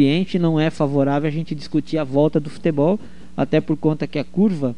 ambiente 0.00 0.38
não 0.38 0.58
é 0.58 0.70
favorável 0.70 1.28
a 1.28 1.30
gente 1.30 1.54
discutir 1.54 1.98
a 1.98 2.04
volta 2.04 2.40
do 2.40 2.48
futebol, 2.48 2.98
até 3.36 3.60
por 3.60 3.76
conta 3.76 4.06
que 4.06 4.18
a 4.18 4.24
curva, 4.24 4.74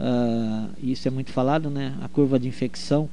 uh, 0.00 0.70
isso 0.82 1.06
é 1.06 1.10
muito 1.10 1.30
falado, 1.30 1.68
né? 1.68 1.94
A 2.02 2.08
curva 2.08 2.38
de 2.38 2.48
infecção 2.48 3.08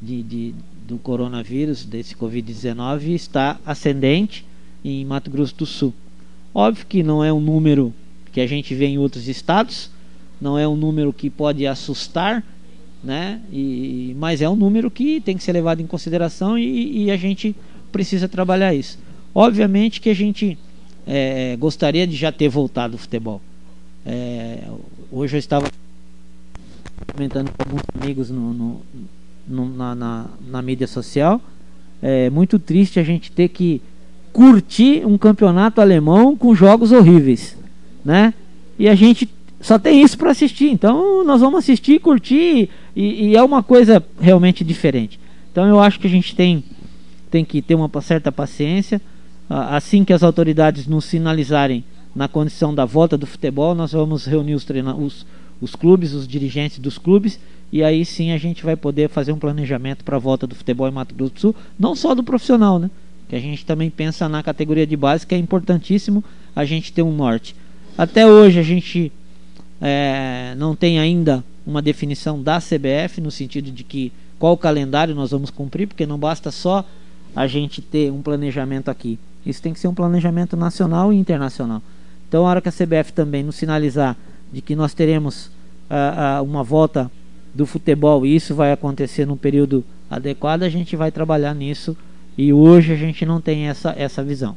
de, 0.00 0.22
de 0.22 0.54
do 0.88 0.98
coronavírus, 0.98 1.84
desse 1.84 2.14
Covid-19, 2.14 3.08
está 3.08 3.58
ascendente 3.66 4.46
em 4.84 5.04
Mato 5.04 5.30
Grosso 5.30 5.54
do 5.56 5.66
Sul. 5.66 5.92
Óbvio 6.54 6.86
que 6.88 7.02
não 7.02 7.22
é 7.22 7.32
um 7.32 7.40
número 7.40 7.92
que 8.32 8.40
a 8.40 8.46
gente 8.46 8.74
vê 8.74 8.86
em 8.86 8.98
outros 8.98 9.28
estados, 9.28 9.90
não 10.40 10.56
é 10.58 10.66
um 10.66 10.76
número 10.76 11.12
que 11.12 11.28
pode 11.28 11.66
assustar, 11.66 12.42
né? 13.04 13.40
E, 13.52 14.14
mas 14.18 14.40
é 14.40 14.48
um 14.48 14.56
número 14.56 14.90
que 14.90 15.20
tem 15.20 15.36
que 15.36 15.42
ser 15.42 15.52
levado 15.52 15.82
em 15.82 15.86
consideração 15.86 16.58
e, 16.58 17.04
e 17.04 17.10
a 17.10 17.16
gente 17.16 17.54
precisa 17.92 18.28
trabalhar 18.28 18.72
isso. 18.72 18.98
Obviamente 19.34 20.00
que 20.00 20.08
a 20.08 20.14
gente 20.14 20.56
é, 21.06 21.56
gostaria 21.56 22.06
de 22.06 22.16
já 22.16 22.32
ter 22.32 22.48
voltado 22.48 22.94
ao 22.94 22.98
futebol. 22.98 23.40
É, 24.04 24.64
hoje 25.10 25.36
eu 25.36 25.38
estava 25.38 25.70
comentando 27.14 27.50
com 27.50 27.62
alguns 27.62 27.82
amigos 28.00 28.30
no, 28.30 28.52
no, 28.52 28.82
no, 29.46 29.76
na, 29.76 29.94
na, 29.94 30.26
na, 30.48 30.62
mídia 30.62 30.86
social. 30.86 31.40
É 32.02 32.28
muito 32.30 32.58
triste 32.58 32.98
a 32.98 33.02
gente 33.02 33.30
ter 33.30 33.48
que 33.48 33.80
curtir 34.32 35.04
um 35.06 35.16
campeonato 35.16 35.80
alemão 35.80 36.36
com 36.36 36.54
jogos 36.54 36.92
horríveis, 36.92 37.56
né? 38.04 38.34
E 38.78 38.88
a 38.88 38.94
gente 38.94 39.28
só 39.60 39.78
tem 39.78 40.02
isso 40.02 40.18
para 40.18 40.30
assistir. 40.30 40.70
Então 40.70 41.24
nós 41.24 41.40
vamos 41.40 41.58
assistir, 41.58 42.00
curtir 42.00 42.68
e, 42.94 43.28
e, 43.28 43.36
é 43.36 43.42
uma 43.42 43.62
coisa 43.62 44.04
realmente 44.20 44.62
diferente. 44.62 45.18
Então 45.50 45.66
eu 45.66 45.80
acho 45.80 45.98
que 45.98 46.06
a 46.06 46.10
gente 46.10 46.34
tem 46.34 46.62
tem 47.30 47.44
que 47.44 47.60
ter 47.60 47.74
uma 47.74 47.90
certa 48.00 48.30
paciência. 48.30 49.00
Assim 49.48 50.04
que 50.04 50.12
as 50.12 50.22
autoridades 50.22 50.86
nos 50.86 51.04
sinalizarem 51.04 51.84
na 52.14 52.26
condição 52.26 52.74
da 52.74 52.84
volta 52.84 53.16
do 53.16 53.26
futebol, 53.26 53.74
nós 53.74 53.92
vamos 53.92 54.24
reunir 54.24 54.54
os, 54.54 54.66
os, 54.98 55.26
os 55.60 55.74
clubes, 55.76 56.12
os 56.12 56.26
dirigentes 56.26 56.78
dos 56.78 56.98
clubes, 56.98 57.38
e 57.70 57.82
aí 57.84 58.04
sim 58.04 58.32
a 58.32 58.38
gente 58.38 58.64
vai 58.64 58.74
poder 58.74 59.08
fazer 59.08 59.32
um 59.32 59.38
planejamento 59.38 60.02
para 60.02 60.16
a 60.16 60.18
volta 60.18 60.46
do 60.46 60.54
futebol 60.54 60.88
em 60.88 60.92
Mato 60.92 61.14
Grosso 61.14 61.34
do 61.34 61.40
Sul, 61.40 61.56
não 61.78 61.94
só 61.94 62.14
do 62.14 62.24
profissional, 62.24 62.78
né? 62.78 62.90
Que 63.28 63.36
a 63.36 63.40
gente 63.40 63.64
também 63.64 63.90
pensa 63.90 64.28
na 64.28 64.42
categoria 64.42 64.86
de 64.86 64.96
base, 64.96 65.26
que 65.26 65.34
é 65.34 65.38
importantíssimo 65.38 66.24
a 66.54 66.64
gente 66.64 66.92
ter 66.92 67.02
um 67.02 67.14
norte. 67.14 67.54
Até 67.98 68.26
hoje 68.26 68.58
a 68.58 68.62
gente 68.62 69.12
é, 69.80 70.54
não 70.56 70.74
tem 70.74 70.98
ainda 70.98 71.44
uma 71.66 71.82
definição 71.82 72.42
da 72.42 72.58
CBF 72.58 73.20
no 73.20 73.30
sentido 73.30 73.70
de 73.70 73.84
que 73.84 74.12
qual 74.38 74.56
calendário 74.56 75.14
nós 75.14 75.30
vamos 75.30 75.50
cumprir, 75.50 75.86
porque 75.86 76.06
não 76.06 76.18
basta 76.18 76.50
só 76.50 76.84
a 77.34 77.46
gente 77.46 77.82
ter 77.82 78.10
um 78.12 78.22
planejamento 78.22 78.90
aqui. 78.90 79.18
Isso 79.46 79.62
tem 79.62 79.72
que 79.72 79.78
ser 79.78 79.88
um 79.88 79.94
planejamento 79.94 80.56
nacional 80.56 81.12
e 81.12 81.16
internacional. 81.16 81.80
Então, 82.28 82.44
a 82.44 82.50
hora 82.50 82.60
que 82.60 82.68
a 82.68 82.72
CBF 82.72 83.12
também 83.12 83.44
nos 83.44 83.54
sinalizar 83.54 84.16
de 84.52 84.60
que 84.60 84.74
nós 84.74 84.92
teremos 84.92 85.46
uh, 85.90 86.40
uh, 86.40 86.44
uma 86.44 86.64
volta 86.64 87.10
do 87.54 87.64
futebol 87.64 88.26
e 88.26 88.34
isso 88.34 88.54
vai 88.54 88.72
acontecer 88.72 89.24
num 89.24 89.36
período 89.36 89.84
adequado, 90.10 90.62
a 90.62 90.68
gente 90.68 90.96
vai 90.96 91.10
trabalhar 91.10 91.54
nisso. 91.54 91.96
E 92.36 92.52
hoje 92.52 92.92
a 92.92 92.96
gente 92.96 93.24
não 93.24 93.40
tem 93.40 93.68
essa, 93.68 93.94
essa 93.96 94.22
visão. 94.22 94.56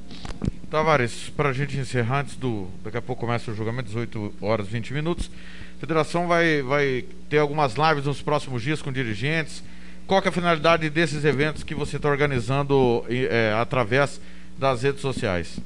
Tavares, 0.69 1.31
para 1.35 1.49
a 1.49 1.53
gente 1.53 1.77
encerrar, 1.77 2.21
antes 2.21 2.35
do. 2.35 2.67
Daqui 2.83 2.97
a 2.97 3.01
pouco 3.01 3.21
começa 3.21 3.49
o 3.49 3.55
julgamento, 3.55 3.87
18 3.87 4.33
horas 4.41 4.67
e 4.67 4.71
20 4.71 4.93
minutos. 4.93 5.31
A 5.77 5.79
federação 5.79 6.27
vai, 6.27 6.61
vai 6.61 7.05
ter 7.29 7.37
algumas 7.37 7.75
lives 7.75 8.05
nos 8.05 8.21
próximos 8.21 8.61
dias 8.61 8.81
com 8.81 8.91
dirigentes. 8.91 9.63
Qual 10.05 10.21
é 10.21 10.27
a 10.27 10.31
finalidade 10.31 10.89
desses 10.89 11.23
eventos 11.23 11.63
que 11.63 11.73
você 11.73 11.95
está 11.95 12.09
organizando 12.09 13.05
é, 13.07 13.53
através 13.57 14.19
das 14.59 14.83
redes 14.83 15.01
sociais? 15.01 15.57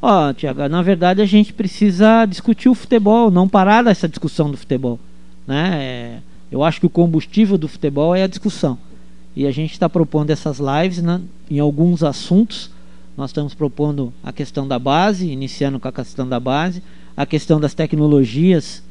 Ó, 0.00 0.28
oh, 0.28 0.34
Tiago, 0.34 0.68
na 0.68 0.80
verdade 0.80 1.20
a 1.20 1.26
gente 1.26 1.52
precisa 1.52 2.24
discutir 2.24 2.68
o 2.68 2.74
futebol, 2.74 3.30
não 3.30 3.48
parar 3.48 3.82
dessa 3.82 4.08
discussão 4.08 4.50
do 4.50 4.56
futebol. 4.56 4.98
Né? 5.46 5.70
É, 5.74 6.18
eu 6.52 6.62
acho 6.62 6.78
que 6.78 6.86
o 6.86 6.90
combustível 6.90 7.58
do 7.58 7.66
futebol 7.66 8.14
é 8.14 8.22
a 8.22 8.28
discussão. 8.28 8.78
E 9.34 9.46
a 9.46 9.50
gente 9.50 9.72
está 9.72 9.88
propondo 9.88 10.30
essas 10.30 10.58
lives 10.58 11.02
né, 11.02 11.20
em 11.50 11.58
alguns 11.58 12.02
assuntos. 12.02 12.70
Nós 13.16 13.30
estamos 13.30 13.54
propondo 13.54 14.12
a 14.22 14.32
questão 14.32 14.66
da 14.68 14.78
base, 14.78 15.28
iniciando 15.28 15.80
com 15.80 15.88
a 15.88 15.92
questão 15.92 16.28
da 16.28 16.38
base, 16.38 16.82
a 17.16 17.26
questão 17.26 17.58
das 17.58 17.74
tecnologias 17.74 18.82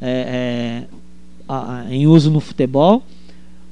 é, 0.00 0.86
é, 0.88 0.94
a, 1.46 1.84
em 1.90 2.06
uso 2.06 2.30
no 2.30 2.40
futebol, 2.40 3.02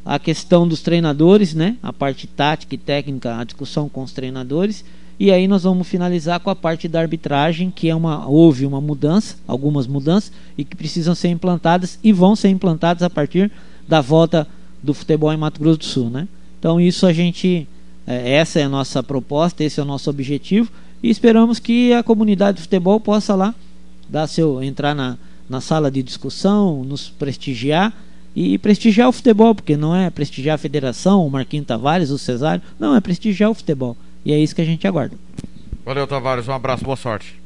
a 0.04 0.18
questão 0.18 0.68
dos 0.68 0.82
treinadores, 0.82 1.54
né, 1.54 1.76
a 1.82 1.92
parte 1.92 2.26
tática 2.26 2.74
e 2.74 2.78
técnica, 2.78 3.38
a 3.38 3.44
discussão 3.44 3.88
com 3.88 4.02
os 4.02 4.12
treinadores 4.12 4.84
e 5.22 5.30
aí 5.30 5.46
nós 5.46 5.62
vamos 5.62 5.86
finalizar 5.86 6.40
com 6.40 6.50
a 6.50 6.56
parte 6.56 6.88
da 6.88 6.98
arbitragem, 6.98 7.70
que 7.70 7.88
é 7.88 7.94
uma 7.94 8.26
houve 8.26 8.66
uma 8.66 8.80
mudança, 8.80 9.36
algumas 9.46 9.86
mudanças 9.86 10.32
e 10.58 10.64
que 10.64 10.74
precisam 10.74 11.14
ser 11.14 11.28
implantadas 11.28 11.96
e 12.02 12.12
vão 12.12 12.34
ser 12.34 12.48
implantadas 12.48 13.04
a 13.04 13.08
partir 13.08 13.48
da 13.86 14.00
volta 14.00 14.48
do 14.82 14.92
futebol 14.92 15.32
em 15.32 15.36
Mato 15.36 15.60
Grosso 15.60 15.78
do 15.78 15.84
Sul, 15.84 16.10
né? 16.10 16.26
Então 16.58 16.80
isso 16.80 17.06
a 17.06 17.12
gente 17.12 17.68
é, 18.04 18.32
essa 18.32 18.58
é 18.58 18.64
a 18.64 18.68
nossa 18.68 19.00
proposta, 19.00 19.62
esse 19.62 19.78
é 19.78 19.82
o 19.84 19.86
nosso 19.86 20.10
objetivo 20.10 20.68
e 21.00 21.08
esperamos 21.08 21.60
que 21.60 21.92
a 21.92 22.02
comunidade 22.02 22.56
do 22.56 22.62
futebol 22.62 22.98
possa 22.98 23.36
lá 23.36 23.54
dar 24.08 24.26
seu 24.26 24.60
entrar 24.60 24.92
na, 24.92 25.16
na 25.48 25.60
sala 25.60 25.88
de 25.88 26.02
discussão, 26.02 26.82
nos 26.82 27.10
prestigiar 27.10 27.94
e 28.34 28.58
prestigiar 28.58 29.08
o 29.08 29.12
futebol, 29.12 29.54
porque 29.54 29.76
não 29.76 29.94
é 29.94 30.10
prestigiar 30.10 30.56
a 30.56 30.58
federação, 30.58 31.24
o 31.24 31.30
Marquinhos 31.30 31.68
Tavares, 31.68 32.10
o 32.10 32.18
Cesário, 32.18 32.60
não, 32.76 32.96
é 32.96 33.00
prestigiar 33.00 33.52
o 33.52 33.54
futebol. 33.54 33.96
E 34.24 34.32
é 34.32 34.38
isso 34.38 34.54
que 34.54 34.62
a 34.62 34.64
gente 34.64 34.86
aguarda. 34.86 35.16
Valeu, 35.84 36.06
Tavares. 36.06 36.46
Um 36.46 36.52
abraço, 36.52 36.84
boa 36.84 36.96
sorte. 36.96 37.40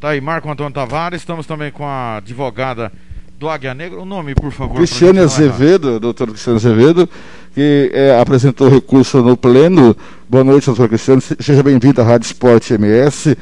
Tá 0.00 0.10
aí, 0.10 0.20
Marco 0.20 0.50
Antônio 0.50 0.72
Tavares. 0.72 1.20
Estamos 1.20 1.46
também 1.46 1.70
com 1.70 1.84
a 1.84 2.16
advogada 2.16 2.90
do 3.38 3.48
Águia 3.48 3.74
Negra. 3.74 4.00
O 4.00 4.04
nome, 4.04 4.34
por 4.34 4.52
favor. 4.52 4.76
Cristiane 4.76 5.18
Azevedo, 5.18 6.00
doutor 6.00 6.28
Cristiane 6.28 6.56
Azevedo, 6.56 7.08
que 7.54 7.90
é, 7.92 8.18
apresentou 8.18 8.68
recurso 8.68 9.22
no 9.22 9.36
Pleno. 9.36 9.96
Boa 10.28 10.44
noite, 10.44 10.66
doutor 10.66 10.88
Cristiane. 10.88 11.20
Seja 11.20 11.62
bem-vindo 11.62 12.00
à 12.00 12.04
Rádio 12.04 12.26
Esporte 12.26 12.74
MS. 12.74 13.36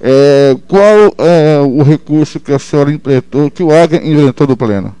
É, 0.00 0.56
qual 0.66 1.14
é 1.18 1.60
o 1.60 1.82
recurso 1.82 2.40
que 2.40 2.52
a 2.52 2.58
senhora 2.58 2.92
implementou, 2.92 3.50
que 3.50 3.62
o 3.62 3.70
Águia 3.70 4.04
inventou 4.04 4.46
no 4.46 4.56
Pleno? 4.56 4.94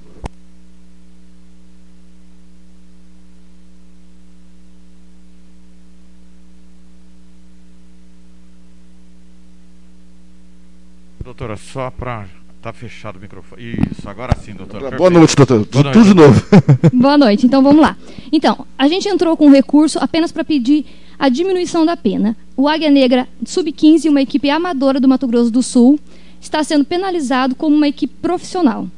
Doutora, 11.36 11.56
só 11.56 11.90
para 11.90 12.26
Tá 12.62 12.72
fechado 12.72 13.16
o 13.16 13.20
microfone. 13.20 13.76
Isso, 13.90 14.08
agora 14.08 14.34
sim, 14.36 14.54
doutora. 14.54 14.96
Boa 14.96 15.10
noite, 15.10 15.36
doutor. 15.36 15.66
Boa 15.66 15.84
noite. 15.84 15.98
Tudo 15.98 16.08
de 16.08 16.14
novo. 16.14 16.42
Boa 16.94 17.18
noite. 17.18 17.44
Então 17.44 17.62
vamos 17.62 17.82
lá. 17.82 17.94
Então, 18.32 18.66
a 18.78 18.88
gente 18.88 19.06
entrou 19.06 19.36
com 19.36 19.48
um 19.48 19.50
recurso 19.50 19.98
apenas 19.98 20.32
para 20.32 20.42
pedir 20.44 20.86
a 21.18 21.28
diminuição 21.28 21.84
da 21.84 21.94
pena. 21.94 22.34
O 22.56 22.66
Águia 22.66 22.88
Negra 22.88 23.28
Sub-15, 23.44 24.08
uma 24.08 24.22
equipe 24.22 24.48
amadora 24.48 24.98
do 24.98 25.06
Mato 25.06 25.26
Grosso 25.26 25.50
do 25.50 25.62
Sul, 25.62 26.00
está 26.40 26.64
sendo 26.64 26.86
penalizado 26.86 27.54
como 27.54 27.76
uma 27.76 27.88
equipe 27.88 28.14
profissional. 28.22 28.88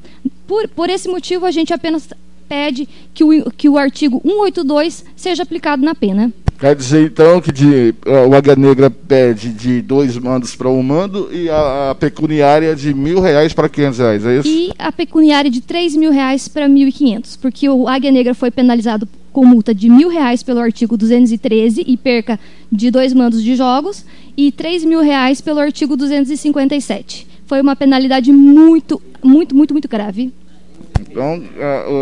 Por, 0.47 0.69
por 0.69 0.89
esse 0.89 1.09
motivo, 1.09 1.45
a 1.45 1.51
gente 1.51 1.75
apenas 1.75 2.09
pede 2.49 2.89
que 3.13 3.25
o, 3.25 3.51
que 3.51 3.69
o 3.69 3.77
artigo 3.77 4.21
182 4.23 5.05
seja 5.17 5.43
aplicado 5.43 5.85
na 5.85 5.95
pena. 5.95 6.33
Quer 6.59 6.75
dizer, 6.75 7.05
então, 7.05 7.39
que 7.39 7.53
de, 7.53 7.95
uh, 8.07 8.29
o 8.31 8.35
Águia 8.35 8.57
Negra 8.57 8.89
pede 8.89 9.51
de 9.51 9.83
dois 9.83 10.17
mandos 10.17 10.57
para 10.57 10.71
um 10.71 10.83
mando 10.83 11.29
e 11.31 11.51
a, 11.51 11.91
a, 11.91 11.95
pecuniária 11.95 12.75
de 12.75 12.95
mil 12.95 13.21
reais 13.21 13.53
para 13.53 13.69
quinhentos 13.69 13.99
reais, 13.99 14.25
é 14.25 14.39
isso? 14.39 14.49
E 14.49 14.73
a 14.79 14.91
pecuniária 14.91 15.51
de 15.51 15.61
três 15.61 15.95
mil 15.95 16.11
reais 16.11 16.49
para 16.49 16.67
mil 16.67 16.89
e 16.89 16.93
quinhentos, 16.93 17.37
porque 17.37 17.69
o 17.69 17.87
Águia 17.87 18.11
Negra 18.11 18.33
foi 18.33 18.51
penalizado 18.51 19.07
com 19.35 19.45
multa 19.45 19.75
de 19.75 19.91
mil 19.91 20.09
reais 20.09 20.43
pelo 20.43 20.61
artigo 20.61 20.97
213 20.97 21.85
e 21.87 21.95
perca 21.95 22.41
de 22.73 22.91
dois 22.91 23.13
mandos 23.13 23.43
de 23.43 23.55
jogos 23.55 24.07
e 24.35 24.51
três 24.51 24.83
mil 24.83 25.03
reais 25.03 25.43
pelo 25.43 25.61
artigo 25.61 25.95
257. 25.95 27.27
Foi 27.47 27.61
uma 27.61 27.77
penalidade 27.77 28.33
muito, 28.33 29.01
muito, 29.23 29.55
muito, 29.55 29.75
muito 29.75 29.89
grave. 29.89 30.33
Então, 31.03 31.43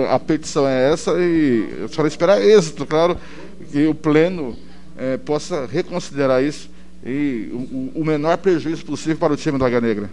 a, 0.08 0.14
a 0.14 0.18
petição 0.20 0.66
é 0.66 0.92
essa 0.92 1.10
e 1.18 1.68
eu 1.80 1.88
só 1.88 2.06
esperar 2.06 2.40
êxito, 2.40 2.86
claro 2.86 3.18
que 3.74 3.88
o 3.88 3.94
Pleno 3.94 4.56
é, 4.96 5.16
possa 5.16 5.66
reconsiderar 5.66 6.40
isso 6.44 6.70
e 7.04 7.48
o, 7.52 7.90
o, 8.00 8.04
menor 8.04 8.38
prejuízo 8.38 8.86
possível 8.86 9.16
para 9.16 9.32
o 9.32 9.36
time 9.36 9.58
do 9.58 9.64
Águia 9.64 9.80
Negra. 9.80 10.08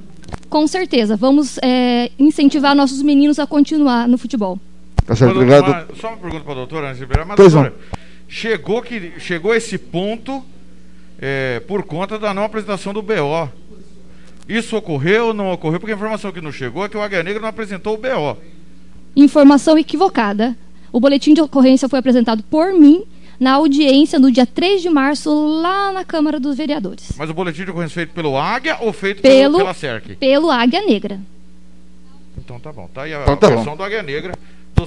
Com 0.50 0.66
certeza. 0.66 1.16
Vamos 1.16 1.60
é, 1.62 2.10
incentivar 2.18 2.75
nossos 2.75 3.04
meninos 3.04 3.38
a 3.38 3.46
continuar 3.46 4.08
no 4.08 4.18
futebol. 4.18 4.60
Tá 5.06 5.16
certo, 5.16 5.36
obrigado. 5.36 5.68
Uma, 5.68 5.88
só 5.96 6.08
uma 6.08 6.18
pergunta 6.18 6.44
para 6.44 6.54
a 6.54 6.56
doutora, 6.56 6.88
antes 6.88 6.98
de 6.98 7.04
liberar. 7.04 7.24
Mas, 7.24 7.36
pois 7.36 7.54
doutora, 7.54 7.75
não. 7.78 8.00
chegou, 8.28 8.81
que, 8.81 9.13
chegou 9.19 9.54
esse 9.54 9.78
ponto 9.78 10.44
é, 11.19 11.60
por 11.68 11.84
conta 11.84 12.18
da 12.18 12.34
não 12.34 12.44
apresentação 12.44 12.92
do 12.92 13.04
BO. 13.04 13.48
Isso 14.50 14.75
ocorreu 14.75 15.28
ou 15.28 15.34
não 15.36 15.54
ocorreu? 15.54 15.80
Porque 15.80 15.94
a 15.94 15.96
informação 15.96 16.31
que 16.31 16.42
nos 16.42 16.56
chegou 16.56 16.84
é 16.84 16.90
que 16.90 16.98
o 16.98 17.02
Águia 17.02 17.22
Negra 17.22 17.40
não 17.40 17.50
apresentou 17.50 17.94
o 17.94 17.98
BO. 17.98 18.42
Informação 19.16 19.78
equivocada. 19.78 20.58
O 20.92 21.00
boletim 21.00 21.36
de 21.36 21.42
ocorrência 21.42 21.88
foi 21.88 22.00
apresentado 22.00 22.42
por 22.50 22.74
mim 22.74 23.06
na 23.42 23.54
audiência 23.54 24.20
no 24.20 24.32
dia 24.32 24.46
3 24.46 24.84
de 24.84 24.90
março, 24.92 25.34
lá 25.62 25.92
na 25.92 26.06
Câmara 26.06 26.40
dos 26.40 26.56
Vereadores. 26.56 27.12
Mas 27.18 27.28
o 27.28 27.34
boletim 27.34 27.66
de 27.66 27.72
ocorrência 27.72 27.96
feito 27.96 28.14
pelo 28.14 28.38
Águia 28.38 28.78
ou 28.82 28.94
feito 28.94 29.20
Pelo- 29.20 29.58
pela 29.58 29.74
CERC? 29.74 30.16
Pelo 30.16 30.52
Águia 30.52 30.86
Negra. 30.86 31.20
Então 32.38 32.60
tá 32.60 32.72
bom. 32.72 32.88
Tá 32.94 33.02
aí 33.02 33.14
a, 33.16 33.24
Então 33.24 33.36
tá 33.36 33.50
bom. 33.50 33.76
do 33.76 33.84
Águia 33.84 34.04
Negra. 34.04 34.36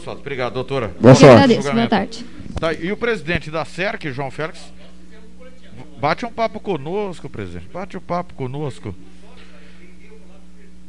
Obrigado, 0.07 0.55
doutora. 0.55 0.95
Boa 1.01 1.15
sorte. 1.17 1.33
agradeço. 1.35 1.73
Boa 1.73 1.87
tarde. 1.89 2.25
Tá, 2.61 2.73
e 2.73 2.93
o 2.93 2.97
presidente 2.97 3.51
da 3.51 3.65
CERC, 3.65 4.13
João 4.13 4.31
Félix, 4.31 4.61
bate 6.01 6.25
um 6.25 6.31
papo 6.31 6.61
conosco, 6.61 7.29
presidente. 7.29 7.67
Bate 7.73 7.97
um 7.97 8.01
papo 8.01 8.35
conosco. 8.35 8.95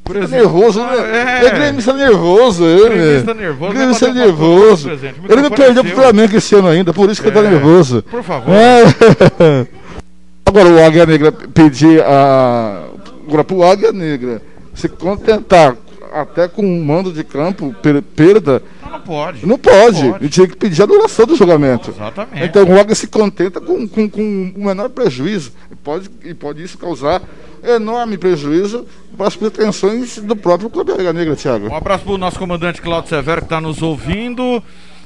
Tá 0.06 0.14
Presidente. 0.14 0.40
nervoso, 0.44 0.84
né? 0.86 1.42
É. 1.42 1.46
É 1.48 1.50
gremista 1.50 1.94
nervoso, 1.94 2.64
ele. 2.64 2.90
Gremista 2.96 3.34
nervoso, 3.34 3.74
Gremista 3.74 4.14
nervoso. 4.14 4.90
Ele 5.28 5.42
não 5.42 5.50
perdeu 5.50 5.84
é 5.84 5.88
pro. 5.88 5.96
Flamengo 5.96 6.38
esse 6.38 6.56
ano 6.56 6.68
ainda, 6.68 6.94
por 6.94 7.10
isso 7.10 7.22
que 7.22 7.28
ele 7.28 7.36
tá 7.36 7.44
É. 7.44 7.50
nervoso. 7.50 8.04
Por 8.04 8.22
favor. 8.22 8.54
É. 8.54 9.66
Agora 10.46 10.70
o 10.70 10.86
Águia 10.86 11.08
Negra 11.08 11.32
pedir 11.32 12.04
a. 12.04 12.84
Agora 13.28 13.44
pro 13.44 13.64
Águia 13.64 13.92
Negra 13.92 14.42
se 14.76 14.88
contentar 14.88 15.76
até 16.22 16.48
com 16.48 16.66
um 16.66 16.84
mando 16.84 17.12
de 17.12 17.24
campo, 17.24 17.74
per- 17.82 18.02
perda, 18.02 18.62
Não, 18.82 18.92
não 18.92 19.02
pode. 19.02 19.46
não 19.46 19.58
pode. 19.58 20.02
Não 20.04 20.12
pode. 20.12 20.24
Ele 20.24 20.30
tinha 20.30 20.48
que 20.48 20.56
pedir 20.56 20.82
a 20.82 20.86
anulação 20.86 21.26
do 21.26 21.36
julgamento. 21.36 21.92
Exatamente. 21.92 22.46
Então 22.46 22.64
o 22.64 22.80
Águia 22.80 22.96
se 22.96 23.08
contenta 23.08 23.60
com, 23.60 23.88
com, 23.88 24.10
com 24.10 24.54
o 24.56 24.66
menor 24.66 24.90
prejuízo. 24.90 25.52
E 25.72 25.76
pode, 25.76 26.10
e 26.24 26.34
pode 26.34 26.64
isso 26.64 26.78
causar 26.78 27.22
enorme 27.64 28.18
prejuízo 28.18 28.86
para 29.18 29.28
as 29.28 29.36
pretensões 29.36 30.18
do 30.20 30.36
próprio 30.36 30.70
Clube 30.70 30.92
Águia 30.94 31.12
Negra, 31.14 31.36
Thiago. 31.36 31.68
Um 31.70 31.76
abraço 31.76 32.04
pro 32.04 32.18
nosso 32.18 32.38
comandante 32.40 32.82
Claudio 32.82 33.10
Severo 33.10 33.42
que 33.42 33.48
tá 33.50 33.60
nos 33.60 33.82
ouvindo, 33.82 34.62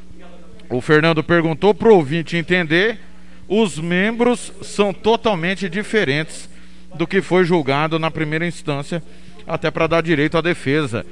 o 0.69 0.82
Fernando 0.82 1.25
perguntou 1.25 1.73
pro 1.73 1.94
ouvinte 1.94 2.37
entender, 2.37 3.07
os 3.48 3.78
membros 3.78 4.52
são 4.62 4.92
totalmente 4.92 5.68
diferentes 5.68 6.48
do 6.94 7.06
que 7.06 7.22
foi 7.22 7.44
julgado 7.44 7.98
na 7.98 8.10
primeira 8.10 8.46
instância, 8.46 9.02
até 9.46 9.70
para 9.70 9.86
dar 9.86 10.02
direito 10.02 10.36
à 10.36 10.40
defesa 10.42 11.04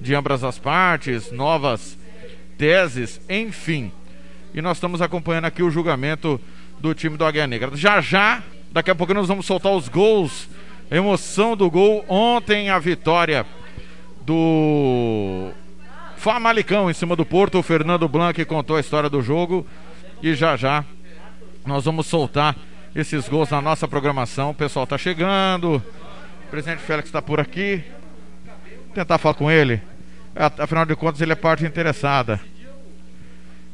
de 0.00 0.14
ambas 0.14 0.42
as 0.42 0.58
partes, 0.58 1.30
novas 1.30 1.98
teses, 2.56 3.20
enfim. 3.28 3.92
E 4.54 4.62
nós 4.62 4.78
estamos 4.78 5.02
acompanhando 5.02 5.44
aqui 5.44 5.62
o 5.62 5.70
julgamento 5.70 6.40
do 6.80 6.94
time 6.94 7.16
do 7.16 7.24
Águia 7.24 7.46
Negra. 7.46 7.76
Já 7.76 8.00
já, 8.00 8.42
daqui 8.72 8.90
a 8.90 8.94
pouco 8.94 9.14
nós 9.14 9.28
vamos 9.28 9.46
soltar 9.46 9.72
os 9.72 9.88
gols, 9.88 10.48
a 10.90 10.96
emoção 10.96 11.56
do 11.56 11.70
gol 11.70 12.04
ontem 12.08 12.70
a 12.70 12.78
vitória 12.78 13.46
do 14.22 15.50
Famalicão 16.16 16.90
em 16.90 16.94
cima 16.94 17.14
do 17.14 17.24
Porto. 17.24 17.58
O 17.58 17.62
Fernando 17.62 18.08
Blanc 18.08 18.44
contou 18.44 18.76
a 18.76 18.80
história 18.80 19.08
do 19.08 19.22
jogo 19.22 19.66
e 20.22 20.34
já 20.34 20.56
já 20.56 20.84
nós 21.66 21.84
vamos 21.84 22.06
soltar 22.06 22.56
esses 22.94 23.28
gols 23.28 23.50
na 23.50 23.60
nossa 23.60 23.86
programação. 23.88 24.50
O 24.50 24.54
pessoal 24.54 24.86
tá 24.86 24.98
chegando. 24.98 25.76
O 26.46 26.50
presidente 26.50 26.80
Félix 26.80 27.08
está 27.08 27.22
por 27.22 27.40
aqui. 27.40 27.82
Tentar 28.94 29.18
falar 29.18 29.34
com 29.34 29.50
ele. 29.50 29.80
Afinal 30.58 30.84
de 30.84 30.96
contas, 30.96 31.20
ele 31.20 31.32
é 31.32 31.36
parte 31.36 31.64
interessada. 31.64 32.40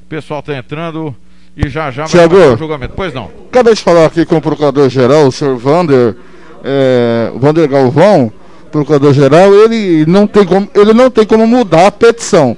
O 0.02 0.06
pessoal 0.08 0.42
tá 0.42 0.56
entrando 0.56 1.14
e 1.56 1.68
já 1.68 1.90
já 1.90 2.04
vai 2.04 2.10
Thiago. 2.10 2.54
o 2.54 2.56
julgamento. 2.56 2.94
Pois 2.96 3.12
não. 3.12 3.30
Acabei 3.48 3.74
de 3.74 3.82
falar 3.82 4.06
aqui 4.06 4.24
com 4.24 4.36
o 4.36 4.40
procurador-geral, 4.40 5.26
o 5.26 5.32
senhor 5.32 5.56
Vander, 5.56 6.16
é, 6.62 7.32
Vander 7.36 7.68
Galvão, 7.68 8.32
procurador-geral, 8.70 9.52
ele 9.54 10.06
não, 10.06 10.26
tem 10.26 10.44
como, 10.44 10.68
ele 10.74 10.92
não 10.92 11.10
tem 11.10 11.26
como 11.26 11.46
mudar 11.46 11.88
a 11.88 11.92
petição. 11.92 12.56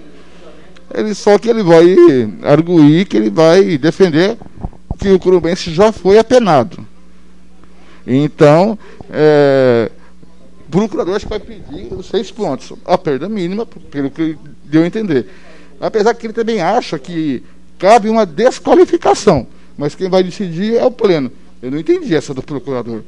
Ele 0.93 1.15
só 1.15 1.39
que 1.39 1.49
ele 1.49 1.63
vai 1.63 1.97
arguir 2.43 3.07
que 3.07 3.17
ele 3.17 3.31
vai 3.31 3.79
defender 3.79 4.37
que 5.01 5.11
o 5.11 5.19
Curubense 5.19 5.73
já 5.73 5.91
foi 5.91 6.19
apenado. 6.19 6.87
Então, 8.07 8.79
é, 9.11 9.91
o 10.67 10.71
procurador 10.71 11.17
acho 11.17 11.27
que 11.27 11.31
vai 11.31 11.41
pedir 11.41 11.93
os 11.93 12.07
seis 12.07 12.31
pontos, 12.31 12.73
a 12.85 12.99
perda 12.99 13.29
mínima, 13.29 13.65
pelo 13.65 14.11
que 14.11 14.37
deu 14.65 14.83
a 14.83 14.87
entender. 14.87 15.27
Apesar 15.81 16.15
que 16.15 16.27
ele 16.27 16.33
também 16.35 16.61
acha 16.61 16.99
que 16.99 17.43
cabe 17.79 18.09
uma 18.09 18.27
desqualificação, 18.27 19.47
mas 19.77 19.95
quem 19.95 20.09
vai 20.09 20.23
decidir 20.23 20.77
é 20.77 20.85
o 20.85 20.91
pleno. 20.91 21.33
Eu 21.63 21.71
não 21.71 21.79
entendi 21.79 22.15
essa 22.15 22.35
do 22.35 22.43
procurador. 22.43 23.03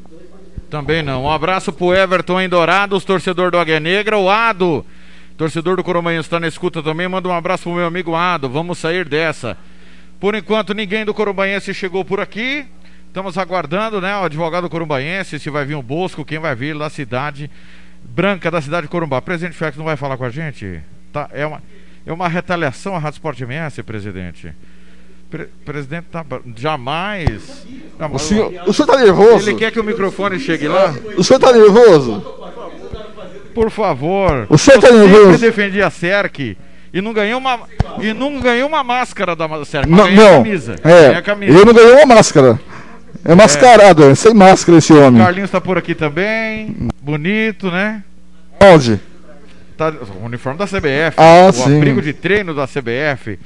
Também 0.70 1.02
não. 1.02 1.24
Um 1.24 1.30
abraço 1.30 1.70
pro 1.72 1.94
Everton 1.94 2.40
em 2.40 2.48
Dourados, 2.48 3.04
torcedor 3.04 3.50
do 3.50 3.58
Águia 3.58 3.78
Negra. 3.78 4.16
O 4.16 4.30
Ado, 4.30 4.84
torcedor 5.36 5.76
do 5.76 5.84
Corumbaense, 5.84 6.26
está 6.26 6.40
na 6.40 6.48
escuta 6.48 6.82
também. 6.82 7.06
Manda 7.06 7.28
um 7.28 7.32
abraço 7.32 7.64
pro 7.64 7.74
meu 7.74 7.86
amigo 7.86 8.14
Ado. 8.14 8.48
Vamos 8.48 8.78
sair 8.78 9.06
dessa. 9.06 9.56
Por 10.22 10.36
enquanto, 10.36 10.72
ninguém 10.72 11.04
do 11.04 11.12
Corumbaense 11.12 11.74
chegou 11.74 12.04
por 12.04 12.20
aqui. 12.20 12.64
Estamos 13.08 13.36
aguardando, 13.36 14.00
né? 14.00 14.16
O 14.16 14.22
advogado 14.22 14.70
corumbaense, 14.70 15.36
se 15.40 15.50
vai 15.50 15.64
vir 15.64 15.74
o 15.74 15.82
Bosco, 15.82 16.24
quem 16.24 16.38
vai 16.38 16.54
vir 16.54 16.78
da 16.78 16.88
cidade 16.88 17.50
branca 18.04 18.48
da 18.48 18.60
cidade 18.60 18.82
de 18.86 18.88
Corumbá. 18.88 19.20
Presidente 19.20 19.56
Félix 19.56 19.76
não 19.76 19.84
vai 19.84 19.96
falar 19.96 20.16
com 20.16 20.24
a 20.24 20.30
gente? 20.30 20.80
Tá, 21.12 21.28
é 21.32 21.44
uma, 21.44 21.60
é 22.06 22.12
uma 22.12 22.28
retaliação 22.28 22.94
à 22.94 23.00
Rádio 23.00 23.16
Sport 23.16 23.40
MS, 23.40 23.82
presidente. 23.82 24.52
Pre- 25.28 25.48
presidente 25.64 26.04
tá, 26.04 26.24
jamais. 26.56 27.66
Não, 27.98 28.14
O 28.14 28.18
senhor, 28.20 28.52
o 28.64 28.72
senhor 28.72 28.86
tá 28.86 28.96
nervoso? 28.98 29.50
Ele 29.50 29.58
quer 29.58 29.72
que 29.72 29.80
o 29.80 29.84
microfone 29.84 30.38
chegue 30.38 30.68
lá? 30.68 30.94
O 31.18 31.24
senhor 31.24 31.40
tá 31.40 31.52
nervoso? 31.52 32.20
Por 33.52 33.70
favor. 33.72 34.46
O 34.48 34.56
senhor 34.56 34.80
tá 34.80 34.86
Eu 34.86 34.92
sempre 35.00 35.08
nervoso? 35.18 35.38
defendi 35.40 35.82
a 35.82 35.90
Cerc 35.90 36.56
e 36.92 37.00
não 37.00 37.12
ganhei 37.12 37.34
uma 37.34 37.60
e 38.00 38.12
não 38.12 38.40
ganhei 38.40 38.62
uma 38.62 38.84
máscara 38.84 39.34
da 39.34 39.48
mas 39.48 39.70
Não, 39.86 40.10
não. 40.10 40.42
camisa. 40.42 40.76
É, 40.84 41.22
camisa. 41.22 41.58
eu 41.58 41.64
não 41.64 41.72
ganhei 41.72 41.92
uma 41.94 42.14
máscara. 42.14 42.60
É 43.24 43.34
mascarado, 43.34 44.04
é 44.04 44.14
sem 44.14 44.34
máscara 44.34 44.78
esse 44.78 44.92
homem. 44.92 45.22
Carlinhos 45.22 45.50
tá 45.50 45.60
por 45.60 45.78
aqui 45.78 45.94
também. 45.94 46.88
Bonito, 47.00 47.70
né? 47.70 48.02
Onde? 48.60 49.00
Tá, 49.76 49.90
o 49.90 50.24
uniforme 50.24 50.58
da 50.58 50.66
CBF. 50.66 51.14
Ah, 51.16 51.48
o 51.48 51.52
sim. 51.52 51.76
abrigo 51.76 52.02
de 52.02 52.12
treino 52.12 52.54
da 52.54 52.66
CBF. 52.66 53.38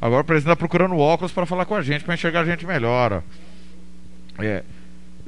Agora 0.00 0.20
o 0.22 0.24
presidente 0.24 0.52
tá 0.52 0.56
procurando 0.56 0.98
óculos 0.98 1.32
para 1.32 1.46
falar 1.46 1.64
com 1.64 1.74
a 1.74 1.82
gente, 1.82 2.04
para 2.04 2.14
enxergar 2.14 2.40
a 2.40 2.44
gente 2.44 2.66
melhor. 2.66 3.12
ó. 3.12 4.42
É. 4.42 4.62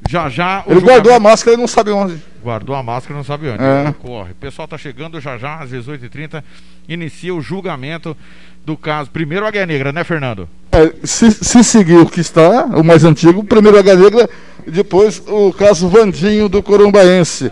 Já 0.08 0.28
já 0.28 0.62
o 0.66 0.72
Ele 0.72 0.80
guardou 0.80 1.12
a 1.12 1.14
julgamento- 1.14 1.22
máscara 1.22 1.56
e 1.56 1.60
não 1.60 1.66
sabe 1.66 1.90
onde. 1.90 2.16
Guardou 2.42 2.74
a 2.74 2.82
máscara, 2.82 3.14
não 3.16 3.24
sabe 3.24 3.48
onde. 3.48 3.62
É. 3.62 3.92
Corre. 4.00 4.32
O 4.32 4.34
pessoal 4.36 4.68
tá 4.68 4.78
chegando 4.78 5.20
já 5.20 5.36
já, 5.38 5.56
às 5.56 5.70
18h30. 5.70 6.42
Inicia 6.88 7.34
o 7.34 7.40
julgamento 7.40 8.16
do 8.64 8.76
caso. 8.76 9.10
Primeiro 9.10 9.44
a 9.44 9.48
Águia 9.48 9.66
Negra, 9.66 9.92
né, 9.92 10.04
Fernando? 10.04 10.48
É, 10.72 10.92
se, 11.04 11.30
se 11.30 11.64
seguir 11.64 11.96
o 11.98 12.06
que 12.06 12.20
está, 12.20 12.64
o 12.66 12.84
mais 12.84 13.04
antigo, 13.04 13.42
primeiro 13.42 13.78
H 13.78 13.94
Negra, 13.96 14.30
depois 14.66 15.22
o 15.26 15.52
caso 15.52 15.88
Vandinho 15.88 16.48
do 16.48 16.62
Corumbaense. 16.62 17.50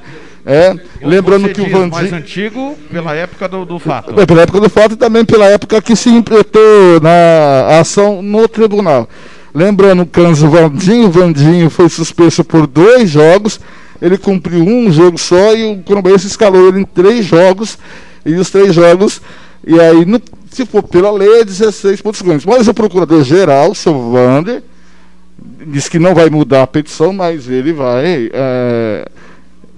É, 0.49 0.73
lembrando 1.03 1.49
que 1.49 1.61
o 1.61 1.65
diz 1.65 1.73
mais 1.73 1.91
Vandinho. 1.91 2.15
antigo 2.17 2.79
pela 2.91 3.15
época 3.17 3.49
do, 3.49 3.65
do 3.65 3.79
fato. 3.81 4.19
É, 4.21 4.25
pela 4.25 4.43
época 4.43 4.61
do 4.61 4.71
fato 4.71 4.93
e 4.93 4.97
também 4.97 5.25
pela 5.25 5.47
época 5.47 5.83
que 5.83 5.97
se 5.97 6.09
implementou 6.09 7.01
na 7.03 7.81
ação 7.81 8.23
no 8.23 8.47
tribunal. 8.47 9.09
Lembrando 9.57 10.03
o 10.03 10.07
caso 10.07 10.51
Vandinho, 10.51 11.11
Vandinho 11.11 11.71
foi 11.71 11.89
suspenso 11.89 12.45
por 12.45 12.67
dois 12.67 13.09
jogos, 13.09 13.59
ele 14.03 14.19
cumpriu 14.19 14.63
um 14.63 14.93
jogo 14.93 15.17
só 15.17 15.55
e 15.55 15.65
o 15.73 15.79
Corumbaense 15.83 16.27
escalou 16.27 16.69
ele 16.69 16.81
em 16.81 16.85
três 16.85 17.25
jogos, 17.25 17.79
e 18.27 18.35
os 18.35 18.51
três 18.51 18.75
jogos, 18.75 19.23
e 19.67 19.81
aí, 19.81 20.05
no- 20.05 20.21
se 20.51 20.67
for 20.67 20.83
pela 20.83 21.11
lei, 21.11 21.41
é 21.41 21.45
16 21.45 22.03
pontos 22.03 22.21
ganhos. 22.21 22.45
Mas 22.45 22.69
o 22.69 22.75
procurador-geral, 22.75 23.75
seu 23.75 24.11
Vander, 24.13 24.63
diz 25.67 25.89
que 25.89 25.99
não 25.99 26.15
vai 26.15 26.29
mudar 26.29 26.63
a 26.65 26.67
petição, 26.67 27.15
mas 27.15 27.49
ele 27.49 27.73
vai 27.73 28.29
é, 28.35 29.09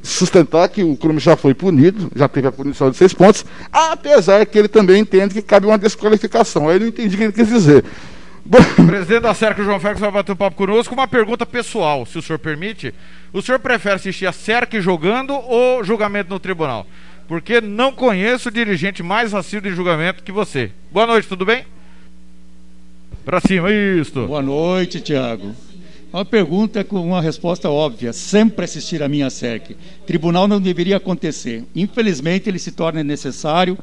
sustentar 0.03 0.69
que 0.71 0.83
o 0.83 0.97
crime 0.97 1.21
já 1.21 1.37
foi 1.37 1.55
punido, 1.55 2.11
já 2.17 2.27
teve 2.27 2.49
a 2.49 2.53
punição 2.53 2.91
de 2.91 2.97
seis 2.97 3.15
pontos, 3.15 3.45
apesar 3.73 4.45
que 4.45 4.59
ele 4.59 4.67
também 4.69 5.01
entende 5.03 5.35
que 5.35 5.43
cabe 5.43 5.67
uma 5.69 5.79
desqualificação. 5.79 6.69
Aí 6.69 6.77
eu 6.77 6.81
não 6.81 6.87
entendi 6.89 7.15
o 7.15 7.19
que 7.19 7.25
ele 7.25 7.33
quis 7.33 7.49
dizer. 7.49 7.85
Presidente 8.87 9.21
da 9.21 9.35
Cerca, 9.35 9.63
João 9.63 9.79
Félix, 9.79 10.01
vai 10.01 10.11
bater 10.11 10.33
um 10.33 10.37
papo 10.37 10.57
conosco. 10.57 10.95
Uma 10.95 11.07
pergunta 11.07 11.45
pessoal, 11.45 12.07
se 12.07 12.19
o 12.19 12.23
senhor 12.23 12.39
permite. 12.39 12.95
O 13.33 13.43
senhor 13.43 13.59
prefere 13.59 13.97
assistir 13.97 14.27
a 14.27 14.33
Cerca 14.33 14.81
jogando 14.81 15.35
ou 15.35 15.85
julgamento 15.85 16.31
no 16.31 16.41
tribunal? 16.41 16.87
porque 17.29 17.61
não 17.61 17.93
conheço 17.93 18.51
dirigente 18.51 19.03
mais 19.03 19.35
assíduo 19.35 19.71
em 19.71 19.75
julgamento 19.75 20.23
que 20.23 20.33
você. 20.33 20.73
Boa 20.91 21.07
noite, 21.07 21.29
tudo 21.29 21.45
bem? 21.45 21.67
Pra 23.23 23.39
cima, 23.39 23.71
isto. 23.71 24.27
Boa 24.27 24.41
noite, 24.41 24.99
Tiago. 25.03 25.55
Uma 26.11 26.25
pergunta 26.25 26.83
com 26.83 27.05
uma 27.05 27.21
resposta 27.21 27.69
óbvia. 27.69 28.15
Sempre 28.15 28.65
assistir 28.65 29.03
a 29.03 29.09
minha 29.11 29.29
SERC. 29.29 29.77
Tribunal 30.07 30.49
não 30.49 30.59
deveria 30.59 30.97
acontecer. 30.97 31.65
Infelizmente, 31.77 32.49
ele 32.49 32.59
se 32.59 32.73
torna 32.73 33.05
necessário 33.05 33.77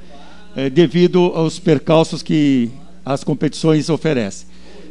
eh, 0.56 0.68
devido 0.72 1.32
aos 1.36 1.60
percalços 1.60 2.24
que 2.24 2.72
as 3.06 3.24
competições 3.24 3.92
oferecem. 3.92 4.48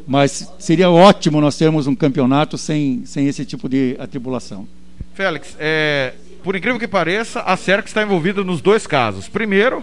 Mas 0.06 0.52
seria 0.58 0.90
ótimo 0.90 1.40
nós 1.40 1.56
termos 1.56 1.86
um 1.86 1.94
campeonato 1.94 2.58
sem, 2.58 3.04
sem 3.06 3.26
esse 3.26 3.44
tipo 3.44 3.68
de 3.68 3.96
atribulação. 3.98 4.68
Félix, 5.14 5.56
é, 5.58 6.12
por 6.42 6.54
incrível 6.54 6.78
que 6.78 6.88
pareça, 6.88 7.40
a 7.40 7.56
SERC 7.56 7.86
está 7.86 8.02
envolvida 8.02 8.44
nos 8.44 8.60
dois 8.60 8.86
casos. 8.86 9.28
Primeiro, 9.28 9.82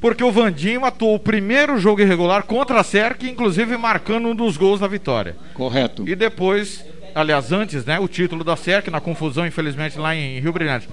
porque 0.00 0.24
o 0.24 0.32
Vandinho 0.32 0.84
atuou 0.84 1.14
o 1.14 1.18
primeiro 1.18 1.78
jogo 1.78 2.00
irregular 2.00 2.42
contra 2.42 2.80
a 2.80 2.84
SERC, 2.84 3.28
inclusive 3.28 3.76
marcando 3.76 4.28
um 4.28 4.34
dos 4.34 4.56
gols 4.56 4.80
da 4.80 4.88
vitória. 4.88 5.36
Correto. 5.54 6.06
E 6.08 6.14
depois, 6.14 6.84
aliás, 7.14 7.52
antes, 7.52 7.84
né, 7.84 7.98
o 7.98 8.08
título 8.08 8.42
da 8.42 8.56
SERC, 8.56 8.90
na 8.90 9.00
confusão, 9.00 9.46
infelizmente, 9.46 9.98
lá 9.98 10.14
em 10.14 10.40
Rio 10.40 10.52
Brilhante. 10.52 10.88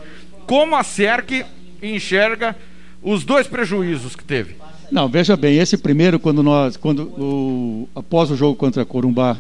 Como 0.46 0.76
a 0.76 0.84
SERC 0.84 1.46
enxerga 1.82 2.56
os 3.02 3.24
dois 3.24 3.48
prejuízos 3.48 4.16
que 4.16 4.24
teve? 4.24 4.56
Não, 4.92 5.08
veja 5.08 5.38
bem, 5.38 5.58
esse 5.58 5.78
primeiro, 5.78 6.20
quando 6.20 6.44
nós, 6.44 6.76
quando 6.76 7.04
o, 7.04 7.88
após 7.96 8.30
o 8.30 8.36
jogo 8.36 8.58
contra 8.58 8.84
Corumbá, 8.84 9.38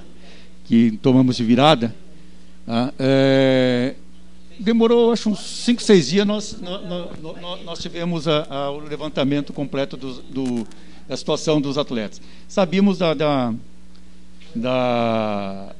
que 0.63 0.97
tomamos 1.01 1.35
de 1.35 1.43
virada, 1.43 1.93
ah, 2.65 2.93
é, 2.97 3.95
demorou 4.57 5.11
acho 5.11 5.29
uns 5.29 5.41
5, 5.41 5.83
6 5.83 6.07
dias, 6.07 6.25
nós, 6.25 6.57
nós, 7.65 7.79
tivemos 7.79 8.29
a, 8.29 8.45
a, 8.49 8.71
o 8.71 8.79
levantamento 8.79 9.51
completo 9.51 9.97
do, 9.97 10.21
do, 10.21 10.67
da 11.05 11.17
situação 11.17 11.59
dos 11.59 11.77
atletas. 11.77 12.21
Sabíamos 12.47 12.97
da, 12.97 13.13
da, 13.13 13.53
da, 14.55 15.75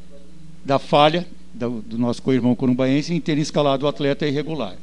da 0.65 0.79
falha 0.79 1.25
do, 1.53 1.81
do 1.81 1.97
nosso 1.97 2.21
co-irmão 2.21 2.53
corumbaense 2.55 3.13
em 3.13 3.21
ter 3.21 3.37
escalado 3.37 3.85
o 3.85 3.87
atleta 3.87 4.27
irregular. 4.27 4.75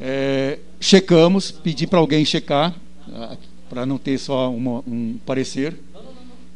É, 0.00 0.58
checamos, 0.80 1.50
pedi 1.50 1.86
para 1.86 1.98
alguém 1.98 2.24
checar, 2.24 2.74
para 3.74 3.84
não 3.84 3.98
ter 3.98 4.16
só 4.18 4.52
uma, 4.52 4.84
um 4.86 5.18
parecer. 5.26 5.76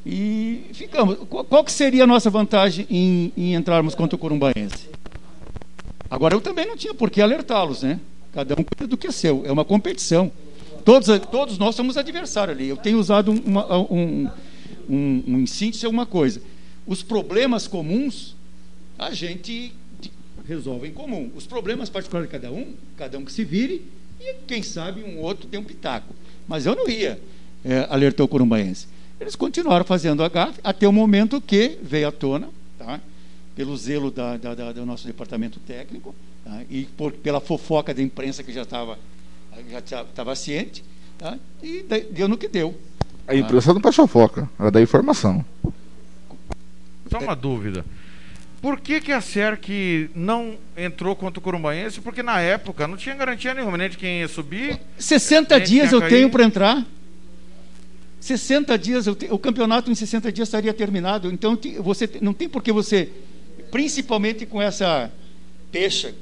E 0.07 0.63
ficamos. 0.73 1.17
Qual, 1.29 1.45
qual, 1.45 1.65
que 1.65 1.73
seria 1.73 2.05
a 2.05 2.07
nossa 2.07 2.31
vantagem 2.31 2.87
em, 2.89 3.33
em 3.37 3.55
entrarmos 3.55 3.93
contra 3.97 4.15
o 4.15 4.19
Corumbaense? 4.19 4.89
Agora, 6.09 6.35
eu 6.35 6.41
também 6.41 6.65
não 6.65 6.77
tinha 6.77 6.95
por 6.95 7.11
que 7.11 7.21
alertá-los, 7.21 7.83
né? 7.83 7.99
Cada 8.33 8.55
um 8.55 8.63
cuida 8.63 8.87
do 8.87 8.97
que 8.97 9.09
é 9.09 9.11
seu. 9.11 9.43
É 9.45 9.51
uma 9.51 9.65
competição. 9.65 10.31
Todos, 10.85 11.09
todos 11.31 11.59
nós 11.59 11.75
somos 11.75 11.97
adversários 11.97 12.57
ali. 12.57 12.69
Eu 12.69 12.77
tenho 12.77 12.99
usado 12.99 13.33
uma, 13.33 13.79
um, 13.79 14.31
um, 14.89 15.25
um 15.27 15.41
insíntese 15.41 15.89
uma 15.89 16.07
coisa. 16.07 16.41
Os 16.87 17.03
problemas 17.03 17.67
comuns, 17.67 18.37
a 18.97 19.13
gente 19.13 19.75
resolve 20.47 20.87
em 20.87 20.93
comum. 20.93 21.33
Os 21.35 21.49
problemas 21.49 21.91
particulares 21.91 22.31
de 22.31 22.39
cada 22.39 22.53
um, 22.53 22.75
cada 22.97 23.19
um 23.19 23.25
que 23.25 23.33
se 23.33 23.45
vire, 23.45 23.85
e 24.21 24.35
quem 24.47 24.63
sabe 24.63 25.03
um 25.03 25.19
outro 25.19 25.49
tem 25.49 25.59
um 25.59 25.65
pitaco. 25.65 26.15
Mas 26.49 26.65
eu 26.65 26.75
não 26.75 26.89
ia, 26.89 27.21
é, 27.65 27.87
alertou 27.91 28.25
o 28.25 28.29
Corumbaense. 28.29 28.89
Eles 29.21 29.37
continuaram 29.37 29.85
fazendo 29.85 30.25
a 30.25 30.29
gafe 30.29 30.59
até 30.65 30.89
o 30.89 30.93
momento 30.93 31.41
que 31.41 31.79
veio 31.83 32.09
à 32.09 32.13
tona, 32.13 32.49
tá? 32.79 33.01
pelo 33.55 33.77
zelo 33.77 34.11
da, 34.11 34.37
da, 34.37 34.55
da, 34.55 34.73
do 34.73 34.87
nosso 34.87 35.07
departamento 35.07 35.61
técnico 35.61 36.15
tá? 36.45 36.63
e 36.71 36.85
por, 36.85 37.13
pela 37.13 37.41
fofoca 37.41 37.93
da 37.93 38.01
imprensa 38.01 38.43
que 38.43 38.53
já 38.53 38.63
estava 38.63 38.99
já 39.69 39.79
estava 39.81 40.37
ciente, 40.37 40.85
tá? 41.19 41.37
e 41.61 41.85
deu 42.13 42.29
no 42.29 42.39
que 42.39 42.47
deu. 42.47 42.79
A 43.27 43.35
imprensa 43.35 43.75
não 43.75 43.81
faz 43.81 43.97
fofoca, 43.97 44.49
ela 44.59 44.71
dá 44.71 44.81
informação. 44.81 45.45
Só 47.11 47.19
uma 47.19 47.35
dúvida. 47.35 47.85
Por 48.61 48.81
que, 48.81 49.01
que 49.01 49.13
a 49.13 49.21
SERC 49.21 50.11
não 50.15 50.57
entrou 50.77 51.15
contra 51.15 51.39
o 51.39 51.43
Corumbaense? 51.43 52.01
Porque 52.01 52.23
na 52.23 52.41
época 52.41 52.89
não 52.89 52.97
tinha 52.97 53.15
garantia 53.15 53.55
nenhuma, 53.55 53.79
nem 53.79 53.89
de 53.89 53.97
quem 53.97 54.21
ia 54.21 54.29
subir. 54.29 54.81
60 54.99 55.61
dias 55.61 55.93
eu 55.93 56.01
tenho 56.09 56.29
para 56.29 56.45
entrar. 56.45 56.85
60 58.21 58.77
dias, 58.77 59.05
te... 59.17 59.29
o 59.31 59.39
campeonato 59.39 59.91
em 59.91 59.95
60 59.95 60.33
dias 60.33 60.49
estaria 60.49 60.75
terminado. 60.75 61.31
Então 61.31 61.57
você 61.81 62.11
não 62.21 62.33
tem 62.33 62.49
por 62.49 62.63
que 62.63 62.73
você, 62.73 63.11
principalmente 63.71 64.45
com 64.45 64.61
essa 64.61 65.11
pecha 65.71 66.13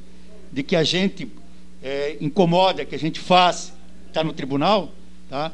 de 0.52 0.62
que 0.62 0.76
a 0.76 0.84
gente 0.84 1.30
é, 1.82 2.18
incomoda, 2.20 2.84
que 2.84 2.94
a 2.94 2.98
gente 2.98 3.18
faz, 3.18 3.72
está 4.08 4.22
no 4.22 4.34
tribunal, 4.34 4.92
tá? 5.30 5.52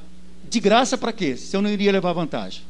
De 0.51 0.59
graça 0.59 0.99
para 0.99 1.13
quê? 1.13 1.37
Se 1.37 1.57
eu 1.57 1.63
não 1.63 1.71
iria 1.71 1.93
levar 1.93 2.13
vantagem. 2.13 2.63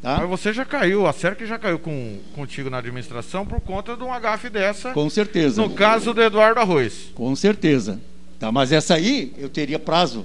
Tá? 0.00 0.18
Mas 0.18 0.28
você 0.28 0.52
já 0.52 0.64
caiu, 0.64 1.06
a 1.06 1.12
SERC 1.12 1.44
já 1.44 1.58
caiu 1.58 1.78
com, 1.78 2.18
contigo 2.34 2.70
na 2.70 2.78
administração 2.78 3.44
por 3.44 3.60
conta 3.60 3.96
de 3.96 4.02
um 4.04 4.12
agafe 4.12 4.48
dessa. 4.48 4.92
Com 4.92 5.10
certeza. 5.10 5.60
No 5.60 5.70
caso 5.70 6.14
do 6.14 6.22
Eduardo 6.22 6.60
Arroz. 6.60 7.10
Com 7.14 7.34
certeza. 7.34 8.00
Tá? 8.38 8.52
Mas 8.52 8.70
essa 8.70 8.94
aí 8.94 9.32
eu 9.36 9.48
teria 9.48 9.78
prazo. 9.78 10.24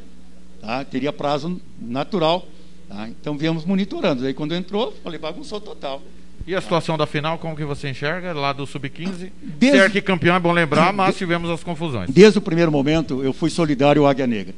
Tá? 0.62 0.86
Teria 0.86 1.12
prazo 1.12 1.60
natural. 1.82 2.48
Tá? 2.88 3.10
Então 3.10 3.36
viemos 3.36 3.66
monitorando. 3.66 4.26
Aí 4.26 4.34
quando 4.34 4.54
entrou, 4.54 4.94
falei, 5.04 5.18
bagunçou 5.18 5.60
total. 5.60 6.02
E 6.46 6.54
a 6.54 6.62
situação 6.62 6.98
da 6.98 7.08
final, 7.08 7.40
como 7.40 7.56
que 7.56 7.64
você 7.64 7.90
enxerga? 7.90 8.34
Lá 8.34 8.52
do 8.54 8.68
Sub-15? 8.68 9.32
Desde... 9.42 9.78
SERC 9.80 10.02
campeão 10.02 10.36
é 10.36 10.40
bom 10.40 10.52
lembrar, 10.52 10.92
mas 10.92 11.18
tivemos 11.18 11.50
as 11.50 11.64
confusões. 11.64 12.10
Desde 12.10 12.38
o 12.38 12.42
primeiro 12.42 12.72
momento, 12.72 13.24
eu 13.24 13.32
fui 13.32 13.50
solidário 13.50 14.04
ao 14.04 14.08
Águia 14.10 14.28
Negra. 14.28 14.54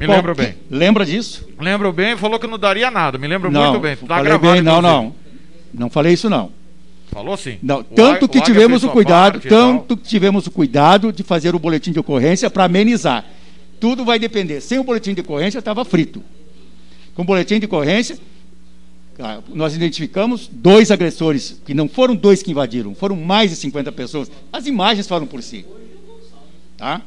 Me 0.00 0.06
Qual, 0.06 0.16
lembro 0.16 0.34
bem. 0.34 0.54
Lembra 0.70 1.04
disso? 1.04 1.46
Lembro 1.60 1.92
bem, 1.92 2.16
falou 2.16 2.40
que 2.40 2.46
não 2.46 2.58
daria 2.58 2.90
nada. 2.90 3.18
Me 3.18 3.28
lembro 3.28 3.50
não, 3.50 3.72
muito 3.72 3.82
bem. 3.82 3.96
Tá 3.96 4.16
falei 4.16 4.38
bem, 4.38 4.62
não, 4.62 4.80
não. 4.80 5.14
Não 5.74 5.90
falei 5.90 6.14
isso 6.14 6.30
não. 6.30 6.50
Falou 7.10 7.36
sim. 7.36 7.58
Não, 7.62 7.82
tanto 7.82 8.26
que 8.26 8.40
tivemos 8.40 8.82
o 8.82 8.88
cuidado, 8.88 9.38
tanto 9.40 9.98
que 9.98 10.08
tivemos 10.08 10.46
o 10.46 10.50
cuidado 10.50 11.12
de 11.12 11.22
fazer 11.22 11.54
o 11.54 11.58
boletim 11.58 11.92
de 11.92 11.98
ocorrência 11.98 12.48
para 12.48 12.64
amenizar. 12.64 13.26
Tudo 13.78 14.02
vai 14.02 14.18
depender. 14.18 14.62
Sem 14.62 14.78
o 14.78 14.84
boletim 14.84 15.12
de 15.12 15.20
ocorrência 15.20 15.58
estava 15.58 15.84
frito. 15.84 16.22
Com 17.14 17.20
o 17.20 17.24
boletim 17.26 17.58
de 17.58 17.66
ocorrência, 17.66 18.16
ah, 19.18 19.40
nós 19.48 19.74
identificamos 19.74 20.48
dois 20.50 20.90
agressores, 20.90 21.60
que 21.66 21.74
não 21.74 21.86
foram 21.90 22.16
dois 22.16 22.42
que 22.42 22.52
invadiram, 22.52 22.94
foram 22.94 23.16
mais 23.16 23.50
de 23.50 23.56
50 23.56 23.92
pessoas. 23.92 24.30
As 24.50 24.66
imagens 24.66 25.06
falam 25.06 25.26
por 25.26 25.42
si. 25.42 25.66
Tá? 26.78 27.02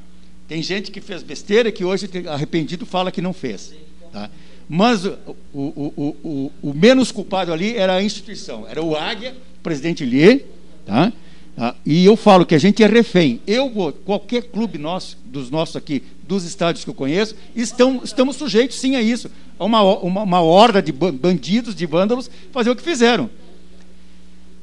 Tem 0.48 0.62
gente 0.62 0.92
que 0.92 1.02
fez 1.02 1.24
besteira 1.24 1.72
que 1.72 1.84
hoje, 1.86 2.10
arrependido, 2.30 2.86
fala 2.86 3.12
que 3.12 3.22
não 3.22 3.34
fez. 3.34 3.74
Tá? 4.12 4.30
Mas 4.68 5.06
o, 5.06 5.18
o, 5.54 6.16
o, 6.24 6.52
o, 6.62 6.74
menos 6.74 7.12
culpado 7.12 7.52
ali 7.52 7.76
era 7.76 7.96
a 7.96 8.04
instituição, 8.04 8.68
era 8.68 8.82
o 8.82 8.96
Águia, 8.96 9.36
o 9.60 9.64
presidente 9.64 10.06
Lier, 10.06 10.46
tá? 10.86 11.12
tá? 11.56 11.76
E 11.86 12.06
eu 12.06 12.16
falo 12.16 12.46
que 12.46 12.56
a 12.56 12.60
gente 12.60 12.84
é 12.84 12.88
refém. 12.88 13.42
Eu 13.46 13.70
vou, 13.70 13.92
qualquer 13.92 14.44
clube 14.44 14.78
nosso, 14.78 15.18
dos 15.26 15.50
nossos 15.50 15.76
aqui, 15.76 16.04
dos 16.28 16.46
estádios 16.46 16.84
que 16.84 16.90
eu 16.90 16.94
conheço, 16.94 17.36
estão, 17.56 18.02
estamos 18.04 18.36
sujeitos 18.36 18.80
sim 18.80 18.96
a 18.96 19.02
isso. 19.02 19.30
A 19.60 19.66
uma, 19.66 19.82
uma, 19.82 20.24
uma 20.24 20.42
horda 20.42 20.82
de 20.82 20.92
bandidos, 20.92 21.76
de 21.76 21.86
vândalos, 21.86 22.30
fazer 22.52 22.70
o 22.70 22.76
que 22.76 22.84
fizeram. 22.84 23.30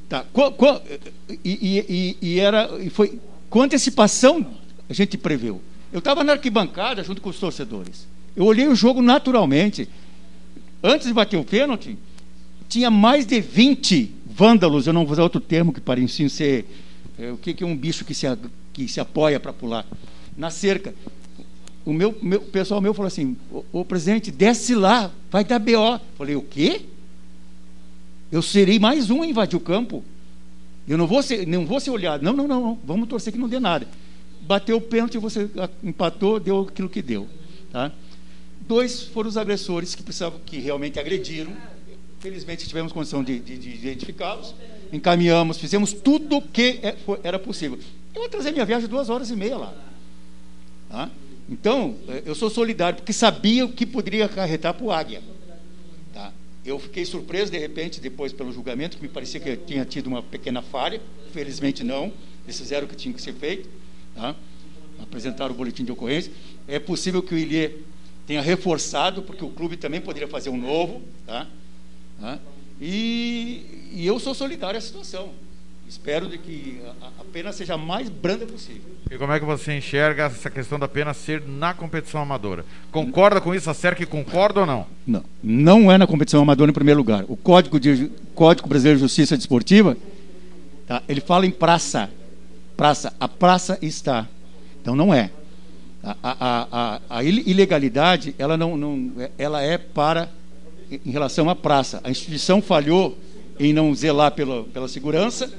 Tá. 0.08 0.24
E, 1.44 1.86
e, 1.88 2.16
e, 2.20 2.40
era, 2.40 2.68
e 2.80 2.90
foi 2.90 3.20
com 3.48 3.62
antecipação 3.62 4.44
a 4.90 4.92
gente 4.92 5.16
preveu. 5.16 5.62
Eu 5.92 6.00
estava 6.00 6.24
na 6.24 6.32
arquibancada 6.32 7.02
junto 7.04 7.22
com 7.22 7.30
os 7.30 7.38
torcedores. 7.38 8.08
Eu 8.34 8.44
olhei 8.44 8.66
o 8.66 8.74
jogo 8.74 9.00
naturalmente. 9.00 9.88
Antes 10.82 11.06
de 11.06 11.14
bater 11.14 11.36
o 11.36 11.44
pênalti, 11.44 11.96
tinha 12.68 12.90
mais 12.90 13.24
de 13.24 13.40
20 13.40 14.12
vândalos, 14.26 14.88
eu 14.88 14.92
não 14.92 15.04
vou 15.04 15.12
usar 15.12 15.22
outro 15.22 15.40
termo 15.40 15.72
que 15.72 15.80
pareciam 15.80 16.28
ser. 16.28 16.66
É, 17.16 17.30
o 17.30 17.36
que, 17.36 17.54
que 17.54 17.62
é 17.62 17.66
um 17.66 17.76
bicho 17.76 18.04
que 18.04 18.12
se, 18.12 18.26
que 18.72 18.88
se 18.88 18.98
apoia 18.98 19.38
para 19.38 19.52
pular? 19.52 19.86
Na 20.36 20.50
cerca. 20.50 20.92
O 21.84 21.92
meu, 21.92 22.16
meu 22.20 22.40
pessoal 22.40 22.80
meu 22.80 22.92
falou 22.92 23.06
assim: 23.06 23.36
o, 23.72 23.84
presidente, 23.84 24.32
desce 24.32 24.74
lá, 24.74 25.12
vai 25.30 25.44
dar 25.44 25.60
BO. 25.60 26.00
Falei, 26.18 26.34
o 26.34 26.42
quê? 26.42 26.82
Eu 28.32 28.42
serei 28.42 28.78
mais 28.78 29.08
um 29.08 29.22
a 29.22 29.26
invadir 29.26 29.56
o 29.56 29.60
campo. 29.60 30.04
Eu 30.88 30.98
não 30.98 31.06
vou 31.06 31.22
ser, 31.22 31.46
não 31.46 31.64
vou 31.64 31.78
ser 31.78 31.90
olhado. 31.90 32.24
Não, 32.24 32.32
não, 32.32 32.48
não, 32.48 32.60
não. 32.60 32.78
Vamos 32.84 33.08
torcer 33.08 33.32
que 33.32 33.38
não 33.38 33.48
dê 33.48 33.60
nada 33.60 33.86
bateu 34.50 34.78
o 34.78 34.80
pênalti, 34.80 35.16
você 35.16 35.48
empatou, 35.80 36.40
deu 36.40 36.62
aquilo 36.62 36.88
que 36.88 37.00
deu. 37.00 37.28
Tá? 37.70 37.92
Dois 38.62 39.04
foram 39.04 39.28
os 39.28 39.36
agressores 39.36 39.94
que 39.94 40.02
precisavam, 40.02 40.40
que 40.44 40.58
realmente 40.58 40.98
agrediram. 40.98 41.56
Felizmente 42.18 42.66
tivemos 42.66 42.92
condição 42.92 43.22
de, 43.22 43.38
de, 43.38 43.56
de 43.56 43.70
identificá-los. 43.76 44.56
Encaminhamos, 44.92 45.56
fizemos 45.56 45.92
tudo 45.92 46.38
o 46.38 46.42
que 46.42 46.80
é, 46.82 46.96
era 47.22 47.38
possível. 47.38 47.78
Eu 48.12 48.24
atrasei 48.24 48.50
minha 48.50 48.64
viagem 48.64 48.88
duas 48.88 49.08
horas 49.08 49.30
e 49.30 49.36
meia 49.36 49.56
lá. 49.56 49.72
Tá? 50.88 51.10
Então, 51.48 51.94
é, 52.08 52.24
eu 52.26 52.34
sou 52.34 52.50
solidário, 52.50 52.96
porque 52.96 53.12
sabia 53.12 53.64
o 53.64 53.72
que 53.72 53.86
poderia 53.86 54.24
acarretar 54.24 54.74
para 54.74 54.84
o 54.84 54.90
Águia. 54.90 55.22
Tá? 56.12 56.32
Eu 56.66 56.76
fiquei 56.80 57.04
surpreso, 57.04 57.52
de 57.52 57.58
repente, 57.58 58.00
depois 58.00 58.32
pelo 58.32 58.52
julgamento, 58.52 58.96
que 58.96 59.02
me 59.04 59.08
parecia 59.08 59.38
que 59.38 59.56
tinha 59.58 59.84
tido 59.84 60.08
uma 60.08 60.24
pequena 60.24 60.60
falha. 60.60 61.00
Felizmente 61.32 61.84
não. 61.84 62.12
Eles 62.44 62.58
fizeram 62.58 62.86
o 62.86 62.88
que 62.88 62.96
tinha 62.96 63.14
que 63.14 63.22
ser 63.22 63.34
feito. 63.34 63.79
Tá? 64.14 64.34
apresentaram 65.02 65.52
o 65.52 65.56
boletim 65.56 65.84
de 65.84 65.92
ocorrência. 65.92 66.32
É 66.68 66.78
possível 66.78 67.22
que 67.22 67.34
o 67.34 67.38
Ilê 67.38 67.70
tenha 68.26 68.40
reforçado, 68.40 69.22
porque 69.22 69.44
o 69.44 69.48
clube 69.48 69.76
também 69.76 70.00
poderia 70.00 70.28
fazer 70.28 70.50
um 70.50 70.56
novo. 70.56 71.02
Tá? 71.26 71.46
tá? 72.20 72.38
E, 72.80 73.90
e 73.92 74.06
eu 74.06 74.18
sou 74.18 74.34
solidário 74.34 74.78
à 74.78 74.80
situação. 74.80 75.30
Espero 75.88 76.28
de 76.28 76.38
que 76.38 76.80
a, 77.02 77.06
a, 77.20 77.24
pena 77.32 77.52
seja 77.52 77.74
a 77.74 77.76
mais 77.76 78.08
branda 78.08 78.46
possível. 78.46 78.94
E 79.10 79.18
como 79.18 79.32
é 79.32 79.40
que 79.40 79.44
você 79.44 79.76
enxerga 79.76 80.26
essa 80.26 80.48
questão 80.48 80.78
da 80.78 80.86
pena 80.86 81.12
ser 81.12 81.42
na 81.44 81.74
competição 81.74 82.22
amadora? 82.22 82.64
Concorda 82.92 83.40
com 83.40 83.52
isso? 83.52 83.68
A 83.68 83.74
SERC 83.74 84.06
concorda 84.06 84.60
ou 84.60 84.66
não? 84.66 84.86
Não, 85.04 85.24
não 85.42 85.90
é 85.90 85.98
na 85.98 86.06
competição 86.06 86.40
amadora 86.40 86.70
em 86.70 86.74
primeiro 86.74 86.98
lugar. 86.98 87.24
O 87.26 87.36
Código, 87.36 87.80
de, 87.80 88.08
Código 88.36 88.68
Brasileiro 88.68 88.98
de 88.98 89.02
Justiça 89.02 89.36
Desportiva, 89.36 89.96
tá, 90.86 91.02
ele 91.08 91.20
fala 91.20 91.44
em 91.44 91.50
praça. 91.50 92.08
Praça. 92.80 93.12
A 93.20 93.28
praça 93.28 93.78
está. 93.82 94.26
Então 94.80 94.96
não 94.96 95.12
é. 95.12 95.30
A, 96.02 96.16
a, 96.22 96.68
a, 96.72 97.00
a 97.10 97.22
ilegalidade, 97.22 98.34
ela, 98.38 98.56
não, 98.56 98.74
não, 98.74 99.12
ela 99.36 99.60
é 99.60 99.76
para 99.76 100.30
em 100.90 101.10
relação 101.10 101.50
à 101.50 101.54
praça. 101.54 102.00
A 102.02 102.10
instituição 102.10 102.62
falhou 102.62 103.18
em 103.58 103.74
não 103.74 103.94
zelar 103.94 104.32
pela, 104.32 104.64
pela 104.64 104.88
segurança 104.88 105.52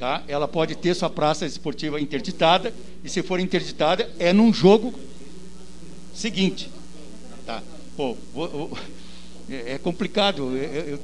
Tá? 0.00 0.22
Ela 0.26 0.48
pode 0.48 0.76
ter 0.76 0.94
sua 0.94 1.10
praça 1.10 1.44
esportiva 1.44 2.00
interditada, 2.00 2.72
e 3.04 3.08
se 3.10 3.22
for 3.22 3.38
interditada, 3.38 4.08
é 4.18 4.32
num 4.32 4.50
jogo 4.50 4.94
seguinte. 6.14 6.70
Tá? 7.44 7.62
Pô, 7.98 8.16
é, 9.50 9.74
é 9.74 9.78
complicado. 9.78 10.56
É, 10.56 10.64
é, 10.64 10.98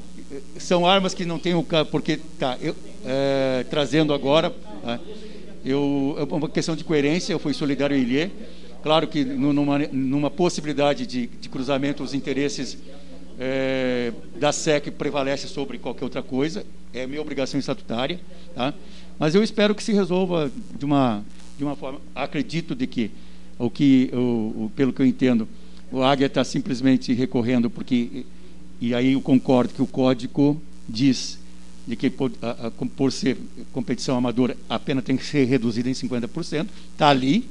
são 0.59 0.87
armas 0.87 1.13
que 1.13 1.27
não 1.27 1.39
tem 1.39 1.53
o 1.53 1.63
porque 1.91 2.19
tá 2.39 2.57
eu, 2.59 2.75
é, 3.05 3.67
trazendo 3.69 4.15
agora 4.15 4.49
tá? 4.49 4.99
Eu 5.67 6.17
é 6.19 6.35
uma 6.35 6.49
questão 6.49 6.77
de 6.77 6.85
coerência 6.85 7.33
eu 7.33 7.39
fui 7.39 7.53
solidário 7.53 7.97
Ilê 7.97 8.31
claro 8.83 9.07
que 9.09 9.25
numa, 9.25 9.79
numa 9.91 10.31
possibilidade 10.31 11.07
de, 11.07 11.27
de 11.27 11.49
cruzamento 11.49 12.03
os 12.03 12.15
interesses 12.15 12.79
é, 13.39 14.13
da 14.39 14.53
SEC 14.53 14.91
prevalece 14.91 15.47
sobre 15.47 15.79
qualquer 15.79 16.05
outra 16.05 16.23
coisa, 16.23 16.65
é 16.93 17.07
minha 17.07 17.21
obrigação 17.21 17.61
estatutária, 17.61 18.21
tá? 18.55 18.73
mas 19.19 19.35
eu 19.35 19.43
espero 19.43 19.75
que 19.75 19.83
se 19.83 19.93
resolva 19.93 20.51
de 20.79 20.85
uma, 20.85 21.25
de 21.59 21.65
uma 21.65 21.77
forma. 21.77 22.01
Acredito 22.15 22.75
de 22.75 22.87
que, 22.87 23.11
o 23.59 23.71
que 23.71 24.11
o 24.13 24.71
pelo 24.75 24.93
que 24.93 25.03
eu 25.03 25.07
entendo, 25.07 25.49
o 25.91 26.03
Águia 26.03 26.27
está 26.27 26.43
simplesmente 26.45 27.13
recorrendo, 27.13 27.71
porque, 27.71 28.25
e 28.81 28.95
aí 28.95 29.13
eu 29.13 29.21
concordo 29.21 29.73
que 29.73 29.83
o 29.83 29.87
código 29.87 30.61
diz 30.89 31.39
de 31.87 31.97
que 31.97 32.11
por, 32.11 32.33
a, 32.43 32.67
a, 32.67 32.71
por 32.71 33.13
ser 33.13 33.39
competição 33.73 34.17
amadora 34.17 34.57
a 34.69 34.79
pena 34.79 35.01
tem 35.01 35.17
que 35.17 35.25
ser 35.25 35.45
reduzida 35.45 35.89
em 35.89 35.93
50%, 35.93 36.67
está 36.93 37.09
ali, 37.09 37.49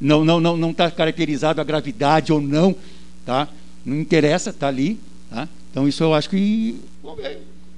não 0.00 0.24
não 0.24 0.40
não 0.40 0.56
não 0.56 0.70
está 0.70 0.90
caracterizado 0.90 1.60
a 1.60 1.64
gravidade 1.64 2.32
ou 2.32 2.40
não, 2.40 2.74
tá? 3.24 3.48
Não 3.84 3.96
interessa, 3.96 4.50
está 4.50 4.68
ali. 4.68 4.98
Tá? 5.28 5.48
Então, 5.70 5.86
isso 5.86 6.02
eu 6.02 6.12
acho 6.14 6.28
que, 6.28 6.80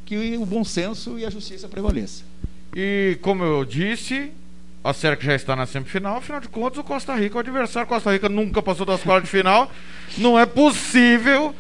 que 0.07 0.37
o 0.37 0.47
bom 0.47 0.65
senso 0.65 1.19
e 1.19 1.25
a 1.25 1.31
justiça 1.31 1.69
prevaleça. 1.69 2.25
E, 2.75 3.19
como 3.21 3.45
eu 3.45 3.65
disse, 3.65 4.31
a 4.83 4.95
SERC 4.95 5.25
já 5.25 5.35
está 5.35 5.55
na 5.55 5.67
semifinal, 5.67 6.17
afinal 6.17 6.41
de 6.41 6.49
contas, 6.49 6.79
o 6.79 6.85
Costa 6.85 7.15
Rica, 7.15 7.37
o 7.37 7.41
adversário 7.41 7.89
Costa 7.89 8.11
Rica 8.11 8.29
nunca 8.29 8.63
passou 8.63 8.87
das 8.87 9.03
quartas 9.03 9.31
de 9.31 9.37
final. 9.37 9.71
Não 10.17 10.39
é 10.39 10.47
possível 10.47 11.55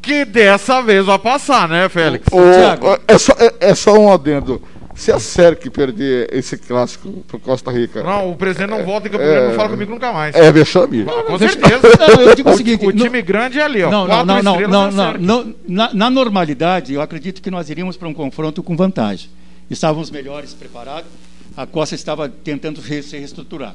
que 0.00 0.24
dessa 0.24 0.82
vez 0.82 1.04
vá 1.04 1.18
passar, 1.18 1.68
né, 1.68 1.88
Félix? 1.88 2.26
O, 2.32 2.38
o, 2.38 2.98
é, 3.06 3.18
só, 3.18 3.32
é, 3.38 3.70
é 3.70 3.74
só 3.74 3.98
um 3.98 4.12
adendo. 4.12 4.60
Se 4.94 5.10
a 5.10 5.18
SERC 5.18 5.70
perder 5.70 6.28
esse 6.30 6.58
clássico 6.58 7.08
pro 7.26 7.38
Costa 7.38 7.70
Rica. 7.70 8.02
Não, 8.02 8.32
o 8.32 8.36
presidente 8.36 8.68
não 8.68 8.84
volta 8.84 9.08
em 9.08 9.10
Campo 9.10 9.24
Grande, 9.24 9.48
não 9.48 9.54
fala 9.54 9.68
comigo 9.70 9.90
nunca 9.90 10.12
mais. 10.12 10.34
É 10.34 10.52
vexame. 10.52 11.06
Ah, 11.08 11.22
com 11.22 11.38
certeza. 11.38 11.80
Não, 11.98 12.20
eu 12.20 12.34
digo 12.34 12.50
o, 12.50 12.52
o 12.52 12.56
seguinte: 12.56 12.86
o 12.86 12.92
time 12.92 13.22
grande 13.22 13.58
é 13.58 13.62
ali, 13.62 13.82
ó. 13.82 13.90
Não, 13.90 14.06
não, 14.06 14.24
não, 14.24 14.42
não, 14.42 14.90
não, 14.90 15.18
não, 15.18 15.54
na, 15.66 15.94
na, 15.94 16.10
normalidade, 16.10 16.92
eu 16.92 17.00
acredito 17.00 17.40
que 17.40 17.50
nós 17.50 17.70
iríamos 17.70 17.96
para 17.96 18.08
um 18.08 18.12
confronto 18.12 18.62
com 18.62 18.76
vantagem. 18.76 19.30
Estávamos 19.70 20.10
melhores 20.10 20.52
preparados, 20.52 21.10
a 21.56 21.64
Costa 21.64 21.94
estava 21.94 22.28
tentando 22.28 22.82
se 22.82 23.16
reestruturar. 23.16 23.74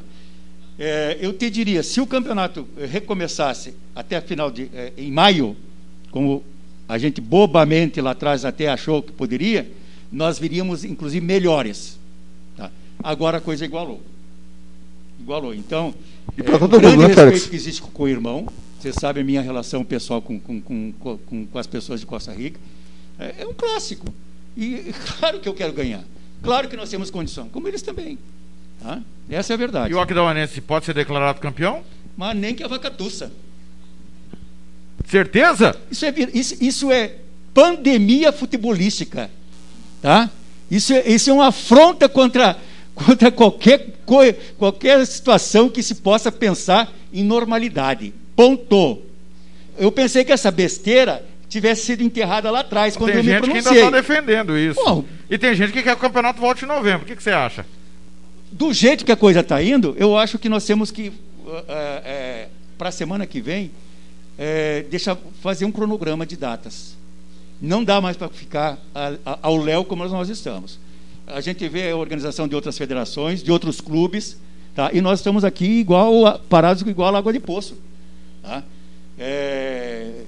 É, 0.77 1.17
eu 1.21 1.31
te 1.33 1.49
diria, 1.49 1.81
se 1.81 2.01
o 2.01 2.05
campeonato 2.05 2.67
recomeçasse 2.91 3.73
até 3.95 4.17
a 4.17 4.21
final 4.21 4.51
de 4.51 4.69
é, 4.73 4.91
em 4.97 5.09
maio, 5.09 5.55
como 6.15 6.41
a 6.87 6.97
gente 6.97 7.19
bobamente 7.19 7.99
lá 7.99 8.11
atrás 8.11 8.45
até 8.45 8.69
achou 8.69 9.03
que 9.03 9.11
poderia 9.11 9.69
nós 10.09 10.39
viríamos, 10.39 10.85
inclusive, 10.85 11.25
melhores. 11.25 11.99
Tá? 12.55 12.71
Agora 13.03 13.39
a 13.39 13.41
coisa 13.41 13.65
igualou. 13.65 14.01
Igualou. 15.19 15.53
Então, 15.53 15.93
e 16.37 16.39
é, 16.39 16.55
o 16.55 16.67
grande 16.69 16.95
mundo, 16.95 17.07
respeito 17.07 17.15
Félix? 17.15 17.47
que 17.47 17.55
existe 17.57 17.81
com 17.81 18.03
o 18.03 18.07
irmão, 18.07 18.47
você 18.79 18.93
sabe 18.93 19.19
a 19.19 19.23
minha 19.25 19.41
relação 19.41 19.83
pessoal 19.83 20.21
com, 20.21 20.39
com, 20.39 20.61
com, 20.61 20.93
com, 20.93 21.45
com 21.47 21.59
as 21.59 21.67
pessoas 21.67 21.99
de 21.99 22.05
Costa 22.05 22.31
Rica, 22.31 22.61
é, 23.19 23.35
é 23.39 23.45
um 23.45 23.53
clássico. 23.53 24.07
E 24.55 24.93
claro 25.19 25.41
que 25.41 25.49
eu 25.49 25.53
quero 25.53 25.73
ganhar. 25.73 26.05
Claro 26.41 26.69
que 26.69 26.77
nós 26.77 26.89
temos 26.89 27.11
condição, 27.11 27.49
como 27.49 27.67
eles 27.67 27.81
também. 27.81 28.17
Tá? 28.81 29.01
Essa 29.29 29.51
é 29.51 29.55
a 29.55 29.57
verdade. 29.57 29.91
E 29.91 29.93
o 29.93 29.99
Aquidauanense 29.99 30.61
pode 30.61 30.85
ser 30.85 30.93
declarado 30.93 31.41
campeão? 31.41 31.83
Mas 32.15 32.37
nem 32.37 32.55
que 32.55 32.63
a 32.63 32.69
vaca 32.69 32.89
tussa. 32.89 33.33
Certeza? 35.07 35.75
Isso 35.91 36.05
é, 36.05 36.13
isso, 36.33 36.57
isso 36.59 36.91
é 36.91 37.13
pandemia 37.53 38.31
futebolística. 38.31 39.29
Tá? 40.01 40.29
Isso, 40.69 40.93
é, 40.93 41.07
isso 41.07 41.29
é 41.29 41.33
uma 41.33 41.47
afronta 41.47 42.09
contra, 42.09 42.57
contra 42.93 43.31
qualquer, 43.31 43.87
qualquer 44.57 45.05
situação 45.05 45.69
que 45.69 45.81
se 45.81 45.95
possa 45.95 46.31
pensar 46.31 46.91
em 47.13 47.23
normalidade. 47.23 48.13
Ponto. 48.35 49.01
Eu 49.77 49.91
pensei 49.91 50.23
que 50.23 50.31
essa 50.31 50.51
besteira 50.51 51.25
tivesse 51.47 51.85
sido 51.85 52.03
enterrada 52.03 52.51
lá 52.51 52.61
atrás, 52.61 52.97
quando 52.97 53.11
tem 53.11 53.19
eu 53.19 53.23
me 53.23 53.37
pronunciei. 53.37 53.53
Tem 53.53 53.61
gente 53.61 53.73
que 53.73 53.85
ainda 53.85 53.99
está 53.99 54.13
defendendo 54.15 54.57
isso. 54.57 54.83
Bom, 54.83 55.05
e 55.29 55.37
tem 55.37 55.53
gente 55.55 55.71
que 55.71 55.81
quer 55.81 55.91
que 55.91 55.97
o 55.97 56.01
campeonato 56.01 56.41
volte 56.41 56.65
em 56.65 56.67
novembro. 56.67 57.03
O 57.03 57.05
que, 57.05 57.15
que 57.15 57.23
você 57.23 57.31
acha? 57.31 57.65
Do 58.51 58.73
jeito 58.73 59.05
que 59.05 59.11
a 59.11 59.15
coisa 59.15 59.39
está 59.39 59.61
indo, 59.61 59.95
eu 59.97 60.17
acho 60.17 60.37
que 60.37 60.49
nós 60.49 60.65
temos 60.65 60.91
que, 60.91 61.09
uh, 61.09 61.49
uh, 61.49 61.51
uh, 61.51 62.49
para 62.77 62.89
a 62.89 62.91
semana 62.91 63.25
que 63.25 63.41
vem, 63.41 63.71
é, 64.37 64.85
fazer 65.41 65.65
um 65.65 65.71
cronograma 65.71 66.25
de 66.25 66.35
datas. 66.35 66.95
Não 67.61 67.83
dá 67.83 68.01
mais 68.01 68.17
para 68.17 68.27
ficar 68.29 68.79
ao 69.41 69.57
léu 69.57 69.85
como 69.85 70.07
nós 70.07 70.29
estamos. 70.29 70.79
A 71.25 71.41
gente 71.41 71.67
vê 71.67 71.89
a 71.89 71.97
organização 71.97 72.47
de 72.47 72.55
outras 72.55 72.77
federações, 72.77 73.41
de 73.41 73.51
outros 73.51 73.81
clubes, 73.81 74.37
tá? 74.75 74.91
e 74.93 75.01
nós 75.01 75.19
estamos 75.19 75.43
aqui 75.43 75.65
igual 75.65 76.39
parados 76.49 76.83
igual 76.83 77.15
a 77.15 77.17
água 77.17 77.33
de 77.33 77.39
poço. 77.39 77.77
Tá? 78.43 78.63
É, 79.17 80.23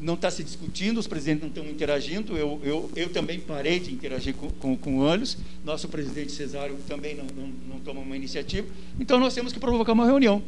não 0.00 0.14
está 0.14 0.30
se 0.30 0.42
discutindo, 0.42 0.98
os 0.98 1.06
presidentes 1.06 1.42
não 1.42 1.48
estão 1.48 1.64
interagindo. 1.64 2.36
Eu, 2.36 2.60
eu, 2.64 2.90
eu 2.96 3.08
também 3.10 3.38
parei 3.38 3.78
de 3.78 3.92
interagir 3.92 4.34
com, 4.34 4.48
com, 4.50 4.76
com 4.76 4.98
o 4.98 5.06
Anjos. 5.06 5.36
Nosso 5.64 5.88
presidente 5.88 6.32
Cesário 6.32 6.76
também 6.88 7.14
não, 7.14 7.24
não, 7.24 7.52
não 7.68 7.80
toma 7.80 8.00
uma 8.00 8.16
iniciativa. 8.16 8.66
Então 8.98 9.20
nós 9.20 9.34
temos 9.34 9.52
que 9.52 9.60
provocar 9.60 9.92
uma 9.92 10.06
reunião. 10.06 10.42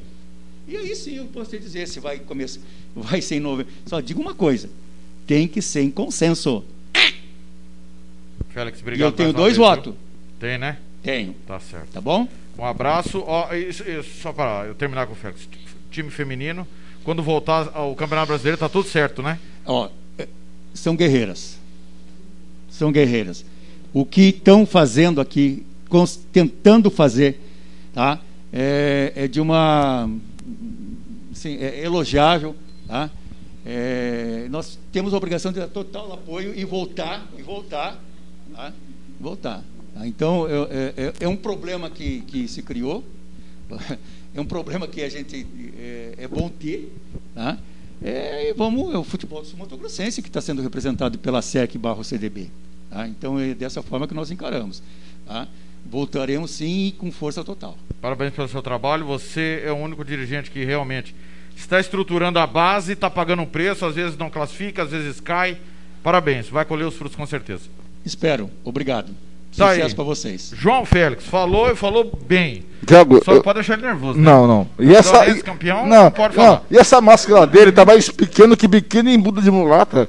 E 0.67 0.77
aí 0.77 0.95
sim 0.95 1.17
eu 1.17 1.27
posso 1.27 1.51
te 1.51 1.59
dizer 1.59 1.89
se 1.89 2.01
vai 2.01 2.19
começar, 2.19 2.61
vai 2.95 3.21
ser 3.21 3.37
em 3.37 3.41
novembro. 3.41 3.73
Só 3.87 4.01
digo 4.01 4.21
uma 4.21 4.35
coisa: 4.35 4.71
tem 5.27 5.49
que 5.49 5.61
ser 5.61 5.83
em 5.83 5.91
consenso. 5.91 6.65
Félix, 8.51 8.81
obrigado. 8.81 9.01
E 9.01 9.09
eu 9.09 9.13
tenho 9.13 9.33
dois 9.33 9.57
votos. 9.57 9.95
Tem, 10.39 10.59
né? 10.59 10.79
Tenho. 11.03 11.35
Tá 11.47 11.59
certo. 11.59 11.89
Tá 11.93 12.01
bom? 12.01 12.29
Um 12.59 12.65
abraço. 12.65 13.23
Ó, 13.27 13.53
isso, 13.55 13.83
isso, 13.89 14.21
só 14.21 14.33
para 14.33 14.67
eu 14.67 14.75
terminar 14.75 15.07
com 15.07 15.15
o 15.15 15.17
Félix. 15.17 15.49
Time 15.91 16.11
feminino, 16.11 16.67
quando 17.05 17.23
voltar 17.23 17.71
ao 17.75 17.95
Campeonato 17.95 18.29
Brasileiro, 18.29 18.59
tá 18.59 18.69
tudo 18.69 18.89
certo, 18.89 19.23
né? 19.23 19.39
Ó, 19.65 19.89
é, 20.19 20.29
são 20.75 20.97
guerreiras. 20.97 21.59
São 22.71 22.93
guerreiras. 22.93 23.45
O 23.93 24.05
que 24.05 24.29
estão 24.29 24.65
fazendo 24.65 25.21
aqui, 25.21 25.67
tentando 26.33 26.91
fazer, 26.91 27.39
tá? 27.93 28.19
É, 28.53 29.13
é 29.15 29.29
de 29.29 29.41
uma. 29.41 30.09
Assim, 31.31 31.57
é 31.57 31.85
elogiável, 31.85 32.55
tá? 32.87 33.11
É, 33.65 34.49
nós 34.51 34.79
temos 34.91 35.15
a 35.15 35.17
obrigação 35.17 35.53
de 35.53 35.61
dar 35.61 35.69
total 35.69 36.13
apoio 36.13 36.53
e 36.55 36.65
voltar, 36.65 37.27
e 37.39 37.43
voltar, 37.43 37.99
tá? 38.53 38.73
voltar. 39.21 39.65
Tá? 39.95 40.07
Então, 40.07 40.47
é, 40.49 40.95
é, 40.97 41.13
é, 41.21 41.29
um 41.29 41.37
problema 41.37 41.89
que, 41.89 42.23
que 42.23 42.49
se 42.49 42.63
criou, 42.63 43.05
é 44.35 44.41
um 44.41 44.45
problema 44.45 44.89
que 44.89 45.03
a 45.03 45.09
gente 45.09 45.47
é, 45.79 46.15
é 46.19 46.29
bom 46.29 46.49
ter, 46.49 46.93
tá? 47.35 47.59
É, 48.05 48.53
vamos, 48.55 48.93
é 48.93 48.99
o 48.99 49.05
futebol 49.05 49.45
sul-mato-grossense 49.45 50.21
que 50.21 50.29
está 50.29 50.41
sendo 50.41 50.61
representado 50.61 51.19
pela 51.19 51.41
SEC 51.41 51.79
barro 51.79 52.03
CDB. 52.03 52.51
Tá? 52.91 53.07
Então, 53.07 53.39
é 53.39 53.55
dessa 53.55 53.81
forma 53.81 54.09
que 54.09 54.15
nós 54.15 54.31
encaramos. 54.33 54.83
Tá? 55.25 55.47
Voltaremos 55.85 56.51
sim 56.51 56.95
com 56.99 57.11
força 57.13 57.45
total. 57.45 57.77
Parabéns 58.01 58.33
pelo 58.33 58.49
seu 58.49 58.63
trabalho. 58.63 59.05
Você 59.07 59.63
é 59.65 59.73
o 59.73 59.77
único 59.77 60.05
dirigente 60.05 60.51
que 60.51 60.65
realmente 60.65 61.15
está 61.57 61.79
estruturando 61.79 62.39
a 62.39 62.47
base, 62.47 62.93
está 62.93 63.11
pagando 63.11 63.43
um 63.43 63.47
preço, 63.47 63.85
às 63.85 63.95
vezes 63.95 64.17
não 64.17 64.31
classifica, 64.31 64.83
às 64.83 64.91
vezes 64.91 65.21
cai. 65.21 65.57
Parabéns, 66.03 66.49
vai 66.49 66.65
colher 66.65 66.87
os 66.87 66.95
frutos 66.95 67.17
com 67.17 67.27
certeza. 67.27 67.65
Espero. 68.05 68.51
Obrigado. 68.65 69.13
Tá 69.57 69.75
Sucesso 69.75 69.95
para 69.95 70.05
vocês. 70.05 70.53
João 70.57 70.85
Félix, 70.85 71.27
falou 71.27 71.71
e 71.71 71.77
falou 71.77 72.11
bem. 72.27 72.65
Tiago. 72.87 73.23
Só 73.23 73.35
eu... 73.35 73.43
pode 73.43 73.57
deixar 73.57 73.75
ele 73.75 73.83
nervoso. 73.83 74.19
Né? 74.19 74.25
Não, 74.25 74.47
não. 74.47 74.69
E 74.79 74.95
essa. 74.95 75.29
E... 75.29 75.43
campeão, 75.43 75.87
não, 75.87 76.05
não 76.05 76.11
pode 76.11 76.35
falar. 76.35 76.49
Não. 76.49 76.63
E 76.71 76.79
essa 76.79 77.01
máscara 77.03 77.47
dele 77.47 77.71
tá 77.71 77.85
mais 77.85 78.09
pequeno 78.09 78.57
que 78.57 78.67
biquíni 78.67 79.15
em 79.15 79.21
Buda 79.21 79.43
de 79.43 79.51
mulata. 79.51 80.09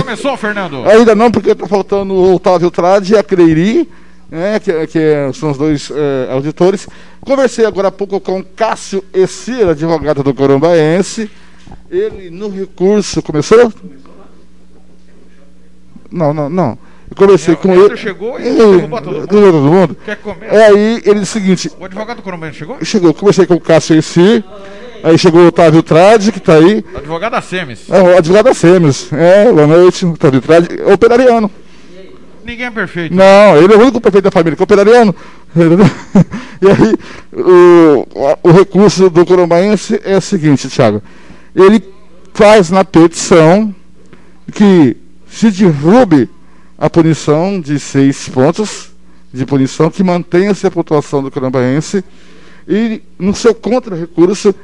Começou, 0.00 0.36
Fernando? 0.36 0.88
Ainda 0.88 1.14
não, 1.14 1.30
porque 1.30 1.54
tá 1.54 1.66
faltando 1.66 2.14
o 2.14 2.34
Otávio 2.34 2.70
Trade 2.70 3.12
e 3.12 3.16
a 3.16 3.22
Creiri, 3.22 3.88
né, 4.32 4.58
que, 4.58 4.86
que 4.86 5.32
são 5.34 5.50
os 5.50 5.58
dois 5.58 5.90
é, 5.90 6.32
auditores. 6.32 6.88
Conversei 7.20 7.66
agora 7.66 7.88
há 7.88 7.92
pouco 7.92 8.18
com 8.18 8.42
Cássio 8.42 9.04
Essir, 9.12 9.68
advogado 9.68 10.22
do 10.22 10.32
Corumbaense. 10.32 11.30
Ele 11.90 12.30
no 12.30 12.48
recurso. 12.48 13.22
Começou? 13.22 13.70
Não, 16.10 16.32
não, 16.32 16.48
não. 16.48 16.78
Eu 17.10 17.16
conversei 17.16 17.52
é, 17.52 17.56
com 17.58 17.74
ele. 17.74 17.94
chegou 17.98 18.40
e 18.40 18.44
derrubou 18.44 19.02
todo 19.02 19.14
mundo. 19.14 19.28
todo 19.28 19.60
mundo. 19.60 19.96
Quer 20.02 20.16
comer? 20.16 20.46
É 20.50 20.66
aí, 20.66 21.02
ele 21.04 21.20
disse 21.20 21.38
o 21.38 21.40
seguinte. 21.40 21.70
O 21.78 21.84
advogado 21.84 22.16
do 22.16 22.22
Corumbaense 22.22 22.58
chegou? 22.58 22.82
Chegou. 22.82 23.12
Conversei 23.12 23.44
com 23.44 23.54
o 23.54 23.60
Cássio 23.60 23.98
Essir. 23.98 24.42
Aí 25.04 25.18
chegou 25.18 25.42
o 25.42 25.48
Otávio 25.48 25.82
Trade, 25.82 26.32
que 26.32 26.38
está 26.38 26.54
aí. 26.54 26.82
Advogado 26.94 27.32
da 27.32 27.42
Semes. 27.42 27.90
É, 27.90 28.00
o 28.00 28.16
advogado 28.16 28.44
da 28.46 28.54
Semes. 28.54 29.12
É, 29.12 29.52
boa 29.52 29.66
noite. 29.66 30.06
Otávio 30.06 30.40
Trade, 30.40 30.68
operariano. 30.90 31.50
Ninguém 32.44 32.66
é 32.66 32.70
perfeito. 32.70 33.14
Não, 33.14 33.56
ele 33.56 33.72
é 33.72 33.76
o 33.76 33.80
único 33.80 34.00
perfeito 34.00 34.24
da 34.24 34.30
família, 34.30 34.56
que 34.56 34.62
é 34.62 34.64
operariano. 34.64 35.14
e 36.60 36.68
aí, 36.68 36.94
o, 37.32 38.06
o 38.42 38.50
recurso 38.50 39.08
do 39.08 39.24
Corombaense 39.24 40.00
é 40.04 40.16
o 40.16 40.20
seguinte, 40.20 40.68
Thiago. 40.68 41.02
Ele 41.54 41.82
faz 42.34 42.70
na 42.70 42.84
petição 42.84 43.74
que 44.52 44.96
se 45.28 45.50
derrube 45.50 46.28
a 46.76 46.90
punição 46.90 47.60
de 47.60 47.78
seis 47.78 48.28
pontos 48.28 48.90
de 49.32 49.46
punição, 49.46 49.90
que 49.90 50.02
mantenha-se 50.02 50.66
a 50.66 50.70
pontuação 50.70 51.22
do 51.22 51.30
Corombaense 51.30 52.04
e 52.68 53.02
no 53.18 53.34
seu 53.34 53.54
contra-recurso 53.54 54.54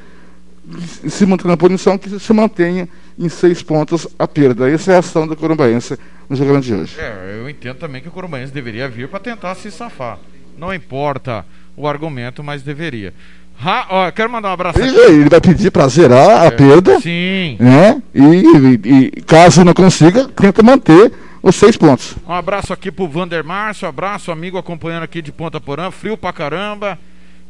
se 1.09 1.25
manter 1.27 1.47
na 1.47 1.57
punição, 1.57 1.97
que 1.97 2.19
se 2.19 2.33
mantenha 2.33 2.89
em 3.19 3.29
seis 3.29 3.63
pontos 3.63 4.07
a 4.19 4.27
perda. 4.27 4.71
Essa 4.71 4.93
é 4.93 4.97
a 4.97 4.99
ação 4.99 5.27
do 5.27 5.37
Corumbaense 5.37 5.99
no 6.29 6.37
julgamento 6.37 6.67
de 6.67 6.75
hoje. 6.75 6.97
É, 6.99 7.39
eu 7.41 7.49
entendo 7.49 7.77
também 7.77 8.03
que 8.03 8.09
o 8.09 8.13
Corumbaense 8.13 8.53
deveria 8.53 8.89
vir 8.89 9.09
para 9.09 9.21
tentar 9.21 9.55
se 9.55 9.71
safar. 9.71 10.19
Não 10.57 10.73
importa 10.75 11.45
o 11.77 11.87
argumento, 11.87 12.43
mas 12.43 12.63
deveria. 12.63 13.15
Ha, 13.61 13.87
ó, 13.91 14.11
quero 14.11 14.31
mandar 14.31 14.51
um 14.51 14.53
abraço 14.53 14.79
aqui. 14.79 14.89
Ele 14.89 15.29
vai 15.29 15.41
pedir 15.41 15.71
para 15.71 15.89
zerar 15.89 16.43
a 16.43 16.47
é, 16.47 16.51
perda. 16.51 17.01
Sim. 17.01 17.57
Né? 17.59 18.01
E, 18.15 18.23
e, 18.23 19.09
e, 19.17 19.23
caso 19.23 19.65
não 19.65 19.75
consiga, 19.75 20.29
tenta 20.29 20.63
manter 20.63 21.13
os 21.43 21.57
seis 21.57 21.77
pontos. 21.77 22.15
Um 22.27 22.33
abraço 22.33 22.73
aqui 22.73 22.91
pro 22.91 23.09
Vander 23.09 23.45
Márcio, 23.45 23.89
abraço, 23.89 24.31
amigo 24.31 24.59
acompanhando 24.59 25.03
aqui 25.03 25.21
de 25.21 25.33
Ponta 25.33 25.61
Porã, 25.61 25.91
frio 25.91 26.17
pra 26.17 26.33
caramba. 26.33 26.99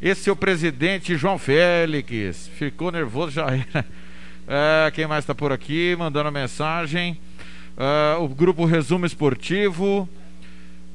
Esse 0.00 0.30
o 0.30 0.36
presidente 0.36 1.16
João 1.16 1.38
Félix. 1.38 2.48
Ficou 2.56 2.92
nervoso, 2.92 3.32
já 3.32 3.46
era. 3.46 3.84
É, 4.50 4.90
quem 4.92 5.06
mais 5.06 5.24
está 5.24 5.34
por 5.34 5.52
aqui? 5.52 5.94
Mandando 5.98 6.32
mensagem. 6.32 7.20
É, 7.76 8.16
o 8.16 8.26
grupo 8.28 8.64
Resumo 8.64 9.04
Esportivo. 9.04 10.08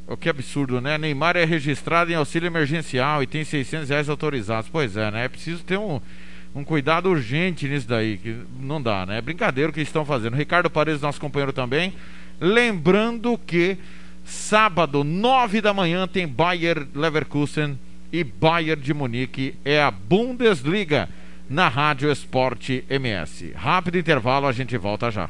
O 0.08 0.18
que 0.18 0.28
absurdo, 0.28 0.82
né? 0.82 0.98
Neymar 0.98 1.38
é 1.38 1.46
registrado 1.46 2.12
em 2.12 2.16
auxílio 2.16 2.48
emergencial 2.48 3.22
e 3.22 3.28
tem 3.28 3.44
600 3.44 3.90
reais 3.90 4.10
autorizados. 4.10 4.72
Pois 4.72 4.98
é, 4.98 5.12
né? 5.12 5.26
É 5.26 5.28
preciso 5.28 5.64
ter 5.64 5.78
um, 5.78 6.02
um 6.56 6.64
cuidado 6.64 7.12
urgente 7.12 7.68
nisso 7.68 7.88
daí, 7.88 8.18
que 8.18 8.36
não 8.60 8.82
dá, 8.82 9.06
né? 9.06 9.20
É 9.20 9.22
brincadeira 9.22 9.70
o 9.70 9.74
que 9.74 9.82
estão 9.82 10.04
fazendo. 10.04 10.36
Ricardo 10.36 10.68
Paredes, 10.68 11.04
nosso 11.04 11.22
companheiro 11.22 11.54
também. 11.54 11.94
Lembrando 12.42 13.38
que 13.38 13.78
sábado, 14.26 15.04
9 15.04 15.62
da 15.62 15.76
manhã, 15.76 16.08
tem 16.08 16.28
Bayer 16.28 16.88
Leverkusen 16.96 17.78
e 18.14 18.24
Bayern 18.24 18.80
de 18.80 18.94
Munique 18.94 19.56
é 19.66 19.82
a 19.82 19.90
Bundesliga 19.90 21.10
na 21.50 21.68
Rádio 21.68 22.12
Esporte 22.12 22.86
MS. 22.88 23.54
Rápido 23.56 23.98
intervalo, 23.98 24.46
a 24.46 24.52
gente 24.52 24.78
volta 24.78 25.10
já. 25.10 25.28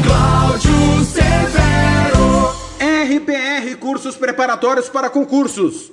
Cláudio 0.06 1.04
Severo. 1.04 2.54
RPR 2.80 3.76
Cursos 3.78 4.16
Preparatórios 4.16 4.88
para 4.88 5.10
Concursos. 5.10 5.92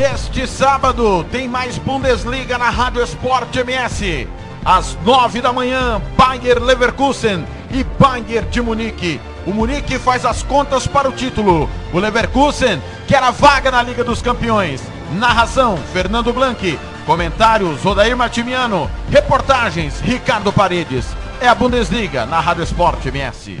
Neste 0.00 0.46
sábado 0.46 1.22
tem 1.24 1.46
mais 1.46 1.76
Bundesliga 1.76 2.56
na 2.56 2.70
Rádio 2.70 3.02
Esporte 3.02 3.58
MS. 3.58 4.26
Às 4.64 4.96
nove 5.04 5.42
da 5.42 5.52
manhã, 5.52 6.00
Bayer 6.16 6.58
Leverkusen 6.58 7.44
e 7.70 7.84
Bayern 7.84 8.48
de 8.48 8.62
Munique. 8.62 9.20
O 9.46 9.52
Munique 9.52 9.98
faz 9.98 10.24
as 10.24 10.42
contas 10.42 10.86
para 10.86 11.06
o 11.06 11.12
título. 11.12 11.68
O 11.92 11.98
Leverkusen 11.98 12.82
quer 13.06 13.22
a 13.22 13.30
vaga 13.30 13.70
na 13.70 13.82
Liga 13.82 14.02
dos 14.02 14.22
Campeões. 14.22 14.80
Narração: 15.12 15.76
Fernando 15.92 16.32
Blanc. 16.32 16.78
Comentários: 17.04 17.84
Odair 17.84 18.16
Martimiano. 18.16 18.90
Reportagens: 19.10 20.00
Ricardo 20.00 20.50
Paredes. 20.50 21.04
É 21.42 21.46
a 21.46 21.54
Bundesliga 21.54 22.24
na 22.24 22.40
Rádio 22.40 22.64
Esporte 22.64 23.08
MS. 23.08 23.60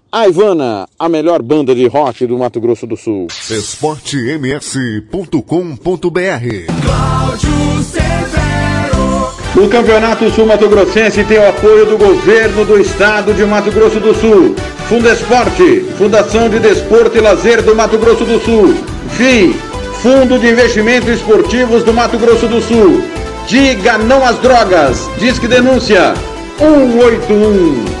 A 0.13 0.27
Ivana, 0.27 0.89
a 0.99 1.07
melhor 1.07 1.41
banda 1.41 1.73
de 1.73 1.87
rock 1.87 2.27
do 2.27 2.37
Mato 2.37 2.59
Grosso 2.59 2.85
do 2.85 2.97
Sul. 2.97 3.27
esportems.com.br 3.49 5.39
Cláudio 6.83 7.81
Severo. 7.81 9.31
O 9.55 9.69
Campeonato 9.69 10.29
Sul 10.31 10.45
Mato 10.45 10.67
Grossense 10.67 11.23
tem 11.23 11.37
o 11.37 11.47
apoio 11.47 11.85
do 11.85 11.97
governo 11.97 12.65
do 12.65 12.77
estado 12.77 13.33
de 13.33 13.45
Mato 13.45 13.71
Grosso 13.71 14.01
do 14.01 14.13
Sul. 14.13 14.53
Fundesporte, 14.89 15.85
Fundação 15.97 16.49
de 16.49 16.59
Desporto 16.59 17.17
e 17.17 17.21
Lazer 17.21 17.63
do 17.63 17.73
Mato 17.73 17.97
Grosso 17.97 18.25
do 18.25 18.37
Sul. 18.43 18.75
FII, 19.11 19.53
Fundo 20.01 20.37
de 20.37 20.49
Investimentos 20.49 21.07
Esportivos 21.07 21.85
do 21.85 21.93
Mato 21.93 22.17
Grosso 22.17 22.49
do 22.49 22.59
Sul. 22.61 23.01
Diga 23.47 23.97
não 23.97 24.25
às 24.25 24.37
drogas. 24.39 25.09
Disque 25.17 25.47
denúncia 25.47 26.13
181. 26.57 28.00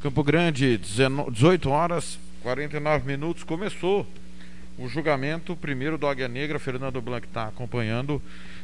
Campo 0.00 0.24
Grande, 0.24 0.78
19 0.78 1.30
18 1.30 1.68
horas 1.68 2.18
49 2.42 3.06
minutos. 3.06 3.44
Começou 3.44 4.06
o 4.78 4.88
julgamento 4.88 5.54
primeiro 5.54 5.98
do 5.98 6.06
Águia 6.06 6.26
Negra. 6.26 6.58
Fernando 6.58 7.02
Blanc 7.02 7.26
está 7.26 7.48
acompanhando 7.48 8.22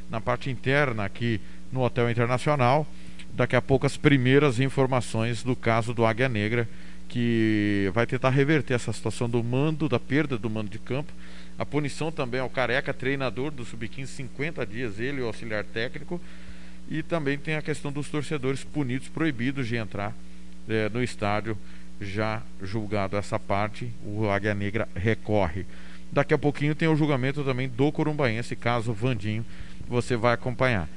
na 0.08 0.18
parte 0.18 0.48
interna 0.48 1.04
aqui 1.04 1.38
no 1.70 1.82
Hotel 1.82 2.10
Internacional. 2.10 2.86
Daqui 3.34 3.54
a 3.54 3.60
pouco 3.60 3.84
as 3.84 3.98
primeiras 3.98 4.60
informações 4.60 5.42
do 5.42 5.54
caso 5.54 5.92
do 5.92 6.06
Águia 6.06 6.26
Negra, 6.26 6.66
que 7.06 7.90
vai 7.92 8.06
tentar 8.06 8.30
reverter 8.30 8.72
essa 8.72 8.90
situação 8.90 9.28
do 9.28 9.44
mando, 9.44 9.90
da 9.90 10.00
perda 10.00 10.38
do 10.38 10.48
mando 10.48 10.70
de 10.70 10.78
campo. 10.78 11.12
A 11.58 11.66
punição 11.66 12.10
também 12.10 12.40
ao 12.40 12.48
Careca, 12.48 12.94
treinador 12.94 13.50
do 13.50 13.62
Sub-15, 13.62 14.06
50 14.06 14.64
dias, 14.64 14.98
ele, 14.98 15.20
o 15.20 15.26
auxiliar 15.26 15.64
técnico. 15.64 16.18
E 16.88 17.02
também 17.02 17.36
tem 17.36 17.56
a 17.56 17.62
questão 17.62 17.92
dos 17.92 18.08
torcedores 18.08 18.64
punidos, 18.64 19.08
proibidos 19.08 19.68
de 19.68 19.76
entrar 19.76 20.14
eh, 20.68 20.90
no 20.92 21.02
estádio. 21.02 21.56
Já 22.00 22.42
julgado 22.62 23.16
essa 23.16 23.38
parte, 23.38 23.90
o 24.04 24.28
Águia 24.28 24.54
Negra 24.54 24.88
recorre. 24.94 25.64
Daqui 26.12 26.34
a 26.34 26.38
pouquinho 26.38 26.74
tem 26.74 26.88
o 26.88 26.96
julgamento 26.96 27.42
também 27.42 27.68
do 27.68 27.90
Corumbaense, 27.90 28.54
caso 28.54 28.92
Vandinho, 28.92 29.44
você 29.88 30.16
vai 30.16 30.34
acompanhar. 30.34 30.88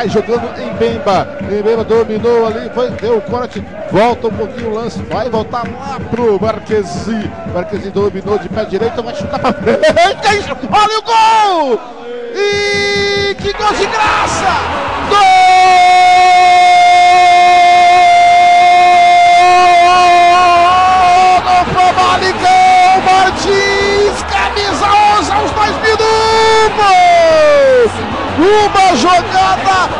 Sai 0.00 0.08
jogando 0.08 0.58
em 0.58 0.72
Bemba. 0.76 1.28
Em 1.42 1.62
Bemba 1.62 1.84
dominou 1.84 2.46
ali, 2.46 2.70
foi, 2.70 2.88
deu 2.92 3.18
o 3.18 3.20
corte, 3.20 3.62
volta 3.92 4.28
um 4.28 4.32
pouquinho 4.32 4.70
o 4.70 4.74
lance, 4.74 4.98
vai 5.02 5.28
voltar 5.28 5.62
lá 5.70 6.00
pro 6.10 6.40
Marquesi. 6.40 7.30
Marquesi 7.52 7.90
dominou 7.90 8.38
de 8.38 8.48
pé 8.48 8.64
direito, 8.64 9.02
vai 9.02 9.14
chutar 9.14 9.38
pra 9.38 9.52
frente. 9.52 9.84
É? 9.84 10.16
Olha 10.72 10.98
o 10.98 11.02
gol! 11.02 11.80
E 12.34 13.34
que 13.34 13.52
gol 13.52 13.74
de 13.74 13.86
graça! 13.88 14.46
Gol 15.10 15.18
Famalicão 21.74 23.02
Martins, 23.04 24.22
camisa 24.30 24.86
11 25.18 25.32
aos 25.32 25.50
dois 25.50 25.76
minutos! 25.82 26.09
Uma 28.40 28.96
jogada 28.96 29.90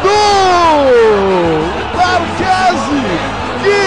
do 0.00 0.16
Marquesi, 1.94 3.04
que 3.62 3.78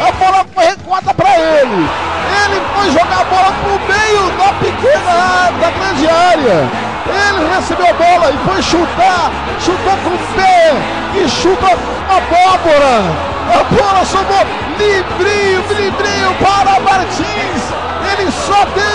a 0.00 0.12
bola 0.12 0.46
foi 0.54 0.64
recuada 0.64 1.12
para 1.12 1.38
ele. 1.38 1.86
Ele 2.42 2.62
foi 2.74 2.90
jogar 2.90 3.20
a 3.20 3.24
bola 3.24 3.52
pro 3.60 3.78
meio 3.86 4.30
da 4.38 4.50
pequena 4.54 5.50
da 5.60 5.70
grande 5.70 6.08
área. 6.08 6.70
Ele 7.06 7.54
recebeu 7.54 7.86
a 7.86 7.92
bola 7.92 8.32
e 8.32 8.38
foi 8.48 8.62
chutar, 8.62 9.30
chutou 9.60 9.96
com 9.98 10.14
o 10.14 10.18
pé 10.34 10.72
e 11.22 11.28
chuta 11.28 11.66
a 11.66 12.16
abóbora. 12.16 13.12
A 13.52 13.64
bola 13.74 14.04
somou 14.06 14.46
livrinho, 14.78 15.62
livrinho 15.68 16.34
para 16.40 16.80
Martins. 16.80 17.62
Ele 18.16 18.30
só 18.30 18.66
teve 18.66 18.94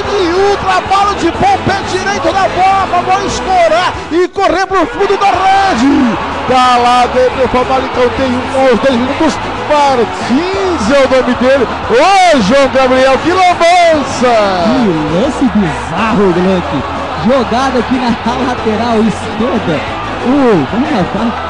trabalho 0.57 1.15
de 1.15 1.27
o 1.27 1.31
pé 1.33 1.81
direito 1.91 2.31
na 2.31 2.47
bola 2.47 3.03
para 3.03 3.25
escorar 3.25 3.93
e 4.11 4.27
correr 4.29 4.65
para 4.65 4.81
o 4.81 4.87
fundo 4.87 5.17
da 5.17 5.27
rede. 5.27 6.17
Tá 6.47 6.77
lá 6.77 7.05
dentro, 7.13 7.43
o 7.43 7.47
Famalicão 7.49 8.09
tem 8.17 8.31
um 8.31 8.69
aos 8.69 8.79
dois 8.79 8.95
minutos. 8.95 9.33
Martins 9.69 10.91
é 10.91 11.05
o 11.05 11.21
nome 11.21 11.35
dele. 11.35 11.67
Ô, 11.89 12.41
João 12.41 12.69
Gabriel, 12.69 13.17
que 13.19 13.31
lambança! 13.31 14.35
Que 14.65 15.15
lance 15.15 15.45
bizarro, 15.53 16.33
Blanc. 16.33 16.83
Jogada 17.25 17.79
aqui 17.79 17.95
na 17.95 18.09
lateral 18.47 18.97
esquerda. 19.01 19.79
O 20.25 20.65
rapaz 20.95 21.49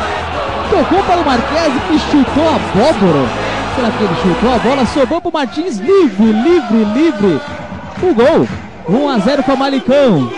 tocou 0.69 1.03
para 1.03 1.21
o 1.21 1.25
Marquese 1.25 1.79
que 1.87 1.99
chutou 1.99 2.49
a 2.49 2.55
abóbora. 2.55 3.25
Será 3.75 3.91
que 3.91 4.03
ele 4.03 4.15
chutou 4.21 4.53
a 4.53 4.57
bola? 4.57 4.85
Sobrou 4.85 5.21
para 5.21 5.29
o 5.29 5.33
Martins 5.33 5.77
livre, 5.77 6.31
livre, 6.31 6.83
livre. 6.93 7.58
O 8.01 8.13
gol. 8.13 8.47
1 8.87 9.09
a 9.09 9.17
0 9.19 9.43
Famalicão. 9.43 10.31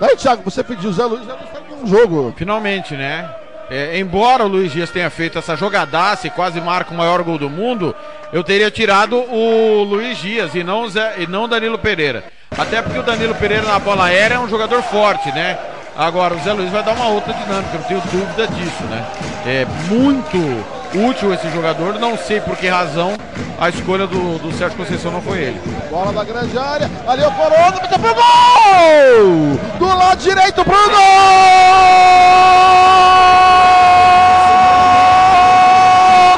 Aí, 0.00 0.16
Thiago, 0.16 0.42
você 0.44 0.62
pediu 0.62 0.90
o 0.90 0.92
Zé 0.92 1.04
Luiz, 1.04 1.24
já 1.26 1.34
não 1.34 1.42
está 1.42 1.60
em 1.60 1.82
um 1.82 1.86
jogo. 1.86 2.32
Finalmente, 2.36 2.94
né? 2.94 3.28
É, 3.70 3.98
embora 3.98 4.44
o 4.44 4.48
Luiz 4.48 4.72
Dias 4.72 4.90
tenha 4.90 5.08
feito 5.10 5.38
essa 5.38 5.56
jogadaça 5.56 6.26
e 6.26 6.30
quase 6.30 6.60
marca 6.60 6.92
o 6.92 6.96
maior 6.96 7.22
gol 7.22 7.38
do 7.38 7.48
mundo, 7.48 7.94
eu 8.32 8.44
teria 8.44 8.70
tirado 8.70 9.16
o 9.16 9.82
Luiz 9.82 10.18
Dias 10.18 10.54
e 10.54 10.62
não 10.62 10.82
o 10.82 10.88
Zé, 10.88 11.14
e 11.18 11.26
não 11.26 11.44
o 11.44 11.48
Danilo 11.48 11.78
Pereira. 11.78 12.24
Até 12.56 12.82
porque 12.82 12.98
o 12.98 13.02
Danilo 13.02 13.34
Pereira 13.34 13.66
na 13.66 13.78
bola 13.78 14.04
aérea 14.04 14.34
é 14.34 14.38
um 14.38 14.48
jogador 14.48 14.82
forte, 14.82 15.32
né? 15.32 15.58
Agora 15.96 16.34
o 16.34 16.38
Zé 16.40 16.52
Luiz 16.52 16.70
vai 16.70 16.82
dar 16.82 16.92
uma 16.92 17.08
outra 17.08 17.32
dinâmica, 17.32 17.78
não 17.78 17.84
tenho 17.84 18.00
dúvida 18.00 18.46
disso, 18.48 18.84
né? 18.84 19.06
É 19.46 19.66
muito 19.88 20.83
útil 20.94 21.32
esse 21.34 21.50
jogador, 21.50 21.98
não 21.98 22.16
sei 22.16 22.40
por 22.40 22.56
que 22.56 22.68
razão 22.68 23.14
a 23.58 23.68
escolha 23.68 24.06
do, 24.06 24.38
do 24.38 24.52
Sérgio 24.52 24.76
Conceição 24.76 25.10
não 25.10 25.22
foi 25.22 25.38
ele. 25.38 25.60
Bola 25.90 26.12
da 26.12 26.24
grande 26.24 26.58
área, 26.58 26.90
ali 27.06 27.22
o 27.24 27.30
Corona, 27.32 27.72
bateu 27.72 27.98
pro 27.98 28.14
gol! 28.14 29.58
Do 29.78 29.86
lado 29.86 30.18
direito 30.18 30.64
pro 30.64 30.74
gol 30.74 30.84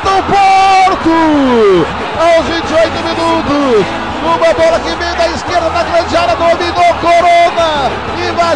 do 0.05 0.23
Porto! 0.31 1.87
Aos 2.21 2.47
28 2.47 2.93
minutos, 3.05 3.87
uma 4.23 4.37
bola 4.39 4.81
que 4.81 4.95
veio 4.95 5.17
da 5.17 5.29
esquerda 5.29 5.71
da 5.71 5.83
grande 5.83 6.17
área, 6.17 6.37
dominou 6.37 6.95
Corona, 7.01 7.56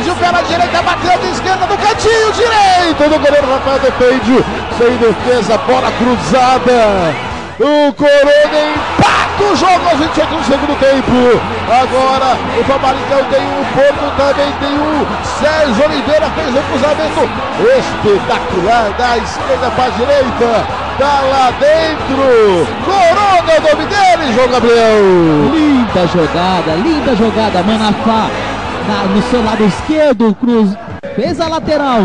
invadiu 0.00 0.14
pela 0.16 0.42
direita, 0.42 0.82
bateu 0.82 1.18
de 1.18 1.28
esquerda 1.28 1.66
no 1.66 1.76
cantinho 1.76 2.32
direito 2.32 3.08
do 3.08 3.18
goleiro 3.18 3.46
Rafael 3.52 3.78
defende, 3.80 4.44
sem 4.78 4.96
defesa, 4.96 5.58
bola 5.58 5.92
cruzada. 5.92 7.14
O 7.60 7.92
Corona 7.92 8.60
empata 8.72 9.20
do 9.38 9.56
jogo 9.56 9.88
aos 9.90 9.98
28 9.98 10.34
do 10.34 10.44
segundo 10.44 10.78
tempo. 10.80 11.40
Agora 11.68 12.38
o 12.58 12.64
Famalicão 12.64 13.24
tem 13.30 13.42
um 13.42 13.64
Porto, 13.74 14.16
também 14.16 14.52
tem 14.60 14.78
o 14.78 15.06
Sérgio 15.38 15.84
Oliveira, 15.84 16.30
fez 16.30 16.48
o 16.48 16.62
cruzamento 16.62 17.28
espetacular 17.78 18.90
da 18.96 19.18
esquerda 19.18 19.70
para 19.76 19.84
a 19.84 19.90
direita. 19.90 20.66
Tá 20.98 21.20
lá 21.30 21.50
dentro. 21.58 22.66
Corona 22.84 23.52
o 23.58 23.76
nome 23.76 23.86
dele, 23.86 24.32
João 24.34 24.48
Gabriel. 24.48 25.02
Linda 25.52 26.06
jogada, 26.06 26.72
linda 26.82 27.16
jogada. 27.16 27.62
Manafá 27.62 28.28
na- 28.90 29.04
no 29.04 29.22
seu 29.30 29.42
lado 29.44 29.64
esquerdo, 29.64 30.34
cruz, 30.34 30.70
fez 31.14 31.40
a 31.40 31.46
lateral. 31.48 32.00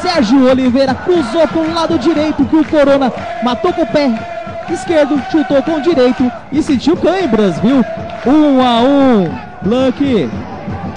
Sérgio 0.00 0.48
Oliveira 0.50 0.94
cruzou 0.94 1.46
com 1.48 1.60
o 1.60 1.74
lado 1.74 1.98
direito 1.98 2.44
que 2.44 2.56
o 2.56 2.64
Corona 2.64 3.12
matou 3.42 3.72
com 3.72 3.82
o 3.82 3.86
pé 3.86 4.10
esquerdo, 4.70 5.20
chutou 5.30 5.62
com 5.62 5.72
o 5.72 5.80
direito 5.82 6.30
e 6.50 6.62
sentiu 6.62 6.96
cãibras, 6.96 7.58
viu? 7.60 7.84
Um 8.26 8.64
a 8.64 8.80
um. 8.80 9.28
Blank. 9.62 10.30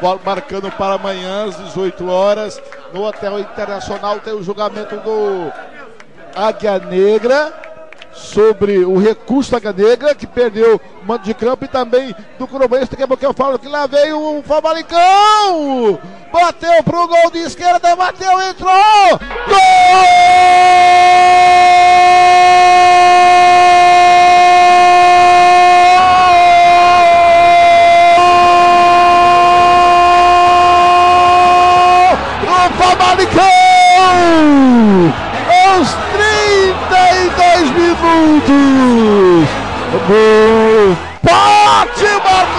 bola 0.00 0.18
marcando 0.24 0.70
para 0.72 0.94
amanhã 0.94 1.44
às 1.44 1.56
18 1.56 2.08
horas, 2.08 2.58
no 2.94 3.02
Hotel 3.04 3.40
Internacional 3.40 4.18
tem 4.20 4.32
o 4.32 4.42
julgamento 4.42 4.96
do 4.96 5.52
Águia 6.34 6.78
Negra, 6.78 7.52
sobre 8.10 8.78
o 8.86 8.98
recurso 8.98 9.50
da 9.50 9.58
Águia 9.58 9.74
Negra, 9.74 10.14
que 10.14 10.26
perdeu 10.26 10.80
o 11.02 11.04
mando 11.04 11.24
de 11.24 11.34
campo, 11.34 11.66
e 11.66 11.68
também 11.68 12.14
do 12.38 12.46
Crubense, 12.46 12.90
daqui 12.90 13.02
a 13.02 13.08
pouco 13.08 13.22
eu 13.22 13.34
falo 13.34 13.58
que 13.58 13.68
lá 13.68 13.86
veio 13.86 14.38
o 14.38 14.42
Famalicão, 14.42 15.98
bateu 16.32 16.82
pro 16.82 17.06
gol 17.06 17.30
de 17.30 17.40
esquerda, 17.40 17.94
bateu, 17.94 18.40
entrou, 18.40 18.72
o 21.82 21.85
Marca 41.22 41.96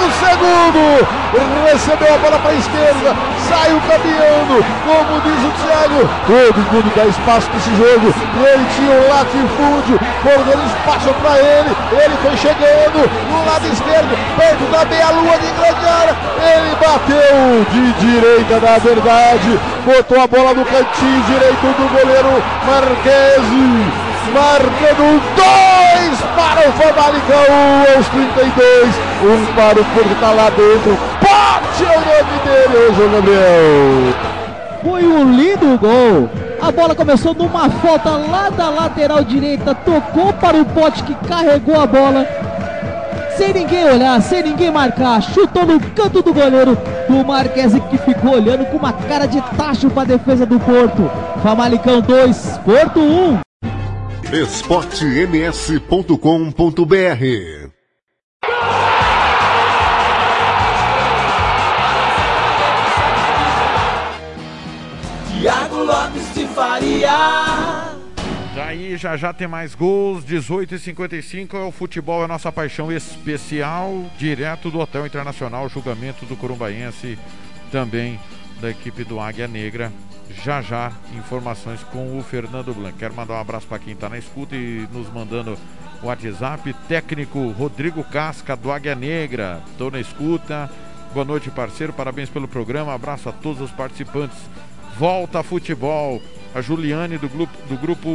o 0.03 0.11
segundo! 0.19 1.07
Recebeu 1.71 2.13
a 2.13 2.17
bola 2.17 2.39
para 2.39 2.51
a 2.51 2.55
esquerda, 2.55 3.15
saiu 3.47 3.79
caminhando, 3.87 4.65
como 4.83 5.21
diz 5.21 5.43
o 5.43 5.51
Thiago. 5.63 6.09
Todo 6.27 6.59
mundo 6.71 6.91
dá 6.95 7.05
espaço 7.05 7.47
para 7.49 7.59
esse 7.59 7.75
jogo. 7.75 8.13
Ele 8.43 8.65
tinha 8.75 8.95
um 8.95 9.07
latifúndio, 9.07 9.99
dando 10.23 10.65
espaço 10.65 11.13
para 11.21 11.39
ele. 11.39 11.75
Ele 11.91 12.17
foi 12.21 12.37
chegando 12.37 13.09
no 13.31 13.45
lado 13.45 13.67
esquerdo, 13.67 14.17
perto 14.35 14.71
da 14.71 14.85
meia-lua 14.85 15.37
de 15.37 15.47
grande 15.51 15.87
área. 15.87 16.15
Ele 16.43 16.75
bateu 16.75 17.65
de 17.71 17.93
direita, 17.93 18.59
na 18.59 18.77
verdade. 18.77 19.59
Botou 19.85 20.21
a 20.21 20.27
bola 20.27 20.53
no 20.53 20.65
cantinho 20.65 21.23
direito 21.23 21.61
do 21.61 21.87
goleiro 21.95 22.43
Marquesi 22.65 24.07
marcando 24.34 25.21
dois 25.36 26.19
para 26.36 26.69
o 26.69 26.73
Famalicão 26.73 27.95
aos 27.95 28.07
32, 28.07 28.95
um 29.23 29.45
para 29.55 29.82
o 29.82 29.86
Porto 29.86 30.19
tá 30.19 30.32
lá 30.32 30.49
dentro, 30.49 30.97
Pote 31.19 31.84
é 31.84 31.97
o 31.97 32.01
nome 32.01 32.39
dele, 32.43 32.95
João 32.95 33.11
Gabriel. 33.11 34.38
Foi 34.84 35.05
um 35.05 35.32
lindo 35.32 35.78
gol. 35.78 36.30
A 36.61 36.71
bola 36.71 36.95
começou 36.95 37.34
numa 37.34 37.69
falta 37.69 38.09
lá 38.11 38.49
da 38.49 38.69
lateral 38.69 39.23
direita, 39.23 39.75
tocou 39.75 40.34
para 40.34 40.57
o 40.57 40.65
pote 40.65 41.03
que 41.03 41.13
carregou 41.28 41.80
a 41.80 41.86
bola. 41.86 42.25
Sem 43.38 43.53
ninguém 43.53 43.86
olhar, 43.86 44.19
sem 44.21 44.41
ninguém 44.41 44.71
marcar, 44.71 45.21
chutou 45.21 45.65
no 45.65 45.80
canto 45.80 46.23
do 46.23 46.34
goleiro 46.34 46.75
do 47.07 47.23
Marquese 47.23 47.80
que 47.82 47.97
ficou 47.99 48.34
olhando 48.34 48.65
com 48.65 48.78
uma 48.78 48.91
cara 48.91 49.28
de 49.28 49.39
tacho 49.55 49.89
para 49.91 50.01
a 50.01 50.05
defesa 50.05 50.45
do 50.45 50.59
Porto. 50.59 51.09
Famalicão 51.43 52.01
2, 52.01 52.59
Porto 52.65 52.99
1. 52.99 53.46
esportems.com.br 54.34 56.17
Tiago 65.32 65.75
Lopes 65.78 66.34
de 66.34 66.45
Faria. 66.47 67.09
Daí 68.53 68.97
já 68.97 69.15
já 69.15 69.32
tem 69.32 69.47
mais 69.47 69.73
gols, 69.73 70.25
18 70.25 70.75
e 70.75 70.80
55 70.80 71.55
é 71.55 71.63
o 71.63 71.71
futebol, 71.71 72.21
é 72.21 72.25
a 72.25 72.28
nossa 72.28 72.51
paixão 72.51 72.91
especial, 72.91 74.11
direto 74.17 74.69
do 74.69 74.80
Hotel 74.80 75.05
Internacional, 75.05 75.69
julgamento 75.69 76.25
do 76.25 76.36
Corumbaense, 76.36 77.17
também 77.71 78.19
da 78.59 78.69
equipe 78.69 79.05
do 79.05 79.21
Águia 79.21 79.47
Negra. 79.47 79.89
Já 80.43 80.61
já, 80.61 80.91
informações 81.17 81.83
com 81.91 82.17
o 82.17 82.23
Fernando 82.23 82.73
Blanc. 82.73 82.97
Quero 82.97 83.13
mandar 83.13 83.35
um 83.35 83.39
abraço 83.39 83.67
para 83.67 83.79
quem 83.79 83.93
está 83.93 84.07
na 84.07 84.17
escuta 84.17 84.55
e 84.55 84.88
nos 84.91 85.11
mandando 85.11 85.57
o 86.01 86.07
WhatsApp. 86.07 86.73
Técnico 86.88 87.49
Rodrigo 87.49 88.03
Casca 88.03 88.55
do 88.55 88.71
Águia 88.71 88.95
Negra, 88.95 89.61
estou 89.71 89.91
na 89.91 89.99
escuta. 89.99 90.69
Boa 91.13 91.25
noite, 91.25 91.49
parceiro, 91.49 91.91
parabéns 91.91 92.29
pelo 92.29 92.47
programa. 92.47 92.93
Abraço 92.93 93.29
a 93.29 93.31
todos 93.31 93.61
os 93.61 93.71
participantes. 93.71 94.38
Volta 94.97 95.39
a 95.39 95.43
futebol. 95.43 96.21
A 96.55 96.61
Juliane 96.61 97.17
do 97.17 97.27
grupo, 97.27 97.53
do 97.67 97.77
grupo 97.77 98.09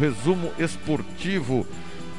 Resumo 0.00 0.50
Esportivo 0.58 1.66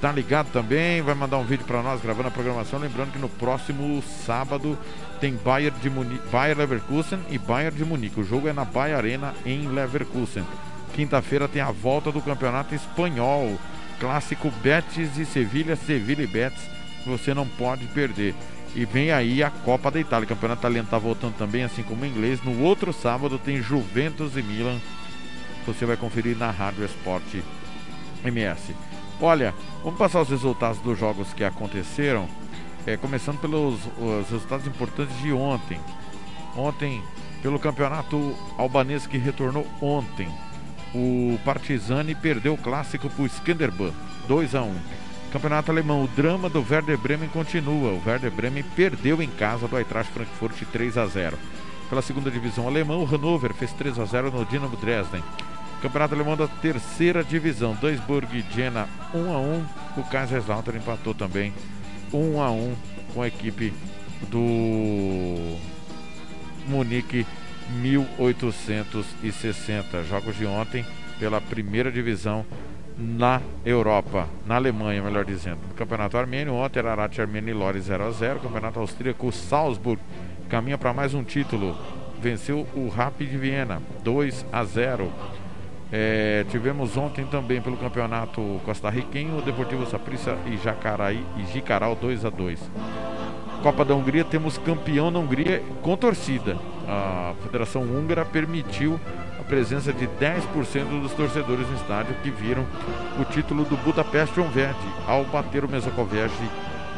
tá 0.02 0.12
ligado 0.12 0.52
também. 0.52 1.02
Vai 1.02 1.14
mandar 1.14 1.38
um 1.38 1.46
vídeo 1.46 1.66
para 1.66 1.84
nós 1.84 2.02
gravando 2.02 2.28
a 2.28 2.32
programação. 2.32 2.80
Lembrando 2.80 3.12
que 3.12 3.20
no 3.20 3.30
próximo 3.30 4.02
sábado 4.26 4.78
tem 5.22 5.36
Bayern, 5.36 5.80
de 5.80 5.90
Munique, 5.90 6.28
Bayern 6.30 6.60
Leverkusen 6.60 7.20
e 7.30 7.38
Bayern 7.38 7.78
de 7.78 7.86
Munique. 7.86 8.20
O 8.20 8.24
jogo 8.24 8.48
é 8.48 8.54
na 8.54 8.66
Bayer 8.66 8.98
Arena 8.98 9.36
em 9.46 9.68
Leverkusen. 9.68 10.44
Quinta-feira 10.96 11.48
tem 11.48 11.62
a 11.62 11.72
volta 11.72 12.12
do 12.12 12.22
campeonato 12.22 12.74
espanhol. 12.74 13.58
Clássico 14.00 14.52
Betis 14.64 15.18
e 15.18 15.26
Sevilha, 15.26 15.76
Sevilha 15.76 16.24
e 16.24 16.28
Betis. 16.28 16.68
Você 17.06 17.36
não 17.36 17.48
pode 17.48 17.86
perder. 17.88 18.34
E 18.76 18.84
vem 18.84 19.12
aí 19.12 19.44
a 19.44 19.52
Copa 19.52 19.92
da 19.92 20.00
Itália. 20.00 20.26
O 20.26 20.28
campeonato 20.28 20.62
italiano 20.62 20.88
está 20.88 20.98
voltando 20.98 21.36
também, 21.38 21.64
assim 21.64 21.84
como 21.84 22.02
o 22.02 22.06
inglês. 22.06 22.44
No 22.44 22.60
outro 22.64 22.92
sábado 22.92 23.38
tem 23.38 23.62
Juventus 23.62 24.36
e 24.36 24.42
Milan. 24.42 24.80
Você 25.68 25.86
vai 25.86 25.96
conferir 25.96 26.36
na 26.36 26.50
Rádio 26.50 26.84
Esporte 26.84 27.44
MS. 28.26 28.74
Olha, 29.22 29.54
vamos 29.84 30.00
passar 30.00 30.22
os 30.22 30.30
resultados 30.30 30.80
dos 30.80 30.98
jogos 30.98 31.32
que 31.32 31.44
aconteceram. 31.44 32.28
É, 32.86 32.98
começando 32.98 33.40
pelos 33.40 33.80
os 33.98 34.30
resultados 34.30 34.66
importantes 34.66 35.16
de 35.20 35.32
ontem. 35.32 35.80
Ontem, 36.56 37.02
pelo 37.42 37.60
campeonato 37.60 38.36
albanês 38.58 39.06
que 39.06 39.18
retornou 39.18 39.68
ontem. 39.82 40.28
O 40.94 41.40
Partizani 41.46 42.14
perdeu 42.16 42.54
o 42.54 42.58
clássico 42.58 43.10
para 43.10 43.24
o 43.24 43.26
Skanderbeu, 43.26 43.94
2 44.28 44.56
a 44.56 44.62
1 44.64 44.76
Campeonato 45.32 45.72
alemão, 45.72 46.04
o 46.04 46.08
drama 46.10 46.50
do 46.50 46.60
Werder 46.60 46.98
Bremen 46.98 47.30
continua. 47.30 47.92
O 47.92 48.02
Werder 48.06 48.30
Bremen 48.32 48.66
perdeu 48.76 49.22
em 49.22 49.30
casa 49.30 49.66
do 49.66 49.78
Eintracht 49.78 50.12
Frankfurt 50.12 50.62
3 50.74 50.98
a 50.98 51.08
0. 51.08 51.38
Pela 51.90 52.02
segunda 52.02 52.30
divisão 52.30 52.68
alemã, 52.68 52.98
o 52.98 53.06
Hannover 53.06 53.54
fez 53.54 53.72
3 53.72 53.98
a 53.98 54.04
0 54.04 54.30
no 54.30 54.46
Dinamo 54.46 54.76
Dresden. 54.76 55.24
Campeonato 55.82 56.16
alemão 56.16 56.36
da 56.36 56.50
terceira 56.50 57.24
divisão, 57.24 57.74
Duisburg 57.76 58.28
e 58.38 58.54
Jena 58.54 58.90
1 59.14 59.34
a 59.34 59.38
1. 59.40 59.66
O 59.98 60.04
Kaiserslautern 60.04 60.80
empatou 60.80 61.14
também 61.14 61.54
1 62.14 62.42
a 62.42 62.52
1 62.52 62.76
com 63.14 63.22
a 63.22 63.28
equipe 63.28 63.74
do 64.30 65.58
Munique 66.68 67.26
1860. 67.82 70.04
Jogos 70.04 70.38
de 70.38 70.46
ontem 70.46 70.86
pela 71.20 71.40
primeira 71.40 71.92
divisão 71.92 72.46
na 72.98 73.42
Europa, 73.66 74.28
na 74.46 74.56
Alemanha, 74.56 75.02
melhor 75.02 75.26
dizendo. 75.26 75.60
No 75.68 75.74
Campeonato 75.74 76.18
Armênio, 76.18 76.54
ontem 76.54 76.80
era 76.80 76.92
Arat 76.92 77.20
Armênio 77.20 77.50
e 77.50 77.54
Lori 77.54 77.80
0 77.80 78.06
a 78.06 78.12
0. 78.12 78.40
Campeonato 78.40 78.80
Austríaco, 78.80 79.32
Salzburg 79.32 80.02
caminha 80.50 80.78
para 80.78 80.94
mais 80.94 81.14
um 81.14 81.24
título. 81.24 81.76
Venceu 82.22 82.68
o 82.76 82.90
Rapid 82.90 83.30
Viena 83.30 83.82
2 84.04 84.46
a 84.52 84.64
0. 84.64 85.12
É, 85.92 86.46
tivemos 86.50 86.96
ontem 86.96 87.26
também 87.26 87.62
pelo 87.62 87.76
campeonato 87.76 88.62
costarriquenho 88.64 89.38
o 89.38 89.42
Deportivo 89.42 89.86
Saprissa 89.86 90.38
e 90.46 90.56
Jacaraí 90.56 91.26
e 91.38 91.46
Jicaral 91.52 91.96
2 91.96 92.24
a 92.24 92.30
2. 92.30 92.72
Copa 93.62 93.86
da 93.86 93.94
Hungria 93.94 94.24
temos 94.24 94.58
campeão 94.58 95.12
na 95.12 95.20
Hungria 95.20 95.62
com 95.82 95.96
torcida. 95.98 96.58
A 96.88 97.34
Federação 97.44 97.84
Húngara 97.84 98.26
permitiu 98.26 99.00
a 99.40 99.44
presença 99.44 99.92
de 99.92 100.08
10% 100.08 101.02
dos 101.02 101.12
torcedores 101.14 101.68
no 101.68 101.76
estádio 101.76 102.16
que 102.24 102.32
viram 102.32 102.66
o 103.20 103.26
título 103.26 103.66
do 103.66 103.78
Budapest 103.78 104.36
Honved 104.38 104.76
ao 105.06 105.26
bater 105.26 105.64
o 105.66 105.70
Mesokovec 105.70 106.34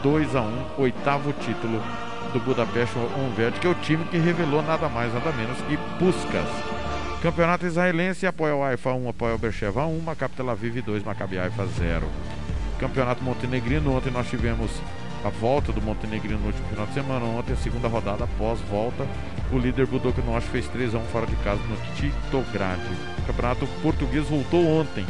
2 0.03 0.35
a 0.35 0.41
1 0.41 0.65
oitavo 0.77 1.33
título 1.33 1.81
do 2.31 2.39
Budapeste 2.39 2.97
Honved, 2.97 3.59
que 3.59 3.67
é 3.67 3.69
o 3.69 3.75
time 3.75 4.05
que 4.05 4.17
revelou 4.17 4.61
nada 4.61 4.87
mais 4.87 5.13
nada 5.13 5.31
menos 5.31 5.57
que 5.61 5.77
Puskas. 5.99 6.72
Campeonato 7.24 7.65
israelense, 7.65 8.28
apoia 8.28 8.53
o 8.53 8.61
Haifa 8.61 8.91
1, 8.91 9.07
apoia 9.07 9.36
o 9.36 9.38
Bercheva 9.38 9.86
1, 9.86 9.97
Maccabi 10.01 10.34
Tel 10.36 10.49
Aviv 10.49 10.82
2, 10.82 11.05
Maccabi 11.05 11.39
Haifa 11.39 11.65
0. 11.65 12.05
Campeonato 12.78 13.24
Montenegrino, 13.24 13.95
ontem 13.95 14.11
nós 14.11 14.30
tivemos 14.30 14.69
a 15.24 15.30
volta 15.30 15.71
do 15.71 15.82
Montenegrino 15.82 16.38
no 16.38 16.47
último 16.47 16.67
final 16.67 16.86
de 16.86 16.93
semana, 16.93 17.24
ontem 17.24 17.53
a 17.53 17.55
segunda 17.55 17.88
rodada 17.88 18.26
após 18.26 18.59
volta, 18.69 19.07
o 19.53 19.57
líder 19.57 19.88
Budok 19.88 20.21
Norte 20.21 20.49
fez 20.49 20.67
3 20.67 20.95
a 20.95 20.97
1 20.97 21.05
fora 21.05 21.26
de 21.26 21.38
casa 21.38 21.61
no 21.63 21.78
Titograd. 21.95 22.82
O 23.19 23.26
Campeonato 23.26 23.67
Português 23.82 24.28
voltou 24.28 24.67
ontem. 24.82 25.05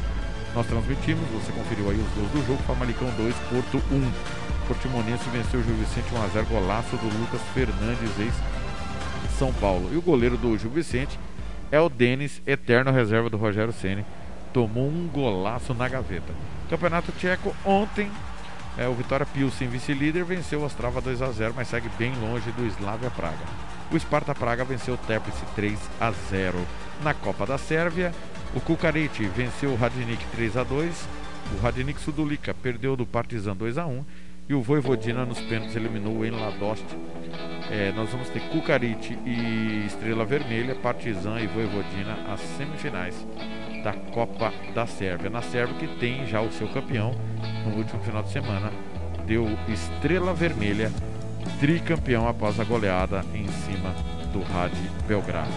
Nós 0.54 0.68
transmitimos, 0.68 1.28
você 1.32 1.52
conferiu 1.52 1.90
aí 1.90 1.98
os 1.98 2.14
gols 2.14 2.30
do 2.30 2.46
jogo, 2.46 2.62
Famalicão 2.68 3.10
2, 3.18 3.36
Porto 3.50 3.82
1. 3.92 4.12
Portimonense 4.68 5.28
venceu 5.32 5.62
o 5.62 5.64
Gil 5.64 5.76
Vicente 5.78 6.14
1x0, 6.14 6.46
golaço 6.48 6.96
do 6.96 7.08
Lucas 7.20 7.42
Fernandes, 7.56 8.20
ex 8.20 8.36
São 9.40 9.52
Paulo. 9.54 9.90
E 9.92 9.98
o 9.98 10.02
goleiro 10.02 10.38
do 10.38 10.56
Gil 10.60 10.70
Vicente 10.70 11.18
é 11.74 11.80
o 11.80 11.90
Denis, 11.90 12.40
eterno 12.46 12.92
reserva 12.92 13.32
do 13.32 13.38
Rogério 13.38 13.74
Ceni. 13.74 14.06
Tomou 14.54 14.88
um 14.88 15.08
golaço 15.08 15.74
na 15.74 15.90
gaveta. 15.90 16.32
Campeonato 16.70 17.12
Tcheco, 17.14 17.56
ontem, 17.66 18.12
é, 18.78 18.88
o 18.88 18.94
Vitória 18.94 19.26
Pilsen, 19.26 19.68
vice-líder, 19.70 20.24
venceu 20.24 20.60
o 20.60 20.66
Ostrava 20.66 21.02
2 21.02 21.24
a 21.24 21.32
0 21.32 21.56
mas 21.56 21.70
segue 21.70 21.90
bem 21.98 22.14
longe 22.22 22.52
do 22.52 22.64
Slavia 22.68 23.10
Praga. 23.10 23.44
O 23.92 24.00
Sparta 24.00 24.36
Praga 24.36 24.64
venceu 24.64 24.94
o 24.94 24.98
Teplice 24.98 25.44
3 25.56 25.80
a 26.00 26.12
0 26.12 26.60
Na 27.02 27.16
Copa 27.16 27.44
da 27.44 27.58
Sérvia, 27.58 28.14
o 28.54 28.62
Kukarite 28.62 29.26
venceu 29.26 29.72
o 29.72 29.76
Radnik 29.76 30.24
3 30.28 30.58
a 30.58 30.64
2 30.64 31.24
o 31.52 31.62
Radnik 31.62 32.00
Sudulica 32.00 32.54
perdeu 32.54 32.96
do 32.96 33.06
Partizan 33.06 33.56
2 33.56 33.80
a 33.80 33.86
1 33.86 34.06
e 34.48 34.54
o 34.54 34.62
Voivodina 34.62 35.26
nos 35.26 35.40
pênaltis 35.40 35.76
eliminou 35.76 36.18
o 36.18 36.26
Enladost. 36.26 36.86
É, 37.72 37.92
nós 37.96 38.10
vamos 38.10 38.30
ter 38.30 38.42
Kukarite 38.50 39.18
e 39.26 39.84
Estrela 39.88 40.26
Vermelha, 40.26 40.76
Partizan 40.76 41.40
e 41.40 41.48
Voivodina 41.48 42.18
as 42.32 42.42
semifinais 42.58 43.26
da 43.84 43.94
Copa 43.94 44.52
da 44.74 44.86
Sérvia. 44.86 45.30
Na 45.30 45.42
Sérvia 45.42 45.76
que 45.78 46.00
tem 46.00 46.26
já 46.28 46.42
o 46.42 46.52
seu 46.52 46.68
campeão 46.68 47.16
no 47.66 47.78
último 47.78 48.02
final 48.04 48.22
de 48.22 48.32
semana, 48.32 48.72
deu 49.26 49.48
Estrela 49.68 50.34
Vermelha, 50.34 50.92
tricampeão 51.60 52.28
após 52.28 52.60
a 52.60 52.64
goleada 52.64 53.24
em 53.34 53.48
cima 53.48 53.94
do 54.32 54.42
Rad 54.42 54.74
Belgrado. 55.08 55.52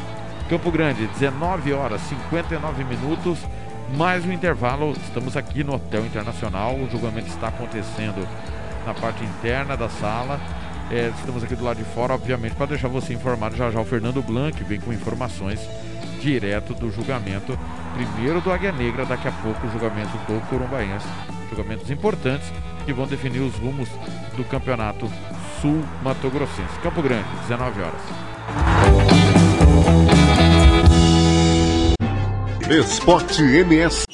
Campo 0.48 0.70
Grande, 0.70 1.08
19 1.08 1.72
horas 1.72 2.00
59 2.02 2.84
minutos, 2.84 3.40
mais 3.96 4.24
um 4.24 4.32
intervalo. 4.32 4.92
Estamos 4.92 5.36
aqui 5.36 5.64
no 5.64 5.74
Hotel 5.74 6.06
Internacional. 6.06 6.76
O 6.76 6.88
julgamento 6.88 7.26
está 7.26 7.48
acontecendo 7.48 8.26
na 8.86 8.94
parte 8.94 9.24
interna 9.24 9.76
da 9.76 9.88
sala. 9.88 10.40
É, 10.90 11.12
estamos 11.18 11.42
aqui 11.42 11.56
do 11.56 11.64
lado 11.64 11.78
de 11.78 11.84
fora, 11.84 12.14
obviamente, 12.14 12.54
para 12.54 12.66
deixar 12.66 12.88
você 12.88 13.12
informado. 13.12 13.56
Já 13.56 13.70
já 13.70 13.80
o 13.80 13.84
Fernando 13.84 14.22
Blanc 14.22 14.62
vem 14.64 14.80
com 14.80 14.92
informações 14.92 15.60
direto 16.20 16.72
do 16.74 16.90
julgamento. 16.90 17.58
Primeiro 17.94 18.40
do 18.40 18.52
Águia 18.52 18.72
Negra, 18.72 19.04
daqui 19.04 19.26
a 19.26 19.32
pouco 19.32 19.66
o 19.66 19.70
julgamento 19.70 20.16
do 20.28 20.40
Corumbaense. 20.48 21.06
Julgamentos 21.48 21.90
importantes 21.90 22.50
que 22.84 22.92
vão 22.92 23.06
definir 23.06 23.40
os 23.40 23.54
rumos 23.56 23.88
do 24.36 24.44
campeonato 24.44 25.10
sul-mato 25.60 26.30
grossense. 26.30 26.78
Campo 26.82 27.02
Grande, 27.02 27.28
19 27.48 27.80
horas. 27.80 28.00
Esporte 32.70 33.42
MS. 33.42 34.05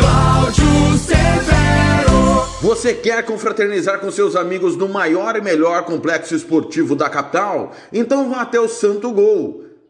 Cláudio 0.00 0.98
Severo. 0.98 2.48
Você 2.62 2.94
quer 2.94 3.22
confraternizar 3.26 4.00
com 4.00 4.10
seus 4.10 4.34
amigos 4.34 4.74
no 4.74 4.88
maior 4.88 5.36
e 5.36 5.42
melhor 5.42 5.84
complexo 5.84 6.34
esportivo 6.34 6.96
da 6.96 7.10
capital? 7.10 7.74
Então 7.92 8.30
vá 8.30 8.40
até 8.40 8.58
o 8.58 8.66
Santo 8.66 9.12
Gol. 9.12 9.65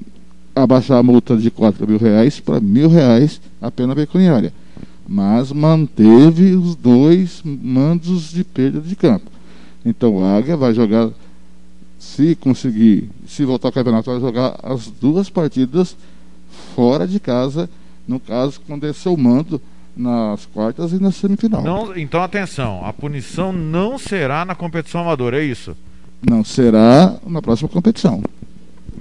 abaixar 0.55 0.97
a 0.97 1.03
multa 1.03 1.35
de 1.37 1.49
4 1.49 1.87
mil 1.87 1.97
reais 1.97 2.39
para 2.39 2.59
mil 2.59 2.89
reais 2.89 3.41
a 3.61 3.71
pena 3.71 3.95
pecuniária, 3.95 4.53
mas 5.07 5.51
manteve 5.51 6.55
os 6.55 6.75
dois 6.75 7.41
mandos 7.43 8.31
de 8.31 8.43
perda 8.43 8.79
de 8.79 8.95
campo. 8.95 9.29
Então 9.85 10.17
o 10.17 10.23
Águia 10.23 10.57
vai 10.57 10.73
jogar, 10.73 11.09
se 11.97 12.35
conseguir, 12.35 13.09
se 13.27 13.45
voltar 13.45 13.69
ao 13.69 13.73
campeonato, 13.73 14.11
vai 14.11 14.19
jogar 14.19 14.59
as 14.61 14.87
duas 14.87 15.29
partidas 15.29 15.95
fora 16.75 17.07
de 17.07 17.19
casa, 17.19 17.69
no 18.07 18.19
caso, 18.19 18.61
quando 18.65 18.85
é 18.85 18.93
seu 18.93 19.15
mando 19.15 19.61
nas 19.95 20.45
quartas 20.45 20.93
e 20.93 21.01
na 21.01 21.11
semifinal. 21.11 21.61
Não, 21.61 21.97
então 21.97 22.21
atenção, 22.21 22.85
a 22.85 22.93
punição 22.93 23.51
não 23.51 23.97
será 23.97 24.45
na 24.45 24.55
competição 24.55 25.01
amadora, 25.01 25.41
é 25.41 25.43
isso? 25.43 25.75
Não, 26.21 26.43
será 26.43 27.15
na 27.25 27.41
próxima 27.41 27.69
competição. 27.69 28.21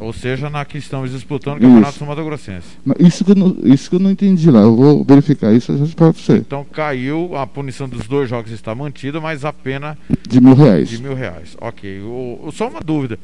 Ou 0.01 0.13
seja, 0.13 0.49
na 0.49 0.65
que 0.65 0.79
estamos 0.79 1.11
disputando 1.11 1.59
o 1.59 1.61
Campeonato 1.61 2.07
Mato 2.07 2.25
Grossense. 2.25 2.69
Isso 3.01 3.25
que, 3.25 3.33
eu 3.33 3.35
não, 3.35 3.57
isso 3.65 3.91
que 3.91 3.97
eu 3.97 4.01
não 4.01 4.11
entendi 4.11 4.49
lá. 4.49 4.61
Eu 4.61 4.77
vou 4.77 5.05
verificar 5.05 5.53
isso 5.53 5.73
e 5.73 5.89
para 5.89 6.13
você. 6.13 6.37
Então 6.37 6.65
caiu, 6.65 7.37
a 7.37 7.47
punição 7.47 7.89
dos 7.89 8.07
dois 8.07 8.31
jogos 8.31 8.53
está 8.53 8.75
mantida, 8.75 9.21
mas 9.21 9.45
a 9.45 9.53
pena. 9.53 9.99
De 10.29 10.41
mil 10.41 10.55
reais. 10.55 10.89
De 10.89 11.03
mil 11.03 11.15
reais. 11.15 11.57
Ok. 11.61 12.01
O, 12.03 12.49
só 12.53 12.69
uma 12.69 12.81
dúvida. 12.81 13.19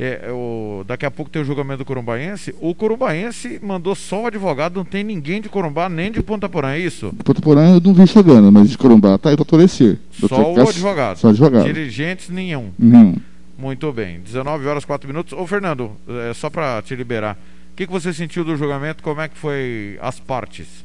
É, 0.00 0.30
o, 0.30 0.84
daqui 0.86 1.04
a 1.04 1.10
pouco 1.10 1.28
tem 1.28 1.42
o 1.42 1.44
julgamento 1.44 1.78
do 1.78 1.84
Corumbaense. 1.84 2.54
O 2.60 2.72
Corumbaense 2.72 3.58
mandou 3.60 3.96
só 3.96 4.22
o 4.22 4.26
advogado, 4.26 4.76
não 4.76 4.84
tem 4.84 5.02
ninguém 5.02 5.40
de 5.40 5.48
Corumbá 5.48 5.88
nem 5.88 6.12
de 6.12 6.22
Ponta 6.22 6.48
Porã, 6.48 6.70
é 6.70 6.78
isso? 6.78 7.12
Ponta 7.24 7.42
Porã 7.42 7.74
eu 7.74 7.80
não 7.80 7.92
vi 7.92 8.06
chegando, 8.06 8.52
mas 8.52 8.70
de 8.70 8.78
Corumbá 8.78 9.18
tá 9.18 9.30
aí 9.30 9.34
o 9.34 9.36
doutor 9.36 9.60
Ecer. 9.60 9.98
Só 10.12 10.54
o 10.54 10.60
advogado. 10.60 11.16
Só 11.16 11.26
o 11.26 11.30
advogado. 11.30 11.64
Dirigentes 11.64 12.28
nenhum. 12.28 12.70
Nenhum. 12.78 13.16
Muito 13.58 13.92
bem. 13.92 14.20
19 14.20 14.68
horas 14.68 14.84
4 14.84 15.08
minutos. 15.08 15.32
Ô 15.32 15.44
Fernando, 15.48 15.90
é, 16.08 16.32
só 16.32 16.48
para 16.48 16.80
te 16.80 16.94
liberar. 16.94 17.36
O 17.72 17.76
que, 17.76 17.84
que 17.84 17.92
você 17.92 18.12
sentiu 18.12 18.44
do 18.44 18.56
julgamento? 18.56 19.02
Como 19.02 19.20
é 19.20 19.26
que 19.26 19.36
foi 19.36 19.98
as 20.00 20.20
partes? 20.20 20.84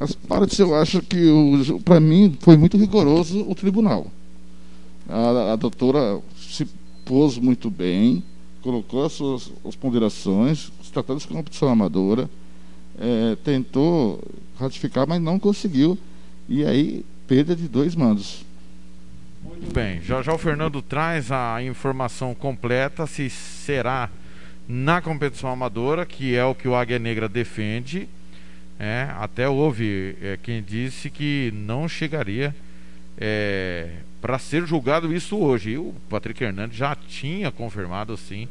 As 0.00 0.14
partes 0.14 0.58
eu 0.58 0.74
acho 0.74 1.02
que 1.02 1.28
para 1.84 2.00
mim 2.00 2.34
foi 2.40 2.56
muito 2.56 2.78
rigoroso 2.78 3.44
o 3.46 3.54
tribunal. 3.54 4.06
A, 5.06 5.52
a 5.52 5.56
doutora 5.56 6.18
se 6.38 6.66
pôs 7.04 7.38
muito 7.38 7.70
bem, 7.70 8.22
colocou 8.62 9.04
as 9.04 9.12
suas 9.12 9.52
as 9.64 9.74
ponderações, 9.74 10.70
se 10.82 10.92
tratando 10.92 11.20
de 11.20 11.28
competição 11.28 11.68
amadora, 11.68 12.28
é, 12.98 13.36
tentou 13.44 14.22
ratificar, 14.58 15.06
mas 15.06 15.20
não 15.20 15.38
conseguiu. 15.38 15.98
E 16.48 16.64
aí, 16.64 17.04
perda 17.26 17.54
de 17.56 17.68
dois 17.68 17.94
mandos. 17.94 18.44
Muito 19.42 19.72
bem, 19.72 20.00
já 20.02 20.22
já 20.22 20.32
o 20.32 20.38
Fernando 20.38 20.80
traz 20.80 21.32
a 21.32 21.62
informação 21.62 22.34
completa 22.34 23.06
se 23.06 23.28
será 23.28 24.08
na 24.68 25.00
competição 25.00 25.50
amadora, 25.50 26.06
que 26.06 26.34
é 26.34 26.44
o 26.44 26.54
que 26.54 26.68
o 26.68 26.74
Águia 26.74 26.98
Negra 26.98 27.28
defende. 27.28 28.08
É, 28.78 29.08
até 29.18 29.48
houve 29.48 30.16
é, 30.20 30.38
quem 30.42 30.62
disse 30.62 31.10
que 31.10 31.52
não 31.54 31.88
chegaria 31.88 32.54
é, 33.18 33.90
para 34.20 34.38
ser 34.38 34.66
julgado 34.66 35.12
isso 35.12 35.36
hoje. 35.38 35.70
E 35.70 35.78
o 35.78 35.94
Patrick 36.08 36.42
Hernandes 36.42 36.76
já 36.76 36.94
tinha 36.94 37.50
confirmado 37.50 38.16
sim. 38.16 38.48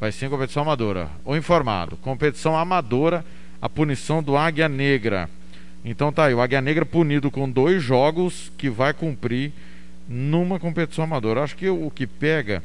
Vai 0.00 0.12
ser 0.12 0.26
em 0.26 0.30
competição 0.30 0.62
amadora. 0.62 1.10
Ou 1.24 1.36
informado. 1.36 1.96
Competição 1.96 2.56
amadora, 2.56 3.24
a 3.60 3.68
punição 3.68 4.22
do 4.22 4.36
Águia 4.36 4.68
Negra. 4.68 5.28
Então 5.84 6.12
tá 6.12 6.24
aí, 6.24 6.34
o 6.34 6.40
Águia 6.40 6.60
Negra 6.60 6.86
punido 6.86 7.30
com 7.30 7.48
dois 7.48 7.82
jogos 7.82 8.50
que 8.56 8.70
vai 8.70 8.94
cumprir 8.94 9.52
numa 10.08 10.58
competição 10.58 11.04
amadora. 11.04 11.42
Acho 11.42 11.56
que 11.56 11.68
o 11.68 11.90
que 11.90 12.06
pega 12.06 12.62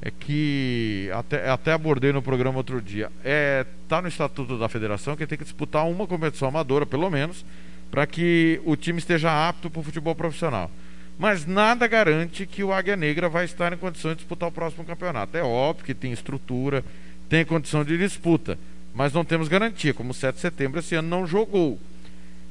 é 0.00 0.10
que 0.10 1.10
até, 1.12 1.50
até 1.50 1.72
abordei 1.72 2.12
no 2.12 2.22
programa 2.22 2.58
outro 2.58 2.80
dia. 2.80 3.10
É 3.24 3.66
tá 3.88 4.00
no 4.00 4.08
estatuto 4.08 4.58
da 4.58 4.68
federação 4.68 5.16
que 5.16 5.26
tem 5.26 5.38
que 5.38 5.44
disputar 5.44 5.86
uma 5.86 6.06
competição 6.06 6.48
amadora, 6.48 6.86
pelo 6.86 7.10
menos, 7.10 7.44
para 7.90 8.06
que 8.06 8.60
o 8.64 8.76
time 8.76 8.98
esteja 8.98 9.48
apto 9.48 9.70
para 9.70 9.80
o 9.80 9.84
futebol 9.84 10.14
profissional. 10.14 10.70
Mas 11.18 11.44
nada 11.46 11.86
garante 11.86 12.46
que 12.46 12.62
o 12.62 12.72
Águia 12.72 12.96
Negra 12.96 13.28
vai 13.28 13.44
estar 13.44 13.72
em 13.72 13.76
condições 13.76 14.12
de 14.12 14.18
disputar 14.18 14.48
o 14.48 14.52
próximo 14.52 14.84
campeonato. 14.84 15.36
É 15.36 15.42
óbvio 15.42 15.84
que 15.84 15.94
tem 15.94 16.12
estrutura, 16.12 16.84
tem 17.28 17.44
condição 17.44 17.84
de 17.84 17.98
disputa, 17.98 18.58
mas 18.94 19.12
não 19.12 19.24
temos 19.24 19.48
garantia. 19.48 19.92
Como 19.92 20.12
o 20.12 20.14
7 20.14 20.36
de 20.36 20.40
setembro 20.40 20.78
esse 20.78 20.94
ano 20.94 21.08
não 21.08 21.26
jogou. 21.26 21.78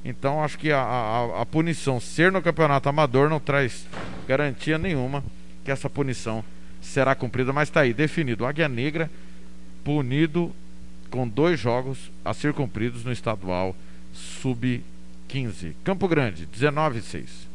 Então 0.04 0.44
acho 0.44 0.58
que 0.58 0.72
a, 0.72 0.80
a, 0.80 1.42
a, 1.42 1.46
punição 1.46 2.00
ser 2.00 2.32
no 2.32 2.42
campeonato 2.42 2.88
amador 2.88 3.30
não 3.30 3.40
traz 3.40 3.86
garantia 4.28 4.78
nenhuma 4.78 5.24
que 5.64 5.72
essa 5.72 5.90
punição 5.90 6.44
será 6.82 7.16
cumprida, 7.16 7.52
mas 7.52 7.70
está 7.70 7.82
aí, 7.82 7.94
definido. 7.94 8.46
Águia 8.46 8.70
Negra 8.70 9.10
punido 9.84 10.54
com 11.10 11.28
dois 11.28 11.60
jogos 11.60 12.12
a 12.24 12.34
ser 12.34 12.54
cumpridos 12.54 13.04
no 13.04 13.12
estadual 13.12 13.76
sub-15. 15.28 15.76
Campo 15.84 16.08
Grande, 16.08 16.46
19 16.46 17.00
e 17.00 17.02
6. 17.02 17.48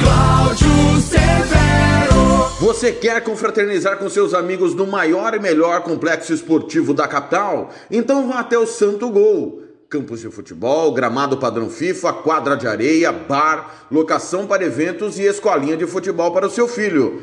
Cláudio 0.00 1.00
Severo. 1.00 2.48
Você 2.60 2.90
quer 2.90 3.22
confraternizar 3.22 3.98
com 3.98 4.08
seus 4.08 4.34
amigos 4.34 4.74
no 4.74 4.84
maior 4.84 5.32
e 5.34 5.38
melhor 5.38 5.82
complexo 5.82 6.34
esportivo 6.34 6.92
da 6.92 7.06
capital? 7.06 7.72
Então 7.88 8.26
vá 8.26 8.40
até 8.40 8.58
o 8.58 8.66
Santo 8.66 9.08
Gol. 9.10 9.62
Campos 9.88 10.20
de 10.20 10.28
futebol, 10.28 10.92
gramado 10.92 11.38
padrão 11.38 11.70
FIFA, 11.70 12.14
quadra 12.14 12.56
de 12.56 12.66
areia, 12.66 13.12
bar, 13.12 13.86
locação 13.90 14.44
para 14.44 14.64
eventos 14.64 15.20
e 15.20 15.22
escolinha 15.22 15.76
de 15.76 15.86
futebol 15.86 16.32
para 16.32 16.48
o 16.48 16.50
seu 16.50 16.66
filho. 16.66 17.22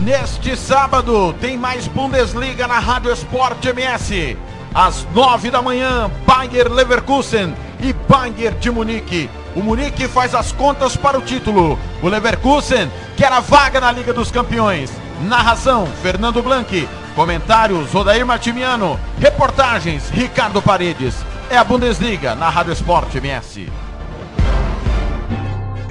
Neste 0.00 0.56
sábado 0.56 1.34
tem 1.42 1.58
mais 1.58 1.86
Bundesliga 1.86 2.66
na 2.66 2.78
Rádio 2.78 3.12
Esporte 3.12 3.68
MS. 3.68 4.34
Às 4.74 5.06
nove 5.14 5.50
da 5.50 5.60
manhã, 5.60 6.10
Bayer 6.24 6.72
Leverkusen 6.72 7.54
e 7.80 7.92
Bayern 7.92 8.58
de 8.58 8.70
Munique. 8.70 9.28
O 9.54 9.60
Munique 9.60 10.08
faz 10.08 10.34
as 10.34 10.52
contas 10.52 10.96
para 10.96 11.18
o 11.18 11.22
título. 11.22 11.78
O 12.02 12.08
Leverkusen 12.08 12.90
quer 13.14 13.30
a 13.30 13.40
vaga 13.40 13.78
na 13.78 13.92
Liga 13.92 14.14
dos 14.14 14.30
Campeões. 14.30 14.90
Narração: 15.28 15.86
Fernando 16.00 16.42
Blanqui. 16.42 16.88
Comentários: 17.14 17.94
Odair 17.94 18.24
Martimiano. 18.24 18.98
Reportagens: 19.18 20.08
Ricardo 20.08 20.62
Paredes. 20.62 21.14
É 21.50 21.58
a 21.58 21.64
Bundesliga 21.64 22.34
na 22.34 22.48
Rádio 22.48 22.72
Esporte 22.72 23.18
MS. 23.18 23.68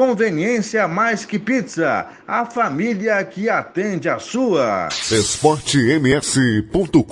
Conveniência 0.00 0.88
mais 0.88 1.26
que 1.26 1.38
pizza. 1.38 2.06
A 2.26 2.46
família 2.46 3.22
que 3.22 3.50
atende 3.50 4.08
a 4.08 4.18
sua. 4.18 4.88
esportems.com.br 5.10 7.02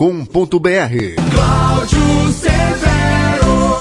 Cláudio 1.35 2.33
Severo. 2.33 2.98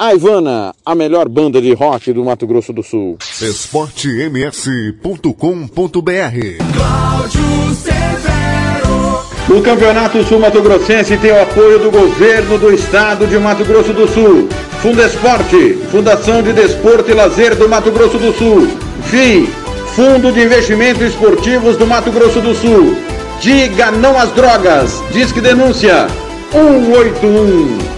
A 0.00 0.14
Ivana, 0.14 0.72
a 0.86 0.94
melhor 0.94 1.28
banda 1.28 1.60
de 1.60 1.74
rock 1.74 2.12
do 2.12 2.24
Mato 2.24 2.46
Grosso 2.46 2.72
do 2.72 2.84
Sul. 2.84 3.18
esportems.com.br 3.42 5.32
Cláudio 6.72 7.74
Severo. 7.74 9.24
O 9.50 9.60
Campeonato 9.60 10.22
Sul 10.22 10.38
Mato 10.38 10.62
Grossense 10.62 11.16
tem 11.16 11.32
o 11.32 11.42
apoio 11.42 11.80
do 11.80 11.90
governo 11.90 12.56
do 12.58 12.72
estado 12.72 13.26
de 13.26 13.36
Mato 13.38 13.64
Grosso 13.64 13.92
do 13.92 14.06
Sul. 14.06 14.48
Fundesporte, 14.80 15.74
Fundação 15.90 16.44
de 16.44 16.52
Desporto 16.52 17.10
e 17.10 17.14
Lazer 17.14 17.56
do 17.56 17.68
Mato 17.68 17.90
Grosso 17.90 18.18
do 18.18 18.32
Sul. 18.32 18.68
FII, 19.02 19.48
Fundo 19.96 20.30
de 20.30 20.42
Investimentos 20.42 21.02
Esportivos 21.02 21.76
do 21.76 21.88
Mato 21.88 22.12
Grosso 22.12 22.40
do 22.40 22.54
Sul. 22.54 22.96
Diga 23.40 23.90
não 23.90 24.16
às 24.16 24.30
drogas. 24.30 25.02
Diz 25.12 25.32
que 25.32 25.40
denúncia 25.40 26.06
181. 26.52 27.97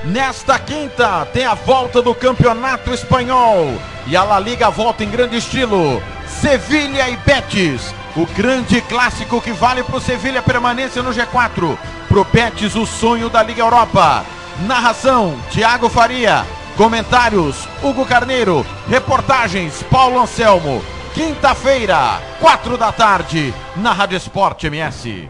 Nesta 0.06 0.58
quinta 0.58 1.26
tem 1.26 1.46
a 1.46 1.54
volta 1.54 2.02
do 2.02 2.16
Campeonato 2.16 2.92
Espanhol 2.92 3.74
e 4.08 4.16
a 4.16 4.24
La 4.24 4.40
Liga 4.40 4.70
volta 4.72 5.04
em 5.04 5.10
grande 5.10 5.38
estilo. 5.38 6.02
Sevilha 6.48 7.10
e 7.10 7.18
Betis, 7.18 7.94
o 8.16 8.26
grande 8.26 8.80
clássico 8.80 9.42
que 9.42 9.52
vale 9.52 9.84
para 9.84 9.98
o 9.98 10.00
Sevilha 10.00 10.42
permanência 10.42 11.04
no 11.04 11.12
G4. 11.12 11.78
Pro 12.08 12.24
Betis 12.24 12.74
o 12.74 12.86
sonho 12.86 13.30
da 13.30 13.44
Liga 13.44 13.62
Europa. 13.62 14.24
Narração: 14.66 15.38
Thiago 15.52 15.90
Faria. 15.90 16.46
Comentários: 16.78 17.68
Hugo 17.84 18.06
Carneiro. 18.06 18.66
Reportagens: 18.88 19.84
Paulo 19.92 20.22
Anselmo. 20.22 20.82
Quinta-feira, 21.14 22.22
quatro 22.40 22.78
da 22.78 22.94
tarde, 22.94 23.54
na 23.76 23.92
Rádio 23.92 24.16
Esporte 24.16 24.68
MS. 24.68 25.30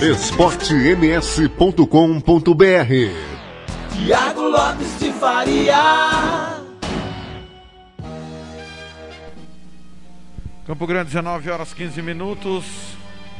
esportems.com.br 0.00 1.82
Tiago 3.92 4.42
Lopes 4.42 4.98
de 5.00 5.12
Faria. 5.12 6.62
Campo 10.66 10.86
Grande, 10.86 11.06
19 11.06 11.50
horas 11.50 11.74
15 11.74 12.00
minutos. 12.00 12.64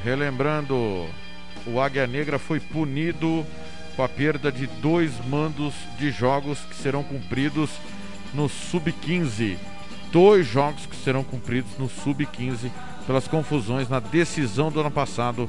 Relembrando, 0.03 1.07
o 1.67 1.81
Águia 1.81 2.07
Negra 2.07 2.39
foi 2.39 2.59
punido 2.59 3.47
com 3.95 4.03
a 4.03 4.09
perda 4.09 4.51
de 4.51 4.67
dois 4.67 5.13
mandos 5.27 5.75
de 5.99 6.11
jogos 6.11 6.59
que 6.61 6.75
serão 6.75 7.05
cumpridos 7.05 7.71
no 8.35 8.49
Sub-15. 8.49 9.57
Dois 10.11 10.47
jogos 10.47 10.87
que 10.87 10.97
serão 10.97 11.23
cumpridos 11.23 11.71
no 11.79 11.89
Sub-15 11.89 12.71
pelas 13.07 13.29
confusões 13.29 13.89
na 13.89 14.01
decisão 14.01 14.71
do 14.71 14.81
ano 14.81 14.91
passado 14.91 15.49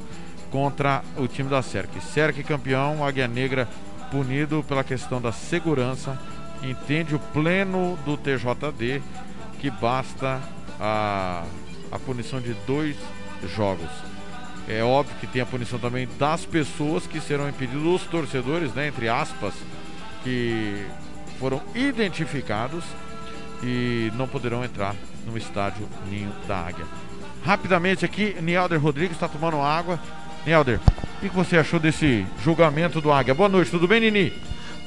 contra 0.50 1.02
o 1.16 1.26
time 1.26 1.48
da 1.48 1.62
SERC. 1.62 2.00
SERC 2.00 2.42
campeão, 2.42 3.04
Águia 3.04 3.28
Negra 3.28 3.68
punido 4.10 4.64
pela 4.66 4.82
questão 4.82 5.20
da 5.20 5.32
segurança. 5.32 6.18
Entende 6.62 7.14
o 7.14 7.18
pleno 7.18 7.96
do 8.04 8.16
TJD 8.16 9.02
que 9.60 9.70
basta 9.70 10.40
a, 10.80 11.44
a 11.90 11.98
punição 11.98 12.40
de 12.40 12.54
dois 12.66 12.96
jogos. 13.54 13.90
É 14.68 14.82
óbvio 14.82 15.16
que 15.20 15.26
tem 15.26 15.40
a 15.40 15.46
punição 15.46 15.78
também 15.78 16.08
das 16.18 16.44
pessoas 16.44 17.06
que 17.06 17.20
serão 17.20 17.48
impedidos, 17.48 18.02
os 18.02 18.02
torcedores, 18.02 18.74
né, 18.74 18.88
entre 18.88 19.08
aspas, 19.08 19.54
que 20.22 20.86
foram 21.38 21.62
identificados 21.74 22.84
e 23.62 24.12
não 24.14 24.28
poderão 24.28 24.64
entrar 24.64 24.94
no 25.26 25.38
estádio 25.38 25.88
Ninho 26.10 26.32
da 26.46 26.58
Águia. 26.58 26.84
Rapidamente 27.44 28.04
aqui, 28.04 28.36
Nielder 28.42 28.80
Rodrigues 28.80 29.16
está 29.16 29.28
tomando 29.28 29.60
água. 29.60 29.98
Nielder, 30.48 30.80
o 31.18 31.20
que 31.20 31.28
você 31.36 31.58
achou 31.58 31.78
desse 31.78 32.24
julgamento 32.42 33.02
do 33.02 33.12
Águia? 33.12 33.34
Boa 33.34 33.50
noite, 33.50 33.70
tudo 33.70 33.86
bem, 33.86 34.00
Nini? 34.00 34.32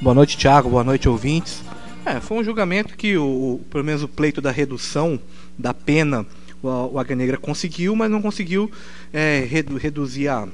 Boa 0.01 0.15
noite, 0.15 0.35
Thiago. 0.35 0.71
Boa 0.71 0.83
noite, 0.83 1.07
ouvintes. 1.07 1.61
É, 2.03 2.19
foi 2.19 2.39
um 2.39 2.43
julgamento 2.43 2.97
que, 2.97 3.15
o- 3.15 3.61
pelo 3.69 3.83
menos 3.83 4.01
o 4.01 4.07
pleito 4.07 4.41
da 4.41 4.49
redução 4.49 5.19
da 5.55 5.71
pena, 5.71 6.25
o, 6.63 6.67
o 6.93 6.99
Águia 6.99 7.15
Negra 7.15 7.37
conseguiu, 7.37 7.95
mas 7.95 8.09
não 8.09 8.23
conseguiu 8.23 8.71
é, 9.13 9.45
redu- 9.47 9.77
reduzir 9.77 10.29
a 10.29 10.47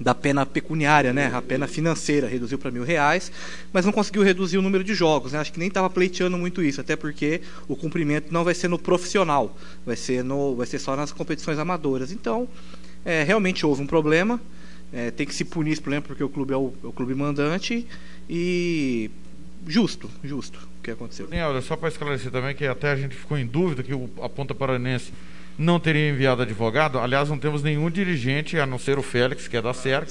da 0.00 0.14
pena 0.14 0.46
pecuniária, 0.46 1.12
né? 1.12 1.30
A 1.34 1.42
pena 1.42 1.66
financeira 1.66 2.26
reduziu 2.26 2.56
para 2.56 2.70
mil 2.70 2.82
reais, 2.82 3.30
mas 3.70 3.84
não 3.84 3.92
conseguiu 3.92 4.22
reduzir 4.22 4.56
o 4.56 4.62
número 4.62 4.82
de 4.82 4.94
jogos. 4.94 5.32
Né? 5.32 5.38
Acho 5.38 5.52
que 5.52 5.58
nem 5.58 5.68
estava 5.68 5.90
pleiteando 5.90 6.38
muito 6.38 6.62
isso, 6.62 6.80
até 6.80 6.96
porque 6.96 7.42
o 7.68 7.76
cumprimento 7.76 8.32
não 8.32 8.42
vai 8.42 8.54
ser 8.54 8.68
no 8.68 8.78
profissional, 8.78 9.54
vai 9.84 9.96
ser 9.96 10.24
no, 10.24 10.56
vai 10.56 10.66
ser 10.66 10.78
só 10.78 10.96
nas 10.96 11.12
competições 11.12 11.58
amadoras. 11.58 12.10
Então, 12.10 12.48
é, 13.04 13.22
realmente 13.22 13.64
houve 13.66 13.82
um 13.82 13.86
problema. 13.86 14.40
é, 14.92 15.10
tem 15.10 15.24
que 15.26 15.34
se 15.34 15.44
punir 15.44 15.72
esse 15.72 15.80
problema 15.80 16.02
porque 16.02 16.22
o 16.24 16.28
clube 16.28 16.52
é 16.52 16.56
o, 16.56 16.72
é 16.82 16.86
o 16.86 16.92
clube 16.92 17.14
mandante 17.14 17.86
e 18.28 19.10
justo, 19.66 20.10
justo 20.24 20.58
o 20.78 20.82
que 20.82 20.90
aconteceu. 20.90 21.28
Nielder, 21.30 21.62
só 21.62 21.76
para 21.76 21.88
esclarecer 21.88 22.30
também 22.32 22.54
que 22.54 22.64
até 22.66 22.90
a 22.90 22.96
gente 22.96 23.14
ficou 23.14 23.36
em 23.38 23.46
dúvida 23.46 23.82
que 23.82 23.92
o- 23.94 24.08
a 24.22 24.28
Ponta 24.28 24.54
Paranense 24.54 25.12
não 25.58 25.78
teria 25.78 26.08
enviado 26.08 26.42
advogado. 26.42 26.98
Aliás, 26.98 27.28
não 27.28 27.38
temos 27.38 27.62
nenhum 27.62 27.90
dirigente, 27.90 28.58
a 28.58 28.64
não 28.66 28.78
ser 28.78 28.98
o 28.98 29.02
Félix, 29.02 29.46
que 29.46 29.56
é 29.56 29.62
da 29.62 29.74
SERC. 29.74 30.10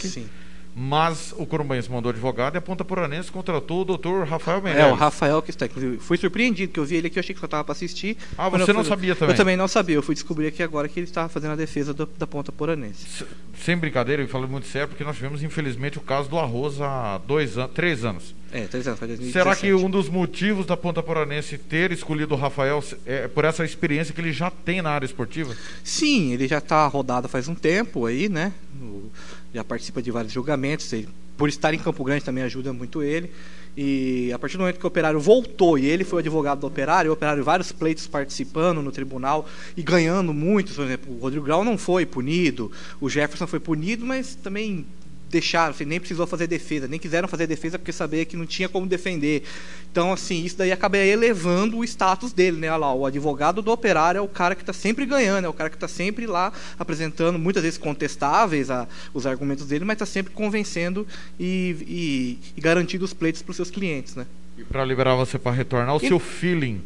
Mas 0.75 1.33
o 1.37 1.45
Corumbaense 1.45 1.91
mandou 1.91 2.09
advogado 2.11 2.55
e 2.55 2.57
a 2.57 2.61
Ponta 2.61 2.85
Paranense 2.85 3.29
contratou 3.31 3.81
o 3.81 3.85
doutor 3.85 4.25
Rafael 4.25 4.61
Menezes. 4.61 4.85
É, 4.87 4.91
o 4.91 4.95
Rafael 4.95 5.41
que 5.41 5.49
está, 5.49 5.65
inclusive, 5.65 5.97
fui 5.97 6.17
surpreendido 6.17 6.71
que 6.71 6.79
eu 6.79 6.85
vi 6.85 6.95
ele 6.95 7.07
aqui, 7.07 7.17
eu 7.17 7.21
achei 7.21 7.33
que 7.35 7.39
só 7.41 7.45
estava 7.47 7.63
para 7.65 7.73
assistir. 7.73 8.15
Ah, 8.37 8.47
você 8.47 8.63
eu 8.63 8.73
não 8.73 8.81
fui- 8.83 8.89
sabia 8.89 9.15
também? 9.15 9.33
Eu 9.33 9.37
também 9.37 9.57
não 9.57 9.67
sabia, 9.67 9.95
eu 9.95 10.03
fui 10.03 10.15
descobrir 10.15 10.47
aqui 10.47 10.63
agora 10.63 10.87
que 10.87 10.99
ele 10.99 11.07
estava 11.07 11.27
fazendo 11.27 11.51
a 11.51 11.55
defesa 11.55 11.93
do- 11.93 12.05
da 12.17 12.25
ponta 12.25 12.51
poranense. 12.51 13.25
Sem 13.61 13.75
brincadeira, 13.77 14.21
eu 14.21 14.27
falo 14.29 14.47
muito 14.47 14.67
sério, 14.67 14.87
porque 14.87 15.03
nós 15.03 15.15
tivemos, 15.17 15.43
infelizmente, 15.43 15.97
o 15.97 16.01
caso 16.01 16.29
do 16.29 16.39
arroz 16.39 16.79
há 16.79 17.17
dois 17.27 17.57
anos, 17.57 17.71
três 17.73 18.05
anos. 18.05 18.33
É, 18.51 18.61
três 18.65 18.87
anos, 18.87 18.97
foi 18.99 19.07
2017. 19.09 19.33
Será 19.33 19.55
que 19.55 19.73
um 19.73 19.89
dos 19.89 20.07
motivos 20.07 20.65
da 20.65 20.77
Ponta 20.77 21.03
Paranense 21.03 21.57
ter 21.57 21.91
escolhido 21.91 22.33
o 22.35 22.37
Rafael 22.37 22.81
é 23.05 23.27
por 23.27 23.43
essa 23.43 23.65
experiência 23.65 24.13
que 24.13 24.21
ele 24.21 24.31
já 24.31 24.49
tem 24.49 24.81
na 24.81 24.91
área 24.91 25.05
esportiva? 25.05 25.53
Sim, 25.83 26.31
ele 26.31 26.47
já 26.47 26.59
está 26.59 26.87
rodado 26.87 27.27
faz 27.27 27.47
um 27.49 27.53
tempo 27.55 28.05
aí, 28.05 28.29
né? 28.29 28.53
O- 28.81 29.11
já 29.53 29.63
participa 29.63 30.01
de 30.01 30.11
vários 30.11 30.33
julgamentos. 30.33 30.91
ele- 30.93 31.09
por 31.37 31.47
estar 31.47 31.73
em 31.73 31.79
Campo 31.79 32.03
Grande 32.03 32.25
também 32.25 32.43
ajuda 32.43 32.73
muito 32.73 33.01
ele. 33.01 33.31
E 33.77 34.29
a 34.33 34.37
partir 34.37 34.57
do 34.57 34.59
momento 34.61 34.77
que 34.77 34.85
o 34.85 34.87
operário 34.89 35.21
voltou 35.21 35.77
e 35.79 35.85
ele 35.85 36.03
foi 36.03 36.17
o 36.17 36.19
advogado 36.19 36.59
do 36.59 36.67
operário, 36.67 37.11
o 37.11 37.13
operário 37.13 37.41
vários 37.45 37.71
pleitos 37.71 38.05
participando 38.07 38.81
no 38.81 38.91
tribunal 38.91 39.47
e 39.77 39.81
ganhando 39.81 40.33
muitos. 40.33 40.75
Por 40.75 40.83
exemplo, 40.83 41.15
o 41.15 41.19
Rodrigo 41.19 41.45
Grau 41.45 41.63
não 41.63 41.77
foi 41.77 42.05
punido, 42.05 42.69
o 42.99 43.09
Jefferson 43.09 43.47
foi 43.47 43.59
punido, 43.61 44.05
mas 44.05 44.35
também 44.35 44.85
deixaram, 45.29 45.71
assim, 45.71 45.85
nem 45.85 45.99
precisou 45.99 46.25
fazer 46.25 46.47
defesa, 46.47 46.87
nem 46.87 46.99
quiseram 46.99 47.27
fazer 47.27 47.47
defesa 47.47 47.77
porque 47.77 47.91
sabia 47.91 48.25
que 48.25 48.35
não 48.35 48.45
tinha 48.45 48.67
como 48.67 48.87
defender. 48.87 49.43
Então, 49.91 50.11
assim, 50.11 50.43
isso 50.43 50.57
daí 50.57 50.71
acaba 50.71 50.97
elevando 50.97 51.77
o 51.77 51.83
status 51.83 52.33
dele, 52.33 52.57
né? 52.57 52.69
Olha 52.69 52.77
lá, 52.77 52.93
o 52.93 53.05
advogado 53.05 53.61
do 53.61 53.71
operário 53.71 54.19
é 54.19 54.21
o 54.21 54.27
cara 54.27 54.55
que 54.55 54.61
está 54.61 54.73
sempre 54.73 55.05
ganhando, 55.05 55.45
é 55.45 55.49
o 55.49 55.53
cara 55.53 55.69
que 55.69 55.75
está 55.75 55.87
sempre 55.87 56.25
lá 56.25 56.51
apresentando, 56.77 57.37
muitas 57.37 57.63
vezes 57.63 57.77
contestáveis 57.77 58.69
a, 58.69 58.87
os 59.13 59.25
argumentos 59.25 59.65
dele, 59.65 59.85
mas 59.85 59.95
está 59.95 60.05
sempre 60.05 60.33
convencendo 60.33 61.07
e, 61.39 61.75
e, 61.87 62.39
e 62.57 62.61
garantindo 62.61 63.05
os 63.05 63.13
pleitos 63.13 63.41
para 63.41 63.51
os 63.51 63.55
seus 63.55 63.71
clientes, 63.71 64.15
né? 64.15 64.25
E 64.57 64.63
para 64.63 64.83
liberar 64.83 65.15
você 65.15 65.37
para 65.39 65.51
retornar, 65.51 65.95
o 65.95 66.03
e... 66.03 66.07
seu 66.07 66.19
feeling 66.19 66.81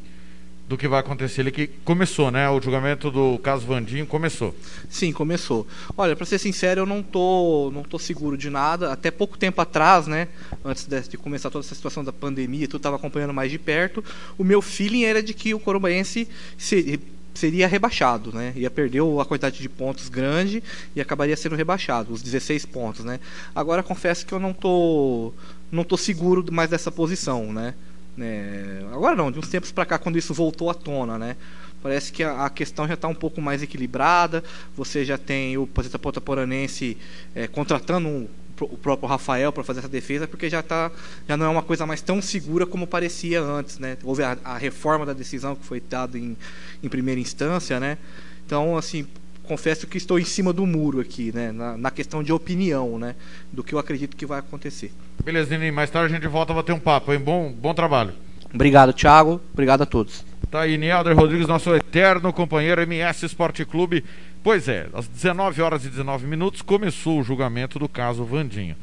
do 0.67 0.77
que 0.77 0.87
vai 0.87 0.99
acontecer. 0.99 1.41
Ele 1.41 1.51
que 1.51 1.67
começou, 1.83 2.31
né? 2.31 2.49
O 2.49 2.61
julgamento 2.61 3.11
do 3.11 3.37
caso 3.39 3.65
Vandinho 3.65 4.05
começou. 4.05 4.55
Sim, 4.89 5.11
começou. 5.11 5.67
Olha, 5.97 6.15
para 6.15 6.25
ser 6.25 6.39
sincero, 6.39 6.81
eu 6.81 6.85
não 6.85 7.03
tô, 7.03 7.71
não 7.73 7.83
tô 7.83 7.99
seguro 7.99 8.37
de 8.37 8.49
nada. 8.49 8.91
Até 8.91 9.11
pouco 9.11 9.37
tempo 9.37 9.61
atrás, 9.61 10.07
né? 10.07 10.27
Antes 10.63 10.87
de, 10.87 11.17
começar 11.17 11.49
toda 11.49 11.65
essa 11.65 11.75
situação 11.75 12.03
da 12.03 12.13
pandemia, 12.13 12.67
tu 12.67 12.77
estava 12.77 12.95
acompanhando 12.95 13.33
mais 13.33 13.51
de 13.51 13.59
perto. 13.59 14.03
O 14.37 14.43
meu 14.43 14.61
feeling 14.61 15.03
era 15.03 15.21
de 15.21 15.33
que 15.33 15.53
o 15.53 15.59
Corumbaense 15.59 16.27
se, 16.57 16.99
seria 17.33 17.67
rebaixado, 17.67 18.31
né? 18.33 18.53
Ia 18.55 18.69
perder 18.69 19.01
a 19.19 19.25
quantidade 19.25 19.59
de 19.59 19.69
pontos 19.69 20.07
grande 20.07 20.63
e 20.95 21.01
acabaria 21.01 21.35
sendo 21.35 21.55
rebaixado, 21.55 22.13
os 22.13 22.21
16 22.21 22.65
pontos, 22.65 23.03
né? 23.03 23.19
Agora 23.55 23.83
confesso 23.83 24.25
que 24.25 24.33
eu 24.33 24.39
não 24.39 24.53
tô 24.53 25.33
não 25.71 25.83
tô 25.83 25.97
seguro 25.97 26.45
mais 26.51 26.69
dessa 26.69 26.91
posição, 26.91 27.51
né? 27.51 27.73
É, 28.19 28.85
agora 28.91 29.15
não, 29.15 29.31
de 29.31 29.39
uns 29.39 29.47
tempos 29.47 29.71
para 29.71 29.85
cá, 29.85 29.97
quando 29.97 30.17
isso 30.17 30.33
voltou 30.33 30.69
à 30.69 30.73
tona, 30.73 31.17
né? 31.17 31.35
Parece 31.81 32.13
que 32.13 32.23
a, 32.23 32.49
questão 32.49 32.87
já 32.87 32.93
está 32.93 33.09
um 33.09 33.15
pouco 33.15 33.41
mais 33.41 33.61
equilibrada. 33.61 34.41
Você 34.75 35.03
já 35.03 35.17
tem 35.17 35.57
o 35.57 35.67
Posita 35.67 35.99
Poranense 35.99 36.97
é, 37.35 37.45
contratando 37.45 38.07
um, 38.07 38.27
o 38.61 38.77
próprio 38.77 39.09
Rafael 39.09 39.51
para 39.51 39.63
fazer 39.63 39.79
essa 39.79 39.89
defesa, 39.89 40.25
porque 40.25 40.49
já, 40.49 40.63
tá, 40.63 40.89
já 41.27 41.35
não 41.35 41.45
é 41.45 41.49
uma 41.49 41.61
coisa 41.61 41.85
mais 41.85 42.01
tão 42.01 42.21
segura 42.21 42.65
como 42.65 42.87
parecia 42.87 43.41
antes, 43.41 43.79
né? 43.79 43.97
Houve 44.03 44.23
a, 44.23 44.37
a 44.45 44.57
reforma 44.57 45.05
da 45.05 45.11
decisão 45.11 45.55
que 45.55 45.65
foi 45.65 45.81
dada 45.81 46.17
em, 46.17 46.37
em 46.81 46.87
primeira 46.87 47.19
instância, 47.19 47.79
né? 47.79 47.97
Então, 48.45 48.77
assim, 48.77 49.05
confesso 49.43 49.85
que 49.85 49.97
estou 49.97 50.17
em 50.17 50.23
cima 50.23 50.51
do 50.51 50.65
muro 50.65 50.99
aqui, 50.99 51.31
né? 51.33 51.51
Na, 51.51 51.77
na, 51.77 51.91
questão 51.91 52.23
de 52.23 52.31
opinião, 52.31 52.97
né? 52.97 53.15
Do 53.51 53.63
que 53.63 53.73
eu 53.73 53.79
acredito 53.79 54.15
que 54.15 54.25
vai 54.25 54.39
acontecer. 54.39 54.91
Beleza, 55.23 55.55
Nini. 55.57 55.71
Mais 55.71 55.89
tarde 55.89 56.13
a 56.13 56.17
gente 56.17 56.27
volta 56.27 56.53
a 56.53 56.55
bater 56.55 56.73
um 56.73 56.79
papo, 56.79 57.13
hein? 57.13 57.19
Bom, 57.19 57.51
bom 57.51 57.73
trabalho. 57.73 58.13
Obrigado, 58.53 58.93
Thiago. 58.93 59.41
Obrigado 59.51 59.81
a 59.81 59.85
todos. 59.85 60.25
Tá 60.49 60.61
aí, 60.61 60.77
Nielder 60.77 61.15
Rodrigues, 61.15 61.47
nosso 61.47 61.73
eterno 61.73 62.31
companheiro 62.31 62.81
MS 62.81 63.25
Esporte 63.25 63.65
Clube. 63.65 64.03
Pois 64.43 64.67
é, 64.67 64.87
às 64.93 65.07
19 65.07 65.61
horas 65.61 65.85
e 65.85 65.89
19 65.89 66.27
minutos 66.27 66.61
começou 66.61 67.19
o 67.19 67.23
julgamento 67.23 67.79
do 67.79 67.89
caso 67.89 68.23
Vandinho. 68.23 68.75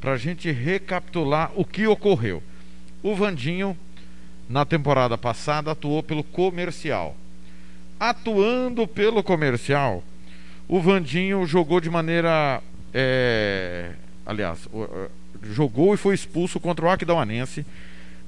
Para 0.00 0.12
a 0.12 0.16
gente 0.18 0.50
recapitular 0.50 1.50
o 1.54 1.64
que 1.64 1.86
ocorreu. 1.86 2.42
O 3.02 3.14
Vandinho, 3.14 3.76
na 4.48 4.64
temporada 4.64 5.16
passada, 5.16 5.70
atuou 5.70 6.02
pelo 6.02 6.22
comercial 6.22 7.16
atuando 7.98 8.86
pelo 8.86 9.22
comercial, 9.22 10.02
o 10.68 10.80
Vandinho 10.80 11.46
jogou 11.46 11.80
de 11.80 11.90
maneira. 11.90 12.62
É, 12.92 13.92
aliás, 14.24 14.68
jogou 15.42 15.94
e 15.94 15.96
foi 15.96 16.14
expulso 16.14 16.60
contra 16.60 16.86
o 16.86 16.88
Aquidauanense 16.88 17.66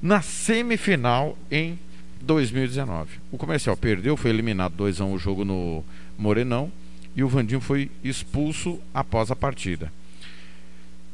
na 0.01 0.21
semifinal 0.21 1.37
em 1.51 1.79
2019. 2.21 3.19
O 3.31 3.37
comercial 3.37 3.75
perdeu, 3.75 4.17
foi 4.17 4.29
eliminado 4.29 4.73
2 4.73 5.01
a 5.01 5.05
1 5.05 5.07
um, 5.07 5.13
o 5.13 5.19
jogo 5.19 5.45
no 5.45 5.83
Morenão 6.17 6.71
e 7.15 7.23
o 7.23 7.27
Vandinho 7.27 7.61
foi 7.61 7.89
expulso 8.03 8.79
após 8.93 9.31
a 9.31 9.35
partida. 9.35 9.91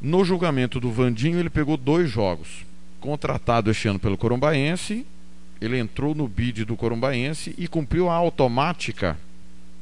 No 0.00 0.24
julgamento 0.24 0.78
do 0.78 0.90
Vandinho, 0.90 1.38
ele 1.38 1.48
pegou 1.48 1.76
dois 1.76 2.10
jogos. 2.10 2.64
Contratado 3.00 3.70
este 3.70 3.88
ano 3.88 3.98
pelo 3.98 4.18
Corumbaense 4.18 5.06
ele 5.60 5.78
entrou 5.78 6.14
no 6.14 6.28
bid 6.28 6.64
do 6.64 6.76
Corumbaense 6.76 7.54
e 7.56 7.66
cumpriu 7.68 8.08
a 8.08 8.14
automática 8.14 9.18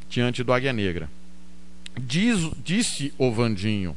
diante 0.08 0.42
do 0.42 0.52
Águia 0.52 0.72
Negra. 0.72 1.08
Diz, 2.00 2.50
disse 2.64 3.12
o 3.18 3.30
Vandinho 3.30 3.96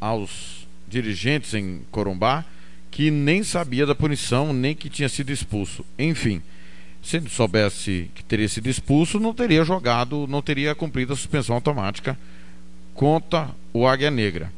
aos 0.00 0.66
dirigentes 0.88 1.54
em 1.54 1.82
Corumbá 1.90 2.44
que 2.90 3.10
nem 3.10 3.42
sabia 3.42 3.84
da 3.84 3.94
punição, 3.94 4.52
nem 4.52 4.74
que 4.74 4.88
tinha 4.88 5.08
sido 5.08 5.30
expulso. 5.30 5.84
Enfim, 5.98 6.40
se 7.02 7.18
ele 7.18 7.28
soubesse 7.28 8.10
que 8.14 8.24
teria 8.24 8.48
sido 8.48 8.68
expulso, 8.68 9.20
não 9.20 9.34
teria 9.34 9.64
jogado, 9.64 10.26
não 10.26 10.40
teria 10.40 10.74
cumprido 10.74 11.12
a 11.12 11.16
suspensão 11.16 11.54
automática 11.54 12.18
contra 12.94 13.50
o 13.72 13.86
Águia 13.86 14.10
Negra. 14.10 14.50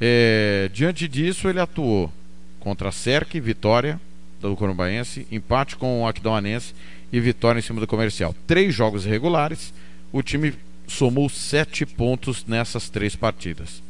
É, 0.00 0.68
diante 0.72 1.06
disso, 1.06 1.48
ele 1.48 1.60
atuou 1.60 2.12
contra 2.58 2.90
Cerque, 2.90 3.40
Vitória, 3.40 4.00
do 4.48 4.56
Corumbaense, 4.56 5.26
empate 5.30 5.76
com 5.76 6.02
o 6.02 6.06
Aquidauanense 6.06 6.74
e 7.12 7.20
vitória 7.20 7.58
em 7.58 7.62
cima 7.62 7.80
do 7.80 7.86
Comercial. 7.86 8.34
Três 8.46 8.74
jogos 8.74 9.04
regulares, 9.04 9.72
o 10.12 10.22
time 10.22 10.54
somou 10.86 11.28
sete 11.28 11.86
pontos 11.86 12.44
nessas 12.46 12.88
três 12.88 13.16
partidas. 13.16 13.82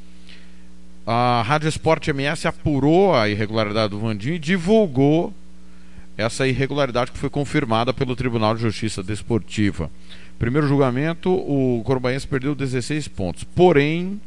A 1.06 1.42
Rádio 1.42 1.68
Esporte 1.68 2.10
MS 2.10 2.46
apurou 2.46 3.14
a 3.14 3.28
irregularidade 3.28 3.90
do 3.90 3.98
Vandinho 3.98 4.36
e 4.36 4.38
divulgou 4.38 5.34
essa 6.16 6.46
irregularidade 6.46 7.10
que 7.10 7.18
foi 7.18 7.30
confirmada 7.30 7.92
pelo 7.92 8.14
Tribunal 8.14 8.54
de 8.54 8.62
Justiça 8.62 9.02
Desportiva. 9.02 9.90
Primeiro 10.38 10.68
julgamento, 10.68 11.30
o 11.30 11.82
Corumbaense 11.84 12.26
perdeu 12.26 12.54
16 12.54 13.08
pontos. 13.08 13.44
Porém, 13.44 14.20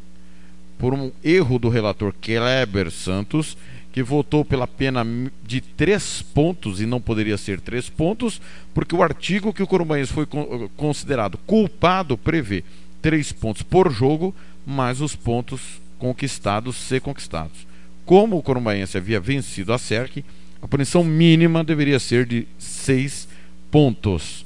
por 0.78 0.94
um 0.94 1.12
erro 1.24 1.58
do 1.58 1.70
relator 1.70 2.14
Kleber 2.22 2.92
Santos, 2.92 3.58
que 3.96 4.04
votou 4.04 4.44
pela 4.44 4.68
pena 4.68 5.08
de 5.42 5.62
três 5.62 6.22
pontos 6.22 6.82
e 6.82 6.86
não 6.86 7.00
poderia 7.00 7.38
ser 7.38 7.62
três 7.62 7.90
pontos, 7.90 8.42
porque 8.74 8.94
o 8.94 9.02
artigo 9.02 9.54
que 9.54 9.64
o 9.64 9.68
Corumbaense 9.68 10.12
foi 10.12 10.28
considerado 10.76 11.38
culpado 11.38 12.18
prevê 12.18 12.62
três 13.02 13.32
pontos 13.32 13.62
por 13.62 13.90
jogo, 13.90 14.36
mais 14.68 15.00
os 15.00 15.16
pontos 15.16 15.80
conquistados 15.98 16.76
ser 16.76 17.00
conquistados. 17.00 17.66
Como 18.06 18.38
o 18.38 18.44
Corumbaense 18.44 18.98
havia 18.98 19.18
vencido 19.18 19.72
a 19.72 19.78
SERC, 19.78 20.26
a 20.62 20.68
punição 20.68 21.02
mínima 21.02 21.64
deveria 21.64 21.98
ser 21.98 22.26
de 22.26 22.46
seis 22.60 23.30
pontos. 23.72 24.46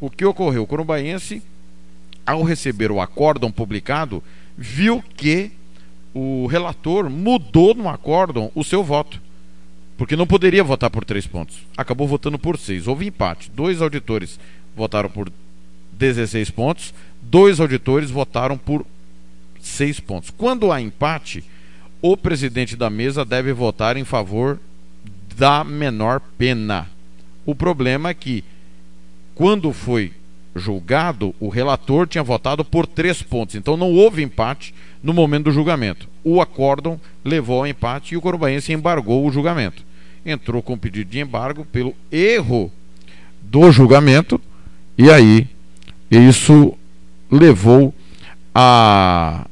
O 0.00 0.08
que 0.08 0.24
ocorreu? 0.24 0.62
O 0.62 0.66
Corumbaense, 0.66 1.42
ao 2.24 2.42
receber 2.42 2.90
o 2.90 3.02
acórdão 3.02 3.52
publicado, 3.52 4.22
viu 4.56 5.04
que 5.18 5.52
o 6.18 6.46
relator 6.46 7.10
mudou 7.10 7.74
no 7.74 7.90
acórdão 7.90 8.50
o 8.54 8.64
seu 8.64 8.82
voto. 8.82 9.20
Porque 9.98 10.16
não 10.16 10.26
poderia 10.26 10.64
votar 10.64 10.88
por 10.88 11.04
três 11.04 11.26
pontos. 11.26 11.58
Acabou 11.76 12.08
votando 12.08 12.38
por 12.38 12.56
seis. 12.58 12.86
Houve 12.86 13.06
empate. 13.06 13.50
Dois 13.54 13.82
auditores 13.82 14.40
votaram 14.74 15.10
por 15.10 15.30
16 15.92 16.50
pontos, 16.50 16.94
dois 17.22 17.60
auditores 17.60 18.10
votaram 18.10 18.56
por 18.56 18.84
seis 19.60 20.00
pontos. 20.00 20.30
Quando 20.30 20.72
há 20.72 20.80
empate, 20.80 21.44
o 22.00 22.16
presidente 22.16 22.76
da 22.76 22.90
mesa 22.90 23.24
deve 23.24 23.52
votar 23.52 23.96
em 23.96 24.04
favor 24.04 24.58
da 25.36 25.64
menor 25.64 26.20
pena. 26.38 26.88
O 27.44 27.54
problema 27.54 28.10
é 28.10 28.14
que, 28.14 28.44
quando 29.34 29.72
foi 29.72 30.12
julgado, 30.56 31.34
o 31.38 31.48
relator 31.48 32.06
tinha 32.06 32.24
votado 32.24 32.64
por 32.64 32.86
três 32.86 33.22
pontos. 33.22 33.54
Então 33.54 33.76
não 33.76 33.92
houve 33.92 34.22
empate 34.22 34.74
no 35.02 35.12
momento 35.12 35.44
do 35.44 35.52
julgamento. 35.52 36.08
O 36.24 36.40
acórdão 36.40 37.00
levou 37.24 37.60
ao 37.60 37.66
empate 37.66 38.14
e 38.14 38.16
o 38.16 38.20
Corumbaense 38.20 38.72
embargou 38.72 39.26
o 39.26 39.30
julgamento. 39.30 39.84
Entrou 40.24 40.62
com 40.62 40.76
pedido 40.76 41.10
de 41.10 41.20
embargo 41.20 41.64
pelo 41.66 41.94
erro 42.10 42.72
do 43.40 43.70
julgamento 43.70 44.40
e 44.98 45.10
aí 45.10 45.46
isso 46.10 46.76
levou 47.30 47.94
a 48.54 49.46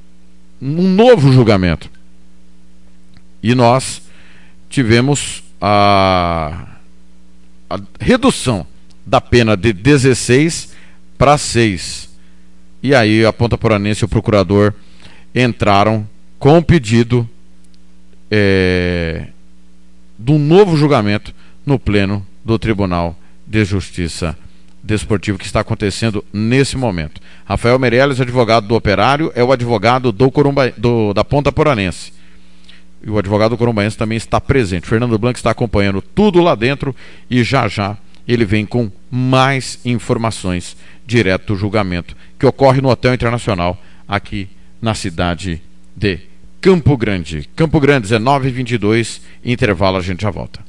um 0.61 0.89
novo 0.89 1.33
julgamento. 1.33 1.91
E 3.43 3.55
nós 3.55 4.03
tivemos 4.71 5.45
a, 5.61 6.67
a 7.69 7.79
redução 8.01 8.67
da 9.07 9.21
pena 9.21 9.57
de 9.57 9.73
16 9.73 10.74
para 11.17 11.39
6. 11.39 12.09
E 12.83 12.95
aí 12.95 13.25
a 13.25 13.33
Ponta 13.33 13.57
Poranense 13.57 14.05
e 14.05 14.07
o 14.07 14.09
procurador 14.09 14.75
entraram 15.35 16.07
com 16.39 16.59
o 16.59 16.62
pedido 16.62 17.29
é, 18.31 19.29
de 20.19 20.33
um 20.33 20.39
novo 20.39 20.77
julgamento 20.77 21.35
no 21.65 21.79
pleno 21.79 22.27
do 22.45 22.59
Tribunal 22.59 23.17
de 23.47 23.65
Justiça 23.65 24.37
Desportivo 24.83 25.39
que 25.39 25.47
está 25.47 25.61
acontecendo 25.61 26.23
nesse 26.31 26.77
momento. 26.77 27.19
Rafael 27.47 27.79
Meirelles, 27.79 28.21
advogado 28.21 28.69
do 28.69 28.75
Operário, 28.75 29.33
é 29.35 29.43
o 29.43 29.51
advogado 29.51 30.12
do 30.12 30.31
Corumba, 30.31 30.71
do, 30.77 31.15
da 31.15 31.25
Ponta 31.25 31.51
Poranense. 31.51 32.12
E 33.03 33.09
o 33.09 33.19
advogado 33.19 33.53
do 33.53 33.57
Corumbaense 33.57 33.97
também 33.97 34.17
está 34.17 34.39
presente. 34.39 34.87
Fernando 34.87 35.19
Blanco 35.19 35.39
está 35.39 35.51
acompanhando 35.51 36.03
tudo 36.03 36.43
lá 36.43 36.55
dentro 36.55 36.95
e 37.31 37.43
já 37.43 37.67
já 37.67 37.97
ele 38.27 38.45
vem 38.45 38.65
com 38.67 38.91
mais 39.11 39.79
informações 39.85 40.77
direto 41.07 41.55
do 41.55 41.59
julgamento 41.59 42.17
que 42.39 42.47
ocorre 42.47 42.81
no 42.81 42.89
Hotel 42.89 43.15
Internacional 43.15 43.81
aqui 44.07 44.49
na 44.81 44.95
cidade 44.95 45.63
de 45.97 46.21
Campo 46.61 46.97
Grande. 46.97 47.49
Campo 47.55 47.79
Grande, 47.79 48.09
19 48.09 48.49
e 48.49 48.53
22 48.53 49.21
intervalo, 49.45 49.99
a 49.99 50.01
gente 50.01 50.23
já 50.23 50.31
volta. 50.31 50.61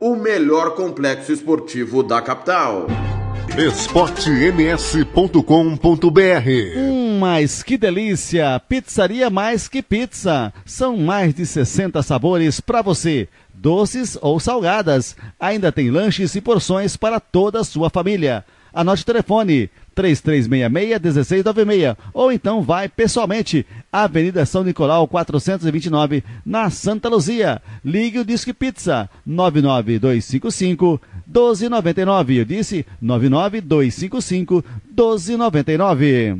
o 0.00 0.14
melhor 0.14 0.74
complexo 0.74 1.32
esportivo 1.32 2.02
da 2.02 2.20
capital. 2.20 2.86
esportems.com.br 3.56 5.40
Hum, 6.76 7.18
mas 7.18 7.62
que 7.62 7.78
delícia! 7.78 8.60
Pizzaria 8.68 9.30
Mais 9.30 9.68
Que 9.68 9.82
Pizza. 9.82 10.52
São 10.64 10.96
mais 10.98 11.34
de 11.34 11.46
60 11.46 12.02
sabores 12.02 12.60
para 12.60 12.82
você, 12.82 13.28
doces 13.54 14.18
ou 14.20 14.38
salgadas. 14.38 15.16
Ainda 15.40 15.72
tem 15.72 15.90
lanches 15.90 16.34
e 16.34 16.40
porções 16.40 16.96
para 16.96 17.18
toda 17.18 17.60
a 17.60 17.64
sua 17.64 17.88
família. 17.88 18.44
Anote 18.74 19.02
o 19.02 19.06
telefone 19.06 19.70
3366-1696 19.96 21.96
ou 22.12 22.30
então 22.30 22.60
vai 22.60 22.90
pessoalmente 22.90 23.64
Avenida 24.04 24.46
São 24.46 24.64
Nicolau 24.64 25.06
429 25.08 26.22
na 26.44 26.68
Santa 26.70 27.08
Luzia. 27.08 27.62
Ligue 27.84 28.18
o 28.18 28.24
Disque 28.24 28.52
Pizza 28.52 29.08
99255 29.24 31.00
1299. 31.26 32.36
Eu 32.36 32.44
disse 32.44 32.84
99255 33.00 34.64
1299. 34.96 36.36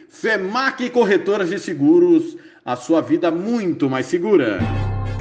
Femac 0.08 0.90
Corretoras 0.90 1.50
de 1.50 1.60
Seguros, 1.60 2.36
a 2.64 2.76
sua 2.76 3.00
vida 3.00 3.30
muito 3.30 3.88
mais 3.88 4.06
segura. 4.06 4.58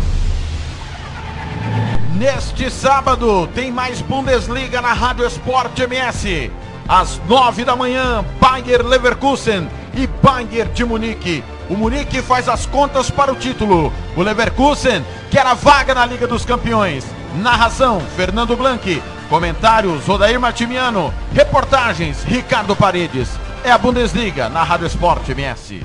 Neste 2.19 2.71
sábado 2.71 3.47
tem 3.49 3.71
mais 3.71 4.01
Bundesliga 4.01 4.81
na 4.81 4.95
Rádio 4.95 5.27
Esporte 5.27 5.83
MS. 5.83 6.51
às 6.89 7.21
nove 7.29 7.63
da 7.63 7.77
manhã, 7.77 8.25
Bayer 8.41 8.83
Leverkusen 8.83 9.69
e 9.93 10.07
Bayern 10.07 10.73
de 10.73 10.83
Munique. 10.83 11.45
O 11.69 11.75
Munique 11.75 12.23
faz 12.23 12.49
as 12.49 12.65
contas 12.65 13.11
para 13.11 13.31
o 13.31 13.37
título. 13.37 13.93
O 14.17 14.23
Leverkusen 14.23 15.05
quer 15.31 15.47
a 15.47 15.53
vaga 15.53 15.95
na 15.95 16.07
Liga 16.07 16.27
dos 16.27 16.47
Campeões. 16.47 17.05
Narração: 17.35 18.01
Fernando 18.17 18.57
Blanc. 18.57 19.03
Comentários: 19.29 20.09
Odair 20.09 20.41
Martimiano. 20.41 21.13
Reportagens: 21.35 22.23
Ricardo 22.25 22.75
Paredes. 22.75 23.29
É 23.63 23.71
a 23.71 23.77
Bundesliga 23.77 24.49
na 24.49 24.63
Rádio 24.63 24.87
Esporte 24.87 25.33
MS. 25.33 25.85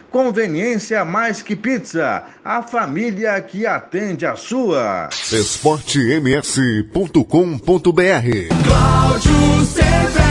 Conveniência 0.11 1.05
mais 1.05 1.41
que 1.41 1.55
pizza. 1.55 2.23
A 2.43 2.61
família 2.61 3.41
que 3.41 3.65
atende 3.65 4.25
a 4.25 4.35
sua. 4.35 5.07
esportems.com.br 5.31 7.21
Cláudio 8.67 9.65
Severo. 9.65 10.30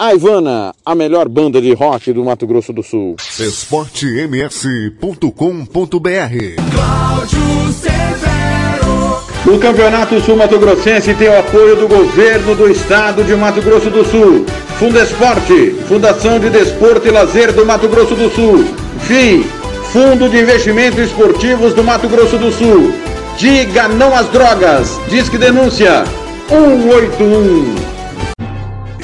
A 0.00 0.14
Ivana, 0.14 0.72
a 0.86 0.94
melhor 0.94 1.28
banda 1.28 1.60
de 1.60 1.74
rock 1.74 2.12
do 2.12 2.24
Mato 2.24 2.46
Grosso 2.46 2.72
do 2.72 2.84
Sul. 2.84 3.16
esportems.com.br 3.40 5.32
Cláudio 6.72 7.72
Severo. 7.72 9.18
O 9.44 9.58
Campeonato 9.58 10.20
Sul 10.20 10.36
Mato 10.36 10.56
Grossense 10.56 11.12
tem 11.14 11.28
o 11.28 11.36
apoio 11.40 11.74
do 11.74 11.88
governo 11.88 12.54
do 12.54 12.70
estado 12.70 13.24
de 13.24 13.34
Mato 13.34 13.60
Grosso 13.60 13.90
do 13.90 14.04
Sul. 14.04 14.46
Fundesporte, 14.78 15.74
Fundação 15.88 16.38
de 16.38 16.48
Desporto 16.48 17.08
e 17.08 17.10
Lazer 17.10 17.52
do 17.52 17.66
Mato 17.66 17.88
Grosso 17.88 18.14
do 18.14 18.30
Sul. 18.30 18.64
FII, 19.00 19.42
Fundo 19.92 20.28
de 20.28 20.38
Investimentos 20.38 21.00
Esportivos 21.00 21.74
do 21.74 21.82
Mato 21.82 22.08
Grosso 22.08 22.38
do 22.38 22.52
Sul. 22.52 22.94
Diga 23.36 23.88
não 23.88 24.14
às 24.14 24.28
drogas. 24.28 24.96
Disque 25.10 25.36
denúncia 25.36 26.04
181. 26.48 27.97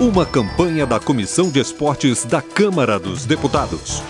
Uma 0.00 0.24
campanha 0.24 0.86
da 0.86 0.98
Comissão 0.98 1.50
de 1.50 1.60
Esportes 1.60 2.24
da 2.24 2.40
Câmara 2.40 2.98
dos 2.98 3.26
Deputados. 3.26 4.02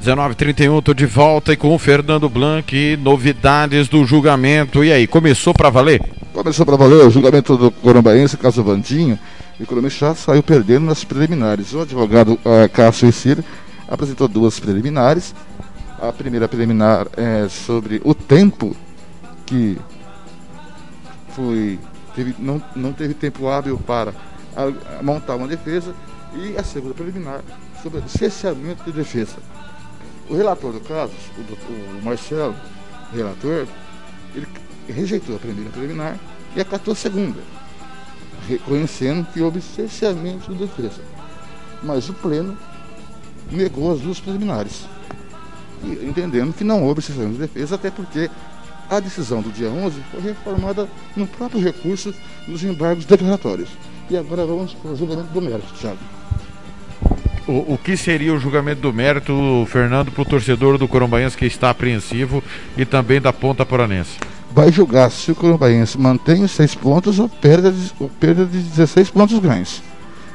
H 0.02 0.34
31 0.34 0.80
tô 0.82 0.94
de 0.94 1.04
volta 1.06 1.52
e 1.52 1.56
com 1.56 1.74
o 1.74 1.78
Fernando 1.78 2.28
Blanc, 2.28 2.96
novidades 2.96 3.88
do 3.88 4.04
julgamento. 4.04 4.82
E 4.82 4.90
aí, 4.92 5.06
começou 5.06 5.52
para 5.52 5.68
valer? 5.68 6.00
Começou 6.32 6.64
para 6.64 6.76
valer 6.76 7.04
o 7.06 7.10
julgamento 7.10 7.56
do 7.56 7.70
Corambaense, 7.70 8.36
caso 8.36 8.62
Vandinho, 8.62 9.18
e 9.58 9.62
o 9.62 9.66
Corumixá 9.66 10.14
saiu 10.14 10.42
perdendo 10.42 10.86
nas 10.86 11.04
preliminares. 11.04 11.74
O 11.74 11.80
advogado 11.80 12.38
eh, 12.44 12.68
Cássio 12.68 13.08
Essir 13.08 13.44
apresentou 13.88 14.26
duas 14.26 14.58
preliminares. 14.58 15.34
A 16.00 16.10
primeira 16.12 16.48
preliminar 16.48 17.06
é 17.16 17.46
sobre 17.48 18.00
o 18.02 18.14
tempo 18.14 18.74
que 19.44 19.76
foi 21.34 21.78
teve, 22.14 22.34
não, 22.38 22.62
não 22.74 22.92
teve 22.92 23.12
tempo 23.12 23.48
hábil 23.48 23.76
para 23.78 24.14
a- 24.56 24.98
a 24.98 25.02
montar 25.02 25.36
uma 25.36 25.46
defesa 25.46 25.94
e 26.34 26.56
a 26.56 26.62
segunda 26.64 26.94
preliminar 26.94 27.42
sobre 27.82 27.98
o 27.98 28.02
licenciamento 28.02 28.82
de 28.84 28.92
defesa. 28.92 29.36
O 30.30 30.36
relator 30.36 30.72
do 30.72 30.80
caso, 30.80 31.12
o, 31.36 31.42
doutor- 31.42 31.98
o 32.00 32.04
Marcelo, 32.04 32.54
relator, 33.12 33.66
ele 34.34 34.46
rejeitou 34.88 35.34
a 35.36 35.38
primeira 35.40 35.70
preliminar 35.70 36.16
e 36.54 36.60
acatou 36.60 36.92
a 36.92 36.96
segunda, 36.96 37.40
reconhecendo 38.48 39.26
que 39.32 39.40
houve 39.40 39.60
cerceamento 39.60 40.52
de 40.54 40.58
defesa. 40.66 41.02
Mas 41.82 42.08
o 42.08 42.14
pleno 42.14 42.56
negou 43.50 43.92
as 43.92 44.00
duas 44.00 44.20
preliminares, 44.20 44.84
entendendo 45.82 46.52
que 46.52 46.62
não 46.62 46.84
houve 46.84 47.02
cerceamento 47.02 47.34
de 47.34 47.40
defesa, 47.48 47.74
até 47.74 47.90
porque 47.90 48.30
a 48.88 49.00
decisão 49.00 49.42
do 49.42 49.50
dia 49.50 49.68
11 49.68 50.00
foi 50.12 50.20
reformada 50.20 50.88
no 51.16 51.26
próprio 51.26 51.60
recurso 51.60 52.14
dos 52.46 52.62
embargos 52.62 53.04
declaratórios. 53.04 53.68
E 54.08 54.16
agora 54.16 54.44
vamos 54.46 54.74
para 54.74 54.92
o 54.92 54.96
julgamento 54.96 55.32
do 55.32 55.40
mérito, 55.42 55.72
Thiago. 55.74 55.98
O, 57.50 57.74
o 57.74 57.78
que 57.78 57.96
seria 57.96 58.32
o 58.32 58.38
julgamento 58.38 58.80
do 58.80 58.92
mérito, 58.92 59.66
Fernando, 59.68 60.12
para 60.12 60.22
o 60.22 60.24
torcedor 60.24 60.78
do 60.78 60.86
Corombaense 60.86 61.36
que 61.36 61.44
está 61.46 61.68
apreensivo 61.70 62.44
e 62.76 62.84
também 62.84 63.20
da 63.20 63.32
Ponta 63.32 63.66
Poranense? 63.66 64.18
Vai 64.52 64.70
julgar 64.70 65.10
se 65.10 65.32
o 65.32 65.34
Corumbaense 65.34 65.98
mantém 65.98 66.44
os 66.44 66.52
seis 66.52 66.76
pontos 66.76 67.18
ou 67.18 67.28
perda 67.28 67.72
de, 67.72 67.92
ou 67.98 68.08
perda 68.08 68.46
de 68.46 68.56
16 68.58 69.10
pontos 69.10 69.36
ganhos. 69.40 69.82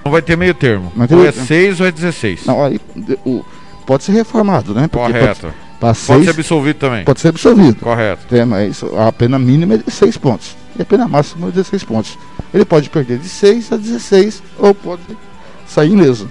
Não 0.03 0.11
vai 0.11 0.21
ter 0.21 0.35
meio 0.35 0.53
termo. 0.53 0.91
Não 0.93 1.07
tem 1.07 1.17
ou 1.17 1.25
é 1.25 1.31
termo. 1.31 1.47
6 1.47 1.79
ou 1.79 1.87
é 1.87 1.91
16. 1.91 2.45
Não, 2.45 2.61
aí 2.65 2.81
o, 3.25 3.45
pode 3.85 4.03
ser 4.03 4.11
reformado, 4.11 4.73
né? 4.73 4.89
Porque 4.89 5.13
Correto. 5.13 5.41
Pode, 5.41 5.53
Pode 5.79 5.97
seis- 5.97 6.25
ser 6.25 6.31
absolvido 6.31 6.75
também. 6.77 7.05
Pode 7.05 7.21
ser 7.21 7.29
absolvido. 7.29 7.77
Correto. 7.79 8.35
É, 8.35 8.43
mas 8.43 8.83
a 8.83 9.09
pena 9.13 9.39
mínima 9.39 9.75
é 9.75 9.77
de 9.77 9.89
6 9.89 10.17
pontos. 10.17 10.55
E 10.77 10.81
a 10.81 10.85
pena 10.85 11.07
máxima 11.07 11.47
é 11.47 11.49
de 11.49 11.55
16 11.55 11.83
pontos. 11.85 12.17
Ele 12.53 12.65
pode 12.65 12.89
perder 12.89 13.19
de 13.19 13.29
6 13.29 13.71
a 13.71 13.77
16 13.77 14.43
ou 14.59 14.75
pode 14.75 15.01
sair 15.65 15.91
ileso. 15.93 16.29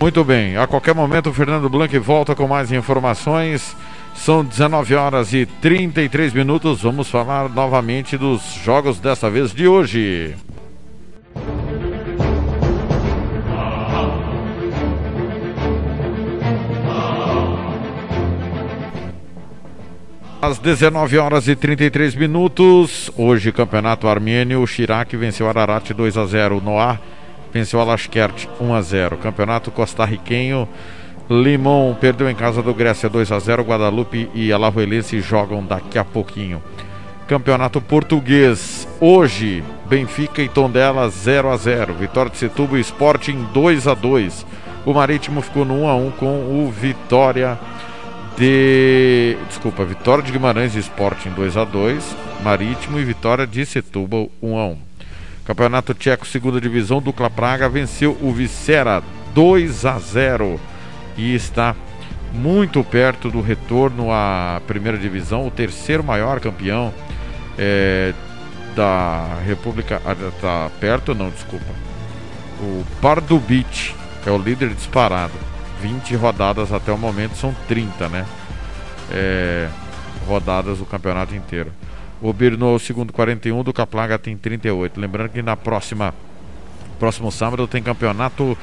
Muito 0.00 0.24
bem, 0.24 0.56
a 0.56 0.66
qualquer 0.66 0.94
momento 0.94 1.28
o 1.28 1.32
Fernando 1.32 1.68
Blanc 1.68 1.98
volta 1.98 2.34
com 2.34 2.48
mais 2.48 2.72
informações. 2.72 3.76
São 4.14 4.44
19 4.44 4.94
horas 4.94 5.32
e 5.32 5.46
33 5.46 6.32
minutos. 6.32 6.82
Vamos 6.82 7.08
falar 7.08 7.48
novamente 7.48 8.16
dos 8.16 8.42
jogos 8.64 8.98
desta 8.98 9.28
vez 9.30 9.52
de 9.52 9.68
hoje. 9.68 10.34
Às 20.42 20.58
19 20.58 21.18
horas 21.18 21.46
e 21.48 21.54
33 21.54 22.14
minutos, 22.14 23.10
hoje 23.14 23.52
Campeonato 23.52 24.08
Armênio, 24.08 24.62
o 24.62 24.66
Chirac 24.66 25.14
venceu 25.14 25.46
Ararat 25.46 25.90
2 25.90 26.16
a 26.16 26.24
0, 26.24 26.56
o 26.56 26.60
Noah 26.62 26.98
venceu 27.52 27.80
a 27.80 27.84
Lashkert 27.84 28.48
1 28.60 28.74
a 28.74 28.82
0. 28.82 29.16
Campeonato 29.18 29.70
costarriquenho, 29.70 30.68
Limão 31.30 31.96
perdeu 32.00 32.28
em 32.28 32.34
casa 32.34 32.60
do 32.60 32.74
Grécia 32.74 33.08
2 33.08 33.30
a 33.30 33.38
0, 33.38 33.62
Guadalupe 33.62 34.28
e 34.34 34.52
Alajuelense 34.52 35.20
jogam 35.20 35.64
daqui 35.64 35.98
a 35.98 36.04
pouquinho. 36.04 36.62
Campeonato 37.28 37.80
português, 37.80 38.88
hoje 39.00 39.62
Benfica 39.88 40.42
e 40.42 40.48
Tondela 40.48 41.08
0 41.08 41.50
a 41.50 41.56
0, 41.56 41.94
Vitória 41.94 42.30
de 42.30 42.36
Setúbal 42.36 42.78
e 42.78 42.80
Sporting 42.80 43.46
2 43.54 43.86
a 43.86 43.94
2. 43.94 44.44
O 44.84 44.92
Marítimo 44.92 45.40
ficou 45.40 45.64
no 45.64 45.82
1 45.82 45.88
a 45.88 45.94
1 45.94 46.10
com 46.12 46.64
o 46.64 46.70
Vitória 46.70 47.56
de. 48.36 49.36
Desculpa, 49.46 49.84
Vitória 49.84 50.24
de 50.24 50.32
Guimarães 50.32 50.74
e 50.74 50.80
Sporting 50.80 51.30
2 51.30 51.56
a 51.56 51.64
2 51.64 52.16
Marítimo 52.42 52.98
e 52.98 53.04
Vitória 53.04 53.46
de 53.46 53.64
Setúbal 53.64 54.28
1 54.42 54.58
a 54.58 54.66
1 54.66 54.89
Campeonato 55.44 55.94
Tcheco, 55.94 56.26
segunda 56.26 56.60
divisão, 56.60 57.00
Dukla 57.00 57.30
Praga 57.30 57.68
venceu 57.68 58.16
o 58.20 58.32
Vicera 58.32 59.02
2 59.34 59.84
a 59.86 59.98
0 59.98 60.60
e 61.16 61.34
está 61.34 61.74
muito 62.32 62.82
perto 62.84 63.30
do 63.30 63.40
retorno 63.40 64.12
à 64.12 64.60
primeira 64.66 64.96
divisão, 64.96 65.46
o 65.46 65.50
terceiro 65.50 66.04
maior 66.04 66.40
campeão 66.40 66.94
é, 67.58 68.14
da 68.74 69.38
República. 69.46 70.00
Está 70.34 70.70
perto, 70.80 71.14
não, 71.14 71.30
desculpa. 71.30 71.72
O 72.60 72.84
Pardubic 73.00 73.94
é 74.26 74.30
o 74.30 74.38
líder 74.38 74.70
disparado. 74.70 75.32
20 75.80 76.14
rodadas 76.16 76.72
até 76.72 76.92
o 76.92 76.98
momento, 76.98 77.36
são 77.36 77.54
30, 77.66 78.08
né? 78.08 78.26
É, 79.10 79.68
rodadas 80.26 80.78
do 80.78 80.84
campeonato 80.84 81.34
inteiro. 81.34 81.72
O 82.22 82.32
Birno, 82.32 82.78
segundo 82.78 83.12
41, 83.12 83.62
do 83.62 83.72
Caplaga 83.72 84.18
tem 84.18 84.36
38. 84.36 85.00
Lembrando 85.00 85.30
que 85.30 85.42
na 85.42 85.56
próxima 85.56 86.14
próximo 86.98 87.32
sábado 87.32 87.66
tem 87.66 87.82
campeonato 87.82 88.56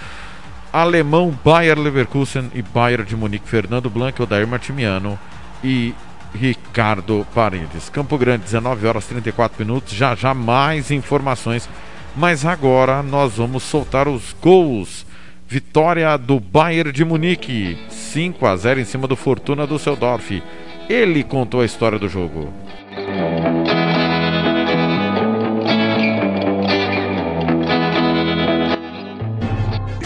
alemão 0.71 1.35
Bayer 1.43 1.79
Leverkusen 1.79 2.51
e 2.53 2.61
Bayern 2.61 3.03
de 3.03 3.15
Munique. 3.15 3.49
Fernando 3.49 3.89
Blanc, 3.89 4.21
Odair 4.21 4.47
Martimiano 4.47 5.17
e 5.63 5.93
Ricardo 6.35 7.25
Paredes. 7.33 7.89
Campo 7.89 8.15
Grande, 8.17 8.43
19 8.43 8.85
horas 8.85 9.07
34 9.07 9.65
minutos. 9.65 9.93
Já 9.93 10.13
já 10.13 10.33
mais 10.33 10.91
informações. 10.91 11.67
Mas 12.15 12.45
agora 12.45 13.01
nós 13.01 13.37
vamos 13.37 13.63
soltar 13.63 14.07
os 14.07 14.35
gols. 14.41 15.05
Vitória 15.47 16.15
do 16.17 16.39
Bayern 16.39 16.91
de 16.91 17.05
Munique, 17.05 17.77
5 17.89 18.45
a 18.45 18.55
0 18.57 18.81
em 18.81 18.85
cima 18.85 19.07
do 19.07 19.15
Fortuna 19.15 19.65
Düsseldorf. 19.65 20.43
Ele 20.89 21.23
contou 21.23 21.61
a 21.61 21.65
história 21.65 21.97
do 21.97 22.09
jogo. 22.09 22.53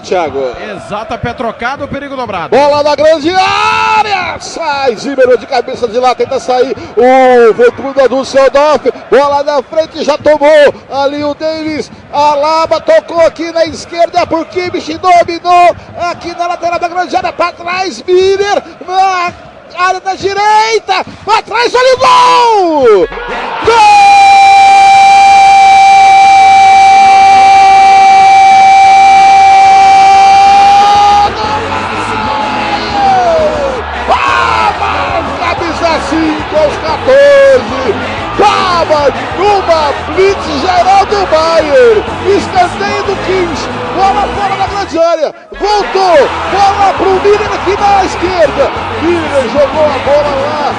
Thiago. 0.08 0.56
Exata, 0.72 1.18
pé 1.18 1.34
trocado, 1.34 1.86
perigo 1.86 2.16
dobrado. 2.16 2.56
Bola 2.56 2.82
na 2.82 2.96
grande 2.96 3.30
área! 3.30 4.40
Sai, 4.40 4.96
Zimmer 4.96 5.38
de 5.38 5.46
cabeça 5.46 5.86
de 5.86 6.00
lá, 6.00 6.16
tenta 6.16 6.40
sair 6.40 6.74
o 6.96 7.54
Fortuna 7.54 8.08
do 8.08 8.24
Seldorf. 8.24 8.86
Bola 9.12 9.44
na 9.44 9.62
frente, 9.62 10.06
já 10.06 10.18
tomou 10.18 10.74
ali 10.90 11.26
o 11.26 11.34
Davis. 11.34 11.92
Alaba 12.14 12.80
tocou 12.80 13.20
aqui 13.20 13.52
na 13.52 13.66
esquerda 13.66 14.26
por 14.26 14.46
Kimmich, 14.46 14.98
dominou 14.98 15.76
aqui 16.10 16.34
na 16.38 16.48
lateral 16.48 16.80
da 16.80 16.88
grande 16.88 17.14
área, 17.14 17.34
para 17.34 17.52
trás, 17.52 18.02
Miller 18.04 18.64
na 18.88 19.34
área 19.78 20.00
da 20.00 20.16
direita, 20.16 21.06
para 21.26 21.42
trás, 21.42 21.74
olha 21.76 21.96
o 21.96 21.98
gol! 21.98 23.08
Camisa 23.66 24.27
aos 36.58 36.76
14. 36.78 38.18
Tava 38.38 39.12
numa 39.38 39.94
blitz 40.14 40.46
geral 40.62 41.06
do 41.06 41.26
Bayern. 41.28 42.04
Escanteio 42.28 43.04
do 43.04 43.16
Kings. 43.26 43.68
Bola 43.96 44.28
fora 44.36 44.56
da 44.56 44.68
grande 44.68 45.00
área. 45.00 45.34
Voltou. 45.60 46.18
Bola 46.52 46.94
pro 46.98 47.14
Miller 47.24 47.52
aqui 47.54 47.76
na 47.80 48.06
esquerda. 48.06 48.72
Miller 49.02 49.44
jogou 49.50 49.86
a 49.86 49.98
bola 50.06 50.34
lá 50.46 50.74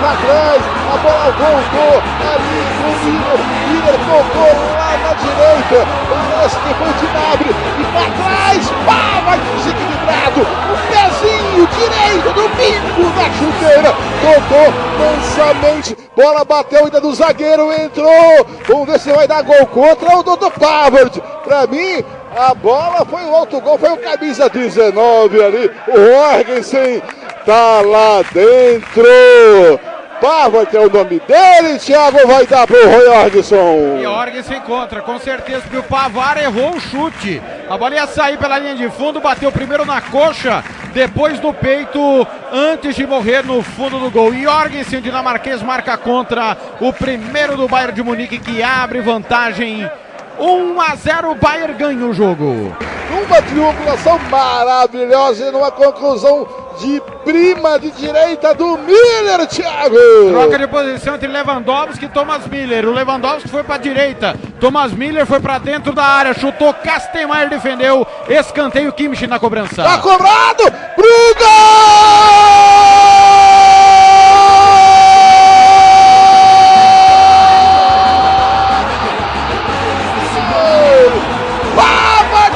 pra 0.00 0.12
trás. 0.16 0.62
A 0.90 0.96
bola 0.96 1.28
voltou 1.36 1.94
ali 2.32 2.60
pro 2.80 2.92
Miller. 3.04 3.40
Miller 3.68 3.98
tocou 4.08 4.52
lá 4.72 4.92
na 5.04 5.12
direita. 5.20 5.78
Parece 6.08 6.56
que 6.56 6.74
foi 6.74 6.92
de 6.94 7.06
Nabre. 7.12 7.50
E 7.78 7.84
pra 7.84 8.06
trás. 8.24 8.62
Pá, 8.86 9.20
vai 9.26 9.38
desequilibrado. 9.38 10.40
O 10.40 10.76
pezinho 10.88 11.39
direito 11.66 12.32
do 12.34 12.48
bico 12.50 13.10
da 13.16 13.30
chuteira. 13.32 13.94
Tocou 14.20 14.72
mansamente. 14.98 15.96
Bola 16.16 16.44
bateu 16.44 16.84
ainda 16.84 17.00
do 17.00 17.14
zagueiro. 17.14 17.72
Entrou. 17.72 18.46
Vamos 18.68 18.86
ver 18.86 19.00
se 19.00 19.12
vai 19.12 19.26
dar 19.26 19.42
gol 19.42 19.66
contra 19.66 20.18
o 20.18 20.22
Dr. 20.22 20.50
Pavard. 20.58 21.22
Pra 21.44 21.66
mim, 21.66 22.04
a 22.36 22.54
bola 22.54 23.04
foi 23.04 23.22
o 23.22 23.32
outro 23.32 23.60
gol. 23.60 23.78
Foi 23.78 23.90
o 23.90 23.98
camisa 23.98 24.48
19 24.48 25.42
ali. 25.42 25.70
O 25.88 25.96
Jorgensen 25.96 27.02
tá 27.44 27.80
lá 27.80 28.22
dentro. 28.32 29.90
Pavard 30.20 30.76
é 30.76 30.80
o 30.80 30.90
nome 30.90 31.20
dele. 31.20 31.78
Thiago 31.78 32.26
vai 32.26 32.46
dar 32.46 32.66
pro 32.66 32.76
Roy 32.76 33.04
Jorgensen. 33.06 33.98
E 33.98 34.02
Jorgen 34.02 34.42
se 34.42 34.54
encontra, 34.54 35.00
com 35.00 35.18
certeza, 35.18 35.62
porque 35.62 35.78
o 35.78 35.82
Pavar 35.82 36.36
errou 36.36 36.74
o 36.74 36.80
chute. 36.80 37.40
A 37.68 37.78
bola 37.78 37.94
ia 37.94 38.06
sair 38.06 38.36
pela 38.36 38.58
linha 38.58 38.74
de 38.74 38.88
fundo, 38.90 39.20
bateu 39.20 39.50
primeiro 39.50 39.84
na 39.84 40.00
coxa, 40.00 40.62
depois 40.92 41.40
no 41.40 41.54
peito, 41.54 42.26
antes 42.52 42.94
de 42.94 43.06
morrer 43.06 43.44
no 43.44 43.62
fundo 43.62 43.98
do 43.98 44.10
gol. 44.10 44.34
E 44.34 44.42
Jorgensen, 44.42 44.98
o 44.98 45.02
dinamarquês, 45.02 45.62
marca 45.62 45.96
contra 45.96 46.56
o 46.80 46.92
primeiro 46.92 47.56
do 47.56 47.66
Bayern 47.66 47.94
de 47.94 48.02
Munique, 48.02 48.38
que 48.38 48.62
abre 48.62 49.00
vantagem. 49.00 49.90
1 50.38 50.80
a 50.80 50.94
0, 50.96 51.30
o 51.30 51.34
Bayern 51.34 51.74
ganha 51.74 52.06
o 52.06 52.12
jogo. 52.12 52.76
Uma 53.10 53.42
triangulação 53.42 54.18
maravilhosa 54.30 55.46
e 55.46 55.50
numa 55.50 55.70
conclusão 55.70 56.46
de 56.80 57.00
prima 57.24 57.78
de 57.78 57.90
direita 57.90 58.54
do 58.54 58.78
Miller, 58.78 59.46
Thiago. 59.46 59.96
Troca 60.30 60.58
de 60.58 60.66
posição 60.66 61.14
entre 61.14 61.28
Lewandowski 61.28 62.06
e 62.06 62.08
Thomas 62.08 62.46
Miller. 62.46 62.88
O 62.88 62.92
Lewandowski 62.92 63.48
foi 63.48 63.62
para 63.62 63.74
a 63.74 63.78
direita, 63.78 64.34
Thomas 64.58 64.92
Miller 64.92 65.26
foi 65.26 65.40
para 65.40 65.58
dentro 65.58 65.92
da 65.92 66.04
área, 66.04 66.34
chutou, 66.34 66.72
Kastenmeier 66.72 67.48
defendeu, 67.48 68.06
escanteio 68.28 68.92
Kimmich 68.92 69.26
na 69.26 69.38
cobrança. 69.38 69.82
Tá 69.82 69.98
cobrado! 69.98 70.64
pro 70.96 71.34
gol! 71.38 71.50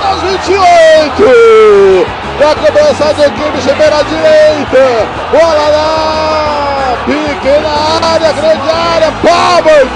Aos 0.06 0.22
28! 0.22 2.14
Na 2.39 2.55
cobrança 2.56 3.15
do 3.15 3.31
Kimmich 3.32 3.74
pela 3.77 4.02
direita. 4.02 5.06
Bola 5.31 5.69
lá! 5.69 6.97
Pequena 7.06 8.12
área, 8.12 8.32
grande 8.32 8.70
área. 8.70 9.12
Palmer! 9.23 9.86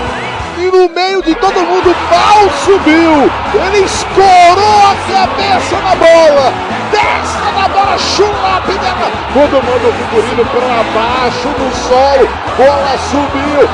E 0.59 0.71
no 0.71 0.89
meio 0.89 1.23
de 1.23 1.35
todo 1.37 1.55
mundo, 1.61 1.95
mal 2.11 2.51
subiu. 2.65 3.31
Ele 3.55 3.85
escorou 3.85 4.83
a 4.87 4.95
cabeça 5.13 5.77
na 5.77 5.95
bola. 5.97 6.53
Desce 6.91 7.39
na 7.55 7.69
bola, 7.69 7.99
chulape 7.99 8.73
dela. 8.73 9.11
Todo 9.35 9.63
mundo 9.63 9.95
figurino 9.99 10.45
para 10.47 10.83
baixo 10.95 11.49
no 11.59 11.73
solo. 11.75 12.29
Bola 12.57 12.99
subiu. 13.11 13.69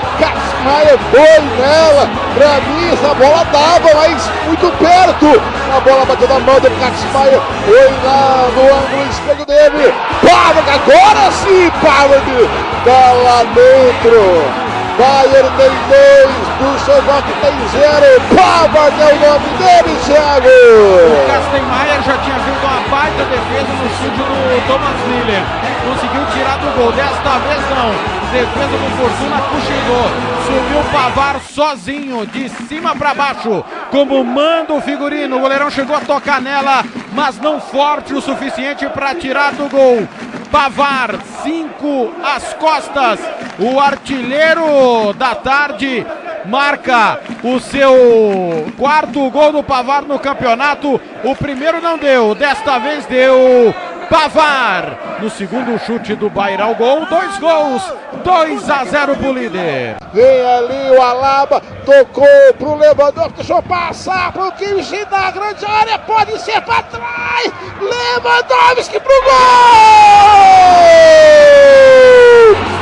Casmaia 0.65 0.99
foi 1.11 1.41
nela. 1.61 2.09
Pra 2.35 2.61
mim, 2.63 2.93
essa 2.93 3.15
bola 3.15 3.45
dava, 3.53 3.95
mas 3.95 4.31
muito 4.47 4.73
perto. 4.79 5.43
A 5.77 5.81
bola 5.81 6.07
bateu 6.07 6.27
na 6.27 6.41
mão 6.41 6.59
do 6.59 6.71
Casmaia. 6.81 7.41
Foi 7.67 7.91
lá 8.03 8.49
no 8.55 8.63
ângulo 8.63 9.11
esquerdo 9.11 9.47
dele. 9.47 9.95
Pavard, 10.23 10.71
agora 10.71 11.31
sim, 11.33 11.71
Pavard. 11.83 12.49
Tá 12.85 13.13
lá 13.13 13.45
dentro. 13.55 14.65
Bayern 14.97 15.51
tem 15.59 15.75
dois, 15.91 16.35
Dusseldorf 16.61 17.27
tem 17.43 17.53
zero. 17.73 18.23
Pavard 18.35 18.95
é 19.01 19.13
o 19.13 19.17
nome 19.21 19.49
dele, 19.59 19.99
Thiago. 20.07 20.49
O 20.49 21.27
Kastenmeier 21.27 22.01
já 22.07 22.17
tinha 22.19 22.39
feito 22.39 22.65
uma 22.65 22.81
baita 22.89 23.25
defesa 23.25 23.73
no 23.75 23.89
chute 23.91 24.23
do 24.23 24.67
Thomas 24.69 24.97
Miller. 25.09 25.43
Conseguiu 25.85 26.24
tirar 26.55 26.59
do 26.59 26.77
gol. 26.77 26.93
Desta 26.93 27.39
vez 27.39 27.61
não. 27.71 28.15
Defesa 28.33 28.79
do 28.79 28.91
Fortuna 28.97 29.41
cochilou. 29.43 30.35
Subiu 30.45 30.81
o 30.81 30.93
Pavar 30.93 31.41
sozinho, 31.41 32.27
de 32.27 32.49
cima 32.49 32.95
para 32.97 33.15
baixo. 33.15 33.65
Como 33.91 34.25
manda 34.25 34.73
o 34.73 34.81
figurino. 34.81 35.37
O 35.37 35.41
goleirão 35.41 35.71
chegou 35.71 35.97
a 35.97 36.01
tocar 36.01 36.41
nela, 36.41 36.85
mas 37.13 37.39
não 37.39 37.61
forte 37.61 38.13
o 38.13 38.21
suficiente 38.21 38.87
para 38.89 39.15
tirar 39.15 39.53
do 39.53 39.69
gol. 39.69 40.07
Pavar, 40.51 41.19
5 41.43 42.13
às 42.23 42.53
costas. 42.55 43.21
O 43.59 43.81
artilheiro 43.81 45.13
da 45.17 45.35
tarde 45.35 46.05
marca 46.45 47.21
o 47.43 47.59
seu 47.59 48.67
quarto 48.77 49.31
gol 49.31 49.53
do 49.53 49.63
Pavar 49.63 50.03
no 50.03 50.19
campeonato. 50.19 51.01
O 51.23 51.35
primeiro 51.35 51.81
não 51.81 51.97
deu, 51.97 52.35
desta 52.35 52.79
vez 52.79 53.07
deu 53.07 53.75
Pavar. 54.09 55.19
No 55.21 55.31
segundo 55.31 55.79
chute 55.79 56.15
do 56.15 56.29
Bayern 56.29 56.63
ao 56.63 56.75
gol, 56.75 57.07
dois 57.07 57.39
gols, 57.39 57.83
2 58.23 58.71
a 58.71 58.85
0 58.85 59.17
pro 59.17 59.33
líder. 59.33 59.97
Vem 60.13 60.47
ali 60.47 60.91
o 60.97 61.03
Alaba, 61.03 61.63
tocou 61.85 62.55
pro 62.59 62.77
Lewandowski, 62.77 63.33
deixou 63.35 63.63
passar 63.63 64.33
pro 64.33 64.53
Kimmich 64.53 65.07
na 65.11 65.31
grande 65.31 65.65
área, 65.65 65.99
pode 65.99 66.39
ser 66.41 66.61
para 66.63 66.83
trás. 66.83 67.53
Lewandowski 67.81 69.01
pro 69.01 69.23
gol! 69.23 69.35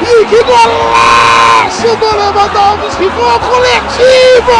E 0.03 0.25
que 0.27 0.43
golaço 0.43 1.97
do 1.97 2.17
Lewandowski, 2.17 3.09
gol 3.11 3.41
coletivo! 3.41 4.53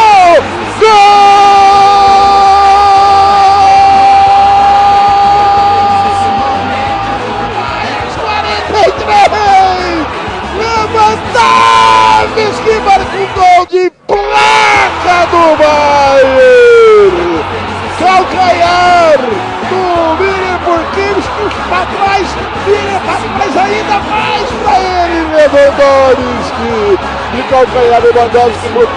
Lewandowski 0.79 2.62
gol 13.63 13.67
de 13.69 13.91
placa 14.07 15.25
do 15.31 15.55
Bayern! 15.57 17.27
Calcanhar 17.99 19.17
do 19.69 19.83
por 20.65 20.81
Kimmich 20.93 21.29
para 21.69 21.85
trás, 21.85 22.27
Miriam 22.65 23.01
para 23.01 23.19
trás 23.37 23.53
ainda 23.57 23.97
mais 24.09 24.47
para 24.63 24.75
ele, 24.79 25.19
Lewandowski! 25.33 26.75
De 27.35 27.41
calcanhar, 27.43 28.01
Lewandowski 28.01 28.67
por 28.69 28.87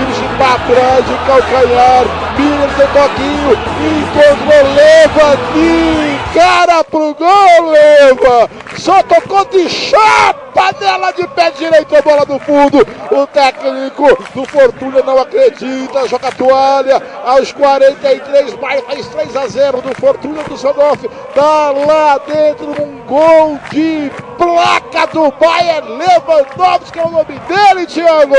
Kimmich 0.00 0.20
para 0.38 0.58
trás 0.60 1.04
de 1.04 1.14
calcanhar, 1.26 2.04
Miriam 2.38 2.68
tem 2.76 2.86
toquinho, 2.86 3.52
encontrou 3.90 4.74
Leva 4.74 5.36
de 5.52 6.38
cara 6.38 6.84
pro 6.84 7.14
gol, 7.14 7.70
Leva! 7.70 8.50
Só 8.78 9.02
tocou 9.02 9.44
de 9.44 9.68
chapa 9.68 10.74
nela 10.80 11.12
de 11.12 11.26
pé 11.28 11.50
direito 11.50 11.94
a 11.94 12.00
bola 12.00 12.24
do 12.24 12.38
fundo. 12.38 12.78
O 13.10 13.26
técnico 13.26 14.06
do 14.34 14.46
Fortuna 14.46 15.02
não 15.02 15.18
acredita, 15.18 16.08
joga 16.08 16.28
a 16.28 16.32
toalha 16.32 17.02
aos 17.26 17.52
43, 17.52 18.54
mais 18.58 18.80
faz 18.84 19.06
3 19.08 19.36
a 19.36 19.46
0 19.48 19.82
do 19.82 19.94
Fortuna 20.00 20.42
do 20.44 20.56
Sonoff. 20.56 21.06
Tá 21.34 21.72
lá 21.72 22.18
dentro 22.26 22.70
um 22.82 23.00
gol 23.06 23.58
de 23.70 24.10
placa 24.38 25.06
do 25.08 25.30
Bayern 25.32 25.98
Lewandowski, 25.98 26.98
é 26.98 27.04
o 27.04 27.10
nome 27.10 27.38
dele, 27.46 27.86
Thiago. 27.86 28.34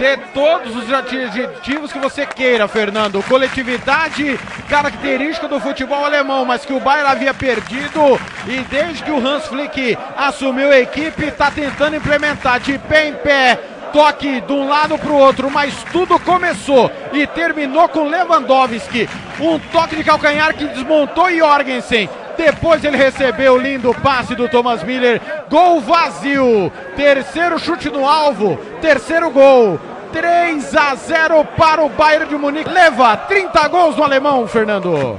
De 0.00 0.16
todos 0.34 0.76
os 0.76 0.79
adjetivos 0.92 1.92
que 1.92 1.98
você 1.98 2.24
queira, 2.24 2.68
Fernando. 2.68 3.22
Coletividade, 3.24 4.38
característica 4.68 5.48
do 5.48 5.58
futebol 5.60 6.04
alemão, 6.04 6.44
mas 6.44 6.64
que 6.64 6.72
o 6.72 6.80
Bayern 6.80 7.10
havia 7.10 7.34
perdido 7.34 8.20
e 8.46 8.60
desde 8.70 9.02
que 9.02 9.10
o 9.10 9.24
Hans 9.24 9.46
Flick 9.46 9.98
assumiu 10.16 10.70
a 10.70 10.78
equipe, 10.78 11.24
está 11.24 11.50
tentando 11.50 11.96
implementar 11.96 12.60
de 12.60 12.78
pé 12.78 13.08
em 13.08 13.14
pé, 13.14 13.58
toque 13.92 14.40
de 14.40 14.52
um 14.52 14.68
lado 14.68 14.96
para 14.96 15.10
o 15.10 15.18
outro, 15.18 15.50
mas 15.50 15.74
tudo 15.92 16.18
começou 16.20 16.90
e 17.12 17.26
terminou 17.26 17.88
com 17.88 18.04
Lewandowski. 18.04 19.08
Um 19.40 19.58
toque 19.58 19.96
de 19.96 20.04
calcanhar 20.04 20.54
que 20.54 20.66
desmontou 20.66 21.30
Jorgensen. 21.30 22.08
Depois 22.36 22.82
ele 22.84 22.96
recebeu 22.96 23.54
o 23.54 23.58
lindo 23.58 23.94
passe 24.02 24.34
do 24.34 24.48
Thomas 24.48 24.82
Miller. 24.82 25.20
Gol 25.50 25.80
vazio. 25.80 26.72
Terceiro 26.96 27.58
chute 27.58 27.90
no 27.90 28.08
alvo. 28.08 28.56
Terceiro 28.80 29.30
gol. 29.30 29.78
3 30.12 30.76
a 30.76 30.94
0 30.94 31.44
para 31.56 31.82
o 31.82 31.88
Bayern 31.88 32.26
de 32.26 32.36
Munique. 32.36 32.70
Leva 32.70 33.16
30 33.16 33.68
gols 33.68 33.96
no 33.96 34.04
alemão, 34.04 34.46
Fernando. 34.46 35.18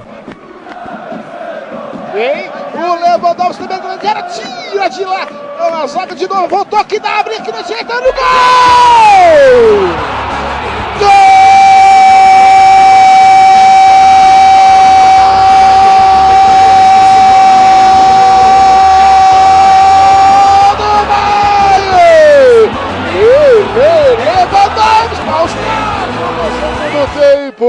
Vem 2.14 2.50
o 2.74 2.96
Lewandowski 2.96 3.68
também 3.68 3.82
grande 3.82 4.08
área, 4.08 4.24
tira 4.24 4.90
de 4.90 5.04
lá. 5.06 5.28
Na 5.72 5.86
zaga 5.86 6.16
de 6.16 6.28
novo, 6.28 6.48
voltou 6.48 6.80
aqui 6.80 7.00
na 7.00 7.20
abre 7.20 7.36
aqui 7.36 7.52
na 7.52 7.62
direita 7.62 7.94
no 7.94 8.02
gol! 8.02 8.12
Gol 11.00 11.31
tempo. 27.14 27.68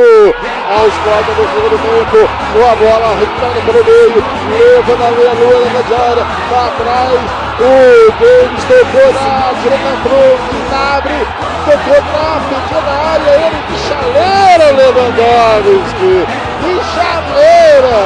Aos 0.73 0.94
quatro 1.05 1.35
do 1.35 1.44
segundo 1.52 1.77
tempo, 1.82 2.19
com 2.52 2.62
a 2.64 2.74
bola 2.77 3.14
recuperada 3.19 3.60
pelo 3.60 3.85
meio, 3.85 4.24
leva 4.48 4.97
na 4.97 5.10
meia 5.10 5.32
lua 5.35 5.59
da 5.60 5.69
grande 5.70 5.94
área, 5.94 6.24
lá 6.51 6.66
atrás, 6.66 7.20
o 7.59 8.12
Davis 8.19 8.64
tocou 8.64 9.09
na 9.12 9.52
direita 9.60 9.93
pro 10.02 10.23
Gnabry, 10.69 11.20
tocou 11.66 12.01
na 12.12 12.40
pequena 12.48 12.94
área, 13.12 13.32
ele 13.47 13.60
de 13.69 13.77
chaleira, 13.86 14.66
Lewandowski, 14.73 16.14
de 16.62 16.73
chaleira, 16.94 17.98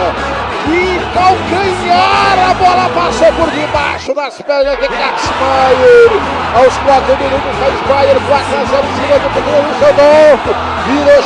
calcanhar, 1.17 2.51
a 2.51 2.55
bola 2.55 2.91
passou 2.91 3.33
por 3.33 3.51
debaixo 3.51 4.15
das 4.15 4.41
pernas 4.43 4.79
de 4.79 4.89
Katzmaier, 4.89 6.11
aos 6.55 6.77
4 6.77 7.17
minutos 7.17 7.57
Bayern, 7.89 8.21
4 8.21 8.45
a 8.45 8.65
0 8.65 8.85
em 8.85 8.95
cima 9.01 9.19
do 9.19 9.29
pequeno 9.33 9.65
Düsseldorf, 9.73 10.45
virou 10.87 11.23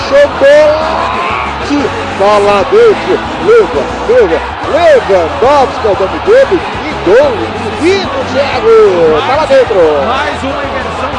tá 2.18 2.38
lá 2.38 2.62
dentro, 2.70 3.18
leva, 3.46 3.82
leva, 4.08 4.38
Lewandowski 4.70 5.86
é 5.86 5.90
o 5.90 5.94
nome 5.98 6.18
dele, 6.20 6.56
e 6.84 6.90
gol, 7.04 7.30
menino 7.80 8.18
Thiago, 8.32 8.70
lá 9.36 9.44
dentro. 9.46 9.80
Mais 10.06 10.42
uma 10.42 10.62
inversão 10.64 11.09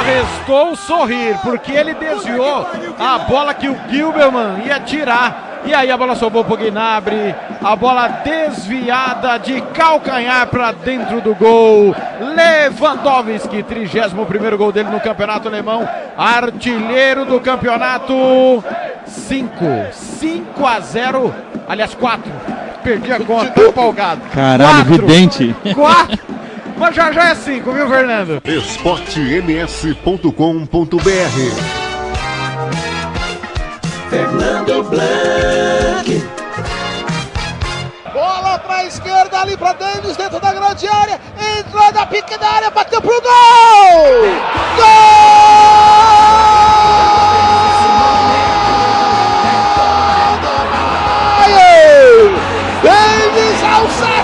só 0.00 0.02
restou 0.02 0.76
sorrir, 0.76 1.36
porque 1.42 1.72
ele 1.72 1.94
desviou 1.94 2.66
a 2.98 3.18
bola 3.18 3.52
que 3.54 3.68
o 3.68 3.76
Gilberman 3.88 4.62
ia 4.64 4.80
tirar. 4.80 5.60
E 5.64 5.74
aí 5.74 5.90
a 5.90 5.96
bola 5.96 6.14
sobrou 6.14 6.42
pro 6.42 6.56
Gnabry, 6.56 7.34
a 7.62 7.76
bola 7.76 8.08
desviada 8.24 9.38
de 9.38 9.60
calcanhar 9.74 10.46
para 10.46 10.72
dentro 10.72 11.20
do 11.20 11.34
gol. 11.34 11.94
Lewandowski, 12.18 13.62
31 13.62 14.56
gol 14.56 14.72
dele 14.72 14.88
no 14.88 15.00
campeonato 15.00 15.48
alemão, 15.48 15.86
artilheiro 16.16 17.26
do 17.26 17.38
campeonato. 17.40 18.64
5, 19.06 19.64
5 19.92 20.66
a 20.66 20.80
0 20.80 21.34
Aliás, 21.68 21.94
quatro. 21.94 22.32
Perdi 22.82 23.12
a 23.12 23.20
conta, 23.20 23.50
tô 23.50 23.66
empolgado. 23.68 24.22
Caralho, 24.32 24.86
Quatro. 24.86 25.06
vidente. 25.06 25.54
Quatro. 25.74 26.39
Mas 26.80 26.96
já 26.96 27.12
já 27.12 27.28
é 27.28 27.34
cinco, 27.34 27.72
viu, 27.72 27.86
Fernando? 27.86 28.40
esportems.com.br 28.42 30.30
Fernando 34.08 34.82
Blanc. 34.84 36.24
Bola 38.14 38.58
pra 38.60 38.86
esquerda 38.86 39.40
ali 39.40 39.58
pra 39.58 39.74
Davis 39.74 40.16
dentro 40.16 40.40
da 40.40 40.54
grande 40.54 40.88
área. 40.88 41.20
Entrou 41.58 41.92
na 41.92 42.06
pequena 42.06 42.46
área, 42.46 42.70
bateu 42.70 43.02
pro 43.02 43.20
gol! 43.20 44.22
Gol! 44.76 46.79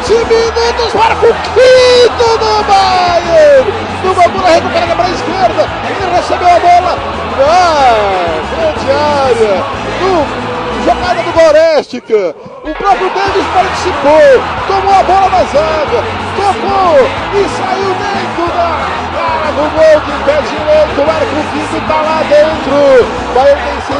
20 0.07 0.25
minutos 0.29 0.93
para 0.93 1.15
o 1.15 1.35
quinto 1.35 2.39
do 2.39 2.65
Bayern. 2.65 3.73
Numa 4.05 4.29
bola 4.29 4.51
recuperada 4.51 4.95
para 4.95 5.05
a 5.05 5.11
esquerda, 5.11 5.69
ele 5.91 6.17
recebeu 6.17 6.49
a 6.49 6.61
bola. 6.61 6.99
Ah, 7.41 8.41
grande 8.55 8.91
área. 8.93 9.65
Do 9.99 10.47
jogada 10.85 11.23
do 11.23 11.33
Gorestica. 11.33 12.37
O 12.63 12.75
próprio 12.75 13.11
Davis 13.11 13.47
participou, 13.53 14.43
tomou 14.69 14.95
a 14.95 15.03
bola 15.03 15.29
na 15.29 15.45
zaga, 15.45 16.05
tocou 16.37 16.99
e 17.35 17.49
saiu 17.49 17.95
dentro 17.95 18.47
da 18.55 19.06
do 19.53 19.71
gol 19.77 20.01
de 20.01 20.25
pé 20.25 20.41
direito. 20.43 21.07
Marco 21.07 21.39
Quinto 21.53 21.87
tá 21.87 22.01
lá 22.03 22.23
dentro. 22.29 23.27
Bayern 23.35 23.61
tem 23.63 23.81
5, 23.81 23.97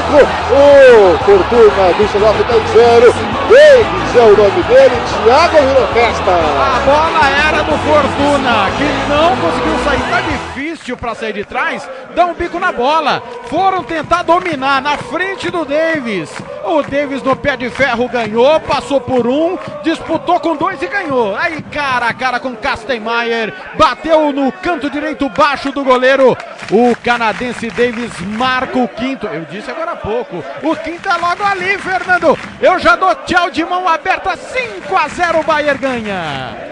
o 0.53 1.19
Fortuna 1.25 1.93
Düsseldorf 1.99 2.45
tem 2.45 2.67
0. 2.69 3.15
Davis 3.49 4.17
é 4.17 4.23
o 4.23 4.37
nome 4.37 4.63
dele, 4.65 4.97
Thiago 5.23 5.57
virou 5.59 5.87
festa. 5.89 6.31
A 6.31 6.81
bola 6.85 7.49
era 7.49 7.63
do 7.63 7.79
Fortuna, 7.79 8.71
que 8.77 9.09
não 9.09 9.37
conseguiu 9.37 9.79
sair. 9.85 9.97
Tá 10.11 10.21
difícil 10.21 10.97
pra 10.97 11.15
sair 11.15 11.33
de 11.33 11.45
trás. 11.45 11.89
Dá 12.15 12.27
um 12.27 12.35
bico 12.35 12.59
na 12.59 12.73
bola. 12.73 13.23
Foram 13.47 13.83
tentar 13.83 14.23
dominar 14.23 14.81
na 14.81 14.97
frente 14.97 15.51
do 15.51 15.65
Davis. 15.65 16.31
O 16.65 16.83
Davis 16.83 17.23
no 17.23 17.37
pé 17.37 17.57
de 17.57 17.71
ferro 17.71 18.09
ganhou, 18.09 18.59
passou 18.61 19.01
por 19.01 19.27
um, 19.27 19.57
disputou 19.83 20.41
com 20.41 20.57
dois 20.57 20.81
e 20.83 20.87
ganhou. 20.87 21.37
Aí 21.37 21.63
cara 21.63 22.07
a 22.07 22.15
cara 22.15 22.41
com 22.41 22.57
Kastenmeier, 22.57 23.53
bateu 23.77 24.33
no 24.33 24.51
canto 24.51 24.91
direito 24.91 25.29
baixo 25.37 25.71
do 25.71 25.85
goleiro. 25.85 26.37
O 26.71 26.97
canadense 27.03 27.69
Davis 27.71 28.19
marca 28.21 28.79
o 28.79 28.89
quinto. 28.89 29.27
Eu 29.27 29.45
disse 29.45 29.71
agora 29.71 29.93
há 29.93 29.97
pouco. 29.97 30.43
O 30.63 30.75
quinto 30.77 31.07
é 31.09 31.17
logo 31.17 31.43
ali, 31.45 31.79
Fernando. 31.79 32.39
Eu 32.61 32.79
já 32.79 32.97
dou 32.97 33.15
tchau 33.27 33.51
de 33.51 33.65
mão 33.65 33.87
aberta. 33.89 34.37
5 34.37 34.97
a 34.97 35.09
0 35.09 35.41
o 35.41 35.45
Bayern 35.45 35.79
ganha. 35.79 36.71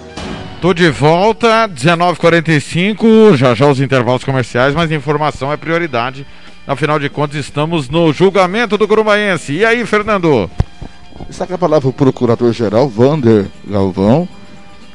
Tô 0.62 0.74
de 0.74 0.90
volta, 0.90 1.68
19h45, 1.68 3.36
já 3.36 3.54
já 3.56 3.68
os 3.68 3.80
intervalos 3.80 4.24
comerciais, 4.24 4.76
mas 4.76 4.92
informação 4.92 5.52
é 5.52 5.58
prioridade. 5.58 6.26
Afinal 6.68 7.00
de 7.00 7.10
contas, 7.10 7.38
estamos 7.38 7.90
no 7.90 8.14
julgamento 8.14 8.78
do 8.78 8.88
Curumbaense. 8.88 9.54
E 9.54 9.66
aí, 9.66 9.84
Fernando? 9.86 10.48
Está 11.30 11.48
com 11.48 11.56
a 11.56 11.58
palavra 11.58 11.90
o 11.90 11.94
procurador-geral, 11.94 12.88
Vander 12.88 13.48
Galvão, 13.68 14.30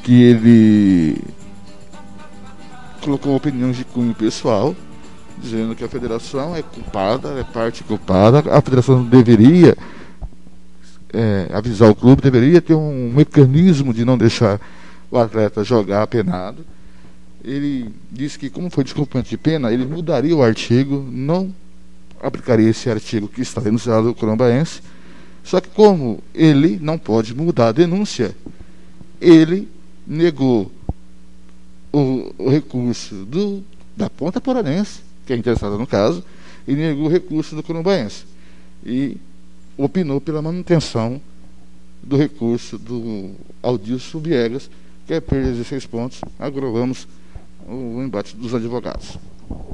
que 0.05 0.23
ele 0.23 1.19
colocou 3.01 3.37
opiniões 3.37 3.77
de 3.77 3.85
cunho 3.85 4.15
pessoal, 4.15 4.75
dizendo 5.39 5.75
que 5.75 5.85
a 5.85 5.89
federação 5.89 6.55
é 6.55 6.63
culpada, 6.63 7.29
é 7.39 7.45
parte 7.45 7.85
culpada, 7.85 8.39
a 8.51 8.61
federação 8.61 9.05
deveria 9.05 9.77
é, 11.13 11.49
avisar 11.53 11.91
o 11.91 11.95
clube, 11.95 12.23
deveria 12.23 12.61
ter 12.61 12.75
um 12.75 13.13
mecanismo 13.13 13.93
de 13.93 14.05
não 14.05 14.19
deixar 14.19 14.61
o 15.11 15.19
atleta 15.19 15.65
jogar 15.65 16.07
penado. 16.07 16.65
Ele 17.45 17.93
disse 18.11 18.39
que, 18.39 18.51
como 18.51 18.71
foi 18.71 18.85
descumprimento 18.85 19.29
de 19.29 19.37
pena, 19.37 19.73
ele 19.73 19.87
mudaria 19.87 20.35
o 20.35 20.43
artigo, 20.43 21.07
não 21.11 21.55
aplicaria 22.21 22.69
esse 22.69 22.91
artigo 22.91 23.29
que 23.29 23.41
está 23.41 23.61
denunciado 23.61 24.11
o 24.11 24.15
Colombaense. 24.15 24.81
Só 25.45 25.61
que, 25.61 25.69
como 25.69 26.19
ele 26.35 26.79
não 26.83 26.99
pode 26.99 27.35
mudar 27.35 27.69
a 27.69 27.73
denúncia, 27.73 28.35
ele 29.21 29.69
negou 30.07 30.73
o, 31.97 32.35
o 32.39 32.51
recurso 32.51 33.25
do, 33.25 33.65
da 33.97 34.11
ponta 34.11 34.41
poranense, 34.41 35.01
que 35.25 35.33
é 35.33 35.37
interessada 35.37 35.79
no 35.79 35.87
caso, 35.87 36.23
e 36.69 36.75
negou 36.75 37.07
o 37.07 37.09
recurso 37.09 37.57
do 37.57 37.63
Colombaense. 37.63 38.25
E 38.85 39.17
opinou 39.79 40.21
pela 40.21 40.43
manutenção 40.43 41.21
do 42.03 42.17
recurso 42.17 42.79
do 42.79 43.33
Aldilson 43.63 44.19
Viegas, 44.21 44.71
que 45.07 45.15
é 45.15 45.21
perder 45.21 45.53
16 45.53 45.87
pontos. 45.87 46.21
Agora 46.39 46.71
vamos 46.71 47.09
o 47.67 48.03
embate 48.03 48.37
dos 48.37 48.55
advogados. 48.55 49.19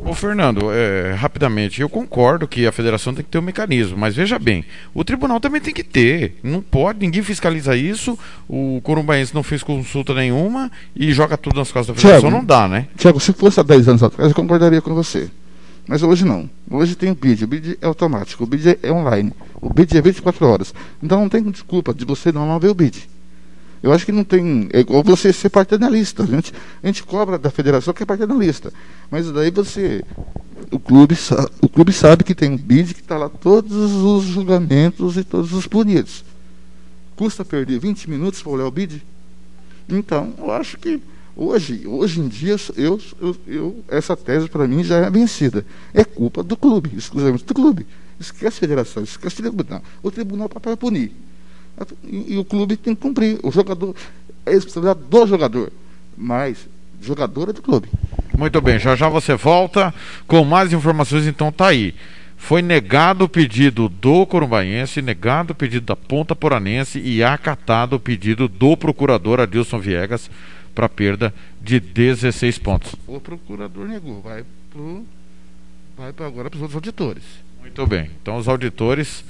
Ô 0.05 0.13
Fernando, 0.15 0.71
é, 0.73 1.13
rapidamente, 1.15 1.81
eu 1.81 1.89
concordo 1.89 2.49
que 2.49 2.67
a 2.67 2.73
federação 2.73 3.15
tem 3.15 3.25
que 3.25 3.31
ter 3.31 3.39
um 3.39 3.43
mecanismo, 3.43 3.97
mas 3.97 4.15
veja 4.15 4.39
bem, 4.39 4.65
o 4.93 5.05
tribunal 5.05 5.39
também 5.41 5.61
tem 5.61 5.73
que 5.73 5.85
ter. 5.85 6.37
Não 6.43 6.61
pode, 6.61 6.99
ninguém 6.99 7.23
fiscaliza 7.23 7.77
isso. 7.77 8.19
O 8.49 8.81
Corumbaense 8.83 9.35
não 9.35 9.43
fez 9.43 9.63
consulta 9.63 10.13
nenhuma 10.13 10.71
e 10.95 11.13
joga 11.13 11.39
tudo 11.39 11.57
nas 11.57 11.71
costas 11.71 11.95
da 11.95 12.01
federação. 12.01 12.29
Thiago, 12.29 12.37
não 12.37 12.45
dá, 12.45 12.67
né? 12.69 12.89
Tiago, 12.97 13.21
se 13.21 13.33
fosse 13.33 13.61
há 13.61 13.63
10 13.63 13.89
anos 13.89 14.03
atrás, 14.03 14.31
eu 14.31 14.35
concordaria 14.35 14.83
com 14.83 14.93
você. 14.95 15.31
Mas 15.87 16.03
hoje 16.03 16.25
não. 16.25 16.49
Hoje 16.71 16.95
tem 16.95 17.11
o 17.11 17.15
BID. 17.15 17.45
O 17.45 17.47
BID 17.47 17.79
é 17.81 17.87
automático. 17.87 18.45
O 18.45 18.47
BID 18.47 18.79
é 18.83 18.93
online. 18.93 19.33
O 19.61 19.73
BID 19.73 19.99
é 19.99 20.03
24 20.03 20.47
horas. 20.47 20.75
Então 21.03 21.21
não 21.21 21.29
tem 21.29 21.43
desculpa 21.51 21.95
de 21.95 22.05
você 22.05 22.31
não, 22.31 22.47
não 22.47 22.59
ver 22.59 22.69
o 22.69 22.75
BID. 22.75 23.09
Eu 23.83 23.93
acho 23.93 24.07
que 24.07 24.13
não 24.13 24.23
tem. 24.25 24.69
É 24.73 24.81
igual 24.81 25.03
você 25.03 25.33
ser 25.33 25.49
paternalista. 25.49 26.23
A 26.23 26.27
gente, 26.27 26.53
a 26.83 26.87
gente 26.87 27.03
cobra 27.03 27.39
da 27.39 27.51
federação 27.51 27.93
que 27.93 28.03
é 28.03 28.07
paternalista. 28.07 28.73
Mas 29.11 29.31
daí 29.31 29.51
você. 29.51 30.05
O 30.71 30.79
clube, 30.79 31.17
o 31.61 31.69
clube 31.69 31.93
sabe 31.93 32.23
que 32.25 32.35
tem 32.35 32.51
um 32.53 32.57
BID 32.57 32.95
que 32.95 33.01
está 33.01 33.19
lá 33.19 33.29
todos 33.29 33.93
os 33.93 34.25
julgamentos 34.25 35.17
e 35.17 35.25
todos 35.25 35.53
os 35.53 35.67
punidos. 35.67 36.25
Custa 37.17 37.45
perder 37.45 37.79
20 37.81 38.09
minutos 38.09 38.41
para 38.41 38.53
olhar 38.53 38.67
o 38.67 38.71
BID? 38.71 39.03
Então, 39.89 40.33
eu 40.39 40.51
acho 40.53 40.79
que 40.79 41.03
hoje, 41.37 41.87
hoje 41.87 42.21
em 42.21 42.29
dia, 42.29 42.57
eu, 42.77 43.01
eu, 43.21 43.37
eu- 43.47 43.85
essa 43.89 44.17
tese 44.17 44.49
para 44.49 44.67
mim 44.67 44.83
já 44.85 44.99
é 44.99 45.11
vencida. 45.11 45.67
É 45.93 46.05
culpa 46.05 46.43
do 46.43 46.57
clube, 46.57 46.93
exclusivamente 46.97 47.45
do 47.45 47.53
clube. 47.55 47.87
Esquece 48.19 48.47
a 48.59 48.61
federação, 48.61 49.03
esquece 49.03 49.41
o 49.41 49.43
tribunal. 49.43 49.83
O 50.03 50.11
tribunal 50.11 50.49
é 50.55 50.59
para 50.61 50.77
punir. 50.77 51.13
E, 52.05 52.35
e 52.35 52.39
o 52.39 52.45
clube 52.45 52.77
tem 52.77 52.95
que 52.95 53.01
cumprir. 53.01 53.39
O 53.43 53.51
jogador 53.51 53.95
é 54.47 54.53
responsabilidade 54.53 55.01
do 55.09 55.27
jogador. 55.27 55.73
Mas 56.17 56.69
jogador 57.01 57.51
é 57.51 57.53
do 57.53 57.63
clube. 57.63 57.89
Muito 58.37 58.61
bem, 58.61 58.79
já 58.79 58.95
já 58.95 59.09
você 59.09 59.35
volta 59.35 59.93
com 60.27 60.45
mais 60.45 60.73
informações, 60.73 61.27
então 61.27 61.53
tá 61.53 61.69
aí. 61.69 61.95
Foi 62.37 62.61
negado 62.61 63.25
o 63.25 63.29
pedido 63.29 63.89
do 63.89 64.27
Corumbaense, 64.27 65.01
negado 65.01 65.53
o 65.53 65.55
pedido 65.55 65.87
da 65.87 65.95
Ponta 65.95 66.35
Poranense 66.35 66.99
e 66.99 67.23
acatado 67.23 67.95
o 67.95 68.01
pedido 68.01 68.49
do 68.49 68.77
procurador 68.77 69.39
Adilson 69.39 69.79
Viegas 69.79 70.29
para 70.75 70.89
perda 70.89 71.33
de 71.61 71.79
16 71.79 72.59
pontos. 72.59 72.97
O 73.07 73.21
procurador 73.21 73.87
negou, 73.87 74.21
vai 74.21 74.45
pro, 74.73 75.05
vai 75.97 76.13
pra 76.13 76.27
agora 76.27 76.51
para 76.51 76.57
os 76.57 76.63
outros 76.63 76.77
auditores. 76.77 77.23
Muito 77.61 77.87
bem. 77.87 78.11
Então 78.21 78.37
os 78.37 78.49
auditores 78.49 79.25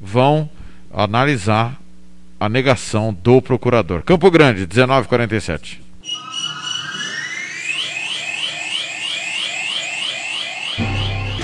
vão 0.00 0.50
analisar 0.92 1.78
a 2.40 2.48
negação 2.48 3.12
do 3.12 3.42
procurador. 3.42 4.02
Campo 4.02 4.30
Grande, 4.30 4.60
1947. 4.60 5.88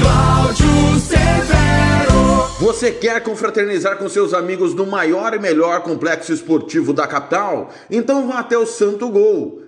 Cláudio 0.00 1.00
Severo. 1.00 2.48
Você 2.58 2.90
quer 2.90 3.22
confraternizar 3.22 3.98
com 3.98 4.08
seus 4.08 4.32
amigos 4.32 4.74
no 4.74 4.86
maior 4.86 5.34
e 5.34 5.38
melhor 5.38 5.82
complexo 5.82 6.32
esportivo 6.32 6.94
da 6.94 7.06
capital? 7.06 7.70
Então 7.90 8.26
vá 8.26 8.38
até 8.38 8.56
o 8.56 8.64
Santo 8.64 9.10
Gol. 9.10 9.67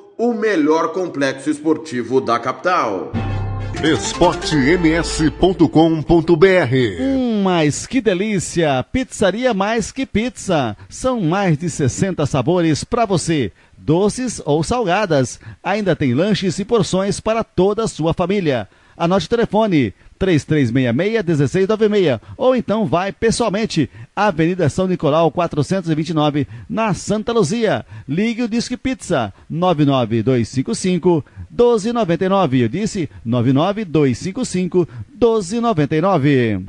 o 0.21 0.35
melhor 0.35 0.93
complexo 0.93 1.49
esportivo 1.49 2.21
da 2.21 2.37
capital. 2.37 3.11
esportems.com.br 3.83 5.65
Hum, 6.99 7.41
mas 7.43 7.87
que 7.87 7.99
delícia! 7.99 8.85
Pizzaria 8.91 9.51
Mais 9.51 9.91
Que 9.91 10.05
Pizza. 10.05 10.77
São 10.87 11.21
mais 11.21 11.57
de 11.57 11.67
60 11.71 12.23
sabores 12.27 12.83
para 12.83 13.03
você, 13.03 13.51
doces 13.75 14.39
ou 14.45 14.63
salgadas. 14.63 15.39
Ainda 15.63 15.95
tem 15.95 16.13
lanches 16.13 16.59
e 16.59 16.65
porções 16.65 17.19
para 17.19 17.43
toda 17.43 17.85
a 17.85 17.87
sua 17.87 18.13
família. 18.13 18.69
Anote 18.95 19.25
o 19.25 19.29
telefone 19.29 19.91
3366-1696 20.21 22.21
ou 22.37 22.55
então 22.55 22.85
vai 22.85 23.11
pessoalmente 23.11 23.89
Avenida 24.15 24.69
São 24.69 24.87
Nicolau 24.87 25.31
429 25.31 26.47
na 26.69 26.93
Santa 26.93 27.33
Luzia. 27.33 27.83
Ligue 28.07 28.43
o 28.43 28.47
Disque 28.47 28.77
Pizza 28.77 29.33
99255 29.49 31.25
1299. 31.49 32.61
Eu 32.61 32.69
disse 32.69 33.09
99255 33.25 34.87
1299. 35.19 36.61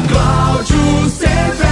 Cláudio 0.08 1.10
Severo. 1.10 1.71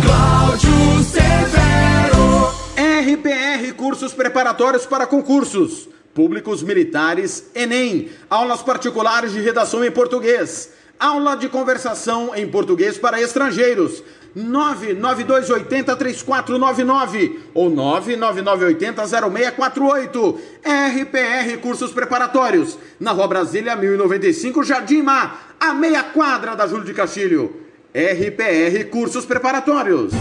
Cláudio 0.05 1.05
Severo. 1.05 2.52
RPR 2.76 3.72
Cursos 3.76 4.12
Preparatórios 4.12 4.84
para 4.84 5.06
Concursos. 5.06 5.88
Públicos 6.14 6.62
Militares, 6.62 7.50
Enem. 7.54 8.08
Aulas 8.30 8.62
particulares 8.62 9.32
de 9.32 9.40
redação 9.40 9.84
em 9.84 9.90
português. 9.90 10.70
Aula 10.98 11.36
de 11.36 11.46
conversação 11.48 12.34
em 12.34 12.46
português 12.46 12.96
para 12.96 13.20
estrangeiros. 13.20 14.02
992803499 14.36 17.36
ou 17.52 17.70
999800648. 17.70 20.38
RPR 20.64 21.58
Cursos 21.60 21.92
Preparatórios. 21.92 22.78
Na 22.98 23.12
Rua 23.12 23.28
Brasília, 23.28 23.76
1095, 23.76 24.64
Jardim 24.64 25.02
Mar, 25.02 25.54
a 25.58 25.74
meia 25.74 26.02
quadra 26.02 26.56
da 26.56 26.66
Júlio 26.66 26.84
de 26.84 26.94
Castilho. 26.94 27.54
RPR 27.94 28.84
Cursos 28.90 29.24
Preparatórios. 29.24 30.12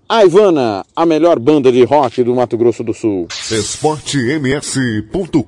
A 0.13 0.25
Ivana, 0.25 0.85
a 0.93 1.05
melhor 1.05 1.39
banda 1.39 1.71
de 1.71 1.85
rock 1.85 2.21
do 2.21 2.35
Mato 2.35 2.57
Grosso 2.57 2.83
do 2.83 2.93
Sul. 2.93 3.29
esportems.com.br 3.49 5.39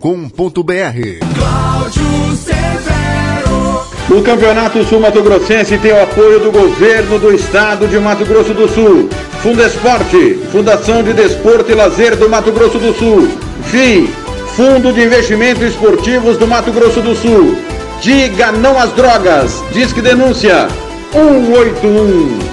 Cláudio 1.35 2.38
Severo. 2.38 3.84
O 4.10 4.23
Campeonato 4.23 4.81
Sul 4.85 5.02
Mato 5.02 5.22
Grossense 5.22 5.77
tem 5.80 5.91
o 5.91 6.02
apoio 6.02 6.40
do 6.40 6.49
governo 6.49 7.19
do 7.19 7.34
estado 7.34 7.90
de 7.90 7.99
Mato 7.99 8.26
Grosso 8.26 8.53
do 8.53 8.69
Sul. 8.69 9.10
Fundesporte, 9.41 10.35
Fundação 10.49 11.03
de 11.03 11.11
Desporto 11.11 11.69
e 11.69 11.76
Lazer 11.76 12.15
do 12.15 12.30
Mato 12.30 12.53
Grosso 12.53 12.80
do 12.80 12.94
Sul. 12.94 13.27
FII, 13.65 14.07
Fundo 14.56 14.94
de 14.94 15.03
Investimentos 15.03 15.61
Esportivos 15.61 16.38
do 16.38 16.48
Mato 16.48 16.72
Grosso 16.72 17.02
do 17.02 17.14
Sul. 17.14 17.57
Diga 18.02 18.53
não 18.53 18.80
às 18.80 18.94
drogas. 18.94 19.61
Disque 19.73 20.02
denúncia 20.02 20.69
181. 21.11 22.53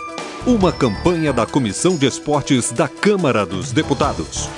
Uma 0.45 0.71
campanha 0.71 1.31
da 1.31 1.45
Comissão 1.45 1.95
de 1.95 2.07
Esportes 2.07 2.71
da 2.71 2.87
Câmara 2.87 3.45
dos 3.45 3.71
Deputados. 3.71 4.49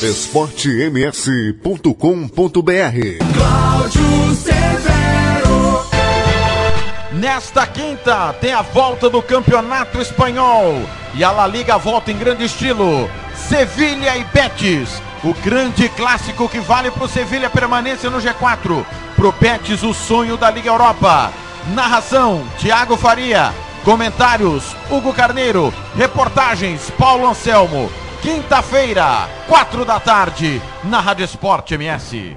esportems.com.br 0.02 1.92
Cláudio 3.34 4.34
Severo. 4.34 4.72
Nesta 7.12 7.66
quinta 7.66 8.32
tem 8.40 8.52
a 8.52 8.62
volta 8.62 9.08
do 9.08 9.22
Campeonato 9.22 10.00
Espanhol 10.00 10.82
e 11.14 11.22
a 11.22 11.30
La 11.30 11.46
Liga 11.46 11.78
volta 11.78 12.10
em 12.10 12.18
grande 12.18 12.44
estilo. 12.44 13.08
Sevilha 13.34 14.16
e 14.16 14.24
Betis, 14.24 15.00
o 15.24 15.32
grande 15.34 15.88
clássico 15.88 16.48
que 16.48 16.58
vale 16.58 16.90
para 16.90 17.04
o 17.04 17.08
Sevilha 17.08 17.48
permanência 17.48 18.10
no 18.10 18.18
G4. 18.18 18.84
Pro 19.16 19.32
Betis 19.32 19.82
o 19.82 19.94
sonho 19.94 20.36
da 20.36 20.50
Liga 20.50 20.68
Europa. 20.68 21.32
Narração: 21.74 22.44
Thiago 22.58 22.96
Faria. 22.96 23.52
Comentários: 23.84 24.76
Hugo 24.90 25.12
Carneiro. 25.12 25.72
Reportagens: 25.96 26.90
Paulo 26.98 27.26
Anselmo. 27.26 27.90
Quinta-feira, 28.20 29.28
quatro 29.48 29.84
da 29.84 29.98
tarde, 29.98 30.62
na 30.84 31.00
Rádio 31.00 31.24
Esporte 31.24 31.74
MS. 31.74 32.36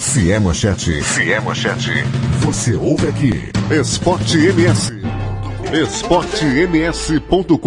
Se 0.00 0.32
é 0.32 0.40
manchete, 0.40 1.04
se 1.04 1.30
é 1.30 1.38
manchete, 1.38 1.92
você 2.38 2.74
ouve 2.74 3.06
aqui. 3.06 3.50
Esporte 3.70 4.38
MS. 4.38 4.94
esportems.com.br 5.74 7.60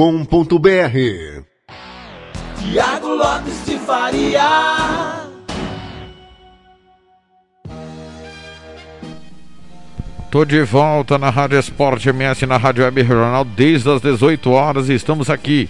Tiago 2.57 3.07
Lopes 3.09 3.65
de 3.67 3.77
Faria. 3.77 5.29
Tô 10.31 10.43
de 10.43 10.63
volta 10.63 11.19
na 11.19 11.29
Rádio 11.29 11.59
Esporte 11.59 12.09
MS, 12.09 12.47
na 12.47 12.57
Rádio 12.57 12.83
Web 12.83 13.03
Regional, 13.03 13.45
desde 13.45 13.91
as 13.91 14.01
18 14.01 14.49
horas 14.49 14.89
e 14.89 14.95
estamos 14.95 15.29
aqui 15.29 15.69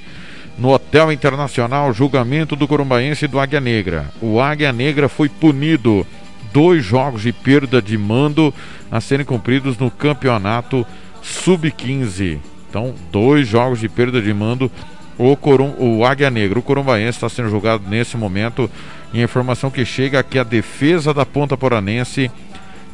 no 0.58 0.70
Hotel 0.70 1.12
Internacional, 1.12 1.92
julgamento 1.92 2.56
do 2.56 2.70
Corumbaense 2.70 3.26
e 3.26 3.28
do 3.28 3.38
Águia 3.38 3.60
Negra. 3.60 4.06
O 4.22 4.40
Águia 4.40 4.72
Negra 4.72 5.10
foi 5.10 5.28
punido 5.28 6.08
dois 6.54 6.86
jogos 6.86 7.24
de 7.24 7.34
perda 7.34 7.82
de 7.82 7.98
mando 7.98 8.54
a 8.92 9.02
serem 9.02 9.26
cumpridos 9.26 9.78
no 9.78 9.90
campeonato 9.90 10.86
Sub-15. 11.22 12.40
Então, 12.70 12.94
dois 13.12 13.48
jogos 13.48 13.80
de 13.80 13.90
perda 13.90 14.22
de 14.22 14.34
mando. 14.34 14.72
O, 15.18 15.36
Corum, 15.36 15.76
o 15.78 16.06
Águia 16.06 16.30
Negra, 16.30 16.58
o 16.58 16.62
Corumbaense 16.62 17.18
está 17.18 17.30
sendo 17.30 17.50
julgado 17.50 17.84
nesse 17.88 18.18
momento. 18.18 18.70
E 19.14 19.20
a 19.20 19.24
informação 19.24 19.70
que 19.70 19.86
chega 19.86 20.20
é 20.20 20.24
que 20.24 20.40
a 20.40 20.44
defesa 20.44 21.14
da 21.14 21.26
Ponta 21.26 21.56
Poranense 21.56 22.32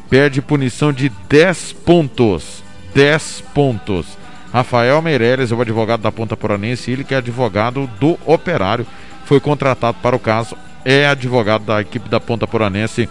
perde 0.08 0.42
punição 0.42 0.92
de 0.92 1.10
10 1.28 1.72
pontos. 1.72 2.62
10 2.94 3.44
pontos. 3.54 4.18
Rafael 4.52 5.00
Meirelles 5.00 5.52
é 5.52 5.54
o 5.54 5.60
advogado 5.60 6.02
da 6.02 6.10
Ponta 6.10 6.36
Poranense, 6.36 6.90
ele 6.90 7.04
que 7.04 7.14
é 7.14 7.18
advogado 7.18 7.88
do 8.00 8.18
Operário. 8.26 8.86
foi 9.24 9.38
contratado 9.38 9.96
para 10.02 10.16
o 10.16 10.18
caso, 10.18 10.56
é 10.84 11.06
advogado 11.06 11.64
da 11.64 11.80
equipe 11.80 12.08
da 12.08 12.18
Ponta 12.18 12.46
Poranense. 12.46 13.08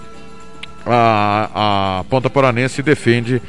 A, 0.89 1.99
a 1.99 2.03
Ponta 2.05 2.29
Poranense 2.29 2.81
defende 2.81 3.41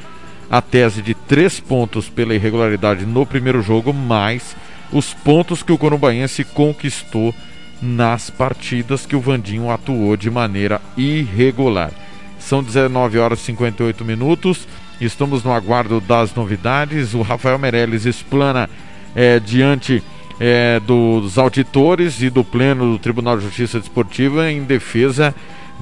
a 0.50 0.60
tese 0.60 1.00
de 1.00 1.14
três 1.14 1.60
pontos 1.60 2.08
pela 2.08 2.34
irregularidade 2.34 3.06
no 3.06 3.24
primeiro 3.24 3.62
jogo, 3.62 3.92
mais 3.92 4.56
os 4.92 5.14
pontos 5.14 5.62
que 5.62 5.72
o 5.72 5.78
Corumbaense 5.78 6.44
conquistou 6.44 7.34
nas 7.80 8.28
partidas 8.28 9.06
que 9.06 9.16
o 9.16 9.20
Vandinho 9.20 9.70
atuou 9.70 10.16
de 10.16 10.30
maneira 10.30 10.80
irregular. 10.96 11.92
São 12.38 12.62
19 12.62 13.18
horas 13.18 13.40
e 13.40 13.44
58 13.44 14.04
minutos. 14.04 14.66
Estamos 15.00 15.44
no 15.44 15.52
aguardo 15.52 16.00
das 16.00 16.34
novidades. 16.34 17.14
O 17.14 17.22
Rafael 17.22 17.58
Meirelles 17.58 18.04
explana 18.04 18.68
é, 19.14 19.38
diante 19.38 20.02
é, 20.38 20.80
dos 20.80 21.38
auditores 21.38 22.20
e 22.22 22.28
do 22.28 22.42
Pleno 22.42 22.92
do 22.92 22.98
Tribunal 22.98 23.36
de 23.36 23.44
Justiça 23.44 23.78
Desportiva 23.78 24.50
em 24.50 24.64
defesa 24.64 25.34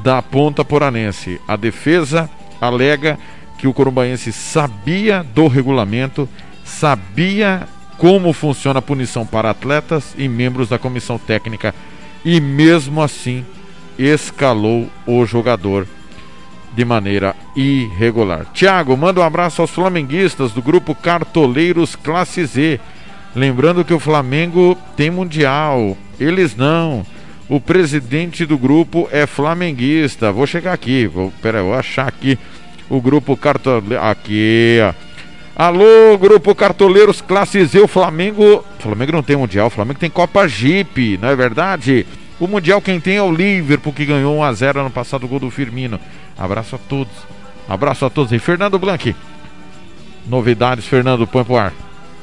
da 0.02 0.22
Ponta 0.22 0.64
Poranense. 0.64 1.40
A 1.46 1.56
defesa 1.56 2.30
alega 2.60 3.18
que 3.58 3.66
o 3.66 3.74
Corumbaense 3.74 4.32
sabia 4.32 5.22
do 5.34 5.48
regulamento, 5.48 6.28
sabia 6.64 7.66
como 7.98 8.32
funciona 8.32 8.78
a 8.78 8.82
punição 8.82 9.26
para 9.26 9.50
atletas 9.50 10.14
e 10.16 10.28
membros 10.28 10.68
da 10.68 10.78
comissão 10.78 11.18
técnica 11.18 11.74
e 12.24 12.40
mesmo 12.40 13.02
assim 13.02 13.44
escalou 13.98 14.88
o 15.04 15.26
jogador 15.26 15.86
de 16.72 16.84
maneira 16.84 17.34
irregular. 17.56 18.46
Tiago, 18.52 18.96
manda 18.96 19.20
um 19.20 19.24
abraço 19.24 19.60
aos 19.60 19.70
flamenguistas 19.70 20.52
do 20.52 20.62
grupo 20.62 20.94
Cartoleiros 20.94 21.96
Classe 21.96 22.44
Z. 22.44 22.80
Lembrando 23.34 23.84
que 23.84 23.94
o 23.94 23.98
Flamengo 23.98 24.76
tem 24.96 25.10
mundial, 25.10 25.96
eles 26.20 26.54
não. 26.54 27.04
O 27.48 27.58
presidente 27.58 28.44
do 28.44 28.58
grupo 28.58 29.08
é 29.10 29.26
flamenguista. 29.26 30.30
Vou 30.30 30.46
chegar 30.46 30.72
aqui, 30.72 31.06
vou, 31.06 31.32
pera, 31.40 31.62
vou 31.62 31.74
achar 31.74 32.06
aqui 32.06 32.38
o 32.90 33.00
grupo 33.00 33.36
Cartoleiros. 33.36 34.04
Aqui, 34.04 34.78
ó. 34.82 34.92
Alô, 35.56 36.16
grupo 36.18 36.54
Cartoleiros 36.54 37.20
Classe 37.20 37.64
Z, 37.64 37.80
o 37.80 37.88
Flamengo. 37.88 38.64
O 38.78 38.82
Flamengo 38.82 39.12
não 39.12 39.22
tem 39.22 39.36
Mundial, 39.36 39.66
o 39.66 39.70
Flamengo 39.70 39.98
tem 39.98 40.10
Copa 40.10 40.46
Jeep, 40.46 41.18
não 41.20 41.28
é 41.28 41.34
verdade? 41.34 42.06
O 42.38 42.46
Mundial 42.46 42.80
quem 42.80 43.00
tem 43.00 43.16
é 43.16 43.22
o 43.22 43.32
Liverpool, 43.32 43.92
que 43.92 44.04
ganhou 44.04 44.38
1x0 44.38 44.76
ano 44.76 44.90
passado, 44.90 45.24
o 45.24 45.28
gol 45.28 45.40
do 45.40 45.50
Firmino. 45.50 45.98
Abraço 46.38 46.76
a 46.76 46.78
todos. 46.78 47.12
Abraço 47.68 48.04
a 48.04 48.10
todos. 48.10 48.32
E 48.32 48.38
Fernando 48.38 48.78
Blanc. 48.78 49.16
Novidades, 50.26 50.86
Fernando, 50.86 51.26
põe 51.26 51.42
pro 51.42 51.56
ar. 51.56 51.72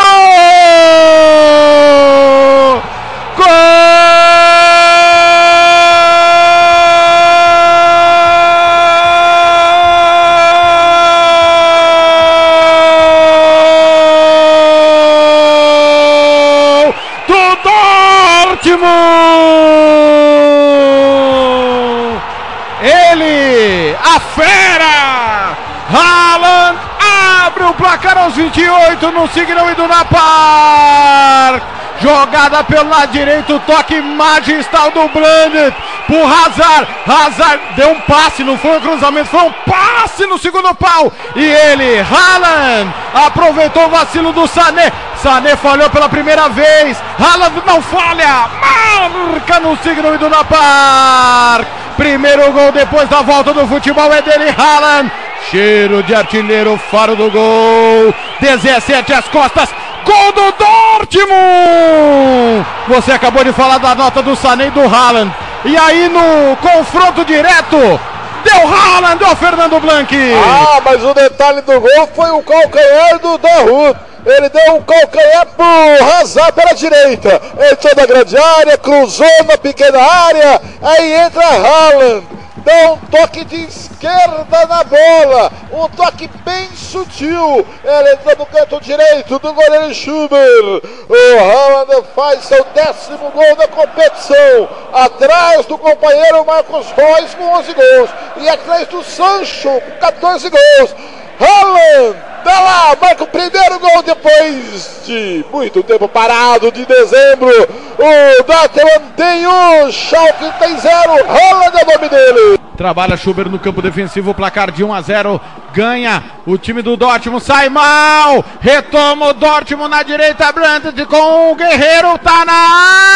28 28.50 29.12
no 29.12 29.28
Signal 29.28 29.70
Iduna 29.70 30.04
Park. 30.04 31.62
Jogada 32.00 32.64
pelo 32.64 32.88
lado 32.88 33.12
direito, 33.12 33.60
toque 33.60 34.00
magistral 34.00 34.90
do 34.90 35.06
Brandt 35.08 35.72
pro 36.08 36.24
Hazard. 36.24 36.88
Hazard 37.06 37.60
deu 37.76 37.90
um 37.90 38.00
passe, 38.00 38.42
não 38.42 38.58
foi 38.58 38.78
um 38.78 38.80
cruzamento, 38.80 39.28
foi 39.28 39.42
um 39.42 39.52
passe 39.64 40.26
no 40.26 40.36
segundo 40.38 40.74
pau. 40.74 41.12
E 41.36 41.44
ele, 41.44 42.00
Haaland, 42.00 42.92
aproveitou 43.14 43.86
o 43.86 43.90
vacilo 43.90 44.32
do 44.32 44.48
Sané. 44.48 44.90
Sané 45.22 45.54
falhou 45.54 45.88
pela 45.90 46.08
primeira 46.08 46.48
vez. 46.48 47.00
Haaland 47.20 47.62
não 47.64 47.80
falha. 47.80 48.48
Marca 48.60 49.60
no 49.60 49.76
Signal 49.76 50.16
Iduna 50.16 50.42
Park. 50.44 51.68
Primeiro 51.96 52.50
gol 52.50 52.72
depois 52.72 53.08
da 53.08 53.22
volta 53.22 53.54
do 53.54 53.64
futebol 53.68 54.12
é 54.12 54.20
dele, 54.20 54.52
Haaland. 54.58 55.12
Cheiro 55.50 56.02
de 56.02 56.14
artilheiro, 56.14 56.76
faro 56.90 57.14
do 57.14 57.30
gol. 57.30 58.14
17 58.42 59.12
às 59.12 59.28
costas. 59.28 59.68
Gol 60.04 60.32
do 60.32 60.52
Dortmund! 60.58 62.66
Você 62.88 63.12
acabou 63.12 63.44
de 63.44 63.52
falar 63.52 63.78
da 63.78 63.94
nota 63.94 64.20
do 64.20 64.34
Sané 64.34 64.66
e 64.66 64.70
do 64.70 64.80
Haaland. 64.80 65.32
E 65.64 65.76
aí 65.76 66.08
no 66.08 66.56
confronto 66.56 67.24
direto, 67.24 67.76
deu 67.76 68.68
Haaland, 68.68 69.24
deu 69.24 69.36
Fernando 69.36 69.78
Blanc. 69.78 70.12
Ah, 70.44 70.80
mas 70.84 71.04
o 71.04 71.14
detalhe 71.14 71.62
do 71.62 71.80
gol 71.80 72.08
foi 72.16 72.30
o 72.32 72.42
calcanhar 72.42 73.20
do 73.20 73.38
Daru. 73.38 73.96
Ele 74.26 74.48
deu 74.48 74.74
um 74.74 74.82
calcanhar 74.82 75.46
pro 75.56 76.18
Hazard 76.18 76.52
pela 76.52 76.74
direita. 76.74 77.40
Entrou 77.70 77.94
na 77.96 78.06
grande 78.06 78.36
área, 78.36 78.76
cruzou 78.76 79.44
na 79.46 79.56
pequena 79.56 80.00
área. 80.00 80.60
Aí 80.82 81.14
entra 81.14 81.44
Haaland. 81.44 82.41
Dá 82.64 82.92
um 82.92 82.96
toque 82.98 83.44
de 83.44 83.64
esquerda 83.64 84.66
na 84.66 84.84
bola. 84.84 85.52
Um 85.72 85.88
toque 85.88 86.28
bem 86.44 86.68
sutil. 86.74 87.66
Ele 87.82 88.12
entra 88.12 88.36
no 88.36 88.46
canto 88.46 88.80
direito 88.80 89.38
do 89.38 89.52
goleiro 89.52 89.92
Schuber. 89.92 90.82
O 91.08 91.38
Haaland 91.40 92.06
faz 92.14 92.44
seu 92.44 92.64
décimo 92.66 93.30
gol 93.30 93.56
da 93.56 93.66
competição. 93.66 94.68
Atrás 94.92 95.66
do 95.66 95.76
companheiro 95.76 96.44
Marcos 96.44 96.86
Reus 96.92 97.34
com 97.34 97.44
11 97.44 97.74
gols. 97.74 98.10
E 98.36 98.48
atrás 98.48 98.86
do 98.88 99.02
Sancho 99.02 99.68
com 99.68 99.98
14 99.98 100.48
gols. 100.48 100.94
Haaland, 101.40 102.16
dá 102.44 102.60
lá, 102.60 102.96
marca 103.00 103.24
o 103.24 103.26
primeiro 103.26 103.78
gol 103.78 104.02
depois 104.02 105.02
de 105.06 105.44
muito 105.52 105.82
tempo 105.82 106.08
parado 106.08 106.70
de 106.70 106.84
dezembro. 106.84 107.48
O 107.48 108.42
Dortmund 108.44 109.12
tem 109.16 109.46
um, 109.46 109.90
Schalke 109.90 110.52
tem 110.58 110.78
zero, 110.78 111.12
Haaland 111.12 111.76
é 111.76 111.84
o 111.84 111.86
nome 111.94 112.08
dele. 112.08 112.58
Trabalha 112.76 113.16
Schuber 113.16 113.48
no 113.48 113.58
campo 113.58 113.82
defensivo, 113.82 114.34
placar 114.34 114.70
de 114.70 114.82
1 114.82 114.94
a 114.94 115.00
0. 115.00 115.40
Ganha 115.72 116.22
o 116.46 116.58
time 116.58 116.82
do 116.82 116.96
Dortmund, 116.96 117.44
sai 117.44 117.68
mal. 117.68 118.44
Retoma 118.60 119.28
o 119.28 119.32
Dortmund 119.34 119.90
na 119.90 120.02
direita, 120.02 120.50
Brandt 120.52 121.04
com 121.06 121.52
o 121.52 121.54
Guerreiro, 121.54 122.18
tá 122.18 122.44
na 122.44 122.52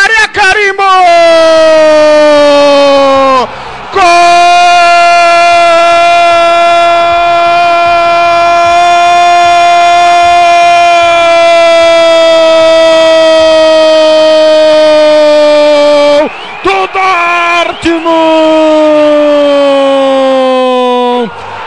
área, 0.04 0.28
carimbou! 0.28 0.86
Gol 3.92 4.65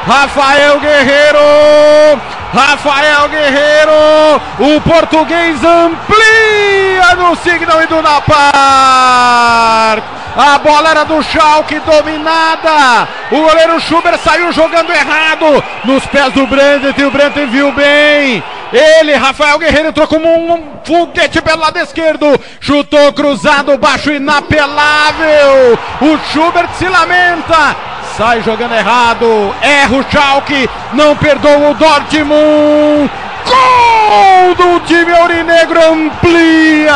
Rafael 0.10 0.80
Guerreiro! 0.80 2.20
Rafael 2.52 3.30
Guerreiro! 3.30 4.42
O 4.58 4.82
português 4.82 5.64
amplia 5.64 7.16
no 7.16 7.36
Signal 7.36 7.84
Iduna 7.84 8.20
Park. 8.22 10.04
A 10.36 10.58
bola 10.58 10.90
era 10.90 11.04
do 11.04 11.22
Schalke, 11.22 11.80
dominada. 11.82 13.08
O 13.30 13.40
goleiro 13.40 13.80
Schubert 13.82 14.18
saiu 14.18 14.52
jogando 14.52 14.92
errado 14.92 15.64
nos 15.84 16.04
pés 16.08 16.34
do 16.34 16.48
Brandt 16.48 17.00
e 17.00 17.04
o 17.04 17.12
Brandt 17.12 17.46
viu 17.46 17.72
bem. 17.74 18.44
Ele, 18.74 19.14
Rafael 19.14 19.60
Guerreiro, 19.60 19.90
entrou 19.90 20.08
como 20.08 20.28
um 20.28 20.80
foguete 20.84 21.40
pelo 21.40 21.62
lado 21.62 21.78
esquerdo. 21.78 22.26
Chutou 22.60 23.14
cruzado, 23.14 23.78
baixo, 23.78 24.12
inapelável. 24.12 25.78
O 26.02 26.18
Schubert 26.32 26.70
se 26.80 26.88
lamenta. 26.88 27.76
Sai 28.20 28.42
jogando 28.42 28.76
errado. 28.76 29.56
Erra 29.62 29.96
o 29.96 30.04
Schalke. 30.12 30.70
Não 30.92 31.16
perdoa 31.16 31.70
o 31.70 31.74
Dortmund. 31.74 33.10
Gol 33.46 34.56
do 34.56 34.82
time 34.82 35.14
aurinegro 35.14 35.80
amplia. 35.94 36.92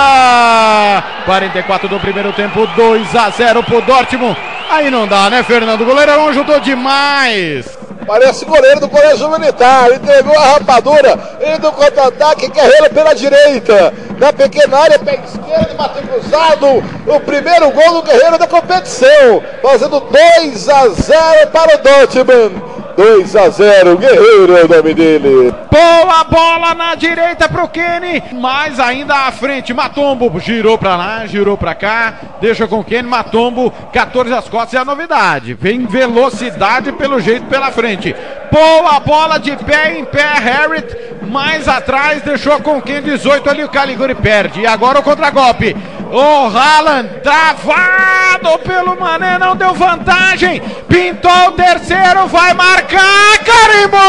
44 1.24 1.88
do 1.88 1.98
primeiro 1.98 2.34
tempo, 2.34 2.68
2 2.68 3.16
a 3.16 3.30
0 3.30 3.64
pro 3.64 3.82
Dortmund. 3.84 4.38
Aí 4.70 4.92
não 4.92 5.08
dá, 5.08 5.30
né, 5.30 5.44
Fernando? 5.44 5.80
O 5.80 5.86
goleirão 5.86 6.28
ajudou 6.28 6.60
demais. 6.60 7.80
Parece 8.06 8.46
goleiro 8.46 8.80
do 8.80 8.90
Colégio 8.90 9.30
Militar. 9.30 9.92
Entregou 9.92 10.38
a 10.38 10.54
rapadura. 10.54 11.38
Ele 11.40 11.58
do 11.58 11.72
contra-ataque. 11.72 12.50
Guerreiro 12.50 12.90
pela 12.94 13.14
direita. 13.14 13.94
Na 14.18 14.32
pequena 14.32 14.78
área, 14.78 15.00
pé 15.00 15.20
esquerdo, 15.26 15.76
bateu 15.76 16.04
cruzado. 16.04 16.68
O 17.08 17.20
primeiro 17.22 17.72
gol 17.72 17.94
do 17.94 18.04
Guerreiro 18.04 18.38
da 18.38 18.48
competição. 18.48 19.44
Fazendo 19.62 20.00
2 20.00 20.70
a 20.70 20.88
0 20.90 21.48
para 21.52 21.76
o 21.76 21.78
Dortmund. 21.80 22.73
2 22.96 23.36
a 23.36 23.50
0, 23.50 23.98
Guerreiro 23.98 24.58
é 24.58 24.64
o 24.64 24.68
nome 24.68 24.94
dele. 24.94 25.54
Boa 25.72 26.24
bola 26.26 26.74
na 26.74 26.96
direita 26.96 27.50
pro 27.50 27.68
Kenny, 27.68 28.24
mais 28.34 28.80
ainda 28.80 29.28
à 29.28 29.32
frente. 29.32 29.74
Matombo 29.74 30.40
girou 30.40 30.78
pra 30.78 30.96
lá, 30.96 31.26
girou 31.26 31.58
pra 31.58 31.74
cá, 31.74 32.14
deixa 32.40 32.68
com 32.68 32.80
o 32.80 32.84
Kenny. 32.84 33.08
Matombo, 33.08 33.72
14 33.92 34.34
às 34.34 34.48
costas 34.48 34.76
é 34.76 34.78
a 34.78 34.86
novidade. 34.86 35.54
Vem 35.54 35.86
velocidade 35.86 36.92
pelo 36.92 37.20
jeito 37.20 37.46
pela 37.48 37.72
frente. 37.72 38.16
Boa 38.52 39.00
bola 39.00 39.40
de 39.40 39.56
pé 39.58 39.98
em 39.98 40.06
pé, 40.06 40.22
Harrit. 40.22 40.96
Mais 41.24 41.68
atrás, 41.68 42.22
deixou 42.22 42.60
com 42.60 42.78
o 42.78 42.82
Kenny 42.82 43.02
18 43.02 43.50
ali. 43.50 43.64
O 43.64 43.70
Caliguri 43.70 44.14
perde. 44.14 44.62
E 44.62 44.68
agora 44.68 45.00
o 45.00 45.04
contragolpe. 45.04 45.76
O 46.12 46.48
Haaland 46.50 47.10
travado 47.22 48.60
pelo 48.60 49.00
Mané, 49.00 49.38
não 49.40 49.56
deu 49.56 49.74
vantagem. 49.74 50.62
Pintou 50.88 51.48
o 51.48 51.52
terceiro, 51.54 52.28
vai 52.28 52.54
marcar. 52.54 53.40
Carimbou! 53.44 54.00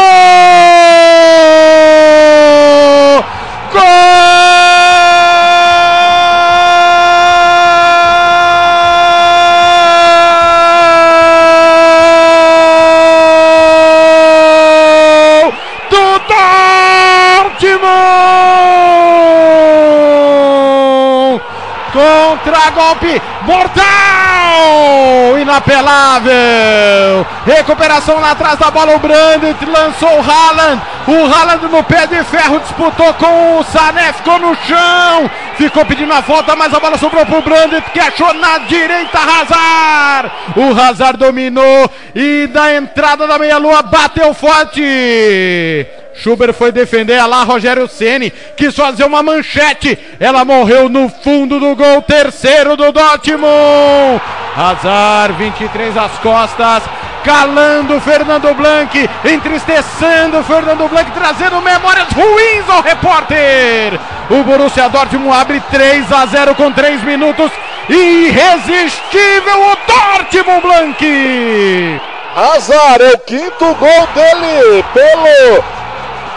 Contra-golpe 22.05 23.19
mortal! 23.41 25.39
Inapelável! 25.39 27.25
Recuperação 27.47 28.19
lá 28.19 28.31
atrás 28.31 28.59
da 28.59 28.69
bola, 28.69 28.95
o 28.95 28.99
Brandt 28.99 29.65
lançou 29.65 30.09
o 30.09 30.21
Haaland. 30.21 30.81
O 31.07 31.33
Haaland 31.33 31.65
no 31.65 31.83
pé 31.83 32.05
de 32.05 32.23
ferro 32.25 32.59
disputou 32.59 33.11
com 33.15 33.57
o 33.57 33.63
Sané, 33.63 34.13
ficou 34.13 34.37
no 34.37 34.55
chão. 34.55 35.31
Ficou 35.57 35.83
pedindo 35.85 36.13
a 36.13 36.21
volta, 36.21 36.55
mas 36.55 36.71
a 36.75 36.79
bola 36.79 36.97
sobrou 36.99 37.25
pro 37.25 37.41
Brandt, 37.41 37.81
que 37.91 37.99
achou 37.99 38.31
na 38.35 38.59
direita 38.59 39.17
Hazard. 39.17 40.31
O 40.57 40.79
Hazard 40.79 41.17
dominou 41.17 41.89
e 42.13 42.45
da 42.47 42.75
entrada 42.75 43.25
da 43.25 43.39
meia-lua 43.39 43.81
bateu 43.81 44.31
forte. 44.35 45.87
Schubert 46.17 46.53
foi 46.53 46.71
defender 46.71 47.23
lá 47.25 47.43
Rogério 47.43 47.87
Ceni 47.87 48.31
quis 48.55 48.75
fazer 48.75 49.03
uma 49.03 49.21
manchete. 49.21 49.97
Ela 50.19 50.45
morreu 50.45 50.87
no 50.89 51.09
fundo 51.09 51.59
do 51.59 51.75
gol, 51.75 52.01
terceiro 52.01 52.77
do 52.77 52.91
Dortmund. 52.91 54.21
Hazard, 54.55 55.33
23 55.37 55.97
às 55.97 56.13
costas, 56.19 56.83
calando 57.23 57.99
Fernando 57.99 58.53
Blanc, 58.53 59.09
entristecendo 59.25 60.41
Fernando 60.43 60.87
Blanc, 60.87 61.11
trazendo 61.11 61.61
memórias 61.61 62.07
ruins 62.13 62.69
ao 62.69 62.81
repórter. 62.81 63.99
O 64.29 64.43
Borussia 64.43 64.87
Dortmund 64.87 65.35
abre 65.35 65.61
3 65.69 66.11
a 66.11 66.25
0 66.25 66.55
com 66.55 66.71
3 66.71 67.03
minutos. 67.03 67.51
Irresistível 67.89 69.71
o 69.71 69.77
Dortmund 69.85 70.61
Blanc. 70.61 72.01
Hazard 72.35 73.03
é 73.03 73.11
o 73.13 73.19
quinto 73.19 73.75
gol 73.75 74.07
dele 74.13 74.83
pelo 74.93 75.63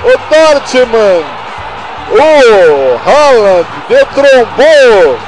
o 0.04 0.18
Dortmund. 0.28 1.26
O 2.10 3.08
Haaland 3.08 3.66
detrombou 3.88 5.18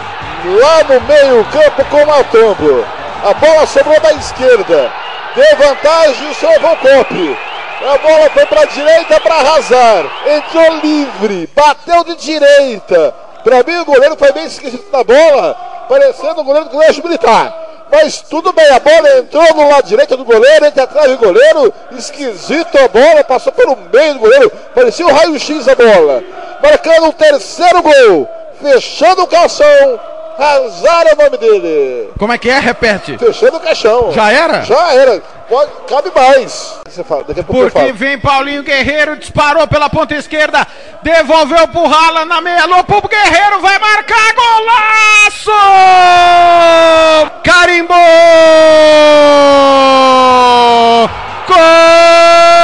lá 0.45 0.85
no 0.85 1.01
meio 1.03 1.45
campo 1.47 1.85
com 1.85 2.03
o 2.03 2.07
Matombo. 2.07 2.87
A 3.23 3.35
bola 3.35 3.67
sobrou 3.67 4.01
da 4.01 4.13
esquerda. 4.15 4.91
Deu 5.35 5.57
vantagem 5.57 6.31
o 6.31 6.35
seu 6.35 6.61
Volcop. 6.61 7.39
A 7.83 7.99
bola 7.99 8.31
foi 8.31 8.47
para 8.47 8.63
a 8.63 8.67
direita 8.67 9.21
para 9.21 9.57
Hazard. 9.57 10.11
Entrou 10.27 10.81
livre. 10.83 11.49
Bateu 11.55 12.05
de 12.05 12.17
direita. 12.17 13.15
Para 13.45 13.63
mim 13.63 13.79
o 13.79 13.85
goleiro 13.85 14.17
foi 14.17 14.33
bem 14.33 14.45
esquisito 14.45 14.91
na 14.91 15.05
bola. 15.05 15.55
Parecendo 15.89 16.41
o 16.41 16.45
goleiro 16.45 16.69
do 16.69 16.73
colégio 16.73 17.03
militar. 17.03 17.53
Mas 17.91 18.21
tudo 18.23 18.53
bem, 18.53 18.69
a 18.71 18.79
bola 18.79 19.19
entrou 19.19 19.55
no 19.55 19.69
lado 19.69 19.89
direito 19.89 20.17
do 20.17 20.25
goleiro, 20.25 20.65
entre 20.65 20.81
atrás 20.81 21.11
do 21.11 21.19
goleiro, 21.19 21.75
esquisito 21.93 22.79
a 22.79 22.87
bola, 22.87 23.25
passou 23.25 23.53
pelo 23.53 23.77
meio 23.93 24.15
do 24.15 24.21
goleiro, 24.21 24.51
parecia 24.75 25.07
o 25.07 25.13
raio-x 25.13 25.67
a 25.67 25.75
bola. 25.75 26.23
Marcando 26.63 27.09
o 27.09 27.13
terceiro 27.13 27.83
gol, 27.83 28.29
fechando 28.63 29.23
o 29.23 29.27
calção, 29.27 30.01
Hazard 30.39 31.09
é 31.09 31.15
o 31.15 31.17
nome 31.17 31.37
dele. 31.39 32.11
Como 32.19 32.33
é 32.33 32.39
que 32.39 32.49
é? 32.49 32.59
Repete. 32.59 33.19
Fechando 33.19 33.57
o 33.57 33.61
caixão. 33.61 34.13
Já 34.13 34.33
era? 34.33 34.63
Já 34.63 34.95
era. 34.95 35.23
Pode, 35.49 35.71
cabe 35.89 36.13
mais. 36.15 36.81
Você 36.89 37.03
fala, 37.03 37.25
daqui 37.25 37.41
a 37.41 37.45
pouco 37.45 37.71
Porque 37.71 37.93
vem 37.93 38.19
Paulinho 38.19 38.63
Guerreiro, 38.63 39.17
disparou 39.17 39.67
pela 39.67 39.91
ponta 39.91 40.15
esquerda, 40.15 40.67
devolveu 41.03 41.67
pro 41.69 41.87
Rala 41.87 42.25
na 42.25 42.41
meia 42.41 42.67
lua, 42.67 42.85
pro 42.85 43.03
Guerreiro, 43.03 43.61
vai 43.61 43.79
marcar 43.79 44.35
golaço! 44.35 45.51
Carimbou! 47.43 47.99
Golaço 51.49 52.60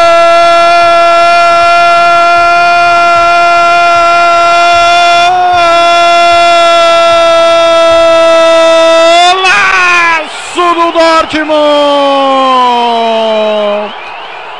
Dortmund! 11.06 11.54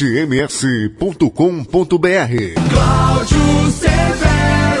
esportems.com.br 0.01 2.59
Cláudio 2.69 3.71
Severo. 3.71 4.80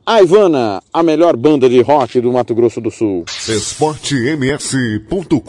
A 0.05 0.21
Ivana, 0.21 0.81
a 0.91 1.03
melhor 1.03 1.37
banda 1.37 1.69
de 1.69 1.79
rock 1.81 2.19
do 2.19 2.31
Mato 2.33 2.55
Grosso 2.55 2.81
do 2.81 2.89
Sul. 2.89 3.23
esportems.com.br 3.47 5.39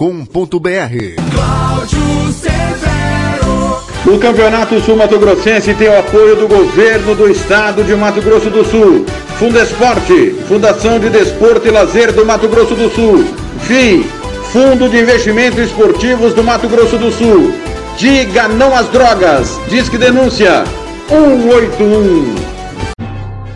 Cláudio 1.34 2.32
Severo. 2.34 3.82
O 4.14 4.18
Campeonato 4.18 4.78
Sul 4.80 4.96
Mato 4.96 5.18
Grossense 5.18 5.72
tem 5.74 5.88
o 5.88 5.98
apoio 5.98 6.36
do 6.36 6.46
governo 6.46 7.14
do 7.14 7.30
estado 7.30 7.82
de 7.82 7.94
Mato 7.94 8.20
Grosso 8.20 8.50
do 8.50 8.62
Sul. 8.62 9.06
Fundesporte, 9.38 10.34
Fundação 10.46 11.00
de 11.00 11.08
Desporto 11.08 11.66
e 11.66 11.70
Lazer 11.70 12.12
do 12.12 12.26
Mato 12.26 12.46
Grosso 12.46 12.74
do 12.74 12.90
Sul. 12.90 13.24
FII, 13.60 14.04
Fundo 14.52 14.86
de 14.86 14.98
Investimentos 14.98 15.60
Esportivos 15.60 16.34
do 16.34 16.44
Mato 16.44 16.68
Grosso 16.68 16.98
do 16.98 17.10
Sul. 17.10 17.54
Diga 17.96 18.48
não 18.48 18.76
às 18.76 18.86
drogas. 18.88 19.58
Disque 19.70 19.96
denúncia 19.96 20.64
181. 21.08 22.51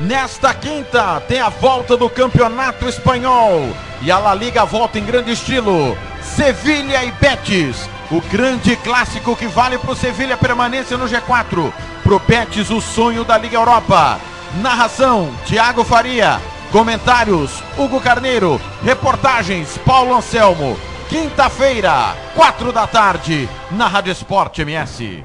Nesta 0.00 0.54
quinta 0.54 1.20
tem 1.28 1.40
a 1.40 1.50
volta 1.50 1.98
do 1.98 2.08
Campeonato 2.08 2.88
Espanhol 2.88 3.68
e 4.00 4.10
a 4.10 4.18
La 4.18 4.34
Liga 4.34 4.64
volta 4.64 4.98
em 4.98 5.04
grande 5.04 5.32
estilo. 5.32 5.94
Sevilha 6.36 7.02
e 7.02 7.10
Betis, 7.12 7.88
o 8.10 8.20
grande 8.20 8.76
clássico 8.76 9.34
que 9.34 9.46
vale 9.46 9.78
para 9.78 9.92
o 9.92 9.96
Sevilha 9.96 10.36
permanência 10.36 10.94
no 10.98 11.06
G4. 11.06 11.72
Pro 12.02 12.18
Betis 12.18 12.68
o 12.68 12.78
sonho 12.78 13.24
da 13.24 13.38
Liga 13.38 13.56
Europa. 13.56 14.20
Narração: 14.60 15.30
Thiago 15.46 15.82
Faria. 15.82 16.38
Comentários: 16.70 17.62
Hugo 17.78 18.02
Carneiro. 18.02 18.60
Reportagens: 18.84 19.78
Paulo 19.78 20.14
Anselmo. 20.14 20.78
Quinta-feira, 21.08 22.14
quatro 22.34 22.70
da 22.70 22.86
tarde, 22.86 23.48
na 23.70 23.88
Rádio 23.88 24.12
Esporte 24.12 24.60
MS. 24.60 25.24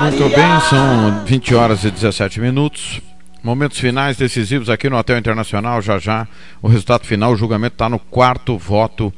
Muito 0.00 0.28
bem, 0.28 0.60
são 0.68 1.24
20 1.24 1.54
horas 1.54 1.84
e 1.84 1.92
17 1.92 2.40
minutos. 2.40 3.00
Momentos 3.40 3.78
finais 3.78 4.16
decisivos 4.16 4.68
aqui 4.68 4.90
no 4.90 4.96
Hotel 4.96 5.16
Internacional, 5.16 5.80
já 5.80 6.00
já. 6.00 6.26
O 6.60 6.66
resultado 6.66 7.06
final, 7.06 7.30
o 7.30 7.36
julgamento 7.36 7.74
está 7.74 7.88
no 7.88 8.00
quarto 8.00 8.58
voto 8.58 9.14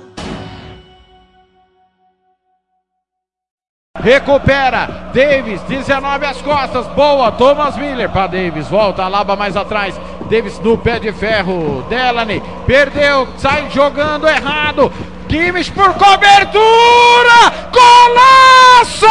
Recupera, 3.99 5.11
Davis, 5.13 5.61
19 5.61 6.25
as 6.25 6.41
costas, 6.41 6.85
boa, 6.87 7.31
Thomas 7.31 7.77
Miller 7.77 8.09
para 8.09 8.27
Davis, 8.27 8.67
volta, 8.67 9.03
Alaba 9.03 9.35
mais 9.35 9.55
atrás, 9.55 9.99
Davis 10.29 10.59
no 10.59 10.77
pé 10.77 10.99
de 10.99 11.13
ferro, 11.13 11.85
Delany, 11.89 12.41
perdeu, 12.67 13.27
sai 13.37 13.69
jogando 13.71 14.27
errado, 14.27 14.91
Kimmich 15.29 15.71
por 15.71 15.93
cobertura, 15.93 16.59
golaço! 17.71 19.07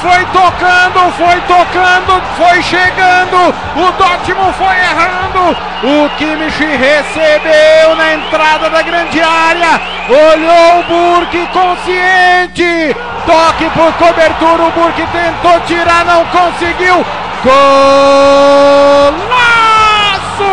Foi 0.00 0.24
tocando, 0.26 1.12
foi 1.12 1.40
tocando, 1.42 2.22
foi 2.36 2.62
chegando, 2.62 3.54
o 3.76 3.92
Dortmund 3.92 4.54
foi 4.54 4.76
errando, 4.76 5.56
o 5.82 6.10
Kimmich 6.16 6.64
recebeu 6.64 7.96
na 7.96 8.14
entrada 8.14 8.70
da 8.70 8.82
grande 8.82 9.20
área, 9.20 9.80
olhou 10.08 10.80
o 10.80 10.84
Burke 10.84 11.46
consciente, 11.48 12.96
toque 13.26 13.68
por 13.70 13.92
cobertura, 13.94 14.64
o 14.64 14.70
Burke 14.72 15.06
tentou 15.08 15.60
tirar, 15.62 16.04
não 16.04 16.24
conseguiu, 16.26 17.04
Golaço 17.44 17.58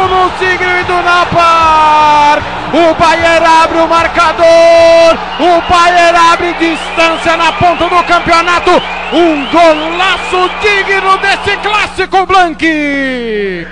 no 0.09 0.31
Signo 0.39 0.83
do 0.85 1.01
Napar! 1.03 2.54
O 2.73 2.93
Bayern 2.95 3.45
abre 3.45 3.77
o 3.79 3.87
marcador! 3.87 5.17
O 5.39 5.61
Bayern 5.69 6.17
abre 6.33 6.53
distância 6.53 7.37
na 7.37 7.51
ponta 7.53 7.85
do 7.87 8.03
campeonato! 8.03 8.71
Um 9.13 9.45
golaço 9.47 10.49
digno 10.61 11.17
desse 11.19 11.57
clássico 11.57 12.25
Blanque! 12.25 13.67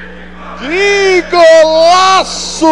Que 0.60 1.24
golaço! 1.30 2.68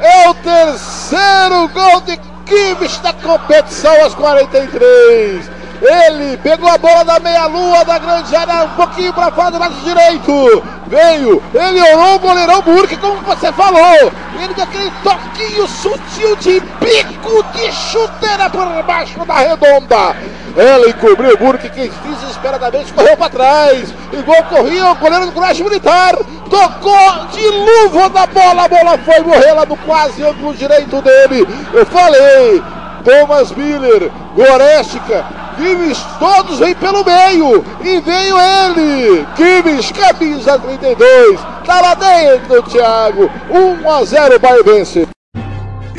É 0.00 0.28
o 0.28 0.34
terceiro 0.34 1.68
gol 1.68 2.00
de 2.00 2.18
Kimmich 2.46 3.00
da 3.00 3.12
competição 3.12 4.02
aos 4.02 4.14
43. 4.14 5.50
Ele 5.80 6.36
pegou 6.38 6.68
a 6.68 6.76
bola 6.76 7.04
da 7.04 7.20
meia-lua 7.20 7.84
da 7.84 7.98
grande 7.98 8.34
área, 8.34 8.64
um 8.64 8.68
pouquinho 8.70 9.12
para 9.12 9.30
fora 9.30 9.50
do 9.50 9.58
lado 9.58 9.74
direito. 9.84 10.64
Veio, 10.88 11.42
ele 11.54 11.80
orou 11.92 12.16
o 12.16 12.18
goleirão 12.18 12.62
Burke, 12.62 12.96
como 12.96 13.20
você 13.20 13.52
falou. 13.52 14.12
Ele 14.42 14.54
deu 14.54 14.64
aquele 14.64 14.90
toquinho 15.02 15.68
sutil 15.68 16.36
de 16.36 16.60
bico 16.60 17.44
de 17.54 17.72
chuteira 17.72 18.50
por 18.50 18.82
baixo 18.82 19.24
da 19.24 19.34
redonda. 19.34 20.16
Ela 20.56 20.88
encobriu 20.88 21.34
o 21.34 21.38
Burke, 21.38 21.68
que 21.68 21.88
desesperadamente 21.88 22.92
correu 22.92 23.16
para 23.16 23.30
trás. 23.30 23.94
Igual 24.12 24.42
corria 24.44 24.90
o 24.90 24.94
goleiro 24.96 25.26
do 25.26 25.32
Colégio 25.32 25.64
Militar. 25.64 26.16
Tocou 26.50 27.26
de 27.32 27.48
luva 27.48 28.08
da 28.08 28.26
bola, 28.26 28.64
a 28.64 28.68
bola 28.68 28.98
foi 28.98 29.20
morrer 29.20 29.52
lá 29.52 29.66
no 29.66 29.76
quase 29.76 30.24
ângulo 30.24 30.54
direito 30.54 31.00
dele. 31.02 31.46
Eu 31.72 31.86
falei, 31.86 32.62
Thomas 33.04 33.52
Miller, 33.52 34.10
Gorestica, 34.34 35.24
Kimmich, 35.58 36.00
todos 36.20 36.60
vêm 36.60 36.74
pelo 36.76 37.04
meio. 37.04 37.64
E 37.84 38.00
veio 38.00 38.36
ele, 38.38 39.26
Kimmich, 39.36 39.92
camisa 39.92 40.56
32. 40.58 41.40
Tá 41.66 41.80
lá 41.80 41.94
dentro, 41.94 42.62
Thiago. 42.62 43.28
1 43.50 43.90
a 43.90 44.04
0 44.04 44.38
Bayern 44.38 44.62
vence. 44.62 45.08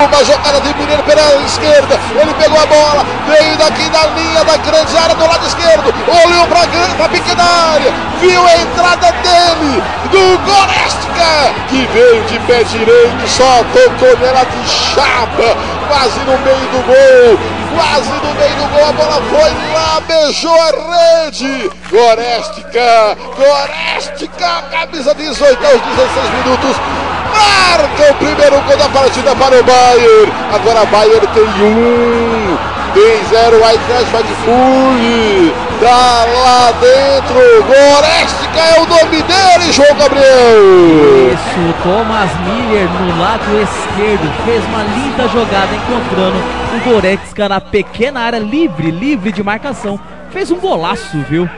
Uma 0.00 0.24
jogada 0.24 0.60
de 0.60 0.74
Mineiro 0.74 1.02
pela 1.02 1.34
esquerda. 1.42 1.98
Ele 2.20 2.32
pegou 2.34 2.60
a 2.60 2.66
bola, 2.66 3.04
veio 3.26 3.56
daqui 3.56 3.90
da 3.90 4.06
linha 4.06 4.44
da 4.44 4.56
grande 4.56 4.96
área 4.96 5.14
do 5.14 5.26
lado 5.26 5.44
esquerdo. 5.44 5.92
Olhou 6.24 6.46
para 6.46 7.04
a 7.04 7.08
pequena 7.08 7.42
área, 7.42 7.92
viu 8.20 8.46
a 8.46 8.56
entrada 8.58 9.12
dele, 9.12 9.82
do 10.10 10.38
Gorestica, 10.44 11.54
que 11.68 11.86
veio 11.92 12.22
de 12.24 12.38
pé 12.40 12.62
direito, 12.62 13.28
só 13.28 13.64
tocou 13.72 14.16
nela 14.18 14.44
de 14.44 14.68
chapa, 14.68 15.56
quase 15.88 16.20
no 16.20 16.38
meio 16.38 16.68
do 16.70 16.82
gol. 16.86 17.38
Quase 17.74 18.10
no 18.10 18.34
meio 18.34 18.54
do 18.56 18.68
gol, 18.68 18.88
a 18.88 18.92
bola 18.92 19.22
foi 19.30 19.72
lá, 19.74 20.00
beijou 20.06 20.54
a 20.54 21.24
rede. 21.26 21.70
Gorestica, 21.90 23.16
Gorestica, 23.36 24.62
camisa 24.70 25.14
18 25.14 25.66
aos 25.66 25.80
16 25.80 26.30
minutos 26.44 27.07
marca 27.38 28.10
o 28.10 28.14
primeiro 28.16 28.60
gol 28.62 28.76
da 28.76 28.88
partida 28.88 29.34
para 29.36 29.60
o 29.60 29.64
Bayern. 29.64 30.32
Agora 30.52 30.84
Bayern 30.86 31.26
tem 31.28 31.44
um, 31.44 32.56
Tem 32.94 33.24
zero 33.28 33.56
Eintracht 33.56 34.10
Frankfurt. 34.10 35.54
Tá 35.80 36.24
lá 36.26 36.72
dentro. 36.80 37.38
Gorestica 37.64 38.60
é 38.60 38.80
o 38.80 38.86
nome 38.88 39.22
dele, 39.22 39.72
João 39.72 39.94
Gabriel. 39.96 41.32
Isso, 41.32 41.74
Thomas 41.82 42.30
Miller 42.40 42.88
no 42.88 43.20
lado 43.20 43.44
esquerdo 43.62 44.44
fez 44.44 44.64
uma 44.64 44.82
linda 44.82 45.28
jogada 45.28 45.74
encontrando 45.74 46.36
o 46.76 46.90
Goretzka 46.90 47.48
na 47.48 47.60
pequena 47.60 48.20
área 48.20 48.38
livre, 48.38 48.90
livre 48.90 49.30
de 49.30 49.42
marcação. 49.42 50.00
Fez 50.30 50.50
um 50.50 50.58
golaço, 50.58 51.16
viu? 51.28 51.48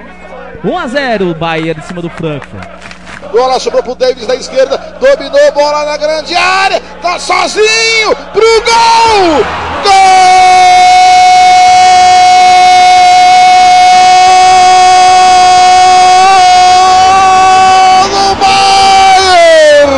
1 0.62 0.78
a 0.78 0.86
0 0.86 1.30
o 1.30 1.34
Bayern 1.34 1.80
em 1.80 1.82
cima 1.82 2.02
do 2.02 2.10
Frankfurt. 2.10 2.68
Bola 3.30 3.58
sobrou 3.60 3.82
pro 3.82 3.94
Davis 3.94 4.26
da 4.26 4.34
esquerda. 4.34 4.76
Dominou, 5.00 5.52
bola 5.52 5.84
na 5.84 5.96
grande 5.96 6.34
área. 6.34 6.80
Tá 7.00 7.18
sozinho 7.18 8.14
pro 8.32 8.62
gol! 8.62 9.44
Gol 9.84 10.40
do 18.08 18.34
Bayern! 19.14 19.90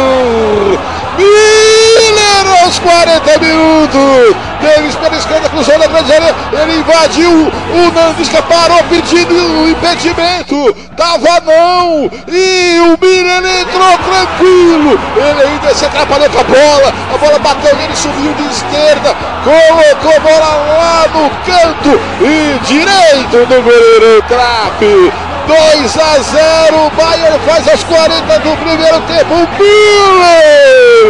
Miller 1.17 2.47
aos 2.63 2.79
40 2.79 3.39
minutos. 3.39 4.52
Davis 4.63 4.95
pela 4.95 5.17
esquerda, 5.17 5.49
cruzou 5.49 5.77
na 5.79 5.87
grande 5.87 6.13
área. 6.13 6.35
Ele 6.53 6.79
invadiu. 6.79 7.53
O 7.53 7.93
Nandisca 7.93 8.41
parou 8.43 8.83
pedindo 8.85 9.35
o 9.35 9.69
impedimento. 9.69 10.75
Tava 10.97 11.41
não. 11.45 12.11
E 12.29 12.79
o 12.81 12.97
Miller 13.01 13.45
entrou 13.61 13.99
tranquilo. 13.99 15.01
Ele 15.17 15.43
ainda 15.43 15.75
se 15.75 15.85
atrapalhou 15.85 16.31
com 16.31 16.39
a 16.39 16.45
bola. 16.45 16.95
A 17.13 17.19
bola 17.19 17.39
bateu 17.41 17.77
nele, 17.77 17.97
subiu 17.97 18.33
de 18.35 18.47
esquerda. 18.51 19.17
Colocou 19.45 20.17
a 20.17 20.21
bola 20.21 20.51
lá 20.79 21.05
no 21.13 21.29
canto. 21.45 22.01
E 22.21 22.59
direito 22.65 23.47
do 23.47 23.63
goleiro 23.63 24.23
Trape. 24.29 25.13
2 25.47 25.99
a 25.99 26.19
0, 26.23 26.87
o 26.87 26.91
Bayern 26.91 27.39
faz 27.45 27.67
aos 27.69 27.83
40 27.83 28.39
do 28.39 28.57
primeiro 28.59 29.01
tempo. 29.01 29.35
O 29.35 29.49
Miller! 29.59 31.03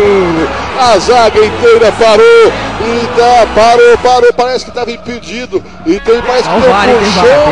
A 0.79 0.99
zaga 0.99 1.45
inteira 1.45 1.93
parou. 1.93 2.53
E 2.81 3.07
tá, 3.17 3.47
parou, 3.55 3.99
parou. 3.99 4.33
Parece 4.33 4.65
que 4.65 4.71
estava 4.71 4.91
impedido. 4.91 5.63
E 5.87 6.01
tem 6.01 6.23
mais 6.23 6.47
que 6.47 6.57
o 6.57 6.61
tem 6.61 6.71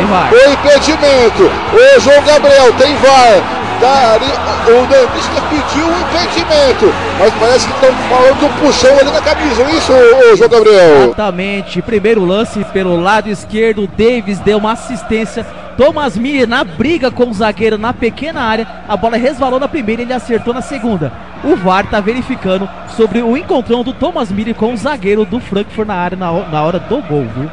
VAR. 0.07 0.33
o 0.33 0.51
impedimento. 0.51 1.51
Ô 1.73 1.99
João 1.99 2.21
Gabriel, 2.23 2.73
tem 2.73 2.95
VAR. 2.95 3.61
Tá 3.79 4.13
ali, 4.13 4.31
o 4.67 4.81
Nandisca 4.81 5.41
pediu 5.49 5.87
o 5.87 6.01
impedimento. 6.01 6.93
Mas 7.17 7.33
parece 7.39 7.67
que 7.67 7.73
estão 7.73 7.91
falando 8.09 8.39
do 8.39 8.59
puxão 8.59 8.95
ali 8.99 9.09
na 9.09 9.21
camisa. 9.21 9.63
é 9.63 9.71
Isso, 9.71 9.91
ô 9.91 10.35
João 10.35 10.49
Gabriel. 10.49 11.03
Exatamente. 11.05 11.81
Primeiro 11.81 12.23
lance 12.23 12.63
pelo 12.65 13.01
lado 13.01 13.27
esquerdo, 13.27 13.87
Davis 13.87 14.39
deu 14.39 14.59
uma 14.59 14.73
assistência. 14.73 15.45
Thomas 15.77 16.17
Miller 16.17 16.47
na 16.47 16.63
briga 16.63 17.09
com 17.11 17.29
o 17.29 17.33
zagueiro 17.33 17.77
na 17.77 17.93
pequena 17.93 18.41
área. 18.41 18.67
A 18.87 18.95
bola 18.97 19.17
resvalou 19.17 19.59
na 19.59 19.67
primeira 19.67 20.01
e 20.01 20.05
ele 20.05 20.13
acertou 20.13 20.53
na 20.53 20.61
segunda. 20.61 21.11
O 21.43 21.55
VAR 21.55 21.85
está 21.85 21.99
verificando 21.99 22.69
sobre 22.95 23.21
o 23.21 23.35
encontrão 23.35 23.83
do 23.83 23.93
Thomas 23.93 24.31
Miller 24.31 24.53
com 24.55 24.73
o 24.73 24.77
zagueiro 24.77 25.25
do 25.25 25.39
Frankfurt 25.39 25.87
na 25.87 25.95
área 25.95 26.17
na, 26.17 26.31
ho- 26.31 26.47
na 26.51 26.61
hora 26.63 26.79
do 26.79 27.01
gol, 27.01 27.25
viu? 27.35 27.49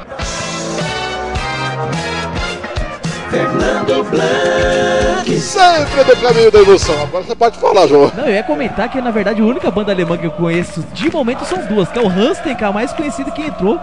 Fernando 3.31 4.05
Blanc. 4.11 5.39
Sempre 5.41 6.05
do 6.05 6.17
caminho 6.17 6.51
da 6.51 6.61
emoção. 6.61 6.95
Agora 7.03 7.23
você 7.25 7.35
pode 7.35 7.59
falar, 7.59 7.87
João. 7.87 8.11
Não, 8.17 8.25
eu 8.25 8.35
ia 8.35 8.43
comentar 8.43 8.89
que 8.89 9.01
na 9.01 9.11
verdade 9.11 9.41
a 9.41 9.45
única 9.45 9.71
banda 9.71 9.93
alemã 9.93 10.17
que 10.17 10.27
eu 10.27 10.31
conheço 10.31 10.83
de 10.95 11.11
momento 11.11 11.45
são 11.45 11.65
duas, 11.67 11.89
que 11.91 11.99
é 11.99 12.03
o 12.03 12.57
que 12.57 12.65
é 12.65 12.67
a 12.67 12.73
mais 12.73 12.93
conhecida 12.93 13.31
que 13.31 13.43
entrou 13.43 13.79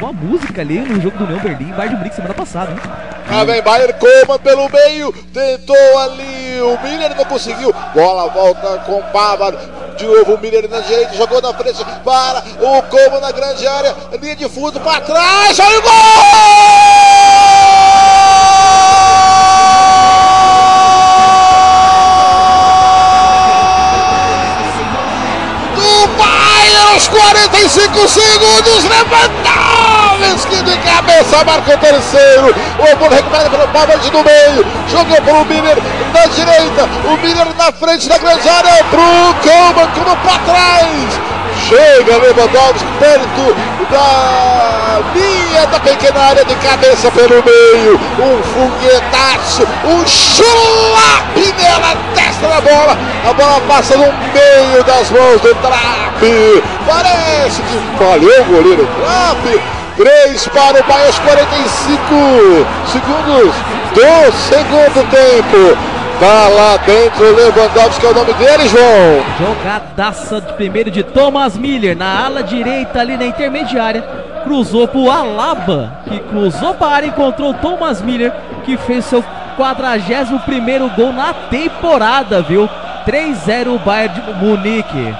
com 0.00 0.06
a 0.06 0.12
música 0.14 0.62
ali 0.62 0.80
no 0.80 0.98
jogo 0.98 1.18
do 1.18 1.24
União 1.24 1.38
Berlim, 1.40 1.66
Bayern 1.72 1.90
de 1.90 1.96
Munique 1.96 2.16
semana 2.16 2.32
passada, 2.32 2.72
hein? 2.72 2.78
Lá 3.30 3.44
vem 3.44 3.60
Bayern, 3.60 3.92
Coman 3.92 4.38
pelo 4.38 4.66
meio, 4.70 5.12
tentou 5.12 5.98
ali, 5.98 6.62
o 6.62 6.82
Miller 6.82 7.14
não 7.14 7.24
conseguiu, 7.26 7.72
bola 7.94 8.30
volta 8.30 8.78
com 8.86 9.02
Bárbaro, 9.12 9.58
de 9.98 10.06
novo 10.06 10.34
o 10.34 10.40
Miller 10.40 10.68
na 10.70 10.80
direita, 10.80 11.14
jogou 11.14 11.42
na 11.42 11.52
frente, 11.52 11.84
para 12.02 12.42
o 12.60 12.82
Coman 12.84 13.20
na 13.20 13.30
grande 13.30 13.66
área, 13.66 13.94
linha 14.20 14.34
de 14.34 14.48
fundo 14.48 14.80
para 14.80 15.02
trás, 15.02 15.58
olha 15.60 15.78
o 15.78 15.82
gol! 15.82 15.90
Aos 26.92 27.08
45 27.08 28.08
segundos, 28.08 28.84
Lewandowski 30.20 30.62
de 30.62 30.76
cabeça 30.78 31.44
marca 31.44 31.74
o 31.74 31.78
terceiro. 31.78 32.54
O 32.78 32.96
bola 32.96 33.16
recuperado 33.16 33.50
pelo 33.50 33.68
Pavard 33.68 34.10
no 34.12 34.22
meio. 34.22 34.66
Jogou 34.88 35.20
para 35.22 35.34
o 35.34 35.44
Miller 35.46 35.78
na 36.12 36.26
direita. 36.26 36.88
O 37.04 37.16
Miller 37.16 37.46
na 37.56 37.72
frente 37.72 38.08
da 38.08 38.18
grande 38.18 38.48
área. 38.48 38.84
Pro 38.84 39.00
Coman, 39.42 39.88
como 39.94 40.16
para 40.16 40.38
trás. 40.40 41.20
Chega 41.68 42.16
Lewandowski 42.18 42.86
perto 42.98 43.56
da 43.90 45.00
linha 45.14 45.66
da 45.66 45.80
pequena 45.80 46.20
área 46.20 46.44
de 46.44 46.54
cabeça 46.56 47.10
pelo 47.10 47.42
meio. 47.42 48.00
Um 48.18 48.42
foguetaço, 48.42 49.66
um 49.84 50.06
chulape 50.06 51.54
nela, 51.58 51.96
testa 52.14 52.46
na 52.46 52.60
bola. 52.60 52.96
A 53.28 53.32
bola 53.32 53.60
passa 53.68 53.96
no 53.96 54.04
meio 54.04 54.84
das 54.84 55.10
mãos 55.10 55.40
do 55.40 55.54
Trape. 55.56 56.62
Parece 56.86 57.62
que 57.62 57.98
falhou 57.98 58.40
o 58.40 58.44
goleiro 58.44 58.88
Trape. 59.00 59.79
3 60.00 60.48
para 60.48 60.80
o 60.80 60.84
Bayern, 60.84 61.20
45 61.20 62.14
segundos 62.86 63.54
do 63.92 64.32
segundo 64.48 65.10
tempo. 65.10 65.78
Tá 66.18 66.48
lá 66.48 66.78
dentro 66.78 67.22
o 67.22 67.36
Lewandowski, 67.36 68.06
é 68.06 68.08
o 68.08 68.14
nome 68.14 68.32
dele, 68.32 68.66
João. 68.66 69.22
Jogadaça 69.38 70.40
de 70.40 70.54
primeiro 70.54 70.90
de 70.90 71.02
Thomas 71.02 71.58
Miller 71.58 71.94
na 71.94 72.24
ala 72.24 72.42
direita 72.42 72.98
ali 72.98 73.18
na 73.18 73.26
intermediária. 73.26 74.00
Cruzou 74.42 74.88
pro 74.88 75.10
Alaba, 75.10 75.92
que 76.08 76.18
cruzou 76.18 76.72
para 76.72 76.86
a 76.86 76.94
área, 76.94 77.06
encontrou 77.08 77.50
o 77.50 77.54
Thomas 77.54 78.00
Miller, 78.00 78.32
que 78.64 78.78
fez 78.78 79.04
seu 79.04 79.22
41 79.58 80.88
gol 80.96 81.12
na 81.12 81.34
temporada, 81.34 82.40
viu? 82.40 82.66
3-0 83.06 83.74
o 83.74 83.78
Bayern 83.78 84.18
de 84.18 84.32
Munique. 84.32 85.14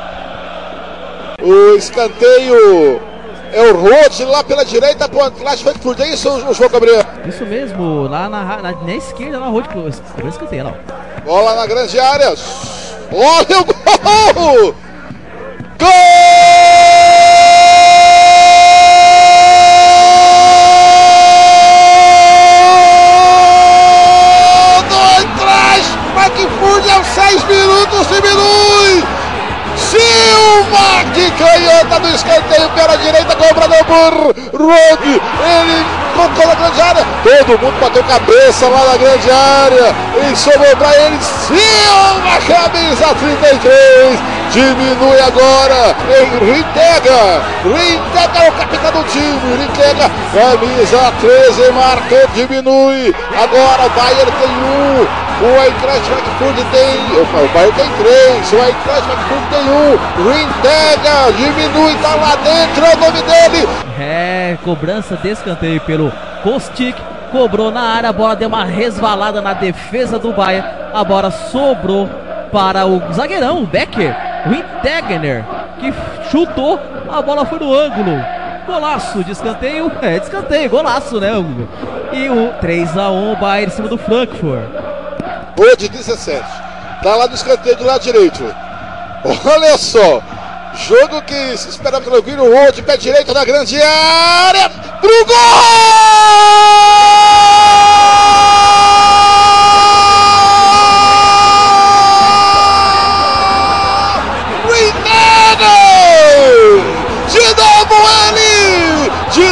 O 1.43 1.77
escanteio 1.77 3.10
é 3.53 3.63
o 3.63 3.77
Rhodes 3.77 4.21
lá 4.21 4.43
pela 4.45 4.65
direita 4.65 5.09
pro 5.09 5.23
Atlético 5.23 5.71
Frankfurt. 5.71 6.01
É 6.01 6.09
isso, 6.09 6.29
o 6.29 6.55
João 6.55 6.71
Gabriel? 6.71 7.03
Isso 7.27 7.45
mesmo, 7.45 8.09
lá 8.09 8.29
na, 8.29 8.63
na, 8.63 8.73
na 8.73 8.95
esquerda, 8.95 9.39
na 9.39 9.51
de 9.61 9.69
cobrou 9.69 9.89
escanteio, 9.89 10.65
lá. 10.65 10.75
ó. 10.89 11.21
Bola 11.25 11.55
na 11.55 11.67
grande 11.67 11.99
área. 11.99 12.35
Olha 13.13 13.61
o 13.61 13.65
gol! 14.65 14.75
Gol! 15.79 15.91
Frankfurt 26.15 26.89
aos 26.91 27.07
6 27.07 27.45
minutos 27.45 28.07
diminui! 28.09 29.20
De 31.15 31.31
canhota 31.33 32.01
do 32.01 32.09
escanteio 32.15 32.69
pela 32.71 32.97
direita, 32.97 33.37
cobrado 33.37 33.75
por 33.85 34.61
Rod. 34.61 35.05
Ele 35.05 35.85
colocou 36.15 36.47
na 36.47 36.55
grande 36.55 36.81
área. 36.81 37.07
Todo 37.23 37.59
mundo 37.59 37.81
bateu 37.81 38.05
cabeça 38.05 38.69
lá 38.69 38.85
na 38.93 38.97
grande 38.97 39.31
área. 39.31 39.95
E 40.31 40.37
sobrou 40.37 40.77
para 40.77 40.97
ele. 40.97 41.19
Silva, 41.21 42.39
camisa 42.47 43.15
33. 43.15 44.40
Diminui 44.51 45.21
agora 45.21 45.95
em 46.11 46.25
Rintega. 46.45 47.41
Rintega 47.63 48.45
é 48.45 48.49
o 48.49 48.53
capitão 48.53 48.91
do 48.91 49.05
time. 49.09 49.57
Rintega, 49.57 50.11
camisa 50.35 51.13
13, 51.21 51.71
marcou, 51.71 52.29
diminui. 52.35 53.15
Agora 53.31 53.87
o 53.87 53.91
Bayern 53.91 54.33
tem 54.33 54.51
um. 54.51 55.31
O 55.41 55.63
Eintracht 55.63 56.03
Frankfurt 56.05 56.57
tem. 56.73 56.99
O 57.21 57.49
Bayern 57.55 57.73
tem 57.77 57.91
três. 57.99 58.53
O 58.53 58.57
Eintracht 58.57 59.03
Frankfurt 59.05 59.43
tem 59.51 59.71
um. 59.71 60.33
Rintega 60.33 61.33
diminui, 61.37 61.95
tá 62.03 62.17
lá 62.17 62.35
dentro. 62.35 62.85
É 62.85 62.95
o 62.95 62.99
nome 62.99 63.23
dele. 63.23 63.69
É, 64.01 64.59
cobrança 64.65 65.17
de 65.17 65.29
escanteio 65.29 65.81
pelo 65.83 66.13
Kostic. 66.43 66.97
Cobrou 67.31 67.71
na 67.71 67.83
área, 67.83 68.09
a 68.09 68.13
bola 68.13 68.35
deu 68.35 68.49
uma 68.49 68.65
resvalada 68.65 69.41
na 69.41 69.53
defesa 69.53 70.19
do 70.19 70.33
Bayern. 70.33 70.69
A 70.93 71.05
bola 71.05 71.31
sobrou 71.31 72.11
para 72.51 72.85
o 72.85 73.01
zagueirão, 73.13 73.63
o 73.63 73.67
Becker, 73.67 74.30
o 74.47 74.55
Integner, 74.55 75.45
que 75.79 75.93
chutou, 76.31 76.81
a 77.11 77.23
bola 77.23 77.45
foi 77.45 77.59
no 77.59 77.75
ângulo. 77.75 78.25
Golaço 78.67 79.25
de 79.25 79.33
escanteio, 79.33 79.91
é 80.01 80.19
de 80.19 80.25
escanteio, 80.25 80.71
golaço, 80.71 81.19
né? 81.19 81.31
E 82.13 82.29
o 82.29 82.53
3x1 82.61 83.39
Bayern 83.39 83.73
em 83.73 83.77
cima 83.77 83.89
do 83.89 83.99
Frankfurt. 83.99 84.63
De 85.79 85.89
17. 85.89 86.45
Tá 87.03 87.17
lá 87.17 87.27
no 87.27 87.35
escanteio 87.35 87.77
do 87.77 87.85
lado 87.85 88.03
direito. 88.03 88.43
Olha 89.45 89.77
só. 89.77 90.23
Jogo 90.75 91.23
que 91.23 91.57
se 91.57 91.69
esperava 91.69 92.05
tranquilo. 92.05 92.45
O 92.45 92.73
de 92.73 92.83
pé 92.83 92.97
direito 92.97 93.35
na 93.35 93.45
grande 93.45 93.81
área. 93.81 94.71
pro 95.01 95.27
gol! 95.27 97.30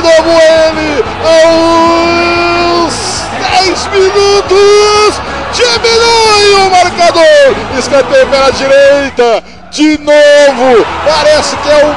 Novo 0.09 0.31
ele! 0.41 1.05
Aos 1.25 2.95
10 3.67 3.87
minutos! 3.89 5.21
Diminui 5.53 6.55
o 6.55 6.71
marcador! 6.71 7.55
Escanteio 7.79 8.27
pela 8.27 8.51
direita! 8.51 9.43
De 9.71 9.99
novo! 9.99 10.87
Parece 11.05 11.57
que 11.57 11.69
é 11.69 11.85
o, 11.85 11.89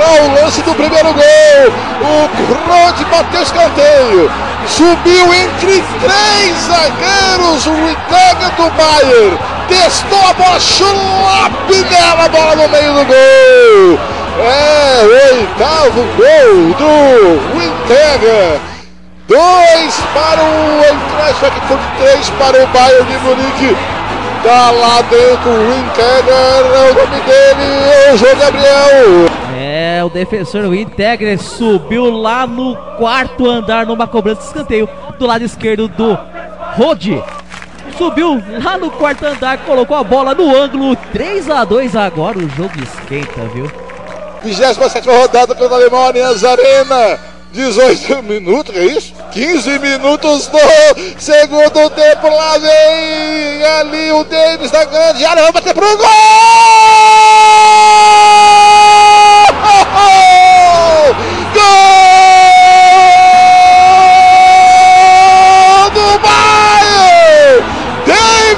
o, 0.00 0.42
lance 0.42 0.62
do 0.62 0.74
primeiro 0.74 1.12
gol! 1.12 1.72
O 2.02 2.28
Rod 2.68 2.98
bateu 3.10 3.42
escanteio! 3.42 4.30
Subiu 4.66 5.34
entre 5.34 5.82
três 6.00 6.56
zagueiros 6.66 7.66
o 7.66 7.74
Ritega 7.74 8.50
do 8.56 8.70
Bayern! 8.70 9.38
Testou 9.68 10.18
a 10.28 10.32
bola, 10.32 10.60
chulap 10.60 11.52
nela, 11.90 12.28
bola 12.28 12.56
no 12.56 12.68
meio 12.68 12.92
do 12.94 13.04
gol! 13.04 14.19
É 14.42 15.04
o 15.04 15.36
oitavo 15.36 16.02
gol 16.16 16.74
do 16.78 17.58
Wintega. 17.58 18.60
Dois 19.28 20.00
para 20.14 20.42
o 20.42 20.82
Eintracht 20.82 21.34
Frankfurt, 21.38 21.80
três 21.98 22.30
para 22.30 22.64
o 22.64 22.66
Bayern 22.68 23.04
de 23.04 23.18
Munique. 23.18 23.76
Tá 24.42 24.70
lá 24.70 25.02
dentro 25.02 25.50
o 25.50 25.70
Wintega, 25.70 26.32
é 26.32 26.90
o 26.90 26.94
nome 26.94 27.20
dele, 27.20 28.08
é 28.08 28.14
o 28.14 28.16
João 28.16 28.36
Gabriel. 28.38 29.30
É, 29.58 30.02
o 30.02 30.08
defensor 30.08 30.70
Wintegre 30.70 31.36
subiu 31.36 32.10
lá 32.10 32.46
no 32.46 32.74
quarto 32.96 33.46
andar 33.46 33.84
numa 33.84 34.06
cobrança 34.06 34.40
de 34.40 34.46
escanteio 34.46 34.88
do 35.18 35.26
lado 35.26 35.44
esquerdo 35.44 35.86
do 35.86 36.18
Rode. 36.76 37.22
Subiu 37.98 38.42
lá 38.64 38.78
no 38.78 38.90
quarto 38.90 39.26
andar, 39.26 39.58
colocou 39.58 39.96
a 39.96 40.02
bola 40.02 40.34
no 40.34 40.56
ângulo 40.56 40.96
3 41.12 41.50
a 41.50 41.62
2 41.64 41.94
agora 41.94 42.38
o 42.38 42.48
jogo 42.48 42.72
esquenta, 42.82 43.42
viu? 43.54 43.70
27 44.42 45.08
rodada 45.08 45.54
pela 45.54 45.76
Alemanha, 45.76 46.28
Arena. 46.50 47.18
18 47.52 48.22
minutos, 48.22 48.76
é 48.76 48.84
isso? 48.84 49.12
15 49.32 49.78
minutos 49.80 50.48
no 50.48 51.20
segundo 51.20 51.90
tempo. 51.90 52.28
Lá 52.28 52.58
vem 52.58 53.64
ali 53.64 54.12
o 54.12 54.24
Davis 54.24 54.70
da 54.70 54.84
grande 54.84 55.24
área. 55.24 55.42
Vai 55.42 55.52
bater 55.52 55.74
pro 55.74 55.96
gol! 55.96 56.06
Gol 61.54 62.49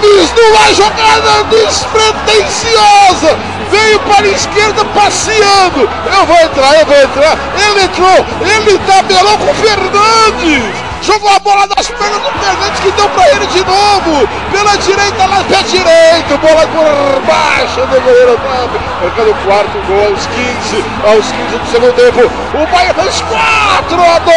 Davis 0.03 0.33
numa 0.33 0.75
jogada 0.75 1.45
despretensiosa 1.45 3.39
veio 3.71 4.01
para 4.01 4.27
a 4.27 4.31
esquerda 4.31 4.85
passeando. 4.87 5.89
Eu 6.05 6.27
vou 6.27 6.37
entrar, 6.37 6.81
eu 6.81 6.87
vou 6.87 6.97
entrar. 6.97 7.39
Ele 7.57 7.85
entrou, 7.85 8.27
ele 8.41 8.79
tabelou 8.81 9.39
com 9.39 9.51
o 9.51 9.55
Fernandes. 9.55 10.93
Jogou 11.03 11.31
a 11.31 11.39
bola 11.41 11.67
nas 11.77 11.89
pernas 11.89 12.21
do 12.21 12.31
Fernandes 12.39 12.81
que 12.81 12.91
deu 12.93 13.09
para 13.11 13.29
ele 13.31 13.47
de 13.47 13.65
novo. 13.65 14.29
Pela 14.53 14.77
direita, 14.77 15.27
lá 15.27 15.45
pé 15.49 15.63
direito. 15.63 16.39
Bola 16.39 16.67
por 16.67 17.23
baixo 17.27 17.81
do 17.81 18.01
goleiro 18.01 18.39
Trump. 18.39 18.73
Marcando 19.03 19.31
o 19.31 19.35
quarto 19.45 19.87
gol 19.87 20.07
aos 20.11 20.27
15. 20.27 20.85
Aos 21.07 21.27
15 21.33 21.59
do 21.59 21.71
segundo 21.71 21.95
tempo. 21.95 22.31
O 22.55 22.67
Bahia 22.73 22.95
fez 22.95 23.21
4 23.21 24.01
a 24.01 24.19
2 24.19 24.35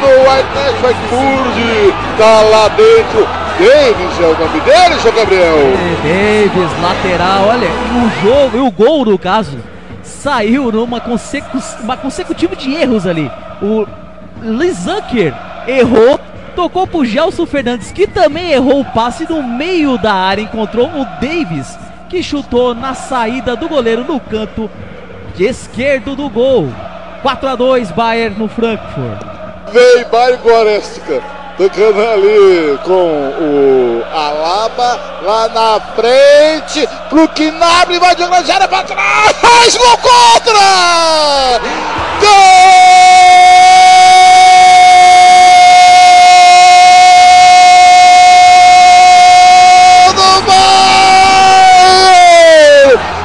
no 0.00 0.08
White 0.30 0.80
Frankfurt. 0.80 1.94
Tá 2.18 2.40
lá 2.42 2.68
dentro. 2.68 3.45
Davis 3.58 4.20
é 4.20 4.26
o 4.26 4.38
nome 4.38 4.60
dele, 4.60 5.00
João 5.00 5.14
Gabriel. 5.14 5.56
Davis, 6.02 6.82
lateral, 6.82 7.48
olha, 7.48 7.68
o 7.70 8.22
jogo 8.22 8.56
e 8.58 8.60
o 8.60 8.70
gol 8.70 9.06
no 9.06 9.18
caso 9.18 9.58
saiu 10.02 10.70
numa 10.70 11.00
consecu 11.00 11.58
uma 11.80 11.96
consecutiva 11.96 12.54
de 12.54 12.74
erros 12.74 13.06
ali. 13.06 13.30
O 13.62 13.86
Lizanker 14.42 15.32
errou, 15.66 16.20
tocou 16.54 16.86
pro 16.86 17.04
Gelson 17.06 17.46
Fernandes, 17.46 17.90
que 17.90 18.06
também 18.06 18.52
errou 18.52 18.80
o 18.80 18.84
passe 18.84 19.26
no 19.26 19.42
meio 19.42 19.96
da 19.96 20.12
área, 20.12 20.42
encontrou 20.42 20.88
o 20.88 21.06
Davis, 21.18 21.78
que 22.10 22.22
chutou 22.22 22.74
na 22.74 22.92
saída 22.92 23.56
do 23.56 23.70
goleiro 23.70 24.04
no 24.04 24.20
canto 24.20 24.70
esquerdo 25.38 26.14
do 26.14 26.28
gol. 26.28 26.68
4 27.22 27.48
a 27.48 27.56
2 27.56 27.90
Bayern 27.92 28.38
no 28.38 28.48
Frankfurt. 28.48 29.22
Vem 29.72 30.04
Bayern 30.10 30.42
Gorestica 30.42 31.45
tocando 31.56 32.00
ali 32.00 32.78
com 32.84 32.92
o 32.92 34.04
Alaba 34.12 35.00
lá 35.22 35.48
na 35.48 35.80
frente 35.94 36.86
pro 37.08 37.26
Kinabre, 37.28 37.98
vai 37.98 38.14
de 38.14 38.26
grande 38.26 38.50
área 38.50 38.68
pra 38.68 38.82
trás, 38.82 39.74
gol 39.76 39.96
contra! 39.98 41.60
Gol! 42.20 42.76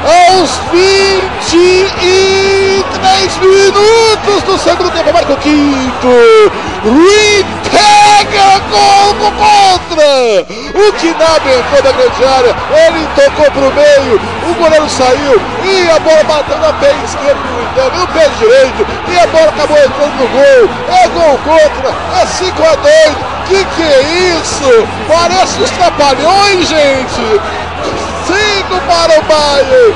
Aos 0.04 0.50
23 0.72 3.38
minutos 3.38 4.42
do 4.44 4.58
segundo 4.58 4.90
tempo, 4.92 5.14
marca 5.14 5.34
o 5.34 5.38
quinto. 5.38 6.10
Pega 7.72 8.60
gol 8.70 9.32
contra! 9.32 10.12
O 10.74 10.94
Kinabe 10.94 11.50
entrou 11.50 11.84
na 11.84 11.92
grande 11.92 12.26
área, 12.26 12.56
ele 12.88 13.08
tocou 13.16 13.52
pro 13.52 13.74
meio, 13.74 14.22
o 14.50 14.54
goleiro 14.56 14.90
saiu 14.90 15.42
e 15.64 15.90
a 15.90 16.00
bola 16.00 16.24
bateu 16.24 16.58
na 16.58 16.74
pé 16.74 16.94
esquerdo 17.04 17.40
do 17.40 17.62
Inter, 17.64 18.00
no 18.00 18.08
pé 18.08 18.30
direito 18.40 18.88
e 19.08 19.20
a 19.20 19.28
bola 19.28 19.50
acabou 19.50 19.78
entrando 19.78 20.16
no 20.16 20.28
gol. 20.28 20.70
É 20.90 21.08
gol 21.10 21.40
contra, 21.40 21.94
é 22.22 22.26
5 22.26 22.64
a 22.64 22.76
2 22.76 23.32
Que 23.48 23.66
que 23.66 23.84
é 23.84 24.02
isso? 24.38 24.88
Parece 25.08 25.62
os 25.62 25.72
trapalhões, 25.72 26.68
gente! 26.68 27.42
5 28.28 28.82
para 28.88 29.20
o 29.20 29.24
Bayern, 29.24 29.94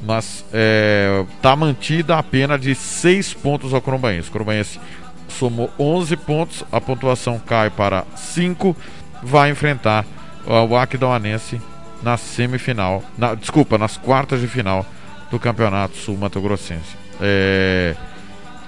mas 0.02 0.45
é, 0.53 1.26
tá 1.41 1.56
mantida 1.56 2.18
a 2.18 2.24
pena 2.24 2.57
de 2.57 2.76
6 2.76 3.34
pontos 3.36 3.74
ao 3.74 3.82
Corumbaense. 3.82 4.30
O 4.30 5.32
somou 5.32 5.69
11 5.78 6.15
pontos, 6.18 6.64
a 6.72 6.80
pontuação 6.80 7.40
cai 7.40 7.69
para 7.69 8.06
5, 8.15 8.76
vai 9.24 9.49
enfrentar 9.49 10.06
o 10.45 10.76
Aquidauanense 10.78 11.61
na 12.02 12.15
semifinal, 12.15 13.03
na, 13.18 13.36
desculpa, 13.36 13.78
nas 13.78 13.98
quartas 13.98 14.40
de 14.40 14.48
final 14.48 14.86
do 15.30 15.40
Campeonato 15.40 15.98
Sul 15.98 16.18
Mato 16.18 16.40
Grossense. 16.40 16.95
É, 17.19 17.95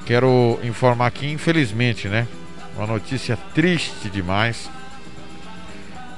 quero 0.06 0.60
informar 0.64 1.08
aqui, 1.08 1.32
infelizmente, 1.32 2.08
né, 2.08 2.28
uma 2.76 2.88
notícia 2.88 3.38
triste 3.54 4.10
demais. 4.10 4.70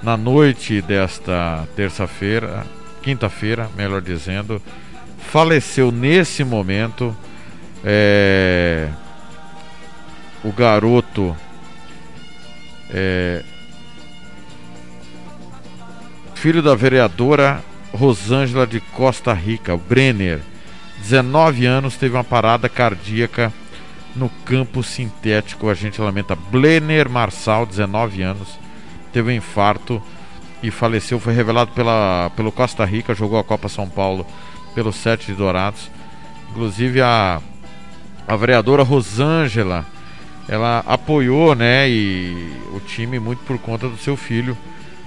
Na 0.02 0.18
noite 0.18 0.82
desta 0.82 1.68
terça-feira, 1.76 2.66
quinta-feira, 3.04 3.70
melhor 3.78 4.02
dizendo, 4.02 4.60
faleceu 5.32 5.92
nesse 5.92 6.44
momento 6.44 7.16
É, 7.84 8.90
o 10.44 10.52
garoto 10.52 11.36
é, 12.92 13.44
filho 16.36 16.62
da 16.62 16.76
vereadora 16.76 17.64
Rosângela 17.92 18.68
de 18.68 18.80
Costa 18.80 19.34
Rica, 19.34 19.76
Brenner, 19.76 20.42
19 21.00 21.66
anos, 21.66 21.98
teve 21.98 22.16
uma 22.16 22.24
parada 22.24 22.70
cardíaca 22.70 23.52
no 24.16 24.30
campo 24.46 24.84
sintético. 24.84 25.70
A 25.70 25.74
gente 25.74 26.00
lamenta. 26.00 26.36
Brenner 26.36 27.10
Marçal, 27.10 27.66
19 27.66 28.22
anos, 28.22 28.60
teve 29.12 29.32
um 29.32 29.36
infarto 29.36 30.02
e 30.62 30.70
faleceu. 30.70 31.20
Foi 31.20 31.34
revelado 31.34 31.72
pela, 31.72 32.32
pelo 32.36 32.52
Costa 32.52 32.86
Rica, 32.86 33.16
jogou 33.16 33.40
a 33.40 33.44
Copa 33.44 33.68
São 33.68 33.90
Paulo 33.90 34.26
pelo 34.74 34.92
Sete 34.92 35.28
de 35.28 35.34
Dourados. 35.34 35.90
Inclusive 36.52 37.02
a, 37.02 37.42
a 38.28 38.36
vereadora 38.36 38.84
Rosângela, 38.84 39.86
ela 40.48 40.84
apoiou, 40.86 41.56
né, 41.56 41.90
e 41.90 42.52
o 42.74 42.80
time 42.80 43.20
muito 43.20 43.40
por 43.46 43.58
conta 43.58 43.88
do 43.88 43.98
seu 43.98 44.18
filho 44.18 44.58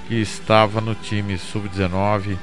que 0.09 0.15
estava 0.15 0.81
no 0.81 0.95
time 0.95 1.36
sub-19, 1.39 2.36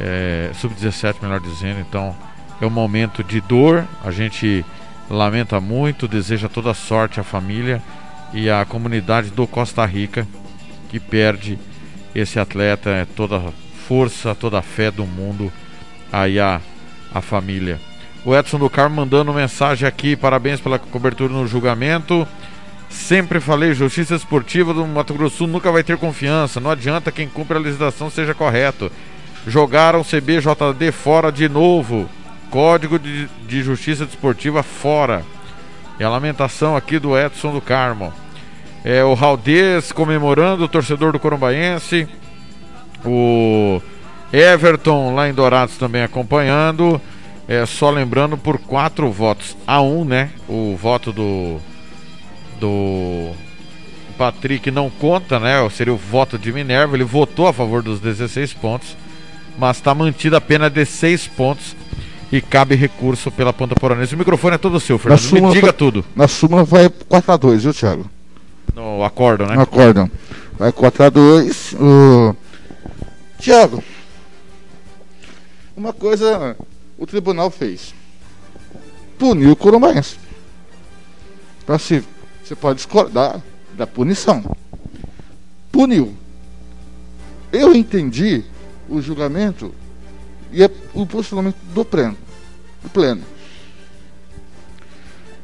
é, 0.00 0.50
sub-17, 0.54 1.16
melhor 1.22 1.40
dizendo. 1.40 1.80
Então 1.80 2.14
é 2.60 2.66
um 2.66 2.70
momento 2.70 3.22
de 3.22 3.40
dor. 3.40 3.86
A 4.04 4.10
gente 4.10 4.64
lamenta 5.08 5.60
muito, 5.60 6.08
deseja 6.08 6.48
toda 6.48 6.74
sorte 6.74 7.20
à 7.20 7.22
família 7.22 7.82
e 8.32 8.50
à 8.50 8.64
comunidade 8.64 9.30
do 9.30 9.46
Costa 9.46 9.84
Rica 9.84 10.26
que 10.88 10.98
perde 10.98 11.58
esse 12.14 12.38
atleta, 12.38 12.90
é 12.90 13.04
toda 13.04 13.52
força, 13.86 14.34
toda 14.34 14.58
a 14.58 14.62
fé 14.62 14.90
do 14.90 15.06
mundo 15.06 15.52
aí 16.12 16.38
a, 16.38 16.60
a 17.14 17.20
família. 17.20 17.80
O 18.24 18.36
Edson 18.36 18.58
do 18.58 18.68
Carmo 18.68 18.96
mandando 18.96 19.32
mensagem 19.32 19.86
aqui, 19.88 20.16
parabéns 20.16 20.60
pela 20.60 20.78
cobertura 20.78 21.32
no 21.32 21.46
julgamento. 21.46 22.26
Sempre 22.88 23.40
falei, 23.40 23.74
justiça 23.74 24.14
esportiva 24.14 24.72
do 24.72 24.86
Mato 24.86 25.14
Grosso 25.14 25.46
nunca 25.46 25.70
vai 25.70 25.82
ter 25.82 25.96
confiança. 25.96 26.60
Não 26.60 26.70
adianta 26.70 27.12
quem 27.12 27.28
cumpre 27.28 27.56
a 27.56 27.60
legislação 27.60 28.10
seja 28.10 28.34
correto. 28.34 28.90
Jogaram 29.46 30.02
CBJD 30.02 30.92
fora 30.92 31.30
de 31.30 31.48
novo. 31.48 32.08
Código 32.50 32.98
de, 32.98 33.28
de 33.46 33.62
Justiça 33.62 34.06
Desportiva 34.06 34.62
fora. 34.62 35.22
É 35.98 36.04
a 36.04 36.08
lamentação 36.08 36.76
aqui 36.76 36.98
do 36.98 37.18
Edson 37.18 37.52
do 37.52 37.60
Carmo. 37.60 38.12
É 38.84 39.04
o 39.04 39.14
Raldez 39.14 39.92
comemorando, 39.92 40.64
o 40.64 40.68
torcedor 40.68 41.12
do 41.12 41.18
Corumbaense. 41.18 42.08
O 43.04 43.82
Everton 44.32 45.14
lá 45.14 45.28
em 45.28 45.34
Dourados 45.34 45.76
também 45.76 46.02
acompanhando. 46.02 47.00
É 47.46 47.64
só 47.64 47.90
lembrando 47.90 48.36
por 48.36 48.58
quatro 48.58 49.10
votos 49.10 49.56
a 49.66 49.80
um, 49.80 50.04
né? 50.04 50.30
O 50.46 50.76
voto 50.76 51.12
do 51.12 51.58
do 52.60 53.30
Patrick 54.18 54.70
não 54.70 54.90
conta, 54.90 55.38
né? 55.38 55.56
Seria 55.70 55.94
o 55.94 55.96
voto 55.96 56.38
de 56.38 56.52
Minerva. 56.52 56.96
Ele 56.96 57.04
votou 57.04 57.46
a 57.46 57.52
favor 57.52 57.82
dos 57.82 58.00
16 58.00 58.52
pontos, 58.54 58.96
mas 59.58 59.76
está 59.78 59.94
mantida 59.94 60.36
a 60.36 60.40
pena 60.40 60.68
de 60.68 60.84
6 60.84 61.28
pontos 61.28 61.74
e 62.30 62.42
cabe 62.42 62.74
recurso 62.74 63.30
pela 63.30 63.52
ponta 63.52 63.74
poranense. 63.74 64.14
O 64.14 64.18
microfone 64.18 64.56
é 64.56 64.58
todo 64.58 64.78
seu, 64.78 64.98
Fernando. 64.98 65.32
Me 65.32 65.52
diga 65.52 65.68
vai, 65.68 65.72
tudo. 65.72 66.04
Na 66.14 66.28
súmula 66.28 66.64
vai 66.64 66.88
4x2, 66.88 67.58
viu, 67.58 67.72
Thiago? 67.72 68.10
No 68.74 69.02
acórdão, 69.02 69.46
né? 69.46 69.54
No 69.54 69.62
acórdão. 69.62 70.10
Vai 70.58 70.70
4x2. 70.70 71.76
Uh... 71.80 72.36
Thiago, 73.38 73.82
uma 75.78 75.92
coisa 75.92 76.56
o 76.98 77.06
tribunal 77.06 77.50
fez. 77.50 77.94
Puniu 79.16 79.52
o 79.52 79.56
Corumbaense. 79.56 80.18
Para 81.64 81.78
se 81.78 82.04
você 82.44 82.56
pode 82.56 82.78
discordar 82.78 83.40
da 83.74 83.86
punição. 83.86 84.42
Puniu. 85.70 86.14
Eu 87.52 87.74
entendi 87.74 88.42
o 88.88 89.00
julgamento 89.00 89.72
e 90.52 90.62
é 90.62 90.70
o 90.92 91.06
posicionamento 91.06 91.56
do 91.72 91.84
pleno. 91.84 92.18
Do 92.82 92.90
pleno. 92.90 93.22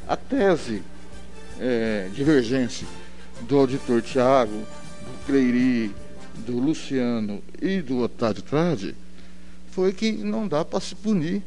A 0.08 0.16
tese 0.16 0.82
é, 1.60 2.10
divergência 2.12 2.86
do 3.42 3.56
auditor 3.56 4.02
Tiago, 4.02 4.52
do 4.52 5.26
Cleiri, 5.26 5.94
do 6.38 6.58
Luciano 6.58 7.40
e 7.62 7.80
do 7.80 8.00
Otávio 8.00 8.42
Trade 8.42 8.96
foi 9.74 9.92
que 9.92 10.12
não 10.12 10.46
dá 10.46 10.64
para 10.64 10.80
se 10.80 10.94
punir. 10.94 11.42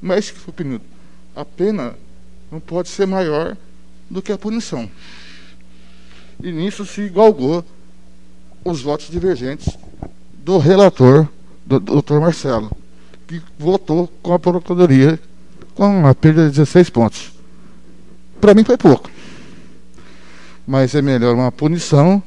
Mas 0.00 0.30
que 0.30 0.38
foi 0.38 0.52
punido. 0.52 0.84
A 1.34 1.44
pena 1.44 1.94
não 2.50 2.60
pode 2.60 2.88
ser 2.88 3.06
maior 3.06 3.56
do 4.08 4.22
que 4.22 4.32
a 4.32 4.38
punição. 4.38 4.90
E 6.42 6.50
nisso 6.52 6.84
se 6.86 7.08
galgou 7.08 7.64
os 8.64 8.82
votos 8.82 9.08
divergentes 9.10 9.76
do 10.32 10.58
relator, 10.58 11.28
do, 11.64 11.80
do 11.80 12.02
Dr. 12.02 12.20
Marcelo, 12.20 12.70
que 13.26 13.42
votou 13.58 14.08
com 14.22 14.32
a 14.32 14.38
Procuradoria 14.38 15.18
com 15.74 16.06
a 16.06 16.14
perda 16.14 16.44
de 16.44 16.50
16 16.50 16.90
pontos. 16.90 17.32
Para 18.40 18.54
mim 18.54 18.64
foi 18.64 18.76
pouco. 18.76 19.10
Mas 20.66 20.94
é 20.94 21.02
melhor 21.02 21.34
uma 21.34 21.52
punição 21.52 22.22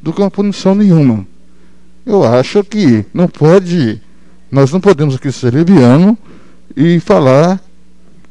do 0.00 0.12
que 0.12 0.20
uma 0.20 0.30
punição 0.30 0.74
nenhuma. 0.74 1.26
Eu 2.06 2.22
acho 2.22 2.62
que 2.62 3.04
não 3.14 3.26
pode, 3.26 4.00
nós 4.54 4.70
não 4.70 4.80
podemos 4.80 5.16
aqui 5.16 5.32
ser 5.32 5.52
leviano 5.52 6.16
e 6.76 7.00
falar 7.00 7.60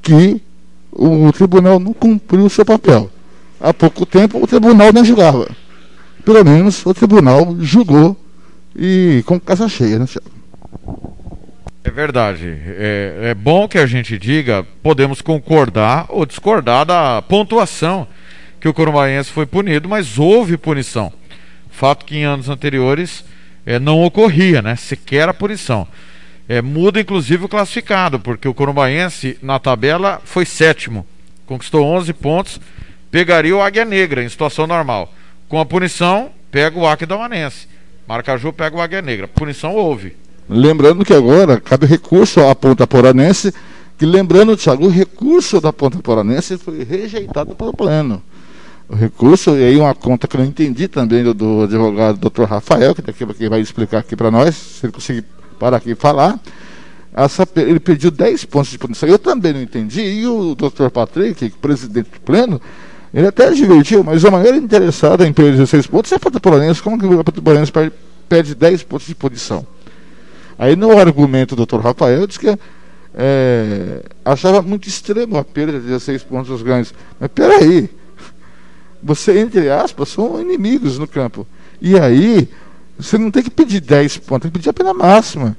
que 0.02 0.42
o 0.90 1.30
tribunal 1.34 1.82
não 1.82 1.94
cumpriu 1.94 2.46
o 2.46 2.50
seu 2.50 2.64
papel. 2.64 3.12
Há 3.60 3.74
pouco 3.74 4.06
tempo 4.06 4.42
o 4.42 4.48
tribunal 4.48 4.94
nem 4.94 5.04
julgava. 5.04 5.50
Pelo 6.24 6.46
menos 6.46 6.86
o 6.86 6.94
tribunal 6.94 7.58
julgou 7.60 8.16
e 8.74 9.22
com 9.26 9.38
casa 9.38 9.68
cheia, 9.68 10.00
né, 10.00 10.06
Thiago? 10.06 10.32
É 11.84 11.92
verdade. 11.92 12.58
É, 12.68 13.20
é, 13.24 13.34
bom 13.34 13.68
que 13.68 13.78
a 13.78 13.86
gente 13.86 14.18
diga, 14.18 14.66
podemos 14.82 15.20
concordar 15.20 16.06
ou 16.08 16.26
discordar 16.26 16.86
da 16.86 17.22
pontuação 17.22 18.08
que 18.62 18.70
o 18.70 18.74
Corumbaense 18.74 19.30
foi 19.30 19.46
punido, 19.46 19.90
mas 19.90 20.18
houve 20.18 20.56
punição. 20.56 21.12
Fato 21.70 22.06
que 22.06 22.16
em 22.16 22.24
anos 22.24 22.48
anteriores 22.48 23.26
é, 23.66 23.78
não 23.78 24.02
ocorria, 24.02 24.62
né? 24.62 24.78
Sequer 24.78 25.28
a 25.28 25.34
punição. 25.34 25.86
É, 26.48 26.62
muda 26.62 27.00
inclusive 27.00 27.46
o 27.46 27.50
classificado, 27.50 28.20
porque 28.20 28.48
o 28.48 28.54
Corumbaense 28.54 29.38
na 29.42 29.60
tabela 29.60 30.22
foi 30.26 30.46
sétimo, 30.46 31.06
conquistou 31.46 31.86
11 31.86 32.12
pontos, 32.14 32.60
pegaria 33.10 33.56
o 33.56 33.62
Águia 33.62 33.86
Negra 33.86 34.24
em 34.24 34.30
situação 34.30 34.68
normal. 34.68 35.14
Com 35.48 35.60
a 35.60 35.66
punição, 35.66 36.32
pega 36.52 36.78
o 36.78 36.88
Aquidauanense. 36.88 37.68
Marcaju 38.08 38.52
pega 38.52 38.76
o 38.76 38.82
Águia 38.82 39.02
Negra. 39.02 39.28
Punição 39.28 39.74
houve. 39.74 40.16
Lembrando 40.50 41.06
que 41.06 41.14
agora 41.14 41.60
cabe 41.62 41.86
recurso 41.86 42.42
à 42.42 42.54
Ponta 42.54 42.86
Poranense, 42.86 43.54
que 43.98 44.06
lembrando, 44.06 44.58
Thiago, 44.58 44.86
o 44.86 44.90
recurso 44.90 45.62
da 45.62 45.72
Ponta 45.72 46.00
Poranense 46.00 46.58
foi 46.58 46.84
rejeitado 46.84 47.56
pelo 47.56 47.72
pleno. 47.72 48.22
O 48.90 48.96
recurso, 48.96 49.52
e 49.52 49.64
aí 49.64 49.78
uma 49.78 49.96
conta 49.96 50.28
que 50.28 50.36
eu 50.36 50.42
não 50.42 50.48
entendi 50.48 50.90
também 50.90 51.24
do, 51.24 51.34
do 51.34 51.62
advogado 51.64 52.30
Dr. 52.30 52.44
Rafael, 52.44 52.94
que 52.94 53.02
daqui 53.02 53.24
a 53.24 53.50
vai 53.50 53.62
explicar 53.62 54.00
aqui 54.00 54.16
para 54.16 54.30
nós, 54.30 54.54
se 54.56 54.86
ele 54.86 54.94
conseguir 54.94 55.24
para 55.64 55.78
aqui 55.78 55.96
falar. 55.96 56.38
Essa, 57.14 57.48
ele 57.56 57.80
pediu 57.80 58.12
10 58.12 58.44
pontos 58.46 58.70
de 58.70 58.78
punição. 58.78 59.08
Eu 59.08 59.18
também 59.18 59.54
não 59.54 59.62
entendi. 59.62 60.02
E 60.02 60.28
o 60.28 60.56
Dr. 60.56 60.90
Patrick, 60.92 61.50
presidente 61.52 62.10
do 62.10 62.20
pleno, 62.20 62.60
ele 63.14 63.28
até 63.28 63.50
divertiu, 63.52 64.04
mas 64.04 64.26
a 64.26 64.32
maior 64.32 64.54
interessada 64.56 65.26
em 65.26 65.32
perder 65.32 65.54
16 65.54 65.88
pontos 65.88 66.12
é 66.12 66.16
a 66.16 66.20
Patapolanense. 66.20 66.82
Como 66.82 67.00
que 67.00 67.06
a 67.06 67.24
Patapolanense 67.24 67.72
perde 68.28 68.54
10 68.54 68.84
pontos 68.84 69.08
de 69.08 69.16
punição? 69.16 69.66
Aí 70.60 70.76
no 70.76 71.00
argumento 71.00 71.56
do 71.56 71.66
Dr. 71.66 71.80
Rafael 71.80 72.28
diz 72.28 72.38
que 72.38 72.60
é, 73.16 74.04
achava 74.26 74.62
muito 74.62 74.90
extremo 74.90 75.38
a 75.38 75.46
perda 75.46 75.80
de 75.80 75.86
16 75.86 76.24
pontos 76.24 76.50
dos 76.50 76.62
ganhos. 76.62 76.94
Mas 77.18 77.30
peraí, 77.34 77.90
você, 79.02 79.40
entre 79.40 79.70
aspas, 79.70 80.10
são 80.10 80.42
inimigos 80.42 81.00
no 81.00 81.08
campo. 81.08 81.48
E 81.80 81.98
aí, 81.98 82.50
você 82.98 83.18
não 83.18 83.32
tem 83.32 83.44
que 83.44 83.50
pedir 83.50 83.80
10 83.82 84.18
pontos, 84.18 84.44
tem 84.44 84.52
que 84.52 84.58
pedir 84.60 84.70
a 84.70 84.74
pena 84.74 84.94
máxima. 84.94 85.58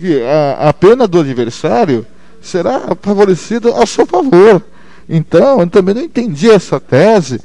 E 0.00 0.20
a, 0.22 0.68
a 0.68 0.72
pena 0.72 1.06
do 1.06 1.20
adversário 1.20 2.06
será 2.40 2.96
favorecida 3.00 3.68
ao 3.70 3.86
seu 3.86 4.06
favor. 4.06 4.62
Então, 5.08 5.60
eu 5.60 5.66
também 5.68 5.94
não 5.94 6.02
entendi 6.02 6.50
essa 6.50 6.80
tese 6.80 7.40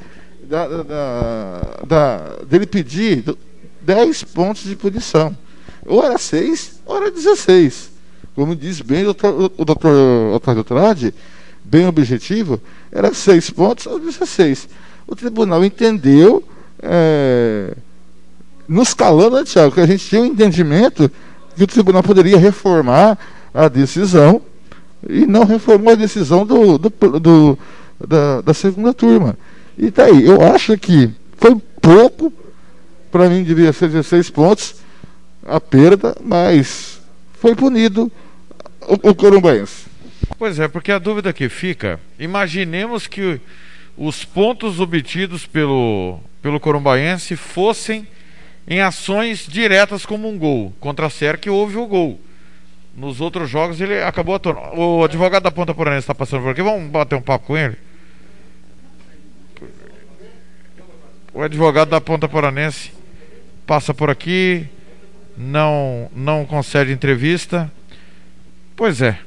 da, 0.48 0.66
da, 0.66 1.80
da, 1.86 2.18
dele 2.48 2.66
pedir 2.66 3.24
10 3.82 4.24
pontos 4.24 4.64
de 4.64 4.76
punição. 4.76 5.36
Ou 5.84 6.02
era 6.02 6.16
6, 6.16 6.80
ou 6.86 6.96
era 6.96 7.10
16. 7.10 7.90
Como 8.34 8.54
diz 8.54 8.80
bem 8.80 9.02
o 9.02 9.14
doutor, 9.64 10.34
Otávio 10.34 10.64
Trade, 10.64 11.14
bem 11.64 11.86
objetivo, 11.86 12.60
era 12.90 13.12
6 13.12 13.50
pontos 13.50 13.86
ou 13.86 13.98
16. 13.98 14.68
O 15.06 15.14
tribunal 15.14 15.64
entendeu. 15.64 16.42
É, 16.82 17.74
nos 18.68 18.94
calando, 18.94 19.36
né, 19.36 19.44
Tiago, 19.44 19.72
que 19.74 19.80
a 19.80 19.86
gente 19.86 20.06
tinha 20.06 20.20
um 20.20 20.26
entendimento 20.26 21.10
que 21.56 21.64
o 21.64 21.66
tribunal 21.66 22.02
poderia 22.02 22.38
reformar 22.38 23.18
a 23.52 23.68
decisão 23.68 24.42
e 25.08 25.26
não 25.26 25.44
reformou 25.44 25.92
a 25.92 25.96
decisão 25.96 26.44
do, 26.44 26.78
do, 26.78 26.90
do 27.20 27.58
da, 28.06 28.40
da, 28.40 28.54
segunda 28.54 28.92
turma. 28.92 29.38
E 29.78 29.90
tá 29.90 30.04
aí, 30.04 30.26
eu 30.26 30.42
acho 30.42 30.76
que 30.76 31.10
foi 31.38 31.56
pouco, 31.80 32.32
para 33.10 33.28
mim 33.28 33.42
devia 33.42 33.72
ser 33.72 33.88
16 33.88 34.30
pontos 34.30 34.76
a 35.46 35.60
perda, 35.60 36.14
mas 36.22 37.00
foi 37.34 37.54
punido 37.54 38.10
o, 38.82 39.10
o 39.10 39.14
Corumbaense. 39.14 39.86
Pois 40.38 40.58
é, 40.58 40.68
porque 40.68 40.92
a 40.92 40.98
dúvida 40.98 41.32
que 41.32 41.48
fica, 41.48 42.00
imaginemos 42.18 43.06
que 43.06 43.40
os 43.96 44.24
pontos 44.24 44.80
obtidos 44.80 45.46
pelo, 45.46 46.18
pelo 46.42 46.60
Corumbaense 46.60 47.36
fossem 47.36 48.06
em 48.66 48.80
ações 48.80 49.46
diretas 49.46 50.04
como 50.04 50.28
um 50.28 50.38
gol. 50.38 50.72
Contra 50.80 51.06
a 51.06 51.10
Serra 51.10 51.38
houve 51.48 51.76
o 51.76 51.86
gol. 51.86 52.20
Nos 52.96 53.20
outros 53.20 53.48
jogos 53.50 53.80
ele 53.80 54.02
acabou 54.02 54.34
atuando. 54.34 54.60
O 54.74 55.04
advogado 55.04 55.42
da 55.42 55.50
Ponta 55.50 55.74
Poranense 55.74 56.04
está 56.04 56.14
passando 56.14 56.42
por 56.42 56.50
aqui. 56.50 56.62
Vamos 56.62 56.90
bater 56.90 57.14
um 57.14 57.22
papo 57.22 57.46
com 57.46 57.56
ele? 57.56 57.76
O 61.32 61.42
advogado 61.42 61.90
da 61.90 62.00
Ponta 62.00 62.26
Poranense 62.26 62.92
passa 63.66 63.92
por 63.92 64.08
aqui, 64.08 64.66
não, 65.36 66.10
não 66.14 66.46
concede 66.46 66.92
entrevista. 66.92 67.70
Pois 68.74 69.02
é. 69.02 69.18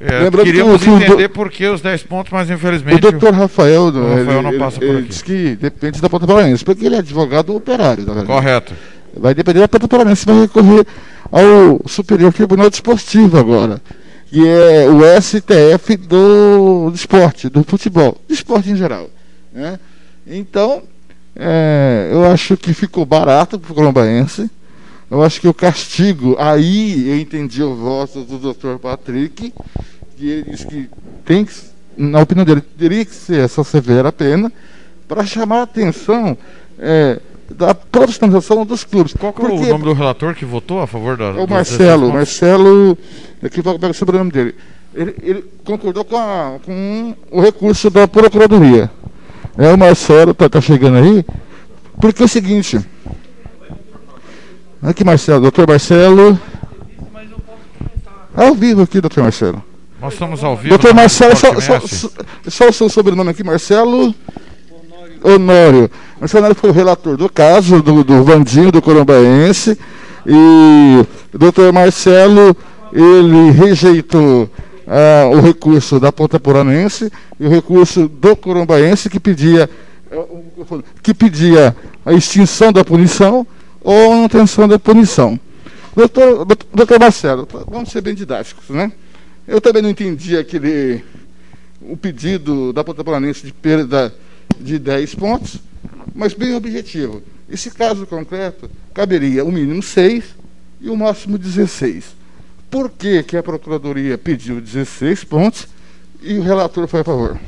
É, 0.00 0.30
queríamos 0.42 0.82
que 0.82 0.88
o, 0.88 0.96
entender 0.96 1.28
do, 1.28 1.34
por 1.34 1.50
que 1.50 1.66
os 1.66 1.82
10 1.82 2.04
pontos, 2.04 2.32
mas 2.32 2.48
infelizmente. 2.48 2.96
O 2.96 3.00
doutor 3.10 3.34
Rafael, 3.34 3.82
o 3.82 3.90
Rafael 3.90 4.38
ele, 4.38 4.50
não 4.50 4.58
passa 4.58 4.82
ele, 4.82 4.92
por 4.92 4.98
aqui. 5.00 5.08
diz 5.08 5.20
que 5.20 5.56
depende 5.56 6.00
da 6.00 6.08
Ponta 6.08 6.26
Paranense, 6.26 6.64
porque 6.64 6.86
ele 6.86 6.94
é 6.94 6.98
advogado 7.00 7.54
operário, 7.54 8.06
tá 8.06 8.24
Correto. 8.24 8.72
Vai 9.14 9.34
depender 9.34 9.60
da 9.60 9.68
Ponta 9.68 9.86
Paranense, 9.86 10.24
vai 10.24 10.40
recorrer 10.40 10.86
ao 11.30 11.86
Superior 11.86 12.32
Tribunal 12.32 12.70
Desportivo 12.70 13.38
agora, 13.38 13.78
que 14.30 14.48
é 14.48 14.88
o 14.88 15.00
STF 15.20 15.96
do, 15.98 16.88
do 16.88 16.96
esporte, 16.96 17.50
do 17.50 17.62
futebol, 17.62 18.16
do 18.26 18.32
esporte 18.32 18.70
em 18.70 18.76
geral. 18.76 19.10
Né? 19.52 19.78
Então, 20.26 20.82
é, 21.36 22.08
eu 22.10 22.24
acho 22.24 22.56
que 22.56 22.72
ficou 22.72 23.04
barato 23.04 23.58
para 23.58 23.70
o 23.70 23.74
colombaense. 23.74 24.50
Eu 25.10 25.22
acho 25.22 25.40
que 25.40 25.48
o 25.48 25.54
castigo, 25.54 26.36
aí 26.38 27.08
eu 27.08 27.18
entendi 27.18 27.62
o 27.62 27.74
voto 27.74 28.22
do 28.22 28.38
Dr. 28.38 28.78
Patrick, 28.80 29.52
que 30.16 30.28
ele 30.28 30.50
disse 30.50 30.66
que 30.66 30.88
tem 31.24 31.44
que, 31.44 31.52
na 31.96 32.20
opinião 32.20 32.44
dele, 32.44 32.60
teria 32.60 33.04
que 33.04 33.14
ser 33.14 33.40
essa 33.40 33.64
severa 33.64 34.12
pena 34.12 34.52
para 35.08 35.26
chamar 35.26 35.58
a 35.58 35.62
atenção 35.62 36.38
é, 36.78 37.18
da 37.50 37.74
profissionalização 37.74 38.64
dos 38.64 38.84
clubes. 38.84 39.12
Qual 39.18 39.34
é 39.36 39.42
o 39.42 39.66
nome 39.66 39.84
do 39.84 39.92
relator 39.92 40.32
que 40.34 40.44
votou 40.44 40.80
a 40.80 40.86
favor 40.86 41.16
da. 41.16 41.32
O 41.32 41.48
Marcelo, 41.48 42.12
Marcelo, 42.12 42.96
aqui 43.42 43.60
vai 43.60 43.74
pegar 43.74 43.90
o 43.90 43.94
sobrenome 43.94 44.30
dele. 44.30 44.54
Ele, 44.94 45.14
ele 45.22 45.44
concordou 45.64 46.04
com, 46.04 46.16
a, 46.16 46.58
com, 46.64 47.16
o 47.32 47.40
recurso 47.40 47.90
da 47.90 48.06
Procuradoria. 48.06 48.88
É 49.58 49.72
o 49.72 49.78
Marcelo, 49.78 50.34
tá, 50.34 50.48
tá 50.48 50.60
chegando 50.60 50.98
aí, 50.98 51.24
porque 52.00 52.22
é 52.22 52.26
o 52.26 52.28
seguinte. 52.28 52.78
Aqui, 54.82 55.04
Marcelo, 55.04 55.42
doutor 55.42 55.68
Marcelo. 55.68 56.40
Ao 58.34 58.54
vivo 58.54 58.80
aqui, 58.82 58.98
doutor 58.98 59.22
Marcelo. 59.22 59.62
Nós 60.00 60.14
estamos 60.14 60.42
ao 60.42 60.56
vivo. 60.56 60.70
Doutor 60.70 60.94
Marcelo, 60.94 61.36
só, 61.36 61.60
só, 61.60 61.80
só, 62.48 62.68
o 62.68 62.72
seu 62.72 62.88
sobrenome 62.88 63.28
aqui, 63.28 63.44
Marcelo. 63.44 64.14
Honório. 65.22 65.90
Marcelo 66.18 66.44
Honório 66.44 66.56
foi 66.58 66.70
o 66.70 66.72
relator 66.72 67.18
do 67.18 67.28
caso 67.28 67.82
do, 67.82 68.02
do 68.02 68.24
Vandinho, 68.24 68.72
do 68.72 68.80
Corombaense. 68.80 69.78
E 70.26 71.04
o 71.34 71.38
doutor 71.38 71.70
Marcelo, 71.74 72.56
ele 72.90 73.50
rejeitou 73.50 74.48
ah, 74.86 75.28
o 75.30 75.40
recurso 75.40 76.00
da 76.00 76.10
Ponta 76.10 76.40
Poranense 76.40 77.12
e 77.38 77.46
o 77.46 77.50
recurso 77.50 78.08
do 78.08 78.34
Corombaense 78.34 79.10
que 79.10 79.20
pedia, 79.20 79.68
que 81.02 81.12
pedia 81.12 81.76
a 82.06 82.14
extinção 82.14 82.72
da 82.72 82.82
punição 82.82 83.46
ou 83.80 84.14
manutenção 84.14 84.68
da 84.68 84.78
punição. 84.78 85.38
Doutor, 85.94 86.44
doutor 86.72 87.00
Marcelo, 87.00 87.46
vamos 87.68 87.90
ser 87.90 88.00
bem 88.00 88.14
didáticos, 88.14 88.68
né? 88.68 88.92
Eu 89.46 89.60
também 89.60 89.82
não 89.82 89.90
entendi 89.90 90.36
aquele 90.36 91.02
o 91.80 91.96
pedido 91.96 92.72
da 92.72 92.84
Ponta 92.84 93.02
Planense 93.02 93.46
de 93.46 93.52
perda 93.52 94.14
de 94.60 94.78
10 94.78 95.14
pontos, 95.14 95.56
mas 96.14 96.34
bem 96.34 96.54
objetivo. 96.54 97.22
Esse 97.48 97.70
caso 97.70 98.06
concreto 98.06 98.70
caberia 98.94 99.44
o 99.44 99.50
mínimo 99.50 99.82
6 99.82 100.24
e 100.80 100.90
o 100.90 100.96
máximo 100.96 101.36
16. 101.38 102.14
Por 102.70 102.90
que, 102.90 103.22
que 103.24 103.36
a 103.36 103.42
Procuradoria 103.42 104.16
pediu 104.16 104.60
16 104.60 105.24
pontos 105.24 105.66
e 106.22 106.38
o 106.38 106.42
relator 106.42 106.86
foi 106.86 107.00
a 107.00 107.04
favor? 107.04 107.40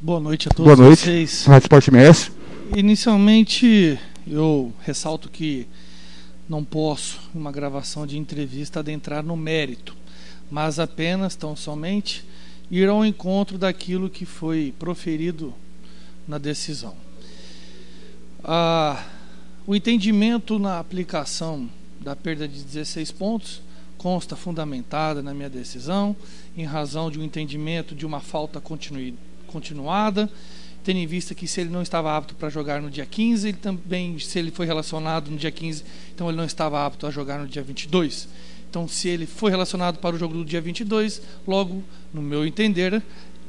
Boa 0.00 0.20
noite 0.20 0.46
a 0.48 0.54
todos 0.54 0.72
Boa 0.76 0.86
noite. 0.88 1.04
vocês. 1.04 1.44
Rádio 1.46 1.64
Esporte 1.64 1.90
MS. 1.90 2.30
Inicialmente, 2.76 3.98
eu 4.26 4.72
ressalto 4.80 5.28
que 5.28 5.66
não 6.48 6.64
posso, 6.64 7.20
em 7.34 7.38
uma 7.38 7.52
gravação 7.52 8.06
de 8.06 8.18
entrevista, 8.18 8.80
adentrar 8.80 9.22
no 9.22 9.36
mérito, 9.36 9.96
mas 10.50 10.78
apenas, 10.78 11.34
tão 11.36 11.56
somente, 11.56 12.24
ir 12.70 12.88
ao 12.88 13.04
encontro 13.04 13.58
daquilo 13.58 14.10
que 14.10 14.24
foi 14.24 14.74
proferido 14.78 15.54
na 16.26 16.38
decisão. 16.38 16.96
Ah, 18.42 19.04
o 19.66 19.74
entendimento 19.74 20.58
na 20.58 20.78
aplicação 20.78 21.68
da 22.00 22.14
perda 22.14 22.46
de 22.46 22.62
16 22.62 23.10
pontos 23.12 23.60
consta 23.98 24.36
fundamentada 24.36 25.22
na 25.22 25.34
minha 25.34 25.50
decisão, 25.50 26.14
em 26.56 26.64
razão 26.64 27.10
de 27.10 27.18
um 27.18 27.24
entendimento 27.24 27.94
de 27.94 28.06
uma 28.06 28.20
falta 28.20 28.62
continuada 29.46 30.30
tendo 30.86 30.98
em 31.00 31.06
vista 31.06 31.34
que 31.34 31.48
se 31.48 31.60
ele 31.60 31.70
não 31.70 31.82
estava 31.82 32.16
apto 32.16 32.36
para 32.36 32.48
jogar 32.48 32.80
no 32.80 32.88
dia 32.88 33.04
15, 33.04 33.48
ele 33.48 33.56
também, 33.56 34.16
se 34.20 34.38
ele 34.38 34.52
foi 34.52 34.66
relacionado 34.66 35.28
no 35.28 35.36
dia 35.36 35.50
15, 35.50 35.82
então 36.14 36.28
ele 36.28 36.36
não 36.36 36.44
estava 36.44 36.86
apto 36.86 37.08
a 37.08 37.10
jogar 37.10 37.40
no 37.40 37.48
dia 37.48 37.60
22. 37.60 38.28
Então, 38.70 38.86
se 38.86 39.08
ele 39.08 39.26
foi 39.26 39.50
relacionado 39.50 39.98
para 39.98 40.14
o 40.14 40.18
jogo 40.18 40.34
do 40.34 40.44
dia 40.44 40.60
22, 40.60 41.20
logo, 41.44 41.82
no 42.14 42.22
meu 42.22 42.46
entender, 42.46 43.02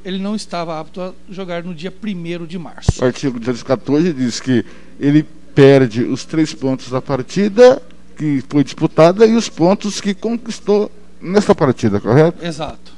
ele 0.03 0.17
não 0.17 0.35
estava 0.35 0.79
apto 0.79 0.99
a 0.99 1.13
jogar 1.29 1.63
no 1.63 1.75
dia 1.75 1.93
1 1.93 2.47
de 2.47 2.57
março. 2.57 2.89
O 2.99 3.05
artigo 3.05 3.37
214 3.37 4.13
diz 4.13 4.39
que 4.39 4.65
ele 4.99 5.21
perde 5.53 6.05
os 6.05 6.25
três 6.25 6.55
pontos 6.55 6.89
da 6.89 7.03
partida 7.03 7.79
que 8.17 8.43
foi 8.49 8.63
disputada 8.63 9.27
e 9.27 9.35
os 9.35 9.47
pontos 9.47 10.01
que 10.01 10.15
conquistou 10.15 10.91
nessa 11.21 11.53
partida, 11.53 11.99
correto? 11.99 12.43
Exato. 12.43 12.93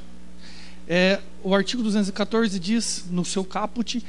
É, 0.88 1.20
o 1.42 1.54
artigo 1.54 1.82
214 1.82 2.58
diz, 2.58 3.04
no 3.10 3.22
seu 3.22 3.44
caput, 3.44 4.02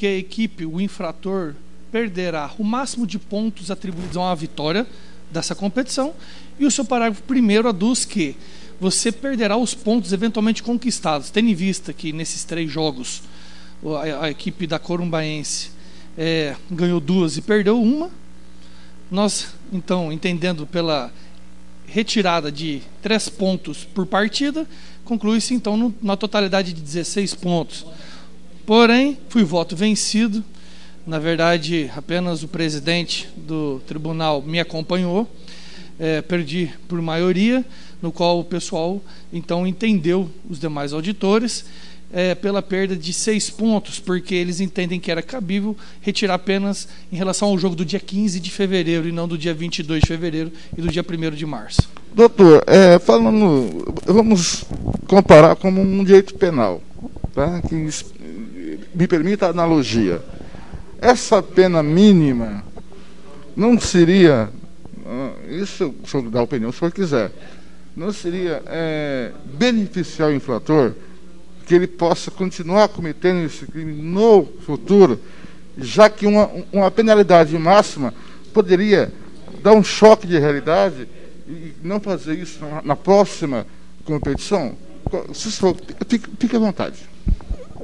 que 0.00 0.06
a 0.06 0.16
equipe, 0.16 0.64
o 0.64 0.80
infrator, 0.80 1.54
perderá 1.92 2.50
o 2.58 2.64
máximo 2.64 3.06
de 3.06 3.18
pontos 3.18 3.70
atribuídos 3.70 4.16
a 4.16 4.20
uma 4.20 4.34
vitória 4.34 4.86
dessa 5.30 5.54
competição. 5.54 6.14
E 6.58 6.64
o 6.64 6.70
seu 6.70 6.86
parágrafo 6.86 7.22
primeiro 7.24 7.68
aduz 7.68 8.06
que 8.06 8.34
você 8.80 9.12
perderá 9.12 9.58
os 9.58 9.74
pontos 9.74 10.14
eventualmente 10.14 10.62
conquistados, 10.62 11.28
tendo 11.28 11.50
em 11.50 11.54
vista 11.54 11.92
que 11.92 12.14
nesses 12.14 12.44
três 12.44 12.70
jogos 12.72 13.22
a, 13.84 14.24
a 14.24 14.30
equipe 14.30 14.66
da 14.66 14.78
Corumbaense 14.78 15.70
é, 16.16 16.56
ganhou 16.70 16.98
duas 16.98 17.36
e 17.36 17.42
perdeu 17.42 17.78
uma. 17.78 18.10
Nós, 19.10 19.48
então, 19.70 20.10
entendendo 20.10 20.66
pela 20.66 21.12
retirada 21.86 22.50
de 22.50 22.80
três 23.02 23.28
pontos 23.28 23.84
por 23.84 24.06
partida, 24.06 24.66
conclui-se 25.04 25.52
então 25.52 25.76
no, 25.76 25.94
na 26.00 26.16
totalidade 26.16 26.72
de 26.72 26.80
16 26.80 27.34
pontos. 27.34 27.84
Porém, 28.70 29.18
fui 29.28 29.42
voto 29.42 29.74
vencido. 29.74 30.44
Na 31.04 31.18
verdade, 31.18 31.90
apenas 31.96 32.44
o 32.44 32.46
presidente 32.46 33.28
do 33.36 33.80
tribunal 33.84 34.40
me 34.42 34.60
acompanhou. 34.60 35.28
É, 35.98 36.22
perdi 36.22 36.70
por 36.86 37.02
maioria, 37.02 37.64
no 38.00 38.12
qual 38.12 38.38
o 38.38 38.44
pessoal 38.44 39.02
então 39.32 39.66
entendeu 39.66 40.30
os 40.48 40.60
demais 40.60 40.92
auditores 40.92 41.64
é, 42.12 42.32
pela 42.36 42.62
perda 42.62 42.94
de 42.94 43.12
seis 43.12 43.50
pontos, 43.50 43.98
porque 43.98 44.36
eles 44.36 44.60
entendem 44.60 45.00
que 45.00 45.10
era 45.10 45.20
cabível 45.20 45.76
retirar 46.00 46.34
apenas 46.34 46.86
em 47.10 47.16
relação 47.16 47.48
ao 47.48 47.58
jogo 47.58 47.74
do 47.74 47.84
dia 47.84 47.98
15 47.98 48.38
de 48.38 48.52
fevereiro 48.52 49.08
e 49.08 49.10
não 49.10 49.26
do 49.26 49.36
dia 49.36 49.52
22 49.52 50.02
de 50.02 50.06
fevereiro 50.06 50.52
e 50.78 50.80
do 50.80 50.86
dia 50.86 51.02
1 51.04 51.34
de 51.34 51.44
março. 51.44 51.90
Doutor, 52.14 52.62
é, 52.68 53.00
falando, 53.00 53.92
vamos 54.06 54.64
comparar 55.08 55.56
como 55.56 55.80
um 55.80 56.04
direito 56.04 56.34
penal, 56.34 56.80
tá? 57.34 57.60
que 57.62 57.74
me 58.94 59.06
permita 59.06 59.46
a 59.46 59.50
analogia. 59.50 60.20
Essa 61.00 61.42
pena 61.42 61.82
mínima 61.82 62.62
não 63.56 63.78
seria, 63.80 64.50
ah, 65.06 65.32
isso 65.48 65.94
o 66.02 66.06
senhor 66.06 66.30
dá 66.30 66.42
opinião 66.42 66.70
se 66.70 66.76
o 66.76 66.80
senhor 66.80 66.92
quiser, 66.92 67.32
não 67.96 68.12
seria 68.12 68.62
é, 68.66 69.32
beneficiar 69.44 70.30
o 70.30 70.34
infrator 70.34 70.92
que 71.66 71.74
ele 71.74 71.86
possa 71.86 72.30
continuar 72.30 72.88
cometendo 72.88 73.44
esse 73.44 73.66
crime 73.66 73.92
no 73.92 74.44
futuro, 74.66 75.20
já 75.78 76.08
que 76.08 76.26
uma, 76.26 76.50
uma 76.72 76.90
penalidade 76.90 77.56
máxima 77.58 78.12
poderia 78.52 79.12
dar 79.62 79.72
um 79.72 79.84
choque 79.84 80.26
de 80.26 80.38
realidade 80.38 81.06
e 81.48 81.74
não 81.82 82.00
fazer 82.00 82.34
isso 82.34 82.64
na, 82.64 82.82
na 82.82 82.96
próxima 82.96 83.66
competição? 84.04 84.74
Se 85.32 85.50
for, 85.52 85.76
fique, 86.08 86.28
fique 86.38 86.56
à 86.56 86.58
vontade. 86.58 86.96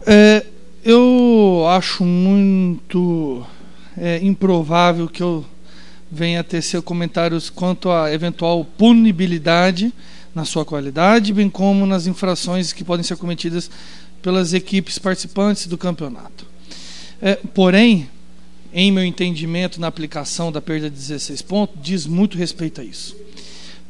É, 0.07 0.44
eu 0.87 1.67
acho 1.69 2.05
muito 2.05 3.45
é, 3.99 4.21
improvável 4.23 5.09
que 5.09 5.21
eu 5.21 5.45
venha 6.09 6.39
a 6.39 6.45
tecer 6.45 6.81
comentários 6.81 7.51
quanto 7.51 7.91
à 7.91 8.13
eventual 8.15 8.65
punibilidade 8.65 9.93
na 10.33 10.45
sua 10.45 10.65
qualidade, 10.65 11.33
bem 11.33 11.51
como 11.51 11.85
nas 11.87 12.07
infrações 12.07 12.73
que 12.73 12.85
podem 12.85 13.03
ser 13.03 13.17
cometidas 13.17 13.69
pelas 14.23 14.55
equipes 14.55 14.97
participantes 14.97 15.67
do 15.67 15.77
campeonato. 15.77 16.47
É, 17.21 17.35
porém, 17.35 18.09
em 18.73 18.93
meu 18.93 19.05
entendimento, 19.05 19.81
na 19.81 19.89
aplicação 19.89 20.53
da 20.53 20.63
perda 20.63 20.89
de 20.89 20.95
16 20.95 21.43
pontos, 21.43 21.77
diz 21.83 22.07
muito 22.07 22.39
respeito 22.39 22.81
a 22.81 22.85
isso. 22.85 23.17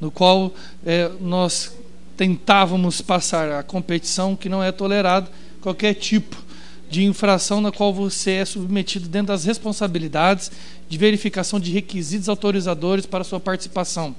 No 0.00 0.10
qual 0.10 0.54
é, 0.82 1.10
nós 1.20 1.76
tentávamos 2.16 3.02
passar 3.02 3.52
a 3.52 3.62
competição 3.62 4.34
que 4.34 4.48
não 4.48 4.64
é 4.64 4.72
tolerado 4.72 5.28
qualquer 5.60 5.92
tipo 5.92 6.45
de 6.88 7.04
infração 7.04 7.60
na 7.60 7.72
qual 7.72 7.92
você 7.92 8.32
é 8.32 8.44
submetido 8.44 9.08
dentro 9.08 9.28
das 9.28 9.44
responsabilidades 9.44 10.50
de 10.88 10.96
verificação 10.96 11.58
de 11.58 11.72
requisitos 11.72 12.28
autorizadores 12.28 13.06
para 13.06 13.24
sua 13.24 13.40
participação. 13.40 14.14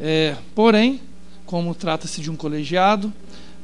É, 0.00 0.36
porém, 0.54 1.00
como 1.44 1.74
trata-se 1.74 2.20
de 2.20 2.30
um 2.30 2.36
colegiado, 2.36 3.12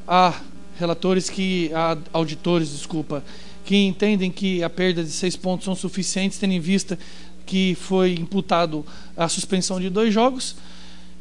há 0.07 0.41
relatores 0.79 1.31
que, 1.31 1.71
há 1.73 1.97
auditores, 2.13 2.71
desculpa, 2.71 3.25
que 3.65 3.77
entendem 3.77 4.31
que 4.31 4.63
a 4.63 4.69
perda 4.69 5.03
de 5.03 5.11
seis 5.11 5.37
pontos 5.37 5.65
são 5.65 5.75
suficientes, 5.75 6.39
tendo 6.39 6.53
em 6.53 6.61
vista 6.61 6.99
que 7.47 7.75
foi 7.75 8.15
imputado 8.15 8.85
a 9.17 9.29
suspensão 9.29 9.81
de 9.81 9.89
dois 9.89 10.13
jogos 10.13 10.57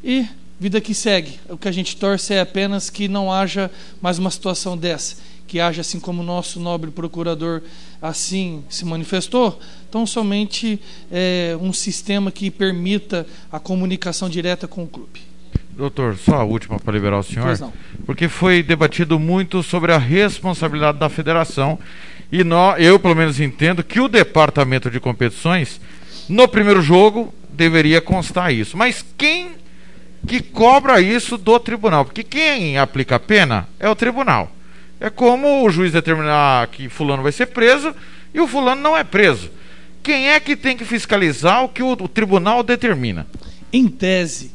e 0.02 0.26
vida 0.58 0.80
que 0.80 0.94
segue. 0.94 1.38
O 1.48 1.56
que 1.56 1.68
a 1.68 1.72
gente 1.72 1.96
torce 1.96 2.34
é 2.34 2.40
apenas 2.40 2.90
que 2.90 3.08
não 3.08 3.32
haja 3.32 3.70
mais 4.00 4.18
uma 4.18 4.30
situação 4.30 4.76
dessa 4.76 5.16
que 5.46 5.60
haja 5.60 5.80
assim 5.82 6.00
como 6.00 6.22
o 6.22 6.24
nosso 6.24 6.58
nobre 6.58 6.90
procurador 6.90 7.62
assim 8.00 8.64
se 8.68 8.84
manifestou, 8.84 9.58
tão 9.90 10.06
somente 10.06 10.80
é, 11.10 11.56
um 11.60 11.72
sistema 11.72 12.30
que 12.30 12.50
permita 12.50 13.26
a 13.50 13.58
comunicação 13.58 14.28
direta 14.28 14.66
com 14.66 14.84
o 14.84 14.86
clube. 14.86 15.22
Doutor, 15.70 16.16
só 16.16 16.36
a 16.36 16.44
última 16.44 16.78
para 16.78 16.92
liberar 16.92 17.18
o 17.18 17.22
senhor, 17.22 17.58
porque 18.06 18.28
foi 18.28 18.62
debatido 18.62 19.18
muito 19.18 19.62
sobre 19.62 19.92
a 19.92 19.98
responsabilidade 19.98 20.98
da 20.98 21.08
federação 21.08 21.78
e 22.30 22.44
nós, 22.44 22.80
eu 22.80 22.98
pelo 22.98 23.14
menos 23.14 23.40
entendo 23.40 23.82
que 23.82 24.00
o 24.00 24.08
departamento 24.08 24.90
de 24.90 25.00
competições 25.00 25.80
no 26.28 26.46
primeiro 26.46 26.80
jogo 26.80 27.34
deveria 27.50 28.00
constar 28.00 28.52
isso, 28.52 28.76
mas 28.76 29.04
quem 29.16 29.52
que 30.26 30.40
cobra 30.40 31.00
isso 31.00 31.36
do 31.36 31.58
tribunal? 31.58 32.04
Porque 32.04 32.22
quem 32.22 32.78
aplica 32.78 33.16
a 33.16 33.20
pena 33.20 33.68
é 33.78 33.88
o 33.88 33.96
tribunal. 33.96 34.50
É 35.04 35.10
como 35.10 35.62
o 35.62 35.68
juiz 35.68 35.92
determinar 35.92 36.66
que 36.68 36.88
fulano 36.88 37.22
vai 37.22 37.30
ser 37.30 37.48
preso 37.48 37.94
e 38.32 38.40
o 38.40 38.48
fulano 38.48 38.80
não 38.80 38.96
é 38.96 39.04
preso. 39.04 39.50
Quem 40.02 40.30
é 40.30 40.40
que 40.40 40.56
tem 40.56 40.78
que 40.78 40.84
fiscalizar 40.86 41.62
o 41.62 41.68
que 41.68 41.82
o, 41.82 41.92
o 41.92 42.08
tribunal 42.08 42.62
determina? 42.62 43.26
Em 43.70 43.86
tese, 43.86 44.50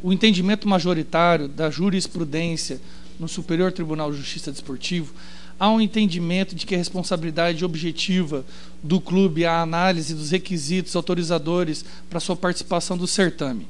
o 0.00 0.12
entendimento 0.12 0.68
majoritário 0.68 1.48
da 1.48 1.68
jurisprudência 1.68 2.80
no 3.18 3.26
Superior 3.26 3.72
Tribunal 3.72 4.12
de 4.12 4.18
Justiça 4.18 4.52
Desportivo 4.52 5.12
há 5.58 5.68
um 5.68 5.80
entendimento 5.80 6.54
de 6.54 6.64
que 6.64 6.76
a 6.76 6.78
responsabilidade 6.78 7.64
objetiva 7.64 8.46
do 8.80 9.00
clube 9.00 9.42
é 9.42 9.48
a 9.48 9.62
análise 9.62 10.14
dos 10.14 10.30
requisitos 10.30 10.94
autorizadores 10.94 11.84
para 12.08 12.20
sua 12.20 12.36
participação 12.36 12.96
do 12.96 13.08
certame. 13.08 13.66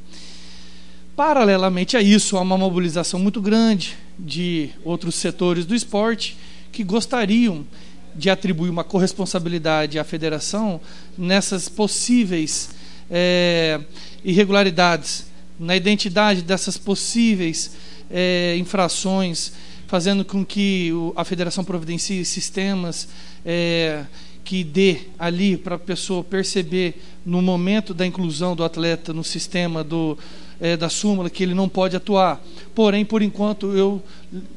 Paralelamente 1.18 1.96
a 1.96 2.00
isso, 2.00 2.36
há 2.36 2.40
uma 2.42 2.56
mobilização 2.56 3.18
muito 3.18 3.40
grande 3.40 3.96
de 4.16 4.70
outros 4.84 5.16
setores 5.16 5.66
do 5.66 5.74
esporte 5.74 6.38
que 6.70 6.84
gostariam 6.84 7.66
de 8.14 8.30
atribuir 8.30 8.70
uma 8.70 8.84
corresponsabilidade 8.84 9.98
à 9.98 10.04
federação 10.04 10.80
nessas 11.18 11.68
possíveis 11.68 12.70
é, 13.10 13.80
irregularidades, 14.24 15.26
na 15.58 15.74
identidade 15.74 16.40
dessas 16.40 16.78
possíveis 16.78 17.72
é, 18.08 18.56
infrações, 18.56 19.50
fazendo 19.88 20.24
com 20.24 20.44
que 20.44 20.92
a 21.16 21.24
federação 21.24 21.64
providencie 21.64 22.24
sistemas 22.24 23.08
é, 23.44 24.04
que 24.48 24.64
dê 24.64 25.00
ali 25.18 25.58
para 25.58 25.74
a 25.74 25.78
pessoa 25.78 26.24
perceber 26.24 26.94
no 27.22 27.42
momento 27.42 27.92
da 27.92 28.06
inclusão 28.06 28.56
do 28.56 28.64
atleta 28.64 29.12
no 29.12 29.22
sistema 29.22 29.84
do 29.84 30.16
é, 30.58 30.74
da 30.74 30.88
súmula 30.88 31.28
que 31.28 31.42
ele 31.42 31.52
não 31.52 31.68
pode 31.68 31.94
atuar. 31.94 32.42
Porém, 32.74 33.04
por 33.04 33.20
enquanto, 33.20 33.76
eu 33.76 34.02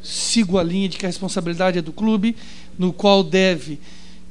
sigo 0.02 0.58
a 0.58 0.64
linha 0.64 0.88
de 0.88 0.98
que 0.98 1.06
a 1.06 1.10
responsabilidade 1.10 1.78
é 1.78 1.82
do 1.82 1.92
clube, 1.92 2.38
no 2.80 2.94
qual 2.94 3.22
deve, 3.22 3.82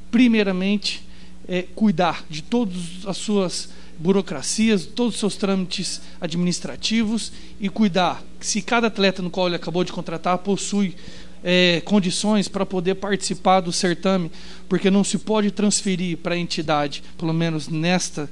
primeiramente, 0.09 1.07
é, 1.47 1.61
cuidar 1.75 2.25
de 2.27 2.41
todas 2.41 3.05
as 3.05 3.17
suas 3.17 3.69
burocracias, 3.99 4.87
todos 4.87 5.13
os 5.13 5.19
seus 5.19 5.35
trâmites 5.35 6.01
administrativos 6.19 7.31
e 7.59 7.69
cuidar 7.69 8.23
se 8.39 8.63
cada 8.63 8.87
atleta 8.87 9.21
no 9.21 9.29
qual 9.29 9.45
ele 9.45 9.57
acabou 9.57 9.83
de 9.83 9.91
contratar 9.91 10.39
possui 10.39 10.95
é, 11.43 11.81
condições 11.85 12.47
para 12.47 12.65
poder 12.65 12.95
participar 12.95 13.61
do 13.61 13.71
certame, 13.71 14.31
porque 14.69 14.91
não 14.91 15.03
se 15.03 15.17
pode 15.17 15.51
transferir 15.51 16.17
para 16.17 16.35
a 16.35 16.37
entidade, 16.37 17.03
pelo 17.17 17.33
menos 17.33 17.67
nesta 17.67 18.29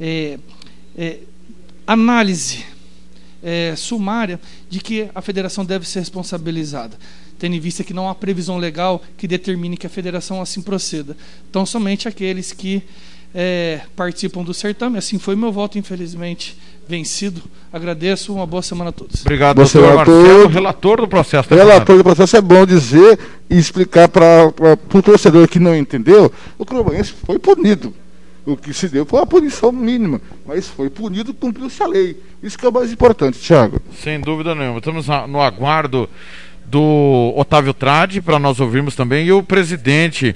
é, 0.00 0.38
é, 0.96 1.18
análise 1.86 2.64
é, 3.42 3.74
sumária 3.76 4.40
de 4.68 4.80
que 4.80 5.08
a 5.14 5.20
federação 5.20 5.64
deve 5.64 5.88
ser 5.88 6.00
responsabilizada, 6.00 6.96
tendo 7.38 7.56
em 7.56 7.60
vista 7.60 7.82
que 7.82 7.94
não 7.94 8.08
há 8.08 8.14
previsão 8.14 8.58
legal 8.58 9.02
que 9.16 9.26
determine 9.26 9.76
que 9.76 9.86
a 9.86 9.90
federação 9.90 10.40
assim 10.40 10.62
proceda. 10.62 11.16
Então, 11.50 11.66
somente 11.66 12.06
aqueles 12.06 12.52
que 12.52 12.82
é, 13.34 13.80
participam 13.96 14.42
do 14.42 14.52
certame. 14.54 14.98
Assim 14.98 15.18
foi 15.18 15.36
meu 15.36 15.52
voto, 15.52 15.78
infelizmente, 15.78 16.56
vencido. 16.88 17.42
Agradeço, 17.72 18.34
uma 18.34 18.46
boa 18.46 18.62
semana 18.62 18.90
a 18.90 18.92
todos. 18.92 19.22
Obrigado, 19.22 19.56
Você 19.56 19.78
doutor 19.78 19.96
Marcelo, 19.96 20.48
relator 20.48 21.00
do 21.00 21.08
processo. 21.08 21.54
Relator 21.54 21.96
do 21.96 22.04
processo 22.04 22.36
é 22.36 22.40
bom 22.40 22.66
dizer 22.66 23.18
e 23.48 23.58
explicar 23.58 24.08
para 24.08 24.52
o 24.94 25.02
torcedor 25.02 25.48
que 25.48 25.58
não 25.58 25.76
entendeu, 25.76 26.32
o 26.58 26.64
Crobanense 26.64 27.12
foi 27.24 27.38
punido 27.38 27.94
o 28.44 28.56
que 28.56 28.74
se 28.74 28.88
deu 28.88 29.06
foi 29.06 29.20
uma 29.20 29.26
punição 29.26 29.70
mínima, 29.70 30.20
mas 30.44 30.68
foi 30.68 30.90
punido, 30.90 31.32
cumpriu-se 31.32 31.82
a 31.82 31.86
lei. 31.86 32.16
Isso 32.42 32.58
que 32.58 32.66
é 32.66 32.68
o 32.68 32.72
mais 32.72 32.92
importante, 32.92 33.38
Thiago. 33.38 33.80
Sem 34.02 34.20
dúvida 34.20 34.54
nenhuma. 34.54 34.78
Estamos 34.78 35.06
no 35.28 35.40
aguardo 35.40 36.08
do 36.64 37.32
Otávio 37.36 37.72
Trade 37.72 38.20
para 38.20 38.38
nós 38.38 38.58
ouvirmos 38.58 38.96
também 38.96 39.26
e 39.26 39.32
o 39.32 39.42
presidente 39.42 40.34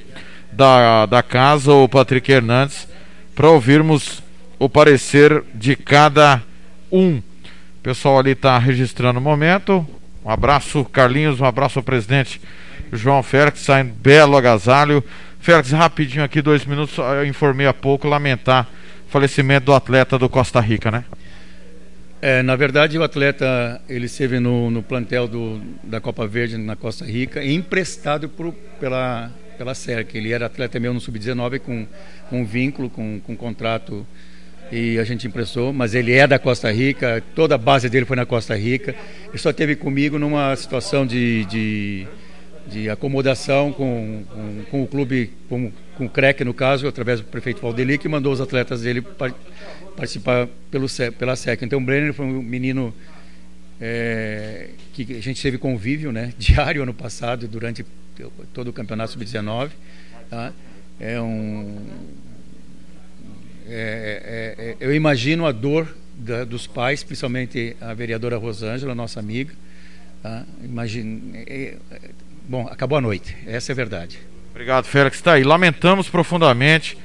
da, 0.57 1.05
da 1.07 1.23
casa, 1.23 1.73
o 1.73 1.89
Patrick 1.89 2.33
Hernandes, 2.33 2.89
para 3.35 3.51
ouvirmos 3.51 4.23
o 4.59 4.69
parecer 4.69 5.45
de 5.55 5.77
cada 5.77 6.43
um. 6.91 7.19
O 7.19 7.83
pessoal 7.83 8.19
ali 8.19 8.31
está 8.31 8.59
registrando 8.59 9.19
o 9.19 9.23
momento. 9.23 9.87
Um 10.25 10.31
abraço, 10.31 10.85
Carlinhos, 10.87 11.41
um 11.41 11.45
abraço 11.45 11.79
ao 11.79 11.83
presidente 11.83 12.41
João 12.93 13.23
Félix, 13.23 13.61
sai 13.61 13.83
em 13.83 13.85
belo 13.85 14.37
agasalho. 14.37 15.05
Félix, 15.39 15.71
rapidinho 15.71 16.25
aqui, 16.25 16.41
dois 16.41 16.65
minutos, 16.65 16.97
eu 16.97 17.27
informei 17.27 17.67
há 17.67 17.75
pouco, 17.75 18.09
lamentar 18.09 18.67
o 19.07 19.11
falecimento 19.11 19.67
do 19.67 19.75
atleta 19.75 20.19
do 20.19 20.29
Costa 20.29 20.59
Rica, 20.59 20.91
né? 20.91 21.05
É, 22.21 22.43
na 22.43 22.57
verdade, 22.57 22.99
o 22.99 23.03
atleta 23.03 23.81
ele 23.89 24.07
esteve 24.07 24.41
no, 24.41 24.71
no 24.71 24.83
plantel 24.83 25.29
do, 25.29 25.61
da 25.85 26.01
Copa 26.01 26.27
Verde 26.27 26.57
na 26.57 26.75
Costa 26.75 27.05
Rica, 27.05 27.45
emprestado 27.45 28.29
por, 28.29 28.53
pela, 28.81 29.31
pela 29.57 29.75
SERC. 29.75 30.17
Ele 30.17 30.33
era 30.33 30.47
atleta 30.47 30.79
meu 30.79 30.95
no 30.95 31.01
Sub-19 31.01 31.61
com, 31.61 31.87
com 32.29 32.41
um 32.41 32.45
vínculo, 32.45 32.89
com, 32.89 33.21
com 33.21 33.33
um 33.33 33.37
contrato 33.37 34.07
e 34.71 34.99
a 34.99 35.05
gente 35.05 35.27
emprestou, 35.27 35.73
mas 35.73 35.95
ele 35.95 36.13
é 36.13 36.27
da 36.27 36.41
Costa 36.41 36.73
Rica, 36.73 37.23
toda 37.37 37.55
a 37.55 37.59
base 37.59 37.89
dele 37.89 38.05
foi 38.05 38.17
na 38.17 38.27
Costa 38.27 38.57
Rica. 38.57 38.97
Ele 39.29 39.39
só 39.39 39.53
teve 39.53 39.77
comigo 39.77 40.19
numa 40.19 40.57
situação 40.57 41.07
de, 41.07 41.45
de 41.45 42.07
de 42.67 42.91
acomodação 42.91 43.73
com, 43.73 44.25
com, 44.29 44.65
com, 44.71 44.83
o 44.83 44.87
clube, 44.87 45.31
com, 45.49 45.71
com 45.97 46.07
o 46.07 46.09
CREC 46.09 46.45
no 46.45 46.53
caso, 46.53 46.89
através 46.89 47.21
do 47.21 47.27
prefeito 47.27 47.63
Valdeli, 47.63 47.97
que 47.97 48.09
mandou 48.09 48.33
os 48.33 48.41
atletas 48.41 48.83
dele 48.83 49.01
par, 49.01 49.33
participar 49.97 50.49
pelo, 50.71 50.87
pela 51.17 51.37
SEC. 51.37 51.63
Então 51.63 51.79
o 51.79 51.83
Brenner 51.83 52.13
foi 52.13 52.27
um 52.27 52.43
menino 52.43 52.93
é, 53.81 54.71
que 54.93 55.17
a 55.17 55.21
gente 55.21 55.41
teve 55.41 55.59
convívio 55.59 56.13
né, 56.13 56.33
diário 56.39 56.83
ano 56.83 56.95
passado, 56.95 57.47
durante 57.47 57.85
todo 58.53 58.69
o 58.69 58.73
campeonato 58.73 59.13
sub-19. 59.13 59.71
Tá? 60.31 60.53
É 60.99 61.21
um. 61.21 61.87
É, 63.69 64.55
é, 64.59 64.65
é, 64.65 64.77
eu 64.81 64.95
imagino 64.95 65.45
a 65.45 65.53
dor 65.53 65.95
da, 66.15 66.45
dos 66.45 66.67
pais, 66.67 67.03
principalmente 67.03 67.77
a 67.81 67.93
vereadora 67.93 68.37
Rosângela, 68.37 68.95
nossa 68.95 69.21
amiga. 69.21 69.53
Tá? 70.23 70.45
Imagine, 70.63 71.45
é, 71.47 71.77
Bom, 72.49 72.69
acabou 72.71 72.97
a 72.97 73.01
noite, 73.01 73.37
essa 73.45 73.73
é 73.73 73.75
a 73.75 73.77
verdade. 73.77 74.21
Obrigado, 74.53 74.85
Félix. 74.85 75.17
Está 75.17 75.33
aí. 75.33 75.43
Lamentamos 75.43 76.09
profundamente 76.09 76.97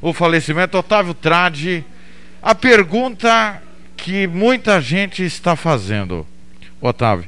o 0.00 0.12
falecimento. 0.12 0.78
Otávio 0.78 1.12
Trade, 1.14 1.84
a 2.40 2.54
pergunta 2.54 3.60
que 4.04 4.26
muita 4.26 4.82
gente 4.82 5.24
está 5.24 5.56
fazendo, 5.56 6.26
Otávio. 6.78 7.24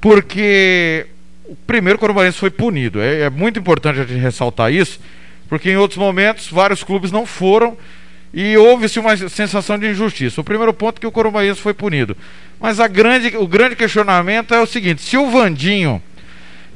porque 0.00 1.06
o 1.44 1.54
primeiro 1.54 2.00
Corumbaense 2.00 2.36
foi 2.36 2.50
punido. 2.50 3.00
É, 3.00 3.20
é, 3.20 3.30
muito 3.30 3.60
importante 3.60 4.00
a 4.00 4.04
gente 4.04 4.18
ressaltar 4.18 4.72
isso, 4.72 4.98
porque 5.48 5.70
em 5.70 5.76
outros 5.76 5.98
momentos 5.98 6.48
vários 6.48 6.82
clubes 6.82 7.12
não 7.12 7.24
foram 7.24 7.78
e 8.34 8.56
houve-se 8.56 8.98
uma 8.98 9.16
sensação 9.28 9.78
de 9.78 9.86
injustiça. 9.86 10.40
O 10.40 10.44
primeiro 10.44 10.74
ponto 10.74 10.98
é 10.98 11.00
que 11.00 11.06
o 11.06 11.12
Corumbaense 11.12 11.60
foi 11.60 11.72
punido. 11.72 12.16
Mas 12.58 12.80
a 12.80 12.88
grande, 12.88 13.36
o 13.36 13.46
grande 13.46 13.76
questionamento 13.76 14.52
é 14.52 14.60
o 14.60 14.66
seguinte: 14.66 15.02
se 15.02 15.16
o 15.16 15.30
Vandinho 15.30 16.02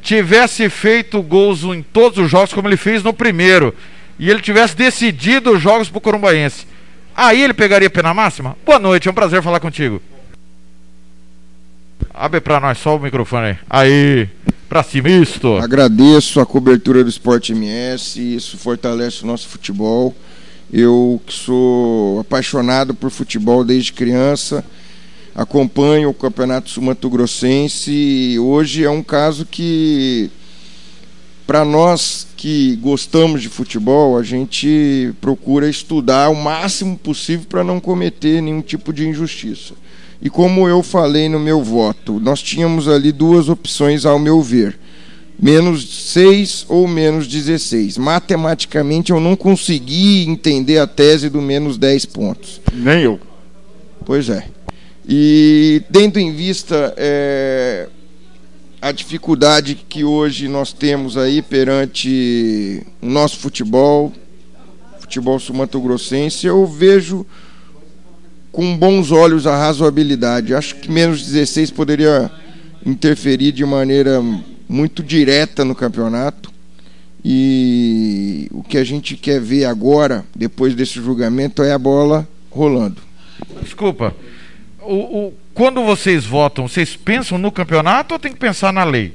tivesse 0.01 0.71
feito 0.71 1.21
gols 1.21 1.65
em 1.65 1.83
todos 1.83 2.19
os 2.19 2.31
jogos 2.31 2.53
como 2.53 2.69
ele 2.69 2.77
fez 2.77 3.03
no 3.03 3.13
primeiro, 3.13 3.75
e 4.17 4.31
ele 4.31 4.41
tivesse 4.41 4.77
decidido 4.77 5.51
os 5.51 5.61
jogos 5.61 5.89
para 5.89 5.99
o 5.99 6.01
Corumbaense, 6.01 6.70
aí 7.27 7.43
ele 7.43 7.53
pegaria 7.53 7.91
pena 7.91 8.15
máxima? 8.15 8.57
Boa 8.65 8.79
noite, 8.79 9.07
é 9.07 9.11
um 9.11 9.15
prazer 9.15 9.43
falar 9.43 9.61
contigo. 9.61 10.01
Abre 12.15 12.41
para 12.41 12.59
nós 12.59 12.79
só 12.79 12.97
o 12.97 13.01
microfone 13.01 13.47
aí. 13.47 13.59
Aí, 13.69 14.29
pra 14.69 14.83
cima, 14.83 15.11
isto. 15.11 15.57
Agradeço 15.59 16.41
a 16.41 16.47
cobertura 16.47 17.05
do 17.05 17.11
Esporte 17.11 17.53
MS, 17.53 18.37
isso 18.37 18.57
fortalece 18.57 19.23
o 19.23 19.27
nosso 19.27 19.49
futebol. 19.49 20.15
Eu 20.73 21.21
que 21.27 21.33
sou 21.33 22.21
apaixonado 22.21 22.95
por 22.95 23.11
futebol 23.11 23.65
desde 23.65 23.93
criança, 23.93 24.65
acompanho 25.35 26.09
o 26.09 26.15
Campeonato 26.15 26.71
Sul-Mato 26.71 27.11
Grossense 27.11 27.91
e 27.91 28.39
hoje 28.39 28.85
é 28.85 28.91
um 28.91 29.03
caso 29.03 29.45
que 29.45 30.31
para 31.47 31.65
nós 31.65 32.29
que 32.41 32.75
gostamos 32.77 33.43
de 33.43 33.51
futebol, 33.51 34.17
a 34.17 34.23
gente 34.23 35.13
procura 35.21 35.69
estudar 35.69 36.31
o 36.31 36.35
máximo 36.35 36.97
possível 36.97 37.45
para 37.47 37.63
não 37.63 37.79
cometer 37.79 38.41
nenhum 38.41 38.63
tipo 38.63 38.95
de 38.95 39.07
injustiça. 39.07 39.75
E 40.23 40.31
como 40.31 40.67
eu 40.67 40.83
falei 40.83 41.29
no 41.29 41.39
meu 41.39 41.63
voto, 41.63 42.19
nós 42.19 42.41
tínhamos 42.41 42.89
ali 42.89 43.13
duas 43.13 43.51
opções, 43.51 44.07
ao 44.07 44.19
meu 44.19 44.41
ver: 44.41 44.79
menos 45.39 46.13
6 46.13 46.65
ou 46.71 46.89
menos 46.89 47.27
16. 47.27 47.99
Matematicamente, 47.99 49.13
eu 49.13 49.21
não 49.21 49.37
consegui 49.37 50.27
entender 50.27 50.79
a 50.79 50.87
tese 50.87 51.29
do 51.29 51.43
menos 51.43 51.77
10 51.77 52.07
pontos. 52.07 52.59
Nem 52.73 53.03
eu. 53.03 53.21
Pois 54.07 54.31
é. 54.31 54.47
E 55.07 55.83
tendo 55.93 56.19
em 56.19 56.33
vista 56.33 56.95
é, 56.97 57.87
a 58.81 58.93
dificuldade 58.93 59.75
que 59.75 60.05
hoje 60.05 60.49
nós 60.49 60.73
temos 60.73 61.17
aí 61.17 61.43
perante 61.43 62.85
o 63.03 63.07
nosso 63.07 63.39
futebol, 63.39 64.13
futebol 64.99 65.39
sul-mato-grossense, 65.39 66.47
eu 66.47 66.67
vejo 66.67 67.27
com 68.51 68.77
bons 68.77 69.13
olhos 69.13 69.47
a 69.47 69.57
razoabilidade. 69.57 70.55
Acho 70.55 70.77
que 70.77 70.91
menos 70.91 71.23
16 71.27 71.71
poderia 71.71 72.31
interferir 72.85 73.53
de 73.53 73.65
maneira 73.65 74.23
muito 74.69 75.03
direta 75.03 75.65
no 75.65 75.75
campeonato. 75.75 76.51
E 77.23 78.49
o 78.51 78.63
que 78.63 78.79
a 78.79 78.85
gente 78.85 79.15
quer 79.15 79.41
ver 79.41 79.67
agora, 79.67 80.25
depois 80.35 80.75
desse 80.75 80.95
julgamento, 80.95 81.63
é 81.63 81.73
a 81.73 81.79
bola 81.79 82.27
rolando. 82.51 83.03
Desculpa. 83.63 84.15
O, 84.83 84.95
o, 84.95 85.35
quando 85.55 85.83
vocês 85.85 86.25
votam, 86.25 86.67
vocês 86.67 86.97
pensam 86.97 87.37
no 87.39 87.53
campeonato 87.53 88.15
ou 88.15 88.21
tem 88.21 88.33
que 88.33 88.39
pensar 88.39 88.73
na 88.73 88.85
lei? 88.85 89.13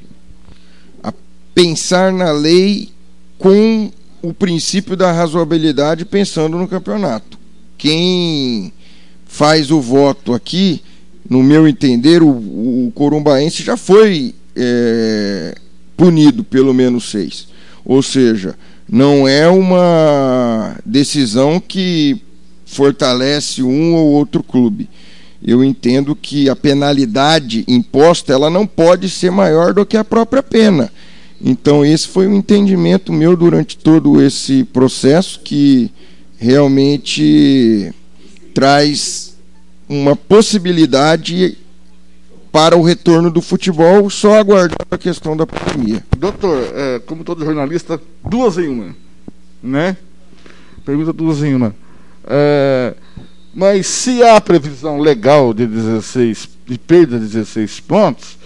A 1.04 1.12
pensar 1.54 2.12
na 2.12 2.32
lei 2.32 2.90
com 3.38 3.92
o 4.22 4.34
princípio 4.34 4.96
da 4.96 5.12
razoabilidade 5.12 6.06
pensando 6.06 6.58
no 6.58 6.68
campeonato. 6.68 7.38
Quem 7.78 8.72
faz 9.26 9.72
o 9.72 9.82
voto 9.82 10.34
aqui, 10.34 10.82
no 11.30 11.44
meu 11.44 11.68
entender, 11.68 12.22
o, 12.22 12.30
o 12.30 12.92
Corumbaense 12.96 13.64
já 13.64 13.76
foi 13.76 14.34
é, 14.56 15.56
punido 15.98 16.44
pelo 16.44 16.74
menos 16.74 17.10
seis. 17.10 17.48
Ou 17.84 18.02
seja, 18.02 18.56
não 18.90 19.28
é 19.28 19.48
uma 19.48 20.78
decisão 20.86 21.60
que 21.60 22.22
fortalece 22.66 23.62
um 23.62 23.94
ou 23.94 24.12
outro 24.12 24.42
clube. 24.42 24.90
Eu 25.46 25.64
entendo 25.64 26.16
que 26.16 26.50
a 26.50 26.56
penalidade 26.56 27.64
imposta 27.68 28.34
ela 28.34 28.50
não 28.50 28.66
pode 28.66 29.08
ser 29.10 29.30
maior 29.30 29.74
do 29.74 29.86
que 29.86 29.96
a 29.96 30.04
própria 30.04 30.42
pena. 30.42 30.92
Então 31.40 31.86
esse 31.86 32.08
foi 32.08 32.28
um 32.28 32.36
entendimento 32.36 33.14
meu 33.14 33.38
durante 33.38 33.78
todo 33.78 34.20
esse 34.20 34.64
processo 34.64 35.40
que 35.42 35.92
realmente 36.38 37.94
traz 38.56 39.38
uma 39.88 40.16
possibilidade 40.16 41.58
para 42.52 42.76
o 42.76 42.82
retorno 42.82 43.30
do 43.30 43.42
futebol, 43.42 44.10
só 44.10 44.40
aguardando 44.40 44.88
a 44.90 44.98
questão 44.98 45.36
da 45.36 45.46
pandemia. 45.46 46.04
Doutor, 46.18 46.58
é, 46.74 47.00
como 47.00 47.24
todo 47.24 47.44
jornalista, 47.44 48.02
duas 48.28 48.58
em 48.58 48.70
uma, 48.70 48.96
né? 49.62 49.98
Pergunta 50.86 51.12
duas 51.12 51.44
em 51.44 51.54
uma. 51.54 51.76
É, 52.26 52.96
mas 53.56 53.88
se 53.88 54.22
há 54.22 54.42
previsão 54.42 55.00
legal 55.00 55.54
de 55.54 55.66
16, 55.66 56.50
de 56.68 56.78
perda 56.78 57.18
de 57.18 57.28
16 57.28 57.80
pontos, 57.80 58.38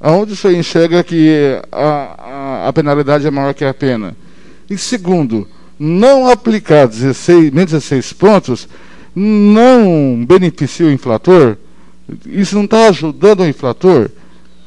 aonde 0.00 0.36
você 0.36 0.56
enxerga 0.56 1.02
que 1.02 1.60
a, 1.72 2.64
a, 2.64 2.68
a 2.68 2.72
penalidade 2.72 3.26
é 3.26 3.30
maior 3.32 3.52
que 3.52 3.64
a 3.64 3.74
pena? 3.74 4.16
E 4.70 4.78
segundo, 4.78 5.48
não 5.76 6.30
aplicar 6.30 6.86
16, 6.86 7.52
nem 7.52 7.64
16 7.64 8.12
pontos 8.12 8.68
não 9.14 10.24
beneficia 10.24 10.86
o 10.86 10.92
inflator, 10.92 11.56
isso 12.24 12.54
não 12.54 12.64
está 12.64 12.88
ajudando 12.88 13.40
o 13.40 13.48
inflator, 13.48 14.08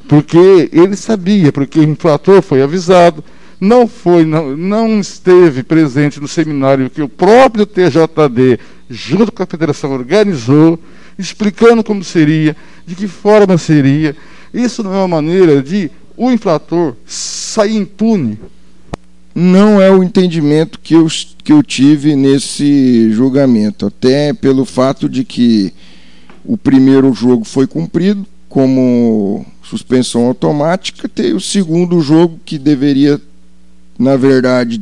porque 0.06 0.68
ele 0.70 0.96
sabia, 0.96 1.50
porque 1.50 1.78
o 1.78 1.82
inflator 1.82 2.42
foi 2.42 2.60
avisado, 2.62 3.24
não 3.60 3.88
foi, 3.88 4.24
não, 4.24 4.56
não 4.56 5.00
esteve 5.00 5.62
presente 5.62 6.20
no 6.20 6.28
seminário 6.28 6.90
que 6.90 7.02
o 7.02 7.08
próprio 7.08 7.66
TJD, 7.66 8.58
junto 8.88 9.32
com 9.32 9.42
a 9.42 9.46
federação, 9.46 9.92
organizou, 9.92 10.78
explicando 11.18 11.82
como 11.84 12.02
seria, 12.02 12.56
de 12.86 12.94
que 12.94 13.08
forma 13.08 13.58
seria. 13.58 14.16
Isso 14.52 14.82
não 14.82 14.94
é 14.94 14.98
uma 14.98 15.08
maneira 15.08 15.62
de 15.62 15.90
o 16.16 16.30
inflator 16.30 16.94
sair 17.06 17.76
impune 17.76 18.38
não 19.38 19.80
é 19.80 19.88
o 19.88 20.02
entendimento 20.02 20.80
que 20.80 20.94
eu, 20.94 21.06
que 21.44 21.52
eu 21.52 21.62
tive 21.62 22.16
nesse 22.16 23.12
julgamento, 23.12 23.86
até 23.86 24.32
pelo 24.32 24.64
fato 24.64 25.08
de 25.08 25.22
que 25.22 25.72
o 26.44 26.58
primeiro 26.58 27.12
jogo 27.12 27.44
foi 27.44 27.64
cumprido 27.64 28.26
como 28.48 29.46
suspensão 29.62 30.26
automática, 30.26 31.08
tem 31.08 31.34
o 31.34 31.40
segundo 31.40 32.00
jogo 32.00 32.40
que 32.44 32.58
deveria, 32.58 33.20
na 33.96 34.16
verdade, 34.16 34.80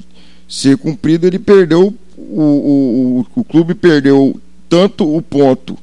ser 0.48 0.78
cumprido, 0.78 1.26
ele 1.26 1.38
perdeu, 1.38 1.92
o, 2.30 3.24
o, 3.34 3.40
o, 3.40 3.44
clube 3.44 3.74
perdeu 3.74 4.38
tanto 4.68 5.16
o 5.16 5.22
ponto 5.22 5.76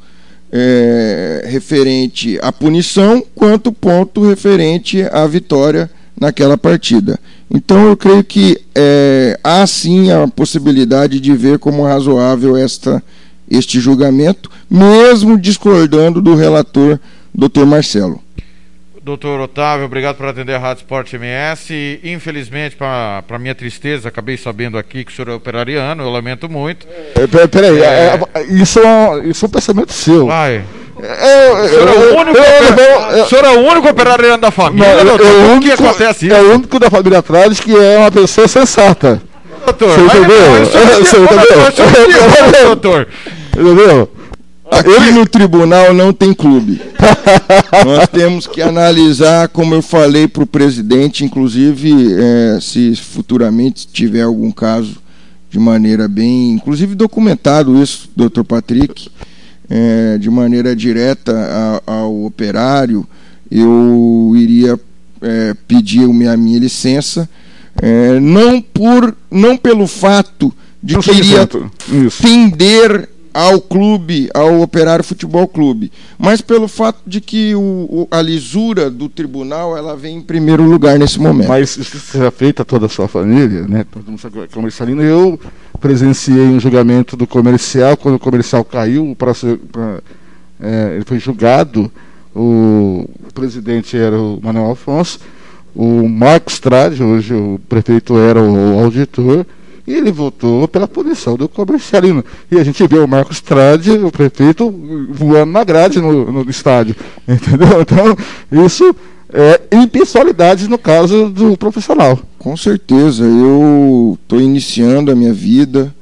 é, 0.51 1.45
referente 1.47 2.37
à 2.41 2.51
punição, 2.51 3.23
quanto 3.33 3.67
o 3.67 3.73
ponto 3.73 4.21
referente 4.21 5.01
à 5.11 5.25
vitória 5.25 5.89
naquela 6.19 6.57
partida. 6.57 7.19
Então 7.49 7.87
eu 7.87 7.97
creio 7.97 8.23
que 8.23 8.59
é, 8.75 9.39
há 9.43 9.65
sim 9.67 10.11
a 10.11 10.27
possibilidade 10.27 11.19
de 11.19 11.35
ver 11.35 11.59
como 11.59 11.83
razoável 11.83 12.55
esta, 12.57 13.01
este 13.49 13.79
julgamento, 13.79 14.49
mesmo 14.69 15.37
discordando 15.37 16.21
do 16.21 16.35
relator, 16.35 16.99
doutor 17.33 17.65
Marcelo. 17.65 18.21
Doutor 19.03 19.41
Otávio, 19.41 19.85
obrigado 19.85 20.15
por 20.15 20.27
atender 20.27 20.55
a 20.55 20.57
Rádio 20.57 20.83
Sport 20.83 21.11
MS. 21.11 21.99
Infelizmente, 22.05 22.77
para 22.77 23.37
minha 23.37 23.53
tristeza, 23.53 24.07
acabei 24.07 24.37
sabendo 24.37 24.77
aqui 24.77 25.03
que 25.03 25.11
o 25.11 25.15
senhor 25.15 25.27
é 25.27 25.33
operariano, 25.33 26.03
eu 26.03 26.09
lamento 26.09 26.49
muito. 26.49 26.87
É, 27.13 27.47
peraí, 27.47 27.81
é... 27.81 27.83
É, 27.83 28.19
é, 28.33 28.43
isso, 28.43 28.79
é, 28.79 29.27
isso 29.27 29.43
é 29.43 29.47
um 29.49 29.51
pensamento 29.51 29.91
seu. 29.91 30.27
Vai. 30.27 30.63
o, 30.95 31.67
senhor 31.67 31.87
é 31.89 31.91
o 31.91 32.17
único, 32.17 32.39
o 32.39 33.27
senhor 33.27 33.43
é 33.43 33.49
o 33.49 33.59
único 33.59 33.89
operário 33.89 34.37
da 34.37 34.51
família, 34.51 35.03
não, 35.03 35.17
doutor? 35.17 35.25
É 35.25 35.29
o 35.29 35.51
único, 35.51 35.65
que 35.65 35.71
acontece 35.73 36.27
isso? 36.27 36.35
É 36.35 36.41
o 36.41 36.53
único 36.53 36.79
da 36.79 36.89
família 36.89 37.19
atrás 37.19 37.59
que 37.59 37.75
é 37.75 37.97
uma 37.97 38.09
pessoa 38.09 38.47
sensata. 38.47 39.21
Doutor, 39.65 39.99
você 39.99 40.17
entendeu? 40.17 40.35
Você 41.03 41.17
entendeu? 41.19 42.65
Doutor. 42.67 43.07
Entendeu? 43.51 44.09
Aqui 44.79 45.11
no 45.11 45.27
tribunal 45.27 45.93
não 45.93 46.11
tem 46.11 46.33
clube. 46.33 46.81
Nós 47.85 48.07
temos 48.07 48.47
que 48.47 48.61
analisar, 48.61 49.47
como 49.49 49.75
eu 49.75 49.81
falei 49.81 50.27
para 50.27 50.43
o 50.43 50.47
presidente, 50.47 51.23
inclusive, 51.23 51.91
é, 52.13 52.59
se 52.59 52.95
futuramente 52.95 53.87
tiver 53.87 54.21
algum 54.21 54.51
caso 54.51 54.97
de 55.49 55.59
maneira 55.59 56.07
bem, 56.07 56.51
inclusive 56.51 56.95
documentado 56.95 57.81
isso, 57.81 58.09
doutor 58.15 58.43
Patrick, 58.43 59.09
é, 59.69 60.17
de 60.17 60.29
maneira 60.29 60.75
direta 60.75 61.81
a, 61.85 61.93
ao 61.93 62.25
operário, 62.25 63.07
eu 63.51 64.33
iria 64.35 64.79
é, 65.21 65.55
pedir 65.67 66.03
a 66.03 66.37
minha 66.37 66.59
licença, 66.59 67.29
é, 67.81 68.19
não 68.19 68.61
por, 68.61 69.15
não 69.29 69.55
pelo 69.55 69.87
fato 69.87 70.53
de 70.81 70.97
que 70.97 71.11
iria 71.11 71.47
fender 72.09 73.09
ao 73.33 73.59
clube, 73.59 74.29
ao 74.33 74.61
Operário 74.61 75.03
Futebol 75.03 75.47
Clube, 75.47 75.91
mas 76.19 76.39
pelo 76.39 76.67
fato 76.67 77.01
de 77.07 77.19
que 77.19 77.55
o, 77.55 78.07
a 78.11 78.21
lisura 78.21 78.91
do 78.91 79.09
tribunal 79.09 79.75
ela 79.75 79.97
vem 79.97 80.17
em 80.17 80.21
primeiro 80.21 80.63
lugar 80.63 80.99
nesse 80.99 81.19
momento. 81.19 81.47
Mas 81.47 81.75
isso 81.75 81.97
será 81.99 82.29
feito 82.29 82.61
a 82.61 82.65
toda 82.65 82.85
a 82.85 82.89
sua 82.89 83.07
família, 83.07 83.67
né? 83.67 83.85
Todo 83.91 84.05
mundo 84.11 84.21
é 84.43 84.47
comercialino. 84.53 85.01
Eu 85.01 85.39
presenciei 85.79 86.45
um 86.45 86.59
julgamento 86.59 87.17
do 87.17 87.25
comercial, 87.25 87.97
quando 87.97 88.15
o 88.15 88.19
comercial 88.19 88.63
caiu, 88.63 89.15
pra, 89.17 89.33
pra, 89.71 89.99
é, 90.61 90.93
ele 90.95 91.05
foi 91.05 91.19
julgado, 91.19 91.91
o, 92.35 93.09
o 93.27 93.33
presidente 93.33 93.97
era 93.97 94.17
o 94.17 94.39
Manuel 94.41 94.71
Afonso, 94.71 95.19
o 95.75 96.07
Marcos 96.07 96.59
Trade, 96.59 97.01
hoje 97.01 97.33
o 97.33 97.59
prefeito 97.67 98.17
era 98.17 98.41
o 98.41 98.79
auditor, 98.79 99.45
e 99.85 99.93
ele 99.93 100.11
votou 100.11 100.67
pela 100.67 100.87
punição 100.87 101.35
do 101.35 101.49
comercialino. 101.49 102.23
E 102.49 102.57
a 102.57 102.63
gente 102.63 102.85
vê 102.87 102.97
o 102.97 103.07
Marcos 103.07 103.41
Trade, 103.41 103.91
o 103.91 104.11
prefeito, 104.11 104.73
voando 105.09 105.51
na 105.51 105.63
grade 105.63 105.99
no, 105.99 106.31
no 106.31 106.49
estádio. 106.49 106.95
Entendeu? 107.27 107.81
Então, 107.81 108.65
isso 108.65 108.95
é 109.33 109.61
impessoalidade 109.73 110.69
no 110.69 110.77
caso 110.77 111.29
do 111.29 111.57
profissional. 111.57 112.17
Com 112.39 112.55
certeza. 112.55 113.25
Eu 113.25 114.17
estou 114.21 114.39
iniciando 114.39 115.11
a 115.11 115.15
minha 115.15 115.33
vida, 115.33 115.93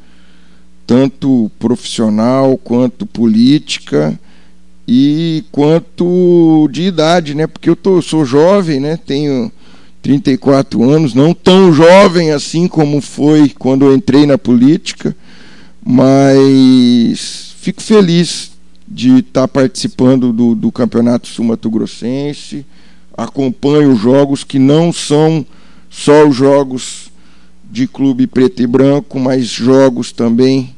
tanto 0.86 1.50
profissional 1.58 2.58
quanto 2.58 3.06
política 3.06 4.20
e 4.88 5.44
quanto 5.52 6.68
de 6.70 6.84
idade, 6.84 7.34
né? 7.34 7.48
Porque 7.48 7.70
eu 7.70 7.76
tô, 7.76 8.02
sou 8.02 8.26
jovem, 8.26 8.80
né? 8.80 9.00
Tenho 9.08 9.52
34 10.02 10.90
anos, 10.90 11.14
não 11.14 11.34
tão 11.34 11.72
jovem 11.72 12.32
assim 12.32 12.68
como 12.68 13.02
foi 13.02 13.50
quando 13.50 13.86
eu 13.86 13.96
entrei 13.96 14.26
na 14.26 14.38
política, 14.38 15.16
mas 15.86 17.54
fico 17.60 17.82
feliz 17.82 18.52
de 18.88 19.20
estar 19.20 19.48
participando 19.48 20.34
do, 20.34 20.56
do 20.56 20.72
Campeonato 20.72 21.28
Sul-Mato 21.28 21.70
Grossense, 21.70 22.66
acompanho 23.16 23.94
os 23.94 24.00
que 24.44 24.58
não 24.58 24.92
são 24.92 25.46
só 25.90 26.28
os 26.28 26.36
jogos 26.36 27.12
de 27.70 27.88
clube 27.88 28.28
preto 28.28 28.62
e 28.62 28.68
branco, 28.68 29.20
mas 29.20 29.46
jogos 29.46 30.12
também 30.12 30.76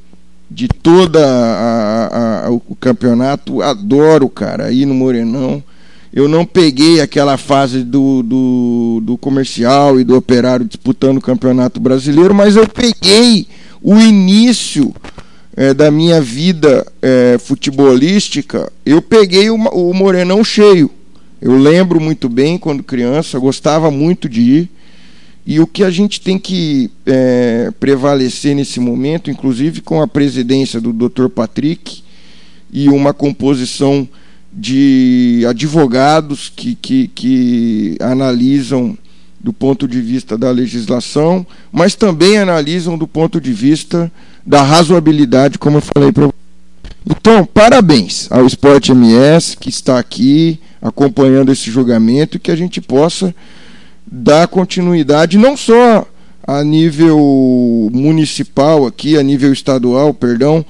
de 0.50 0.68
toda 0.68 1.26
a, 1.26 2.06
a, 2.06 2.46
a, 2.46 2.52
o 2.52 2.76
campeonato. 2.80 3.62
Adoro, 3.62 4.30
cara, 4.30 4.72
ir 4.72 4.86
no 4.86 4.94
Morenão 4.94 5.64
eu 6.14 6.28
não 6.28 6.46
peguei 6.46 7.02
aquela 7.02 7.38
fase 7.38 7.84
do, 7.84 8.22
do, 8.22 9.02
do, 9.02 9.18
comercial 9.18 10.00
e 10.00 10.04
do 10.04 10.16
operário 10.16 10.64
disputando 10.64 11.18
o 11.18 11.22
campeonato 11.22 11.80
brasileiro, 11.80 12.36
mas 12.36 12.56
eu 12.56 12.68
peguei 12.68 13.48
o 13.82 13.98
início 13.98 14.94
é, 15.58 15.74
da 15.74 15.90
minha 15.90 16.22
vida 16.22 16.86
é, 17.02 17.38
futebolística. 17.40 18.72
Eu 18.86 19.02
peguei 19.02 19.50
o, 19.50 19.56
o 19.56 19.92
Morenão 19.92 20.44
cheio. 20.44 20.92
Eu 21.42 21.58
lembro 21.58 22.00
muito 22.00 22.30
bem 22.30 22.60
quando 22.60 22.84
criança, 22.84 23.40
gostava 23.40 23.90
muito 23.90 24.30
de 24.30 24.42
ir. 24.42 24.70
E 25.48 25.60
o 25.60 25.66
que 25.66 25.84
a 25.84 25.90
gente 25.90 26.22
tem 26.22 26.38
que 26.38 26.92
é, 27.08 27.72
prevalecer 27.80 28.56
nesse 28.56 28.80
momento, 28.80 29.32
inclusive 29.32 29.82
com 29.82 30.00
a 30.00 30.08
presidência 30.08 30.80
do 30.80 30.94
Dr. 30.94 31.28
Patrick 31.28 32.04
e 32.72 32.88
uma 32.88 33.14
composição 33.14 34.08
de 34.56 35.44
advogados 35.50 36.52
que, 36.56 36.76
que, 36.76 37.08
que 37.08 37.98
analisam 38.00 38.98
do 39.40 39.52
ponto 39.52 39.88
de 39.88 40.00
vista 40.00 40.38
da 40.38 40.52
legislação, 40.52 41.46
mas 41.72 41.96
também 41.96 42.38
analisam 42.38 42.98
do 42.98 43.08
ponto 43.08 43.42
de 43.42 43.52
vista 43.52 44.12
da 44.46 44.62
razoabilidade, 44.62 45.58
como 45.58 45.78
eu 45.78 45.82
falei 45.82 46.12
para. 46.12 46.30
Então, 47.06 47.46
parabéns 47.46 48.32
ao 48.32 48.46
Esporte 48.46 48.92
MS 48.92 49.58
que 49.58 49.70
está 49.70 50.00
aqui 50.00 50.60
acompanhando 50.82 51.52
esse 51.52 51.70
julgamento 51.70 52.38
e 52.38 52.40
que 52.40 52.52
a 52.52 52.56
gente 52.56 52.80
possa 52.80 53.36
dar 54.06 54.48
continuidade 54.48 55.38
não 55.38 55.58
só 55.58 56.08
a 56.46 56.64
nível 56.64 57.90
municipal 57.92 58.86
aqui, 58.86 59.18
a 59.18 59.24
nível 59.24 59.52
estadual, 59.52 60.14
perdão, 60.14 60.66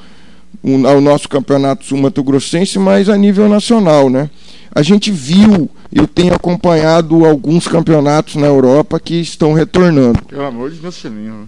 ao 0.88 1.02
nosso 1.02 1.28
campeonato 1.28 1.86
sul-mato-grossense, 1.86 2.80
mas 2.80 3.10
a 3.10 3.18
nível 3.18 3.50
nacional, 3.50 4.10
né? 4.10 4.30
A 4.74 4.82
gente 4.82 5.12
viu, 5.12 5.70
eu 5.92 6.08
tenho 6.08 6.34
acompanhado 6.34 7.26
alguns 7.26 7.68
campeonatos 7.68 8.36
na 8.36 8.48
Europa 8.48 9.00
que 9.00 9.16
estão 9.16 9.54
retornando. 9.54 10.20
Pelo 10.26 10.46
amor 10.46 10.72
de 10.72 10.78
Deus, 10.78 10.96
Celinho. 10.96 11.48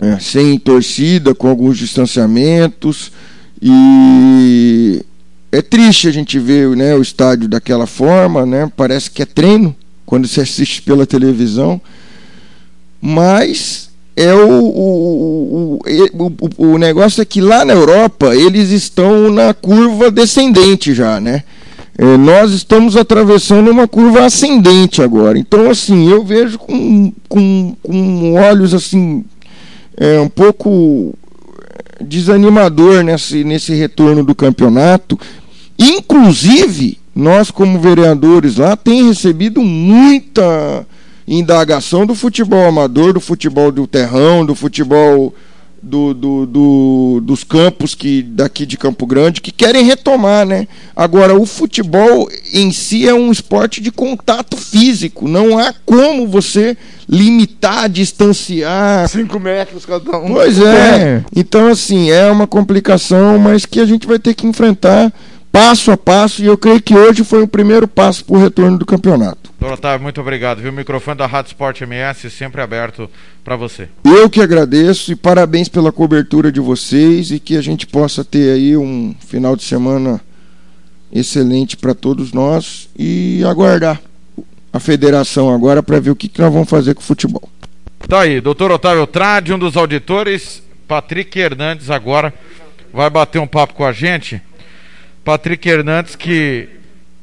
É, 0.00 0.18
sem 0.18 0.58
torcida, 0.58 1.34
com 1.34 1.48
alguns 1.48 1.76
distanciamentos 1.78 3.10
e 3.60 5.02
é 5.50 5.62
triste 5.62 6.08
a 6.08 6.10
gente 6.10 6.38
ver 6.38 6.68
né, 6.76 6.94
o 6.94 7.00
estádio 7.00 7.48
daquela 7.48 7.86
forma, 7.86 8.44
né? 8.44 8.70
Parece 8.76 9.10
que 9.10 9.22
é 9.22 9.26
treino 9.26 9.74
quando 10.04 10.28
se 10.28 10.40
assiste 10.40 10.82
pela 10.82 11.06
televisão, 11.06 11.80
mas 13.00 13.90
é 14.16 14.32
o, 14.32 14.48
o, 14.48 15.80
o, 15.84 16.72
o, 16.72 16.78
negócio 16.78 17.20
é 17.20 17.24
que 17.24 17.40
lá 17.40 17.66
na 17.66 17.74
Europa 17.74 18.34
eles 18.34 18.70
estão 18.70 19.30
na 19.30 19.52
curva 19.52 20.10
descendente 20.10 20.94
já, 20.94 21.20
né? 21.20 21.44
É, 21.98 22.16
nós 22.16 22.52
estamos 22.52 22.96
atravessando 22.96 23.70
uma 23.70 23.86
curva 23.86 24.24
ascendente 24.24 25.02
agora. 25.02 25.38
Então, 25.38 25.70
assim, 25.70 26.10
eu 26.10 26.24
vejo 26.24 26.58
com, 26.58 27.12
com, 27.28 27.76
com 27.82 28.34
olhos 28.34 28.74
assim 28.74 29.24
é, 29.96 30.20
um 30.20 30.28
pouco 30.28 31.14
desanimador 32.00 33.02
nesse, 33.02 33.44
nesse 33.44 33.74
retorno 33.74 34.22
do 34.24 34.34
campeonato. 34.34 35.18
Inclusive, 35.78 36.98
nós 37.14 37.50
como 37.50 37.80
vereadores 37.80 38.56
lá 38.56 38.76
tem 38.76 39.08
recebido 39.08 39.62
muita 39.62 40.86
indagação 41.26 42.06
do 42.06 42.14
futebol 42.14 42.66
amador, 42.66 43.12
do 43.12 43.20
futebol 43.20 43.72
do 43.72 43.86
terrão, 43.86 44.44
do 44.44 44.54
futebol 44.54 45.34
do, 45.82 46.12
do, 46.14 46.46
do, 46.46 47.20
dos 47.22 47.44
campos 47.44 47.94
que 47.94 48.22
daqui 48.22 48.66
de 48.66 48.76
Campo 48.76 49.06
Grande 49.06 49.40
que 49.40 49.52
querem 49.52 49.84
retomar, 49.84 50.44
né? 50.44 50.66
Agora, 50.94 51.38
o 51.38 51.46
futebol 51.46 52.28
em 52.52 52.72
si 52.72 53.08
é 53.08 53.14
um 53.14 53.30
esporte 53.30 53.80
de 53.80 53.92
contato 53.92 54.56
físico. 54.56 55.28
Não 55.28 55.58
há 55.58 55.72
como 55.84 56.26
você 56.26 56.76
limitar, 57.08 57.88
distanciar. 57.88 59.08
Cinco 59.08 59.38
metros 59.38 59.86
cada 59.86 60.18
um. 60.18 60.32
Pois 60.32 60.58
é. 60.58 61.22
Então, 61.34 61.68
assim, 61.68 62.10
é 62.10 62.30
uma 62.30 62.46
complicação, 62.46 63.38
mas 63.38 63.64
que 63.64 63.78
a 63.78 63.86
gente 63.86 64.06
vai 64.06 64.18
ter 64.18 64.34
que 64.34 64.46
enfrentar 64.46 65.12
passo 65.56 65.90
a 65.90 65.96
passo, 65.96 66.42
e 66.42 66.46
eu 66.46 66.58
creio 66.58 66.82
que 66.82 66.94
hoje 66.94 67.24
foi 67.24 67.42
o 67.42 67.48
primeiro 67.48 67.88
passo 67.88 68.22
para 68.22 68.36
o 68.36 68.38
retorno 68.38 68.76
do 68.76 68.84
campeonato. 68.84 69.50
Doutor 69.58 69.78
Otávio, 69.78 70.02
muito 70.02 70.20
obrigado. 70.20 70.60
Viu? 70.60 70.70
O 70.70 70.74
microfone 70.74 71.16
da 71.16 71.26
Rádio 71.26 71.48
Sport 71.48 71.80
MS 71.80 72.28
sempre 72.28 72.60
aberto 72.60 73.08
para 73.42 73.56
você. 73.56 73.88
Eu 74.04 74.28
que 74.28 74.42
agradeço 74.42 75.10
e 75.10 75.16
parabéns 75.16 75.66
pela 75.66 75.90
cobertura 75.90 76.52
de 76.52 76.60
vocês 76.60 77.30
e 77.30 77.40
que 77.40 77.56
a 77.56 77.62
gente 77.62 77.86
possa 77.86 78.22
ter 78.22 78.52
aí 78.52 78.76
um 78.76 79.14
final 79.26 79.56
de 79.56 79.64
semana 79.64 80.20
excelente 81.10 81.74
para 81.74 81.94
todos 81.94 82.34
nós 82.34 82.90
e 82.94 83.42
aguardar 83.48 83.98
a 84.70 84.78
federação 84.78 85.48
agora 85.48 85.82
para 85.82 85.98
ver 85.98 86.10
o 86.10 86.16
que, 86.16 86.28
que 86.28 86.42
nós 86.42 86.52
vamos 86.52 86.68
fazer 86.68 86.94
com 86.94 87.00
o 87.00 87.04
futebol. 87.04 87.48
Tá 88.06 88.20
aí, 88.20 88.42
doutor 88.42 88.70
Otávio 88.70 89.06
Trade, 89.06 89.54
um 89.54 89.58
dos 89.58 89.74
auditores, 89.74 90.62
Patrick 90.86 91.38
Hernandes 91.38 91.88
agora 91.88 92.34
vai 92.92 93.08
bater 93.08 93.38
um 93.38 93.46
papo 93.46 93.72
com 93.72 93.86
a 93.86 93.92
gente. 93.92 94.42
Patrick 95.26 95.68
Hernandes 95.68 96.14
que 96.14 96.68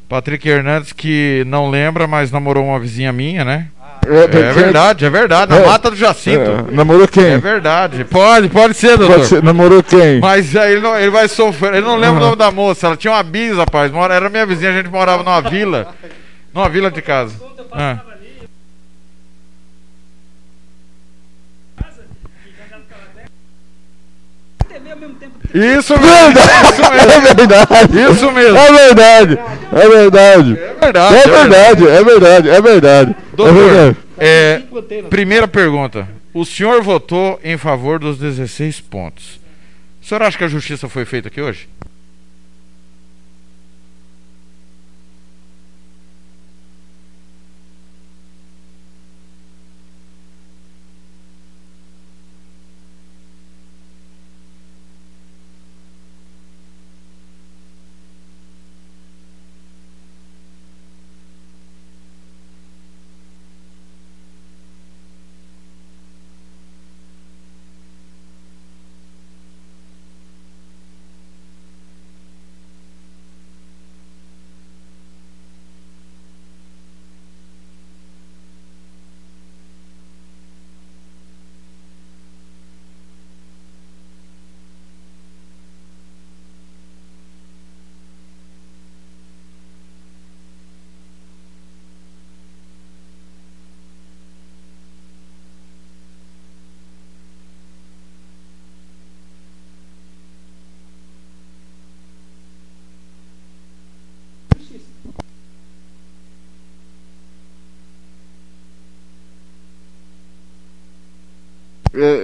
Patrick 0.09 0.47
Hernandes 0.47 0.91
que 0.91 1.45
não 1.47 1.69
lembra, 1.69 2.05
mas 2.05 2.33
namorou 2.33 2.65
uma 2.65 2.77
vizinha 2.77 3.13
minha, 3.13 3.45
né? 3.45 3.67
É, 4.05 4.23
é 4.25 4.51
verdade, 4.51 5.05
é 5.05 5.09
verdade. 5.09 5.53
Na 5.53 5.59
é, 5.59 5.65
mata 5.65 5.89
do 5.89 5.95
Jacinto. 5.95 6.67
É, 6.69 6.75
namorou 6.75 7.07
quem? 7.07 7.23
É 7.23 7.37
verdade. 7.37 8.03
Pode, 8.03 8.49
pode 8.49 8.73
ser, 8.73 8.97
doutor. 8.97 9.15
Pode 9.15 9.27
ser, 9.27 9.41
namorou 9.41 9.81
quem? 9.81 10.19
Mas 10.19 10.53
aí 10.53 10.73
ele, 10.73 10.81
não, 10.81 10.99
ele 10.99 11.09
vai 11.09 11.29
sofrer. 11.29 11.75
Ele 11.75 11.87
não 11.87 11.95
lembra 11.95 12.15
uhum. 12.15 12.17
o 12.17 12.25
nome 12.25 12.35
da 12.35 12.51
moça. 12.51 12.87
Ela 12.87 12.97
tinha 12.97 13.13
uma 13.13 13.23
bis, 13.23 13.55
rapaz. 13.55 13.89
Mora, 13.89 14.13
era 14.13 14.29
minha 14.29 14.45
vizinha, 14.45 14.71
a 14.71 14.73
gente 14.73 14.89
morava 14.89 15.23
numa 15.23 15.39
vila. 15.39 15.95
Numa 16.53 16.67
vila 16.67 16.91
de 16.91 17.01
casa. 17.01 17.33
Ah. 17.71 17.99
Isso 25.53 25.93
mesmo, 25.99 26.39
é 27.29 27.33
verdade. 27.33 28.11
Isso 28.11 28.31
mesmo. 28.31 28.57
É 28.57 28.71
verdade. 28.71 29.39
É 29.71 29.87
verdade. 29.87 30.59
É 30.59 30.73
verdade. 30.79 31.15
É 31.15 31.27
verdade. 31.27 31.87
É 31.87 32.03
verdade. 32.03 32.49
É 32.49 32.61
verdade. 32.61 33.15
Doutor, 33.33 33.95
é, 34.17 34.61
primeira 35.09 35.47
pergunta. 35.47 36.07
O 36.33 36.43
senhor 36.45 36.81
votou 36.81 37.39
em 37.43 37.57
favor 37.57 37.99
dos 37.99 38.17
16 38.17 38.81
pontos. 38.81 39.39
O 40.01 40.05
senhor 40.05 40.23
acha 40.23 40.37
que 40.37 40.43
a 40.43 40.47
justiça 40.47 40.89
foi 40.89 41.05
feita 41.05 41.27
aqui 41.27 41.39
hoje? 41.39 41.69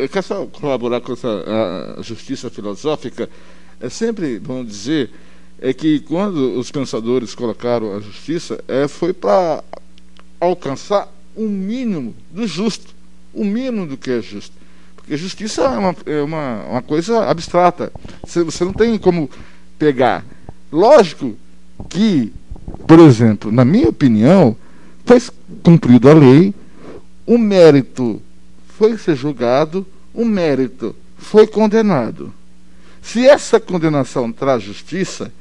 Eu 0.09 0.13
quero 0.13 0.25
só 0.25 0.45
colaborar 0.47 1.01
com 1.01 1.13
essa 1.13 1.95
a 1.99 2.01
justiça 2.01 2.49
filosófica. 2.49 3.29
É 3.79 3.89
sempre 3.89 4.39
bom 4.39 4.65
dizer 4.65 5.11
é 5.61 5.71
que 5.71 5.99
quando 5.99 6.57
os 6.57 6.71
pensadores 6.71 7.35
colocaram 7.35 7.95
a 7.95 7.99
justiça, 7.99 8.59
é, 8.67 8.88
foi 8.88 9.13
para 9.13 9.63
alcançar 10.39 11.07
o 11.35 11.43
um 11.43 11.47
mínimo 11.47 12.15
do 12.31 12.47
justo, 12.47 12.95
o 13.31 13.45
mínimo 13.45 13.85
do 13.85 13.97
que 13.97 14.09
é 14.09 14.19
justo. 14.19 14.55
Porque 14.95 15.15
justiça 15.15 15.61
é 15.61 15.77
uma, 15.77 15.95
é 16.07 16.21
uma, 16.23 16.63
uma 16.63 16.81
coisa 16.81 17.25
abstrata. 17.25 17.93
Você, 18.25 18.43
você 18.43 18.65
não 18.65 18.73
tem 18.73 18.97
como 18.97 19.29
pegar. 19.77 20.25
Lógico 20.71 21.38
que, 21.88 22.33
por 22.88 22.97
exemplo, 22.97 23.51
na 23.51 23.63
minha 23.63 23.89
opinião, 23.89 24.57
foi 25.05 25.21
cumprida 25.61 26.09
a 26.09 26.15
lei, 26.15 26.51
o 27.27 27.38
mérito 27.38 28.19
foi 28.75 28.97
ser 28.97 29.15
julgado, 29.15 29.85
o 30.19 30.25
mérito 30.25 30.93
foi 31.17 31.48
condenado. 31.48 32.33
Se 33.01 33.25
essa 33.25 33.57
condenação 33.57 34.33
traz 34.33 34.61
justiça, 34.61 35.31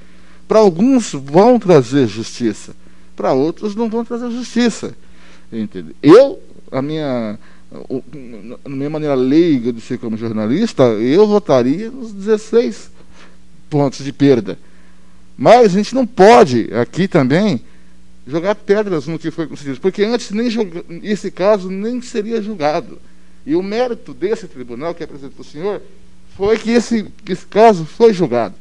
para 0.47 0.61
alguns 0.61 1.13
vão 1.13 1.59
trazer 1.59 2.07
justiça, 2.07 2.77
para 3.17 3.33
outros 3.33 3.75
não 3.75 3.91
vão 3.91 4.05
trazer 4.05 4.31
justiça. 4.31 4.95
Entendeu? 5.53 5.97
Eu, 6.01 6.41
a 6.71 6.81
minha, 6.81 7.37
a 8.65 8.69
minha 8.69 8.89
maneira 8.89 9.17
leiga 9.17 9.73
de 9.73 9.81
ser 9.81 9.99
como 9.99 10.17
jornalista, 10.17 10.85
eu 10.85 11.27
votaria 11.27 11.91
nos 11.91 12.13
16 12.13 12.89
pontos 13.69 14.05
de 14.05 14.13
perda. 14.13 14.57
Mas 15.37 15.75
a 15.75 15.77
gente 15.77 15.93
não 15.93 16.07
pode 16.07 16.73
aqui 16.73 17.09
também 17.09 17.61
jogar 18.29 18.55
pedras 18.55 19.09
no 19.09 19.19
que 19.19 19.33
foi 19.33 19.49
concedido, 19.49 19.81
porque 19.81 20.05
antes 20.05 20.31
nem 20.31 20.49
esse 21.03 21.33
caso 21.33 21.69
nem 21.69 22.01
seria 22.01 22.41
julgado. 22.41 23.01
E 23.49 23.57
o 23.57 23.63
mérito 23.63 24.13
desse 24.13 24.47
tribunal 24.47 24.95
que 24.95 25.03
apresentou 25.03 25.41
o 25.41 25.45
senhor 25.45 25.81
foi 26.37 26.59
que 26.59 26.71
esse, 26.71 27.07
esse 27.27 27.47
caso 27.47 27.87
foi 27.87 28.13
julgado. 28.13 28.55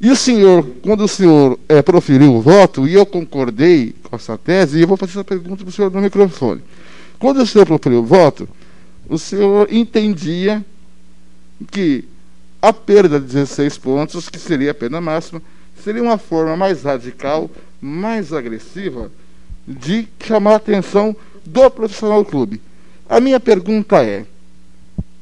E 0.00 0.10
o 0.10 0.16
senhor, 0.16 0.66
quando 0.80 1.04
o 1.04 1.08
senhor 1.08 1.58
é, 1.68 1.82
proferiu 1.82 2.34
o 2.34 2.40
voto, 2.40 2.88
e 2.88 2.94
eu 2.94 3.04
concordei 3.04 3.94
com 4.02 4.16
essa 4.16 4.38
tese, 4.38 4.78
e 4.78 4.80
eu 4.80 4.88
vou 4.88 4.96
fazer 4.96 5.12
essa 5.12 5.22
pergunta 5.22 5.62
para 5.62 5.68
o 5.68 5.72
senhor 5.72 5.90
no 5.90 6.00
microfone. 6.00 6.62
Quando 7.18 7.42
o 7.42 7.46
senhor 7.46 7.66
proferiu 7.66 7.98
o 7.98 8.06
voto, 8.06 8.48
o 9.06 9.18
senhor 9.18 9.70
entendia 9.70 10.64
que 11.70 12.06
a 12.62 12.72
perda 12.72 13.20
de 13.20 13.26
16 13.26 13.76
pontos, 13.76 14.30
que 14.30 14.38
seria 14.38 14.70
a 14.70 14.74
pena 14.74 14.98
máxima, 14.98 15.42
seria 15.84 16.02
uma 16.02 16.16
forma 16.16 16.56
mais 16.56 16.84
radical, 16.84 17.50
mais 17.82 18.32
agressiva 18.32 19.12
de 19.68 20.08
chamar 20.26 20.52
a 20.52 20.56
atenção 20.56 21.14
do 21.44 21.70
profissional 21.70 22.24
do 22.24 22.30
clube. 22.30 22.62
A 23.08 23.20
minha 23.20 23.38
pergunta 23.38 24.02
é: 24.02 24.24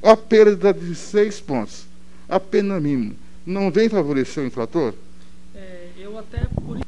a 0.02 0.16
perda 0.16 0.72
de 0.72 0.94
seis 0.94 1.40
pontos, 1.40 1.84
a 2.28 2.38
pena 2.38 2.78
mínima, 2.78 3.14
não 3.44 3.70
vem 3.70 3.88
favorecer 3.88 4.42
o 4.42 4.46
infrator? 4.46 4.94
É, 5.54 5.88
eu 5.98 6.18
até 6.18 6.46
por 6.64 6.78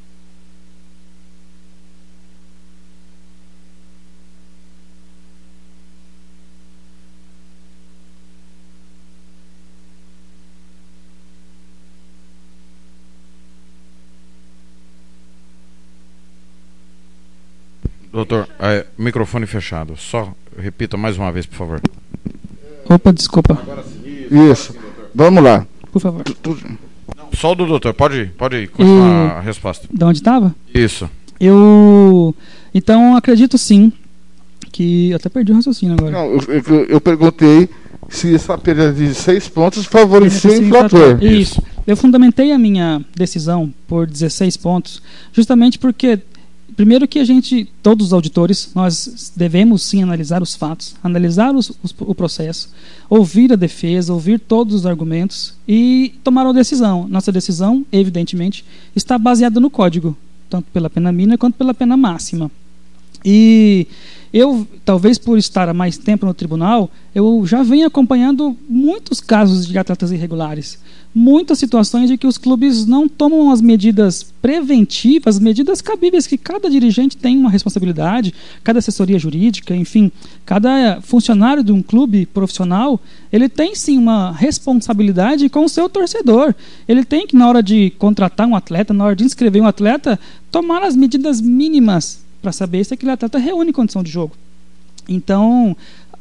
Doutor, 18.15 18.47
é, 18.59 18.85
microfone 18.97 19.45
fechado. 19.45 19.95
Só 19.97 20.33
repita 20.57 20.95
mais 20.95 21.17
uma 21.17 21.29
vez, 21.33 21.45
por 21.45 21.55
favor. 21.57 21.81
Opa, 22.89 23.11
desculpa. 23.11 23.61
Isso. 24.31 24.73
Vamos 25.13 25.43
lá. 25.43 25.67
Por 25.91 25.99
favor. 26.01 26.23
Só 27.33 27.51
o 27.51 27.55
do 27.55 27.65
doutor. 27.65 27.93
Pode, 27.93 28.27
pode 28.37 28.67
continuar 28.67 29.33
E- 29.35 29.37
a 29.37 29.41
resposta. 29.41 29.85
Da 29.91 30.07
onde 30.07 30.19
estava? 30.19 30.55
Isso. 30.73 31.09
Eu. 31.37 32.33
Então, 32.73 33.17
acredito 33.17 33.57
sim 33.57 33.91
que. 34.71 35.09
eu 35.09 35.17
Até 35.17 35.27
perdi 35.27 35.51
o 35.51 35.55
raciocínio 35.55 35.95
agora. 35.99 36.11
Não, 36.11 36.25
eu, 36.35 36.63
eu- 36.69 36.85
eu 36.85 37.01
perguntei 37.01 37.67
se 38.07 38.33
essa 38.33 38.57
perda 38.57 38.93
de 38.93 39.13
seis 39.13 39.49
pontos 39.49 39.85
favorecia 39.85 40.51
o 40.51 40.53
Sim, 40.55 40.65
infrator. 40.67 41.21
Isso. 41.21 41.61
Eu 41.85 41.97
fundamentei 41.97 42.53
a 42.53 42.57
minha 42.57 43.03
decisão 43.13 43.73
por 43.87 44.07
16 44.07 44.55
pontos, 44.57 45.01
justamente 45.33 45.77
porque, 45.77 46.19
primeiro 46.75 47.07
que 47.07 47.19
a 47.19 47.23
gente, 47.25 47.69
todos 47.81 48.07
os 48.07 48.13
auditores, 48.13 48.69
nós 48.75 49.31
devemos 49.35 49.83
sim 49.83 50.03
analisar 50.03 50.41
os 50.41 50.55
fatos, 50.55 50.95
analisar 51.03 51.55
os- 51.55 51.71
os- 51.83 51.95
o 51.99 52.13
processo, 52.15 52.69
ouvir 53.09 53.51
a 53.53 53.55
defesa, 53.55 54.13
ouvir 54.13 54.39
todos 54.39 54.73
os 54.75 54.85
argumentos 54.85 55.53
e 55.67 56.15
tomar 56.23 56.43
uma 56.43 56.53
decisão. 56.53 57.07
Nossa 57.07 57.31
decisão, 57.31 57.85
evidentemente, 57.91 58.65
está 58.95 59.17
baseada 59.17 59.59
no 59.59 59.69
código, 59.69 60.15
tanto 60.49 60.65
pela 60.71 60.89
pena 60.89 61.11
mínima 61.11 61.37
quanto 61.37 61.55
pela 61.55 61.73
pena 61.73 61.95
máxima. 61.95 62.51
E 63.25 63.87
eu, 64.37 64.67
talvez 64.83 65.17
por 65.17 65.37
estar 65.37 65.69
há 65.69 65.73
mais 65.73 65.97
tempo 65.97 66.25
no 66.25 66.33
tribunal, 66.33 66.91
eu 67.15 67.45
já 67.45 67.63
venho 67.63 67.87
acompanhando 67.87 68.53
muitos 68.67 69.21
casos 69.21 69.65
de 69.65 69.77
atletas 69.77 70.11
irregulares. 70.11 70.77
Muitas 71.17 71.57
situações 71.57 72.09
de 72.09 72.17
que 72.17 72.27
os 72.27 72.37
clubes 72.37 72.85
não 72.85 73.07
tomam 73.07 73.49
as 73.49 73.61
medidas 73.61 74.23
preventivas, 74.41 75.39
medidas 75.39 75.79
cabíveis, 75.79 76.27
que 76.27 76.37
cada 76.37 76.69
dirigente 76.69 77.15
tem 77.15 77.37
uma 77.37 77.49
responsabilidade, 77.49 78.33
cada 78.61 78.79
assessoria 78.79 79.17
jurídica, 79.17 79.73
enfim, 79.73 80.11
cada 80.45 80.99
funcionário 80.99 81.63
de 81.63 81.71
um 81.71 81.81
clube 81.81 82.25
profissional, 82.25 82.99
ele 83.31 83.47
tem 83.47 83.73
sim 83.73 83.97
uma 83.97 84.33
responsabilidade 84.33 85.47
com 85.47 85.63
o 85.63 85.69
seu 85.69 85.87
torcedor. 85.87 86.53
Ele 86.85 87.05
tem 87.05 87.25
que, 87.25 87.37
na 87.37 87.47
hora 87.47 87.63
de 87.63 87.91
contratar 87.91 88.45
um 88.45 88.55
atleta, 88.57 88.93
na 88.93 89.05
hora 89.05 89.15
de 89.15 89.23
inscrever 89.23 89.61
um 89.61 89.65
atleta, 89.65 90.19
tomar 90.51 90.83
as 90.83 90.93
medidas 90.93 91.39
mínimas 91.39 92.24
para 92.45 92.51
saber 92.51 92.85
se 92.85 92.93
aquele 92.93 93.11
atleta 93.11 93.39
reúne 93.39 93.73
condição 93.73 94.03
de 94.03 94.11
jogo. 94.11 94.35
Então, 95.09 95.75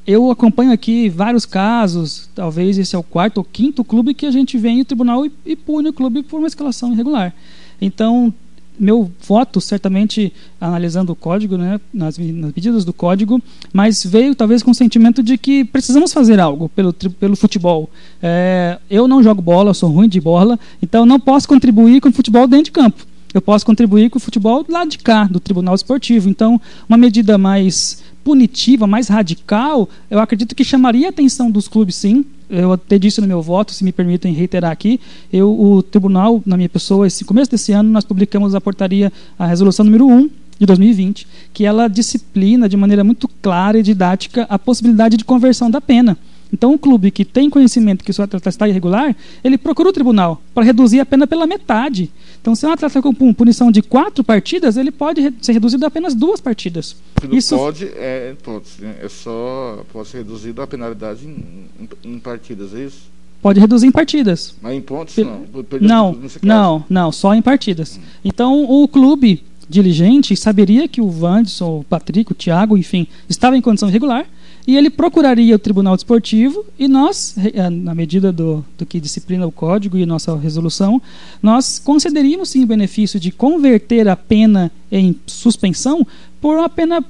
eu 0.07 0.31
acompanho 0.31 0.73
aqui 0.73 1.11
vários 1.11 1.45
casos, 1.45 2.31
talvez 2.35 2.79
esse 2.79 2.97
é 2.97 2.99
o 2.99 3.03
quarto 3.03 3.39
ou 3.39 3.45
quinto 3.45 3.85
clube 3.85 4.15
que 4.15 4.25
a 4.25 4.31
gente 4.31 4.57
vem 4.57 4.79
ao 4.79 4.87
tribunal 4.87 5.27
e, 5.27 5.33
e 5.45 5.55
pune 5.55 5.91
o 5.91 5.93
clube 5.93 6.23
por 6.23 6.39
uma 6.39 6.47
escalação 6.47 6.95
irregular. 6.95 7.35
Então, 7.79 8.33
meu 8.81 9.13
voto, 9.21 9.61
certamente 9.61 10.33
analisando 10.59 11.13
o 11.13 11.17
código, 11.17 11.59
né, 11.59 11.79
nas, 11.93 12.17
nas 12.17 12.55
medidas 12.55 12.87
do 12.87 12.93
código, 12.95 13.39
mas 13.71 14.03
veio 14.03 14.35
talvez 14.35 14.63
com 14.63 14.71
o 14.71 14.75
sentimento 14.75 15.23
de 15.23 15.37
que 15.37 15.63
precisamos 15.63 16.11
fazer 16.11 16.41
algo 16.41 16.71
pelo, 16.71 16.91
pelo 16.95 17.37
futebol. 17.37 17.91
É, 18.23 18.79
eu 18.89 19.07
não 19.07 19.23
jogo 19.23 19.43
bola, 19.43 19.75
sou 19.75 19.91
ruim 19.91 20.09
de 20.09 20.23
bola, 20.23 20.59
então 20.83 21.05
não 21.05 21.21
posso 21.21 21.47
contribuir 21.47 22.01
com 22.01 22.09
o 22.09 22.13
futebol 22.13 22.47
dentro 22.47 22.65
de 22.65 22.73
campo. 22.73 23.05
Eu 23.35 23.43
posso 23.43 23.67
contribuir 23.67 24.11
com 24.11 24.19
o 24.19 24.21
futebol 24.21 24.65
lá 24.69 24.85
de 24.85 24.97
cá, 24.97 25.25
do 25.25 25.41
Tribunal 25.41 25.75
Esportivo. 25.75 26.29
Então, 26.29 26.61
uma 26.89 26.97
medida 26.97 27.37
mais 27.37 28.01
punitiva, 28.23 28.87
mais 28.87 29.09
radical, 29.09 29.89
eu 30.09 30.21
acredito 30.21 30.55
que 30.55 30.63
chamaria 30.63 31.09
a 31.09 31.11
atenção 31.11 31.51
dos 31.51 31.67
clubes, 31.67 31.97
sim. 31.97 32.25
Eu 32.49 32.73
até 32.73 32.97
disse 32.97 33.21
no 33.21 33.27
meu 33.27 33.43
voto, 33.43 33.73
se 33.73 33.83
me 33.83 33.91
permitem 33.91 34.33
reiterar 34.33 34.71
aqui, 34.71 35.01
eu, 35.33 35.51
o 35.51 35.83
tribunal, 35.83 36.41
na 36.47 36.57
minha 36.57 36.69
pessoa, 36.69 37.09
esse 37.09 37.25
começo 37.25 37.51
desse 37.51 37.73
ano, 37.73 37.91
nós 37.91 38.05
publicamos 38.05 38.55
a 38.55 38.61
portaria, 38.61 39.13
a 39.37 39.47
resolução 39.47 39.85
número 39.85 40.07
1 40.07 40.31
de 40.61 40.67
2020, 40.67 41.27
que 41.53 41.65
ela 41.65 41.89
disciplina 41.89 42.69
de 42.69 42.77
maneira 42.77 43.03
muito 43.03 43.27
clara 43.43 43.79
e 43.79 43.83
didática 43.83 44.47
a 44.49 44.59
possibilidade 44.61 45.17
de 45.17 45.25
conversão 45.25 45.69
da 45.69 45.81
pena. 45.81 46.17
Então, 46.53 46.73
um 46.73 46.79
clube 46.79 47.11
que 47.11 47.25
tem 47.25 47.51
conhecimento 47.51 48.05
que 48.05 48.13
o 48.13 48.15
seu 48.15 48.25
atleta 48.25 48.49
está 48.49 48.69
irregular, 48.69 49.17
ele 49.43 49.59
procura 49.59 49.89
o 49.89 49.93
tribunal 49.93 50.41
para 50.55 50.63
reduzir 50.63 51.01
a 51.01 51.07
pena 51.07 51.27
pela 51.27 51.49
metade. 51.49 52.13
Então, 52.45 52.55
se 52.55 52.67
um 52.67 52.71
atleta 52.73 53.01
com 53.01 53.15
pu- 53.15 53.33
punição 53.33 53.71
de 53.73 53.81
quatro 53.81 54.23
partidas, 54.23 54.77
ele 54.77 54.91
pode 54.91 55.33
ser 55.41 55.53
reduzido 55.53 55.83
a 55.87 55.89
apenas 55.89 56.15
duas 56.15 56.43
partidas. 56.43 56.95
Isso 57.33 57.57
pode, 57.57 57.87
é 57.87 58.35
todos, 58.43 58.77
né? 58.81 58.97
É 59.03 59.09
só 59.09 59.83
pode 59.91 60.09
ser 60.11 60.19
reduzido 60.19 60.61
a 60.61 60.67
penalidade 60.67 61.25
em, 61.25 61.65
em- 62.05 62.13
em 62.17 62.19
partidas, 62.19 62.75
é 62.75 62.85
isso? 62.85 63.15
pode 63.41 63.59
reduzir 63.61 63.87
em 63.87 63.91
partidas. 63.91 64.55
Mas 64.61 64.75
em 64.75 64.81
pontos 64.83 65.15
Pe- 65.15 65.25
não. 65.25 65.47
Não, 65.81 66.13
não, 66.43 66.85
não, 66.91 67.11
só 67.13 67.35
em 67.35 67.41
partidas. 67.41 67.99
Então 68.23 68.63
o 68.71 68.87
clube 68.89 69.43
diligente 69.67 70.37
saberia 70.37 70.87
que 70.87 71.01
o 71.01 71.07
Wanderson, 71.21 71.79
o 71.81 71.85
Patrick, 71.85 72.31
o 72.31 72.35
Thiago, 72.35 72.77
enfim, 72.77 73.07
estava 73.27 73.57
em 73.57 73.63
condição 73.63 73.89
irregular 73.89 74.27
e 74.67 74.77
ele 74.77 74.89
procuraria 74.89 75.55
o 75.55 75.59
Tribunal 75.59 75.95
Desportivo 75.95 76.65
e 76.79 76.89
nós, 76.89 77.35
eh, 77.37 77.69
na 77.69 77.95
medida 77.95 78.33
do, 78.33 78.65
do 78.79 78.87
que 78.87 78.99
disciplina 78.99 79.47
o 79.47 79.53
código 79.53 79.99
e 79.99 80.07
nossa 80.07 80.35
resolução, 80.37 81.01
nós 81.43 81.79
concederíamos 81.79 82.49
sim 82.49 82.65
o 82.65 82.67
benefício 82.67 83.21
de 83.21 83.31
converter 83.31 84.09
a 84.09 84.17
pena 84.17 84.73
em 84.91 85.15
suspensão 85.27 86.07
por 86.41 86.57
uma 86.57 86.69
pena 86.69 87.05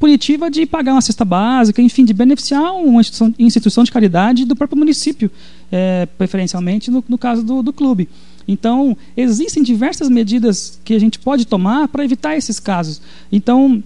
punitiva 0.00 0.50
de 0.50 0.66
pagar 0.66 0.92
uma 0.92 1.00
cesta 1.00 1.24
básica, 1.24 1.80
enfim, 1.80 2.04
de 2.04 2.12
beneficiar 2.12 2.74
uma 2.74 3.00
instituição, 3.00 3.34
instituição 3.38 3.84
de 3.84 3.92
caridade 3.92 4.44
do 4.44 4.56
próprio 4.56 4.78
município, 4.78 5.30
eh, 5.70 6.08
preferencialmente 6.18 6.90
no, 6.90 7.04
no 7.08 7.16
caso 7.16 7.44
do, 7.44 7.62
do 7.62 7.72
clube. 7.72 8.08
Então, 8.48 8.96
existem 9.16 9.62
diversas 9.62 10.08
medidas 10.08 10.78
que 10.84 10.94
a 10.94 10.98
gente 10.98 11.18
pode 11.18 11.46
tomar 11.46 11.88
para 11.88 12.04
evitar 12.04 12.36
esses 12.36 12.60
casos. 12.60 13.00
Então, 13.30 13.82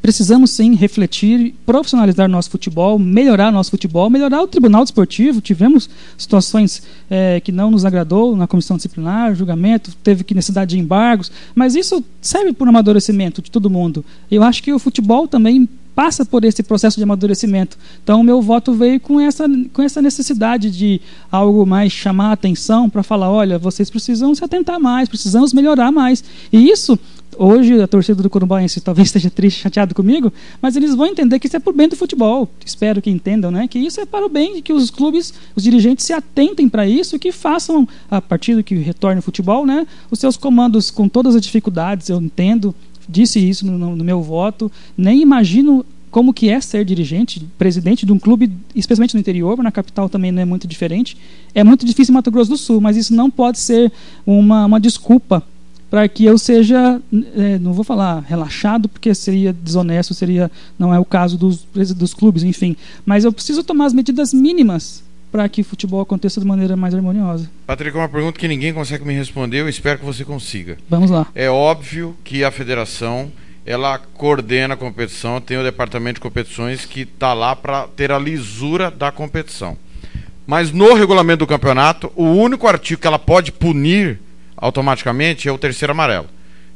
precisamos 0.00 0.50
sim 0.50 0.74
refletir, 0.74 1.54
profissionalizar 1.64 2.28
nosso 2.28 2.50
futebol, 2.50 2.98
melhorar 2.98 3.50
nosso 3.50 3.70
futebol, 3.70 4.10
melhorar 4.10 4.42
o 4.42 4.46
tribunal 4.46 4.82
desportivo. 4.82 5.40
Tivemos 5.40 5.88
situações 6.16 6.82
é, 7.10 7.40
que 7.40 7.52
não 7.52 7.70
nos 7.70 7.84
agradou 7.84 8.36
na 8.36 8.46
comissão 8.46 8.76
disciplinar, 8.76 9.34
julgamento, 9.34 9.94
teve 10.02 10.24
que 10.24 10.34
necessidade 10.34 10.74
de 10.74 10.80
embargos, 10.80 11.30
mas 11.54 11.74
isso 11.74 12.04
serve 12.20 12.52
para 12.52 12.66
o 12.66 12.68
amadurecimento 12.68 13.42
de 13.42 13.50
todo 13.50 13.70
mundo. 13.70 14.04
Eu 14.30 14.42
acho 14.42 14.62
que 14.62 14.72
o 14.72 14.78
futebol 14.78 15.28
também 15.28 15.68
passa 15.94 16.24
por 16.24 16.44
esse 16.44 16.62
processo 16.62 16.96
de 16.96 17.02
amadurecimento. 17.02 17.76
Então, 18.02 18.20
o 18.20 18.24
meu 18.24 18.40
voto 18.40 18.72
veio 18.72 18.98
com 18.98 19.20
essa, 19.20 19.44
com 19.72 19.82
essa 19.82 20.00
necessidade 20.00 20.70
de 20.70 21.00
algo 21.30 21.66
mais 21.66 21.92
chamar 21.92 22.30
a 22.30 22.32
atenção 22.32 22.88
para 22.88 23.02
falar: 23.02 23.30
olha, 23.30 23.58
vocês 23.58 23.90
precisam 23.90 24.34
se 24.34 24.44
atentar 24.44 24.80
mais, 24.80 25.08
precisamos 25.08 25.52
melhorar 25.52 25.92
mais. 25.92 26.24
E 26.52 26.70
isso, 26.70 26.98
hoje, 27.38 27.80
a 27.80 27.86
torcida 27.86 28.22
do 28.22 28.30
Corumbaense 28.30 28.80
talvez 28.80 29.08
esteja 29.08 29.30
triste, 29.30 29.60
chateado 29.60 29.94
comigo, 29.94 30.32
mas 30.60 30.76
eles 30.76 30.94
vão 30.94 31.06
entender 31.06 31.38
que 31.38 31.46
isso 31.46 31.56
é 31.56 31.60
por 31.60 31.74
bem 31.74 31.88
do 31.88 31.96
futebol. 31.96 32.48
Espero 32.64 33.00
que 33.00 33.10
entendam, 33.10 33.50
né? 33.50 33.66
Que 33.68 33.78
isso 33.78 34.00
é 34.00 34.06
para 34.06 34.24
o 34.24 34.28
bem, 34.28 34.62
que 34.62 34.72
os 34.72 34.90
clubes, 34.90 35.32
os 35.56 35.62
dirigentes 35.62 36.04
se 36.04 36.12
atentem 36.12 36.68
para 36.68 36.86
isso 36.86 37.16
e 37.16 37.18
que 37.18 37.32
façam, 37.32 37.88
a 38.10 38.20
partir 38.20 38.54
do 38.54 38.62
que 38.62 38.74
retorne 38.76 39.18
o 39.18 39.22
futebol, 39.22 39.66
né? 39.66 39.86
Os 40.10 40.18
seus 40.18 40.36
comandos 40.36 40.90
com 40.90 41.08
todas 41.08 41.34
as 41.34 41.42
dificuldades, 41.42 42.08
eu 42.08 42.20
entendo 42.20 42.74
disse 43.08 43.38
isso 43.38 43.66
no, 43.66 43.96
no, 43.96 44.04
meu 44.04 44.22
voto. 44.22 44.70
Nem 44.96 45.20
imagino 45.20 45.84
como 46.10 46.32
que 46.32 46.50
é 46.50 46.60
ser 46.60 46.84
dirigente, 46.84 47.46
presidente 47.56 48.04
de 48.04 48.12
um 48.12 48.18
clube, 48.18 48.50
especialmente 48.74 49.14
no 49.14 49.20
interior, 49.20 49.56
mas 49.56 49.64
na 49.64 49.72
capital 49.72 50.08
também 50.08 50.30
não 50.30 50.42
é 50.42 50.44
muito 50.44 50.66
diferente. 50.66 51.16
É 51.54 51.64
muito 51.64 51.86
difícil 51.86 52.12
em 52.12 52.14
Mato 52.14 52.30
Grosso 52.30 52.50
do 52.50 52.56
Sul, 52.56 52.80
mas 52.80 52.96
isso 52.96 53.14
não 53.14 53.30
pode 53.30 53.58
ser 53.58 53.90
uma, 54.26 54.66
uma 54.66 54.80
desculpa 54.80 55.42
para 55.92 56.08
que 56.08 56.24
eu 56.24 56.38
seja, 56.38 57.02
é, 57.36 57.58
não 57.58 57.74
vou 57.74 57.84
falar 57.84 58.20
relaxado, 58.20 58.88
porque 58.88 59.14
seria 59.14 59.52
desonesto, 59.52 60.14
seria 60.14 60.50
não 60.78 60.94
é 60.94 60.98
o 60.98 61.04
caso 61.04 61.36
dos, 61.36 61.66
dos 61.94 62.14
clubes, 62.14 62.42
enfim. 62.42 62.74
Mas 63.04 63.26
eu 63.26 63.32
preciso 63.32 63.62
tomar 63.62 63.84
as 63.84 63.92
medidas 63.92 64.32
mínimas 64.32 65.04
para 65.30 65.46
que 65.50 65.60
o 65.60 65.64
futebol 65.64 66.00
aconteça 66.00 66.40
de 66.40 66.46
maneira 66.46 66.78
mais 66.78 66.94
harmoniosa. 66.94 67.50
Patrick, 67.66 67.94
uma 67.94 68.08
pergunta 68.08 68.40
que 68.40 68.48
ninguém 68.48 68.72
consegue 68.72 69.04
me 69.04 69.12
responder, 69.12 69.58
eu 69.58 69.68
espero 69.68 69.98
que 69.98 70.04
você 70.06 70.24
consiga. 70.24 70.78
Vamos 70.88 71.10
lá. 71.10 71.26
É 71.34 71.50
óbvio 71.50 72.16
que 72.24 72.42
a 72.42 72.50
federação 72.50 73.30
ela 73.66 73.98
coordena 73.98 74.72
a 74.72 74.78
competição, 74.78 75.42
tem 75.42 75.58
o 75.58 75.62
departamento 75.62 76.14
de 76.14 76.22
competições 76.22 76.86
que 76.86 77.02
está 77.02 77.34
lá 77.34 77.54
para 77.54 77.86
ter 77.88 78.10
a 78.10 78.18
lisura 78.18 78.90
da 78.90 79.12
competição. 79.12 79.76
Mas 80.46 80.72
no 80.72 80.94
regulamento 80.94 81.40
do 81.40 81.46
campeonato, 81.46 82.10
o 82.16 82.24
único 82.24 82.66
artigo 82.66 82.98
que 82.98 83.06
ela 83.06 83.18
pode 83.18 83.52
punir 83.52 84.18
automaticamente 84.62 85.48
é 85.48 85.52
o 85.52 85.58
terceiro 85.58 85.90
amarelo. 85.90 86.28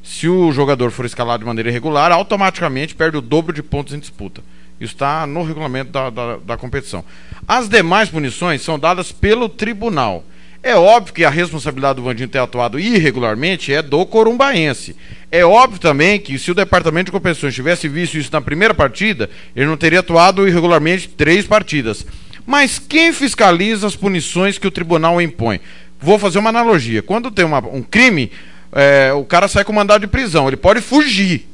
Se 0.02 0.28
o 0.28 0.50
jogador 0.50 0.90
for 0.90 1.06
escalado 1.06 1.40
de 1.40 1.47
maneira 1.47 1.70
irregular, 1.70 2.10
automaticamente 2.10 2.97
perde 2.97 3.16
o 3.16 3.20
dobro 3.20 3.52
de 3.52 3.62
pontos 3.62 3.94
em 3.94 3.98
disputa. 3.98 4.42
Isso 4.81 4.94
está 4.94 5.24
no 5.24 5.44
regulamento 5.44 5.92
da, 5.92 6.10
da, 6.10 6.36
da 6.36 6.56
competição. 6.56 7.05
As 7.47 7.68
demais 7.68 8.08
punições 8.08 8.60
são 8.60 8.76
dadas 8.76 9.12
pelo 9.12 9.48
tribunal. 9.48 10.24
É 10.62 10.74
óbvio 10.74 11.15
que 11.15 11.24
a 11.24 11.31
responsabilidade 11.31 11.97
do 11.97 12.02
Vandinho 12.02 12.28
ter 12.28 12.40
atuado 12.40 12.78
irregularmente 12.78 13.73
é 13.73 13.81
do 13.81 14.05
corumbaense. 14.05 14.97
É 15.31 15.44
óbvio 15.44 15.81
também 15.81 16.18
que 16.18 16.39
se 16.40 16.50
o 16.50 16.55
departamento 16.55 17.06
de 17.06 17.12
competições 17.12 17.55
tivesse 17.55 17.89
visto 17.89 18.18
isso 18.18 18.32
na 18.32 18.40
primeira 18.40 18.74
partida, 18.74 19.31
ele 19.55 19.66
não 19.66 19.76
teria 19.76 20.00
atuado 20.00 20.47
irregularmente 20.47 21.08
três 21.08 21.47
partidas. 21.47 22.05
Mas 22.44 22.78
quem 22.78 23.12
fiscaliza 23.12 23.86
as 23.86 23.97
punições 23.97 24.58
que 24.58 24.66
o 24.66 24.70
tribunal 24.70 25.20
impõe? 25.20 25.60
Vou 26.00 26.18
fazer 26.18 26.39
uma 26.39 26.50
analogia. 26.50 27.02
Quando 27.02 27.31
tem 27.31 27.44
uma, 27.44 27.58
um 27.58 27.83
crime, 27.83 28.31
é, 28.73 29.12
o 29.12 29.25
cara 29.25 29.49
sai 29.49 29.65
com 29.65 29.73
mandado 29.73 30.02
de 30.02 30.07
prisão. 30.07 30.47
Ele 30.47 30.57
pode 30.57 30.81
fugir. 30.81 31.49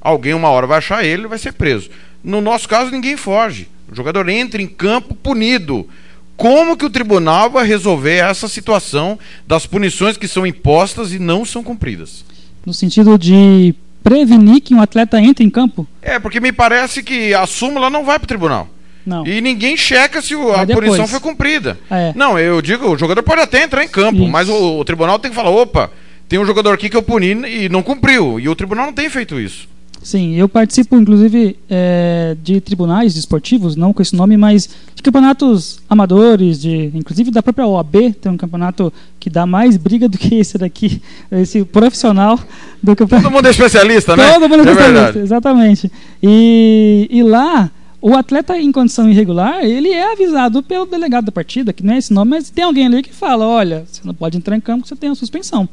Alguém 0.00 0.34
uma 0.34 0.48
hora 0.48 0.66
vai 0.66 0.78
achar 0.78 1.04
ele 1.04 1.24
e 1.24 1.28
vai 1.28 1.38
ser 1.38 1.52
preso. 1.52 1.90
No 2.22 2.40
nosso 2.40 2.68
caso, 2.68 2.90
ninguém 2.90 3.16
foge. 3.16 3.68
O 3.90 3.94
jogador 3.94 4.28
entra 4.28 4.60
em 4.60 4.66
campo 4.66 5.14
punido. 5.14 5.88
Como 6.36 6.76
que 6.76 6.84
o 6.84 6.90
tribunal 6.90 7.50
vai 7.50 7.66
resolver 7.66 8.16
essa 8.16 8.48
situação 8.48 9.18
das 9.46 9.66
punições 9.66 10.16
que 10.16 10.26
são 10.26 10.46
impostas 10.46 11.12
e 11.12 11.18
não 11.18 11.44
são 11.44 11.62
cumpridas? 11.62 12.24
No 12.66 12.74
sentido 12.74 13.16
de 13.18 13.74
prevenir 14.02 14.60
que 14.60 14.74
um 14.74 14.80
atleta 14.80 15.20
entre 15.20 15.44
em 15.44 15.50
campo? 15.50 15.86
É, 16.02 16.18
porque 16.18 16.40
me 16.40 16.52
parece 16.52 17.02
que 17.02 17.32
a 17.32 17.46
súmula 17.46 17.88
não 17.88 18.04
vai 18.04 18.18
para 18.18 18.24
o 18.24 18.28
tribunal. 18.28 18.68
Não. 19.06 19.26
E 19.26 19.40
ninguém 19.40 19.76
checa 19.76 20.22
se 20.22 20.34
a 20.34 20.66
punição 20.66 21.06
foi 21.06 21.20
cumprida. 21.20 21.78
É. 21.90 22.12
Não, 22.16 22.38
eu 22.38 22.62
digo, 22.62 22.88
o 22.88 22.98
jogador 22.98 23.22
pode 23.22 23.42
até 23.42 23.62
entrar 23.62 23.84
em 23.84 23.88
campo, 23.88 24.22
Isso. 24.22 24.30
mas 24.30 24.48
o, 24.48 24.78
o, 24.78 24.84
tribunal 24.84 25.18
tem 25.18 25.30
que 25.30 25.36
falar, 25.36 25.50
opa, 25.50 25.90
tem 26.28 26.38
um 26.38 26.46
jogador 26.46 26.72
aqui 26.72 26.88
que 26.88 26.96
eu 26.96 27.02
puni 27.02 27.32
e 27.32 27.68
não 27.68 27.82
cumpriu. 27.82 28.40
E 28.40 28.48
o 28.48 28.54
tribunal 28.54 28.86
não 28.86 28.92
tem 28.92 29.10
feito 29.10 29.38
isso. 29.38 29.68
Sim, 30.04 30.34
eu 30.34 30.46
participo 30.46 30.96
inclusive 30.96 31.56
é, 31.68 32.36
de 32.42 32.60
tribunais 32.60 33.16
esportivos, 33.16 33.74
não 33.74 33.90
com 33.90 34.02
esse 34.02 34.14
nome, 34.14 34.36
mas 34.36 34.68
de 34.94 35.02
campeonatos 35.02 35.80
amadores, 35.88 36.60
de, 36.60 36.90
inclusive 36.94 37.30
da 37.30 37.42
própria 37.42 37.66
OAB, 37.66 38.12
tem 38.20 38.30
um 38.30 38.36
campeonato 38.36 38.92
que 39.18 39.30
dá 39.30 39.46
mais 39.46 39.78
briga 39.78 40.06
do 40.06 40.18
que 40.18 40.34
esse 40.34 40.58
daqui, 40.58 41.00
esse 41.32 41.64
profissional 41.64 42.38
do 42.82 42.94
campeonato. 42.94 43.28
Todo 43.28 43.34
mundo 43.34 43.46
é 43.46 43.50
especialista, 43.50 44.14
né? 44.14 44.30
Todo 44.30 44.46
mundo 44.46 44.66
é, 44.66 44.68
é 44.68 44.72
especialista, 44.72 45.02
verdade. 45.04 45.18
exatamente. 45.20 45.92
E, 46.22 47.08
e 47.10 47.22
lá, 47.22 47.70
o 48.06 48.14
atleta 48.14 48.58
em 48.58 48.70
condição 48.70 49.08
irregular, 49.08 49.64
ele 49.64 49.88
é 49.88 50.12
avisado 50.12 50.62
pelo 50.62 50.84
delegado 50.84 51.24
da 51.24 51.32
partida, 51.32 51.72
que 51.72 51.82
não 51.82 51.94
é 51.94 51.96
esse 51.96 52.12
nome, 52.12 52.32
mas 52.32 52.50
tem 52.50 52.62
alguém 52.62 52.84
ali 52.84 53.02
que 53.02 53.14
fala, 53.14 53.46
olha, 53.46 53.86
você 53.90 54.02
não 54.04 54.12
pode 54.12 54.36
entrar 54.36 54.54
em 54.54 54.60
campo, 54.60 54.86
você 54.86 54.94
tem 54.94 55.08
a 55.08 55.14
suspensão. 55.14 55.66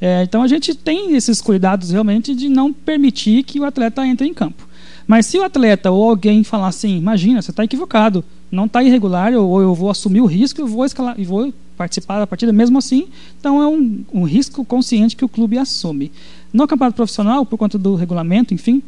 É, 0.00 0.24
então 0.24 0.42
a 0.42 0.48
gente 0.48 0.74
tem 0.74 1.14
esses 1.14 1.40
cuidados 1.40 1.92
realmente 1.92 2.34
de 2.34 2.48
não 2.48 2.72
permitir 2.72 3.44
que 3.44 3.60
o 3.60 3.64
atleta 3.64 4.04
entre 4.04 4.26
em 4.26 4.34
campo. 4.34 4.66
Mas 5.06 5.26
se 5.26 5.38
o 5.38 5.44
atleta 5.44 5.88
ou 5.92 6.10
alguém 6.10 6.42
falar 6.42 6.66
assim, 6.66 6.96
imagina, 6.96 7.40
você 7.40 7.52
está 7.52 7.62
equivocado, 7.62 8.24
não 8.50 8.64
está 8.64 8.82
irregular, 8.82 9.32
ou 9.34 9.60
eu 9.60 9.72
vou 9.72 9.88
assumir 9.88 10.20
o 10.20 10.26
risco, 10.26 10.60
eu 10.60 10.66
vou 10.66 10.84
escalar 10.84 11.14
e 11.16 11.24
vou 11.24 11.54
participar 11.76 12.18
da 12.18 12.26
partida 12.26 12.52
mesmo 12.52 12.76
assim. 12.78 13.06
Então 13.38 13.62
é 13.62 13.68
um, 13.68 14.04
um 14.12 14.24
risco 14.24 14.64
consciente 14.64 15.14
que 15.14 15.24
o 15.24 15.28
clube 15.28 15.56
assume. 15.56 16.10
No 16.52 16.66
campeonato 16.66 16.96
profissional, 16.96 17.46
por 17.46 17.56
conta 17.56 17.78
do 17.78 17.94
regulamento, 17.94 18.52
enfim, 18.52 18.82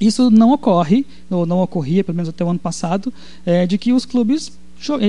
isso 0.00 0.30
não 0.30 0.52
ocorre, 0.52 1.06
ou 1.30 1.46
não 1.46 1.60
ocorria, 1.60 2.04
pelo 2.04 2.16
menos 2.16 2.28
até 2.28 2.44
o 2.44 2.50
ano 2.50 2.58
passado, 2.58 3.12
é, 3.44 3.66
de 3.66 3.78
que 3.78 3.92
os 3.92 4.04
clubes 4.04 4.52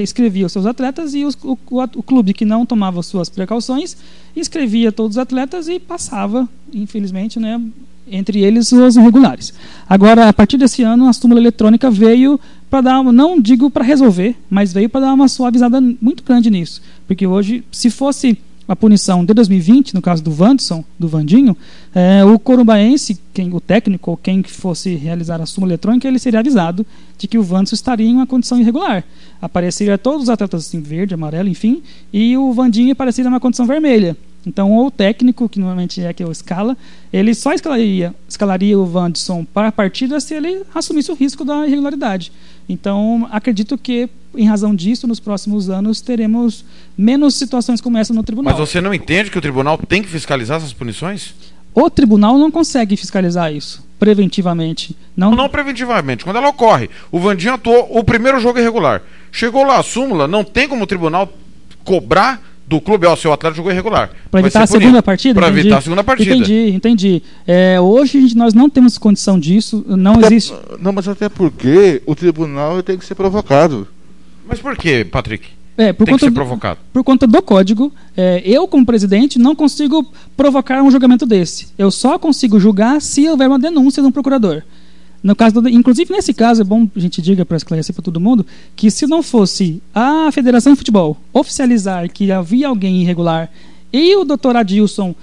escrevia 0.01 0.45
os 0.45 0.51
seus 0.51 0.66
atletas 0.66 1.14
e 1.14 1.25
os, 1.25 1.38
o, 1.43 1.57
o, 1.69 1.82
o, 1.82 2.03
clube 2.03 2.33
que 2.33 2.45
não 2.45 2.66
tomava 2.66 3.03
suas 3.03 3.27
precauções 3.27 3.98
escrevia 4.35 4.91
todos 4.91 5.17
os 5.17 5.22
atletas 5.22 5.67
e 5.67 5.77
passava, 5.77 6.48
infelizmente, 6.74 7.38
né, 7.38 7.61
entre 8.09 8.41
eles 8.41 8.72
os 8.72 8.95
irregulares. 8.95 9.53
Agora, 9.88 10.30
a 10.30 10.33
partir 10.33 10.57
desse 10.57 10.83
ano, 10.83 11.07
a 11.07 11.14
súmula 11.14 11.40
eletrônica 11.40 11.91
veio 11.91 12.40
para 12.69 12.82
dar, 12.82 13.03
não 13.03 13.40
digo 13.40 13.69
para 13.69 13.83
resolver, 13.83 14.35
mas 14.49 14.72
veio 14.72 14.90
para 14.90 15.01
dar 15.01 15.14
uma 15.14 15.27
suavizada 15.27 15.82
muito 16.01 16.24
grande 16.24 16.49
nisso, 16.49 16.82
porque 17.06 17.27
hoje, 17.27 17.64
se 17.72 17.90
fosse 17.90 18.38
a 18.68 18.76
punição 18.76 19.24
de 19.24 19.34
2020, 19.34 19.94
no 19.94 20.02
caso 20.02 20.22
do 20.22 20.32
Vandson, 20.32 20.84
do 21.00 21.08
Vandinho, 21.08 21.56
é, 21.96 22.24
o 22.26 22.38
corumbaense, 22.38 23.20
quem, 23.34 23.54
o 23.54 23.62
técnico 23.62 24.12
ou 24.12 24.18
quem 24.18 24.44
fosse 24.44 24.96
realizar 24.96 25.42
a 25.42 25.46
súmula 25.46 25.72
eletrônica, 25.72 26.08
ele 26.08 26.20
seria 26.20 26.40
avisado 26.40 26.86
de 27.18 27.28
que 27.28 27.38
o 27.38 27.44
Vandson 27.44 27.76
estaria 27.76 28.08
em 28.08 28.16
uma 28.16 28.28
condição 28.28 28.60
irregular. 28.60 29.04
Apareceria 29.42 29.98
todos 29.98 30.24
os 30.24 30.30
atletas 30.30 30.68
assim, 30.68 30.82
verde, 30.82 31.14
amarelo, 31.14 31.48
enfim, 31.48 31.82
e 32.12 32.36
o 32.36 32.52
Vandinho 32.52 32.92
apareceria 32.92 33.30
numa 33.30 33.40
condição 33.40 33.66
vermelha. 33.66 34.18
Então, 34.46 34.78
o 34.78 34.90
técnico, 34.90 35.50
que 35.50 35.60
normalmente 35.60 36.02
é 36.02 36.14
que 36.14 36.24
o 36.24 36.32
escala, 36.32 36.78
ele 37.12 37.36
só 37.36 37.52
escalaria, 37.52 38.16
escalaria 38.30 38.80
o 38.80 38.86
Vandson 38.86 39.44
para 39.44 39.68
a 39.68 39.72
partida 39.74 40.22
se 40.22 40.34
ele 40.34 40.64
assumisse 40.74 41.12
o 41.12 41.16
risco 41.16 41.44
da 41.44 41.68
irregularidade. 41.68 42.32
Então, 42.70 43.28
acredito 43.30 43.78
que, 43.78 44.10
em 44.38 44.45
razão 44.45 44.75
disso, 44.75 45.07
nos 45.07 45.19
próximos 45.19 45.69
anos 45.69 46.01
teremos 46.01 46.64
menos 46.98 47.35
situações 47.35 47.82
como 47.82 47.98
essa 47.98 48.14
no 48.14 48.24
tribunal. 48.24 48.53
Mas 48.53 48.69
você 48.69 48.80
não 48.80 48.93
entende 48.93 49.32
que 49.32 49.38
o 49.38 49.41
tribunal 49.41 49.77
tem 49.77 50.01
que 50.01 50.09
fiscalizar 50.09 50.57
essas 50.57 50.74
punições? 50.74 51.33
O 51.74 51.90
tribunal 51.90 52.38
não 52.38 52.49
consegue 52.49 52.98
fiscalizar 52.98 53.53
isso 53.53 53.85
preventivamente. 53.99 54.95
Não, 55.16 55.32
não 55.32 55.49
preventivamente, 55.49 56.24
quando 56.24 56.38
ela 56.38 56.49
ocorre. 56.49 56.90
O 57.11 57.19
Vandinho 57.19 57.53
atuou 57.53 57.88
o 57.98 58.03
primeiro 58.03 58.40
jogo 58.40 58.59
irregular. 58.59 59.01
Chegou 59.32 59.64
lá 59.64 59.80
a 59.80 59.83
súmula, 59.83 60.27
não 60.27 60.43
tem 60.43 60.67
como 60.67 60.83
o 60.83 60.88
tribunal 60.88 61.32
cobrar 61.83 62.41
do 62.67 62.82
clube, 62.82 63.07
ó, 63.07 63.16
seu 63.16 63.32
atleta 63.32 63.56
jogou 63.56 63.72
irregular. 63.72 64.09
Para 64.30 64.41
evitar 64.41 64.64
a 64.64 64.67
segunda 64.67 65.01
partida? 65.01 65.40
Para 65.40 65.48
evitar 65.48 65.77
a 65.77 65.82
segunda 65.82 66.03
partida. 66.03 66.35
Entendi, 66.35 66.72
entendi. 66.75 67.24
É, 67.48 67.80
hoje 67.80 68.35
nós 68.35 68.53
não 68.53 68.69
temos 68.69 68.98
condição 68.98 69.40
disso, 69.40 69.85
não 69.88 70.16
até, 70.16 70.27
existe. 70.27 70.53
Não, 70.80 70.91
mas 70.91 71.07
até 71.07 71.30
porque 71.30 72.01
o 72.06 72.14
tribunal 72.14 72.83
tem 72.83 72.98
que 72.98 73.06
ser 73.06 73.16
provocado. 73.16 73.88
Mas 74.48 74.59
por 74.59 74.76
que, 74.77 75.06
Patrick? 75.06 75.50
É, 75.77 75.93
por 75.93 76.06
tem 76.06 76.14
conta 76.14 76.26
que 76.26 76.32
ser 76.32 76.34
provocado. 76.34 76.80
Do, 76.80 76.92
por 76.92 77.03
conta 77.03 77.27
do 77.27 77.42
código, 77.42 77.93
é, 78.16 78.42
eu, 78.43 78.67
como 78.67 78.85
presidente, 78.85 79.38
não 79.38 79.56
consigo 79.56 80.11
provocar 80.35 80.82
um 80.82 80.90
julgamento 80.90 81.26
desse. 81.26 81.67
Eu 81.77 81.92
só 81.92 82.17
consigo 82.17 82.59
julgar 82.59 83.00
se 83.00 83.27
houver 83.30 83.48
uma 83.48 83.59
denúncia 83.59 84.01
de 84.01 84.08
um 84.08 84.11
procurador. 84.11 84.64
No 85.22 85.35
caso 85.35 85.61
do, 85.61 85.69
inclusive 85.69 86.11
nesse 86.11 86.34
caso 86.34 86.61
é 86.61 86.64
bom 86.64 86.88
a 86.95 87.00
gente 87.00 87.22
diga 87.22 87.43
para 87.43 87.58
esclarecer 87.58 87.93
para 87.93 88.03
todo 88.03 88.19
mundo 88.19 88.45
que 88.76 88.90
se 88.92 89.08
não 89.08 89.24
fosse 89.24 89.82
a 89.93 90.32
Federação 90.32 90.74
de 90.74 90.77
Futebol 90.77 91.17
oficializar 91.34 92.09
que 92.09 92.32
havia 92.32 92.67
alguém 92.67 93.01
irregular 93.01 93.50
e 93.92 94.16
o 94.16 94.24
doutor 94.24 94.56
Adilson 94.56 95.16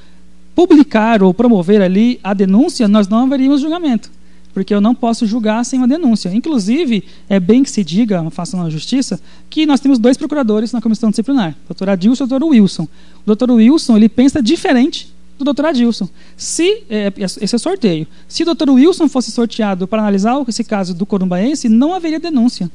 publicar 0.54 1.22
ou 1.22 1.32
promover 1.32 1.80
ali 1.80 2.18
a 2.22 2.34
denúncia, 2.34 2.88
nós 2.88 3.08
não 3.08 3.24
haveríamos 3.24 3.60
julgamento. 3.60 4.10
Porque 4.54 4.72
eu 4.72 4.80
não 4.80 4.94
posso 4.94 5.26
julgar 5.26 5.64
sem 5.64 5.78
uma 5.78 5.88
denúncia. 5.88 6.32
Inclusive, 6.32 7.04
é 7.28 7.40
bem 7.40 7.64
que 7.64 7.70
se 7.70 7.82
diga, 7.82 8.30
faça 8.30 8.56
na 8.56 8.70
justiça, 8.70 9.20
que 9.50 9.66
nós 9.66 9.80
temos 9.80 9.98
dois 9.98 10.16
procuradores 10.16 10.72
na 10.72 10.80
comissão 10.80 11.10
disciplinar, 11.10 11.50
o 11.64 11.68
doutor 11.68 11.90
Adilson 11.90 12.22
e 12.22 12.26
o 12.26 12.28
doutor 12.28 12.48
Wilson. 12.48 12.84
O 12.84 13.26
doutor 13.26 13.50
Wilson, 13.50 13.96
ele 13.96 14.08
pensa 14.08 14.40
diferente 14.40 15.12
do 15.36 15.44
doutor 15.44 15.66
Adilson. 15.66 16.08
Se, 16.36 16.84
é, 16.88 17.12
esse 17.16 17.54
é 17.54 17.58
sorteio. 17.58 18.06
Se 18.28 18.44
o 18.44 18.46
doutor 18.46 18.70
Wilson 18.70 19.08
fosse 19.08 19.32
sorteado 19.32 19.88
para 19.88 20.00
analisar 20.00 20.40
esse 20.46 20.62
caso 20.62 20.94
do 20.94 21.04
corumbaense, 21.04 21.68
não 21.68 21.92
haveria 21.92 22.20
denúncia. 22.20 22.70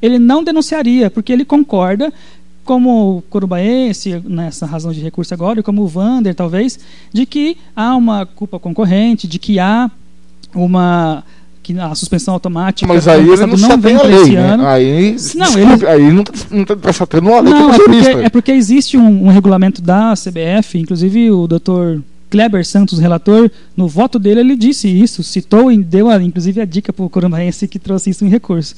Ele 0.00 0.18
não 0.18 0.44
denunciaria, 0.44 1.10
porque 1.10 1.32
ele 1.32 1.44
concorda 1.44 2.12
como 2.64 3.18
o 3.18 3.22
Corubaense, 3.22 4.20
nessa 4.24 4.66
razão 4.66 4.92
de 4.92 5.00
recurso 5.00 5.32
agora, 5.32 5.60
e 5.60 5.62
como 5.62 5.82
o 5.82 5.86
Vander, 5.86 6.34
talvez, 6.34 6.78
de 7.12 7.24
que 7.24 7.56
há 7.74 7.96
uma 7.96 8.26
culpa 8.26 8.58
concorrente, 8.58 9.28
de 9.28 9.38
que 9.38 9.60
há 9.60 9.88
uma 10.56 11.22
que 11.62 11.76
a 11.78 11.92
suspensão 11.96 12.32
automática 12.32 12.86
mas 12.86 13.08
aí 13.08 13.28
ele 13.28 13.44
não, 13.44 13.56
não 13.56 13.80
vem 13.80 13.96
a 13.96 14.02
lei, 14.02 14.30
né? 14.30 14.52
ano. 14.52 14.66
Aí, 14.66 15.16
não, 15.34 15.46
desculpe, 15.46 15.84
ele... 15.84 15.86
aí 15.86 16.12
não 16.12 16.22
está 16.22 16.90
está 16.90 17.06
tendo 17.06 17.28
uma 17.28 17.40
lei 17.40 17.52
não, 17.52 17.72
é 17.72 17.76
porque, 17.76 17.96
é 17.96 18.28
porque 18.28 18.52
existe 18.52 18.96
um, 18.96 19.26
um, 19.26 19.28
regulamento 19.28 19.82
da 19.82 20.14
CBF, 20.14 20.78
inclusive 20.78 21.30
o 21.32 21.48
doutor 21.48 22.00
Kleber 22.30 22.64
Santos, 22.64 23.00
relator, 23.00 23.50
no 23.76 23.88
voto 23.88 24.16
dele 24.16 24.40
ele 24.40 24.56
disse 24.56 24.88
isso, 24.88 25.24
citou 25.24 25.72
e 25.72 25.76
deu 25.76 26.08
a, 26.08 26.22
inclusive 26.22 26.60
a 26.60 26.64
dica 26.64 26.92
para 26.92 27.04
o 27.04 27.10
Corumbaense 27.10 27.66
que 27.66 27.80
trouxe 27.80 28.10
isso 28.10 28.24
em 28.24 28.28
recurso, 28.28 28.76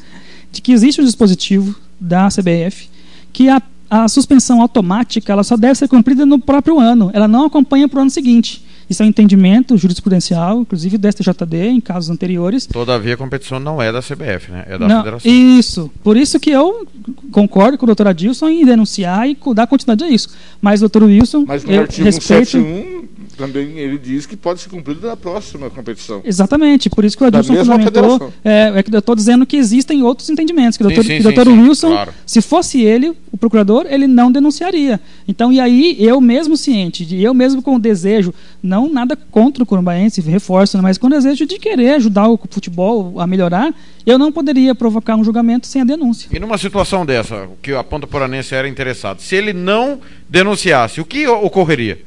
de 0.50 0.62
que 0.62 0.72
existe 0.72 1.00
um 1.00 1.04
dispositivo 1.04 1.78
da 2.00 2.28
CBF 2.28 2.88
que 3.32 3.50
a 3.50 3.60
a 3.90 4.06
suspensão 4.06 4.60
automática 4.60 5.32
ela 5.32 5.42
só 5.42 5.56
deve 5.56 5.74
ser 5.76 5.88
cumprida 5.88 6.26
no 6.26 6.38
próprio 6.38 6.78
ano, 6.78 7.10
ela 7.14 7.26
não 7.26 7.46
acompanha 7.46 7.88
para 7.88 7.98
o 7.98 8.02
ano 8.02 8.10
seguinte. 8.10 8.62
Isso 8.88 9.02
é 9.02 9.06
um 9.06 9.08
entendimento 9.08 9.76
jurisprudencial, 9.76 10.60
inclusive 10.60 10.96
do 10.96 11.06
STJD, 11.10 11.68
em 11.68 11.80
casos 11.80 12.10
anteriores. 12.10 12.66
Todavia, 12.66 13.14
a 13.14 13.16
competição 13.16 13.60
não 13.60 13.82
é 13.82 13.92
da 13.92 14.00
CBF, 14.00 14.50
né? 14.50 14.64
É 14.66 14.78
da 14.78 14.88
não, 14.88 14.98
federação. 14.98 15.30
Isso. 15.30 15.90
Por 16.02 16.16
isso 16.16 16.40
que 16.40 16.50
eu 16.50 16.86
concordo 17.30 17.76
com 17.76 17.84
o 17.84 17.86
doutor 17.86 18.08
Adilson 18.08 18.48
em 18.48 18.64
denunciar 18.64 19.28
e 19.28 19.36
dar 19.54 19.66
continuidade 19.66 20.10
a 20.10 20.14
isso. 20.14 20.30
Mas, 20.60 20.80
doutor 20.80 21.02
Wilson, 21.02 21.44
Mas 21.46 21.64
no 21.64 21.72
eu 21.72 21.82
artigo 21.82 22.04
respeito... 22.04 22.50
171 22.52 22.97
também 23.38 23.78
ele 23.78 23.96
diz 23.96 24.26
que 24.26 24.36
pode 24.36 24.60
ser 24.60 24.68
cumprido 24.68 25.06
na 25.06 25.16
próxima 25.16 25.70
competição. 25.70 26.20
Exatamente, 26.24 26.90
por 26.90 27.04
isso 27.04 27.16
que 27.16 27.22
o 27.22 27.26
Adilson 27.26 27.54
fundamentou. 27.54 28.32
É, 28.44 28.72
é, 28.74 28.82
que 28.82 28.94
eu 28.94 28.98
estou 28.98 29.14
dizendo 29.14 29.46
que 29.46 29.56
existem 29.56 30.02
outros 30.02 30.28
entendimentos. 30.28 30.76
Que 30.76 30.82
o 30.82 30.88
doutor, 30.88 31.04
sim, 31.04 31.16
sim, 31.18 31.22
doutor 31.22 31.46
sim, 31.46 31.60
Wilson, 31.60 31.90
claro. 31.90 32.14
se 32.26 32.42
fosse 32.42 32.82
ele, 32.82 33.16
o 33.30 33.38
procurador, 33.38 33.86
ele 33.88 34.06
não 34.06 34.30
denunciaria. 34.30 35.00
Então, 35.26 35.52
e 35.52 35.60
aí, 35.60 35.96
eu 35.98 36.20
mesmo 36.20 36.56
ciente, 36.56 37.06
de 37.06 37.22
eu 37.22 37.32
mesmo 37.32 37.62
com 37.62 37.76
o 37.76 37.78
desejo, 37.78 38.34
não 38.62 38.92
nada 38.92 39.16
contra 39.16 39.62
o 39.62 39.66
Corumbaense, 39.66 40.20
reforço, 40.20 40.76
né, 40.76 40.82
mas 40.82 40.98
com 40.98 41.06
o 41.06 41.10
desejo 41.10 41.46
de 41.46 41.58
querer 41.58 41.94
ajudar 41.94 42.28
o 42.28 42.38
futebol 42.50 43.20
a 43.20 43.26
melhorar, 43.26 43.72
eu 44.04 44.18
não 44.18 44.32
poderia 44.32 44.74
provocar 44.74 45.16
um 45.16 45.22
julgamento 45.22 45.66
sem 45.66 45.82
a 45.82 45.84
denúncia. 45.84 46.28
E 46.32 46.38
numa 46.40 46.58
situação 46.58 47.06
dessa, 47.06 47.48
que 47.62 47.72
a 47.72 47.84
ponta 47.84 48.06
poranense 48.06 48.54
era 48.54 48.68
interessado, 48.68 49.20
se 49.20 49.36
ele 49.36 49.52
não 49.52 50.00
denunciasse, 50.28 51.00
o 51.00 51.04
que 51.04 51.26
ocorreria? 51.26 51.98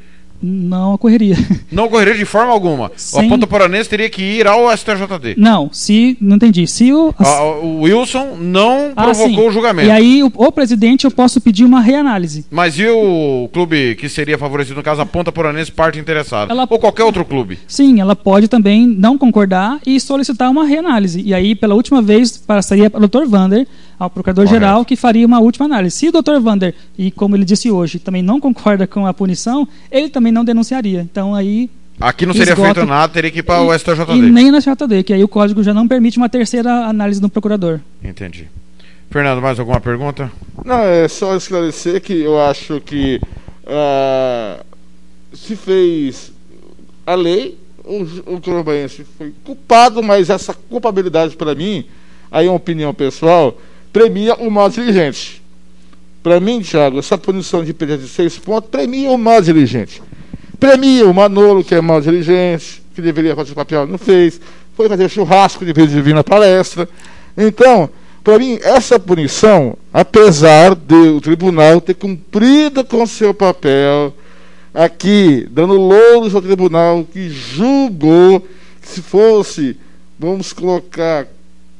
Não 0.42 0.94
ocorreria. 0.94 1.36
Não 1.72 1.86
ocorreria 1.86 2.16
de 2.16 2.26
forma 2.26 2.52
alguma. 2.52 2.92
Sem... 2.98 3.26
O 3.26 3.30
Ponta 3.30 3.48
Poranense 3.48 3.90
teria 3.90 4.10
que 4.10 4.22
ir 4.22 4.46
ao 4.48 4.76
STJD. 4.76 5.36
Não, 5.38 5.70
se. 5.72 6.18
Não 6.20 6.36
entendi. 6.36 6.68
Se 6.68 6.92
o. 6.92 7.14
Ah, 7.18 7.44
o 7.44 7.82
Wilson 7.82 8.36
não 8.40 8.92
ah, 8.96 9.04
provocou 9.04 9.44
sim. 9.44 9.48
o 9.48 9.52
julgamento. 9.52 9.88
E 9.88 9.92
aí, 9.92 10.24
o, 10.24 10.32
o, 10.36 10.52
presidente, 10.52 11.06
eu 11.06 11.12
posso 11.12 11.40
pedir 11.40 11.64
uma 11.64 11.80
reanálise. 11.80 12.46
Mas 12.52 12.78
e 12.78 12.88
o 12.88 13.50
clube 13.54 13.96
que 13.96 14.10
seria 14.10 14.38
favorecido, 14.38 14.76
no 14.76 14.84
caso, 14.84 15.02
a 15.02 15.06
Ponta 15.06 15.32
Poranense, 15.32 15.72
parte 15.72 15.98
interessada? 15.98 16.52
Ela... 16.52 16.68
Ou 16.70 16.80
qualquer 16.80 17.04
outro 17.04 17.24
clube? 17.24 17.58
Sim, 17.68 18.02
ela 18.02 18.16
pode 18.16 18.48
também 18.48 18.86
não 18.86 19.18
concordar 19.18 19.80
e 19.86 20.00
solicitar 20.00 20.52
uma 20.52 20.66
reanálise. 20.66 21.22
E 21.22 21.34
aí, 21.34 21.56
pela 21.56 21.76
última 21.76 22.02
vez, 22.02 22.38
passaria 22.38 22.90
para 22.90 23.06
o 23.06 23.08
Dr. 23.08 23.26
Vander 23.28 23.66
ao 24.02 24.10
procurador-geral 24.10 24.84
que 24.84 24.96
faria 24.96 25.28
uma 25.28 25.40
última 25.40 25.68
análise. 25.68 25.96
Se 25.96 26.08
o 26.08 26.12
Dr. 26.12 26.40
Vander, 26.42 26.74
e 26.98 27.12
como 27.12 27.36
ele 27.36 27.46
disse 27.46 27.70
hoje, 27.70 28.00
também 28.00 28.24
não 28.24 28.40
concorda 28.40 28.88
com 28.88 29.06
a 29.06 29.14
punição, 29.14 29.68
ele 29.92 30.10
também 30.10 30.32
não 30.32 30.44
denunciaria. 30.44 31.02
Então 31.02 31.36
aí 31.36 31.70
Aqui 32.00 32.26
não 32.26 32.34
seria 32.34 32.54
esgota, 32.54 32.74
feito 32.74 32.88
nada, 32.88 33.14
teria 33.14 33.30
que 33.30 33.40
ir 33.40 33.44
para 33.44 33.62
o 33.62 33.72
STJD. 33.78 34.14
E 34.14 34.22
nem 34.32 34.50
na 34.50 34.60
STJD, 34.60 35.04
que 35.04 35.14
aí 35.14 35.24
o 35.24 35.28
código 35.28 35.62
já 35.62 35.72
não 35.72 35.88
permite 35.88 36.18
uma 36.18 36.28
terceira 36.28 36.88
análise 36.88 37.22
do 37.22 37.30
procurador. 37.30 37.80
Entendi. 38.04 38.48
Fernando, 39.12 39.40
mais 39.40 39.60
alguma 39.60 39.80
pergunta? 39.80 40.32
Não, 40.66 40.80
é 40.80 41.08
só 41.08 41.36
esclarecer 41.36 42.02
que 42.02 42.14
eu 42.14 42.42
acho 42.42 42.82
que 42.82 43.22
uh, 43.68 44.66
se 45.32 45.56
fez 45.56 46.32
a 47.06 47.14
lei, 47.14 47.56
o, 47.86 48.02
o 48.02 48.42
foi 49.16 49.32
culpado, 49.44 50.02
mas 50.02 50.32
essa 50.32 50.56
culpabilidade 50.56 51.36
para 51.36 51.54
mim, 51.54 51.86
aí 52.32 52.48
é 52.48 52.50
uma 52.50 52.56
opinião 52.56 52.96
pessoal, 52.96 53.56
premia 53.92 54.36
o 54.36 54.50
mal 54.50 54.70
diligente. 54.70 55.42
Para 56.24 56.40
mim, 56.40 56.62
Thiago, 56.62 57.00
essa 57.00 57.18
punição 57.18 57.64
de 57.64 57.74
perda 57.74 57.98
de 57.98 58.08
seis 58.08 58.38
pontos 58.38 58.70
premia 58.70 59.12
o 59.12 59.18
mal 59.18 59.42
diligente. 59.42 60.02
Premia 60.60 61.08
o 61.08 61.14
Manolo, 61.14 61.64
que 61.64 61.74
é 61.74 61.82
mal 61.82 62.00
diligente, 62.00 62.84
que 62.94 63.02
deveria 63.02 63.36
fazer 63.36 63.54
o 63.54 63.56
papel, 63.56 63.88
não 63.88 63.98
fez. 63.98 64.40
Foi 64.76 64.88
fazer 64.88 65.10
churrasco 65.10 65.66
de 65.66 65.74
vez 65.74 65.90
de 65.90 66.02
vir 66.02 66.14
na 66.14 66.24
palestra. 66.24 66.88
Então, 67.36 67.90
para 68.24 68.38
mim, 68.38 68.60
essa 68.62 69.00
punição, 69.00 69.76
apesar 69.92 70.76
de 70.76 70.94
o 70.94 71.20
tribunal 71.20 71.82
ter 71.82 71.96
cumprido 71.96 72.84
com 72.86 73.06
seu 73.08 73.34
papel, 73.34 74.14
aqui, 74.72 75.48
dando 75.50 75.74
louros 75.74 76.36
ao 76.36 76.42
tribunal 76.42 77.04
que 77.12 77.30
julgou 77.30 78.42
que 78.80 78.88
se 78.88 79.02
fosse, 79.02 79.76
vamos 80.20 80.54
colocar 80.54 81.28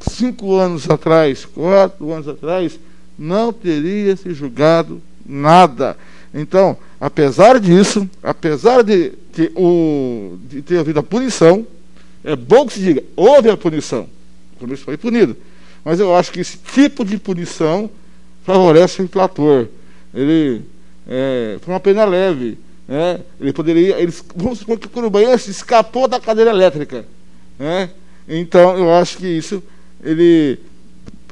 cinco 0.10 0.56
anos 0.56 0.90
atrás, 0.90 1.46
quatro 1.46 2.12
anos 2.12 2.28
atrás, 2.28 2.80
não 3.18 3.52
teria 3.52 4.16
se 4.16 4.34
julgado 4.34 5.02
nada. 5.26 5.98
Então, 6.34 6.78
apesar 7.00 7.60
disso, 7.60 8.10
apesar 8.24 8.84
de, 8.84 9.14
que 9.34 9.52
o, 9.56 10.38
de 10.50 10.62
ter 10.62 10.80
havido 10.80 11.00
a 11.00 11.04
punição, 11.04 11.66
é 12.24 12.36
bom 12.36 12.66
que 12.66 12.74
se 12.74 12.80
diga, 12.80 13.04
houve 13.16 13.50
a 13.50 13.58
punição, 13.58 14.08
o 14.56 14.60
começo 14.60 14.84
foi 14.84 14.98
punido. 14.98 15.36
Mas 15.84 16.00
eu 16.00 16.16
acho 16.16 16.32
que 16.32 16.40
esse 16.40 16.58
tipo 16.58 17.04
de 17.04 17.18
punição 17.18 17.90
favorece 18.44 19.02
o 19.02 19.06
inflator. 19.06 19.68
Ele 20.14 20.62
é, 21.08 21.58
foi 21.62 21.74
uma 21.74 21.80
pena 21.80 22.06
leve. 22.06 22.58
Né? 22.88 23.20
Ele 23.40 23.54
poderia. 23.54 24.00
Ele, 24.00 24.14
vamos 24.36 24.60
supor 24.60 24.78
que 24.78 24.88
o 24.88 24.90
Curubanense 24.90 25.50
escapou 25.50 26.08
da 26.08 26.20
cadeira 26.20 26.52
elétrica. 26.52 27.06
Né? 27.58 27.90
Então, 28.28 28.78
eu 28.78 28.94
acho 28.94 29.18
que 29.18 29.28
isso 29.28 29.64
ele, 30.04 30.60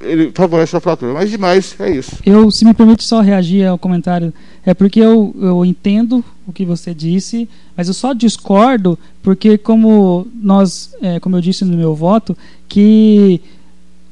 ele 0.01 0.31
favorece 0.33 0.75
a 0.75 0.79
fratura. 0.79 1.13
Mas 1.13 1.29
demais 1.29 1.75
é 1.79 1.91
isso. 1.95 2.17
Eu, 2.25 2.49
se 2.51 2.65
me 2.65 2.73
permite 2.73 3.03
só 3.03 3.21
reagir 3.21 3.65
ao 3.65 3.77
comentário, 3.77 4.33
é 4.65 4.73
porque 4.73 4.99
eu, 4.99 5.35
eu 5.39 5.65
entendo 5.65 6.23
o 6.45 6.53
que 6.53 6.65
você 6.65 6.93
disse, 6.93 7.47
mas 7.75 7.87
eu 7.87 7.93
só 7.93 8.13
discordo 8.13 8.97
porque, 9.21 9.57
como 9.57 10.27
nós, 10.33 10.93
é, 11.01 11.19
como 11.19 11.35
eu 11.35 11.41
disse 11.41 11.65
no 11.65 11.77
meu 11.77 11.93
voto, 11.95 12.37
que 12.67 13.41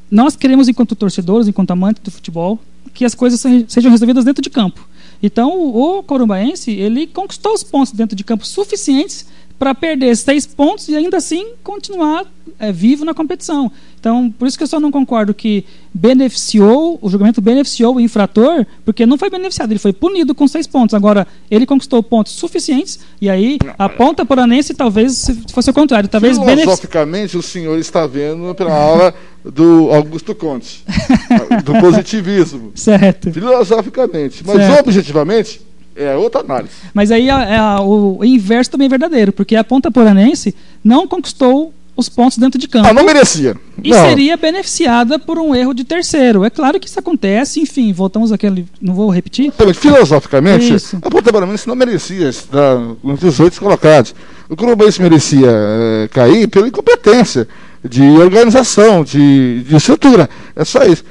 nós 0.09 0.35
queremos, 0.35 0.67
enquanto 0.67 0.95
torcedores, 0.95 1.47
enquanto 1.47 1.71
amantes 1.71 2.01
do 2.03 2.11
futebol, 2.11 2.59
que 2.93 3.05
as 3.05 3.13
coisas 3.13 3.39
sejam 3.67 3.91
resolvidas 3.91 4.25
dentro 4.25 4.41
de 4.41 4.49
campo. 4.49 4.87
Então, 5.21 5.51
o 5.51 6.03
Corumbaense, 6.03 6.71
ele 6.71 7.07
conquistou 7.07 7.53
os 7.53 7.63
pontos 7.63 7.91
dentro 7.91 8.15
de 8.15 8.23
campo 8.23 8.45
suficientes 8.45 9.25
para 9.57 9.73
perder 9.73 10.15
seis 10.15 10.45
pontos 10.45 10.87
e 10.87 10.95
ainda 10.95 11.17
assim 11.17 11.53
continuar 11.63 12.25
é, 12.59 12.71
vivo 12.71 13.03
na 13.03 13.13
competição. 13.13 13.71
Então, 13.99 14.31
por 14.31 14.47
isso 14.47 14.57
que 14.57 14.63
eu 14.63 14.67
só 14.67 14.79
não 14.79 14.91
concordo 14.91 15.33
que 15.33 15.65
beneficiou, 15.93 16.99
o 17.01 17.09
julgamento 17.09 17.41
beneficiou 17.41 17.95
o 17.95 17.99
infrator, 17.99 18.65
porque 18.85 19.05
não 19.05 19.17
foi 19.17 19.29
beneficiado, 19.29 19.71
ele 19.71 19.79
foi 19.79 19.91
punido 19.91 20.35
com 20.35 20.47
seis 20.47 20.67
pontos. 20.67 20.93
Agora, 20.93 21.27
ele 21.49 21.65
conquistou 21.65 22.01
pontos 22.03 22.33
suficientes, 22.33 22.99
e 23.19 23.29
aí 23.29 23.57
a 23.77 23.89
ponta 23.89 24.25
poranense 24.25 24.73
talvez 24.73 25.27
fosse 25.51 25.69
o 25.69 25.73
contrário. 25.73 26.07
Talvez 26.07 26.37
Filosoficamente, 26.37 27.35
o 27.35 27.41
senhor 27.41 27.77
está 27.79 28.05
vendo 28.05 28.53
pela 28.53 28.73
aula 28.73 29.13
do 29.43 29.91
Augusto 29.91 30.35
Conte, 30.35 30.83
do 31.65 31.73
positivismo. 31.79 32.71
Certo. 32.75 33.31
Filosoficamente. 33.31 34.43
Mas 34.45 34.57
certo. 34.57 34.87
objetivamente, 34.87 35.61
é 35.97 36.15
outra 36.15 36.41
análise. 36.41 36.73
Mas 36.93 37.11
aí 37.11 37.29
a, 37.29 37.61
a, 37.61 37.81
o 37.81 38.23
inverso 38.23 38.71
também 38.71 38.85
é 38.85 38.89
verdadeiro, 38.89 39.31
porque 39.31 39.55
a 39.55 39.63
ponta 39.63 39.91
poranense 39.91 40.55
não 40.83 41.07
conquistou 41.07 41.73
os 41.97 42.07
pontos 42.07 42.37
dentro 42.37 42.59
de 42.59 42.67
campo. 42.67 42.87
Ah, 42.87 42.93
não 42.93 43.03
merecia. 43.03 43.55
E 43.83 43.89
não. 43.89 44.07
seria 44.07 44.37
beneficiada 44.37 45.17
por 45.17 45.39
um 45.39 45.55
erro 45.55 45.73
de 45.73 45.83
terceiro. 45.83 46.43
É 46.43 46.49
claro 46.49 46.79
que 46.79 46.87
isso 46.87 46.99
acontece, 46.99 47.59
enfim, 47.59 47.91
voltamos 47.91 48.31
àquele. 48.31 48.67
Não 48.79 48.93
vou 48.93 49.09
repetir. 49.09 49.51
Filosoficamente, 49.73 50.75
isso. 50.75 50.99
a 51.01 51.09
ponta 51.09 51.33
poranense 51.33 51.67
não 51.67 51.75
merecia 51.75 52.29
estar 52.29 52.77
entre 53.03 53.27
os 53.27 53.39
oito 53.39 53.59
colocados. 53.59 54.13
O 54.47 54.55
Curubense 54.55 55.01
merecia 55.01 55.49
é, 55.49 56.07
cair 56.09 56.47
pela 56.47 56.67
incompetência 56.67 57.47
de 57.83 58.03
organização, 58.03 59.03
de, 59.03 59.63
de 59.63 59.75
estrutura. 59.75 60.29
É 60.55 60.63
só 60.63 60.83
isso 60.83 61.03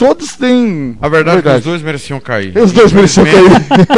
todos 0.00 0.34
têm. 0.34 0.96
A 0.98 1.10
verdade, 1.10 1.40
é 1.40 1.42
que 1.42 1.48
os 1.58 1.62
dois 1.62 1.82
mereciam 1.82 2.18
cair. 2.18 2.56
Os 2.56 2.72
dois 2.72 2.90
mereciam 2.90 3.26
cair. 3.26 3.36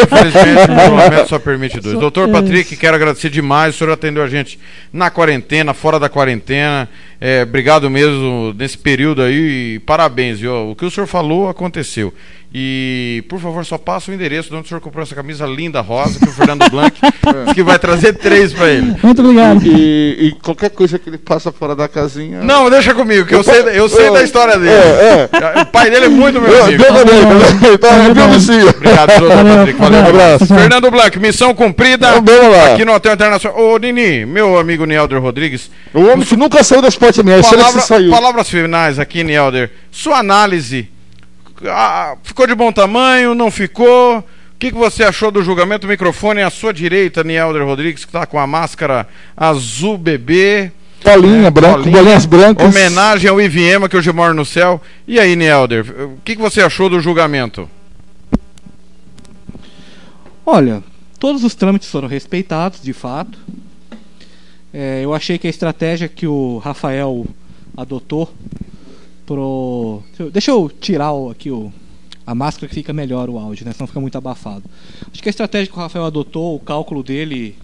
Infelizmente, 0.02 0.70
o 0.70 0.74
regulamento 0.74 1.28
só 1.28 1.38
permite 1.38 1.80
dois. 1.80 1.96
Doutor 1.96 2.28
Patrick, 2.28 2.76
quero 2.76 2.96
agradecer 2.96 3.30
demais. 3.30 3.76
O 3.76 3.78
senhor 3.78 3.92
atendeu 3.92 4.24
a 4.24 4.28
gente 4.28 4.58
na 4.92 5.10
quarentena, 5.10 5.72
fora 5.72 6.00
da 6.00 6.08
quarentena. 6.08 6.88
É, 7.24 7.44
obrigado 7.44 7.88
mesmo 7.88 8.52
nesse 8.58 8.76
período 8.76 9.22
aí 9.22 9.74
e 9.74 9.78
parabéns, 9.78 10.40
viu? 10.40 10.70
O 10.70 10.74
que 10.74 10.84
o 10.84 10.90
senhor 10.90 11.06
falou 11.06 11.48
aconteceu. 11.48 12.12
E, 12.54 13.24
por 13.30 13.40
favor, 13.40 13.64
só 13.64 13.78
passa 13.78 14.10
o 14.10 14.14
endereço 14.14 14.50
de 14.50 14.56
onde 14.56 14.66
o 14.66 14.68
senhor 14.68 14.80
comprou 14.80 15.02
essa 15.02 15.14
camisa 15.14 15.46
linda 15.46 15.80
rosa 15.80 16.18
que 16.18 16.26
o 16.26 16.32
Fernando 16.32 16.68
Blanc 16.68 16.94
que 17.54 17.62
vai 17.62 17.78
trazer 17.78 18.12
três 18.12 18.52
para 18.52 18.68
ele. 18.68 18.94
Muito 19.02 19.22
obrigado. 19.22 19.62
E, 19.64 20.16
e, 20.20 20.32
qualquer 20.42 20.68
coisa 20.68 20.98
que 20.98 21.08
ele 21.08 21.16
passa 21.16 21.50
fora 21.50 21.74
da 21.74 21.88
casinha. 21.88 22.42
Não, 22.42 22.68
deixa 22.68 22.92
comigo, 22.92 23.26
que 23.26 23.34
eu, 23.34 23.38
eu 23.38 23.44
sei, 23.44 23.60
eu 23.78 23.88
sei 23.88 24.08
eu, 24.08 24.12
da 24.12 24.22
história 24.22 24.58
dele. 24.58 24.70
É, 24.70 25.30
é. 25.32 25.62
O 25.62 25.66
pai 25.66 25.90
dele 25.90 26.06
é 26.06 26.08
muito 26.10 26.38
meu 26.42 26.52
eu, 26.52 26.64
amigo. 26.64 26.82
Meu 26.82 26.92
amigo, 26.92 27.28
meu 27.28 27.78
Obrigado, 28.68 29.12
Zô, 29.18 29.28
Patrick. 29.28 29.78
Valeu, 29.80 30.00
um 30.00 30.08
abraço. 30.08 30.46
Fernando 30.46 30.90
Blanc, 30.90 31.18
missão 31.18 31.54
cumprida. 31.54 32.10
Aqui 32.74 32.84
no 32.84 32.92
Hotel 32.92 33.14
Internacional. 33.14 33.58
Ô, 33.58 33.78
Nini, 33.78 34.26
meu 34.26 34.58
amigo 34.58 34.84
Nielder 34.84 35.22
Rodrigues. 35.22 35.70
O 35.94 36.02
homem 36.02 36.26
que 36.26 36.36
nunca 36.36 36.62
saiu 36.62 36.82
das 36.82 36.96
portas 36.96 37.11
saiu. 37.80 38.10
Palavras 38.10 38.48
finais 38.48 38.98
aqui, 38.98 39.22
Nielder. 39.24 39.70
Sua 39.90 40.18
análise. 40.18 40.88
Ah, 41.64 42.12
ah, 42.12 42.16
ficou 42.22 42.46
de 42.46 42.54
bom 42.54 42.72
tamanho? 42.72 43.34
Não 43.34 43.50
ficou? 43.50 44.18
O 44.18 44.24
que, 44.58 44.70
que 44.70 44.78
você 44.78 45.04
achou 45.04 45.30
do 45.30 45.42
julgamento? 45.42 45.86
O 45.86 45.90
microfone 45.90 46.40
é 46.40 46.44
à 46.44 46.50
sua 46.50 46.72
direita, 46.72 47.24
Nielder 47.24 47.64
Rodrigues, 47.64 48.04
que 48.04 48.08
está 48.08 48.26
com 48.26 48.38
a 48.38 48.46
máscara 48.46 49.08
azul 49.36 49.98
bebê. 49.98 50.70
Bolinha 51.04 51.48
é, 51.48 51.50
branca, 51.50 51.78
bolinha, 51.78 51.96
bolinhas 51.96 52.26
brancas. 52.26 52.66
Homenagem 52.66 53.28
ao 53.28 53.40
Iviema, 53.40 53.88
que 53.88 53.96
hoje 53.96 54.12
mora 54.12 54.32
no 54.32 54.44
céu. 54.44 54.80
E 55.06 55.18
aí, 55.18 55.34
Nielder, 55.34 55.84
o 56.00 56.18
que, 56.24 56.36
que 56.36 56.42
você 56.42 56.62
achou 56.62 56.88
do 56.88 57.00
julgamento? 57.00 57.68
Olha, 60.46 60.82
todos 61.18 61.44
os 61.44 61.54
trâmites 61.54 61.88
foram 61.88 62.08
respeitados, 62.08 62.80
de 62.82 62.92
fato. 62.92 63.38
É, 64.72 65.04
eu 65.04 65.12
achei 65.12 65.36
que 65.36 65.46
a 65.46 65.50
estratégia 65.50 66.08
que 66.08 66.26
o 66.26 66.58
Rafael 66.58 67.26
adotou 67.76 68.32
pro. 69.26 70.02
Deixa 70.32 70.50
eu 70.50 70.70
tirar 70.70 71.10
aqui 71.30 71.50
o, 71.50 71.70
a 72.26 72.34
máscara 72.34 72.68
que 72.68 72.74
fica 72.74 72.92
melhor 72.92 73.28
o 73.28 73.38
áudio, 73.38 73.66
né? 73.66 73.72
Senão 73.72 73.86
fica 73.86 74.00
muito 74.00 74.16
abafado. 74.16 74.64
Acho 75.12 75.22
que 75.22 75.28
a 75.28 75.30
estratégia 75.30 75.70
que 75.70 75.78
o 75.78 75.80
Rafael 75.80 76.06
adotou, 76.06 76.56
o 76.56 76.60
cálculo 76.60 77.02
dele. 77.02 77.56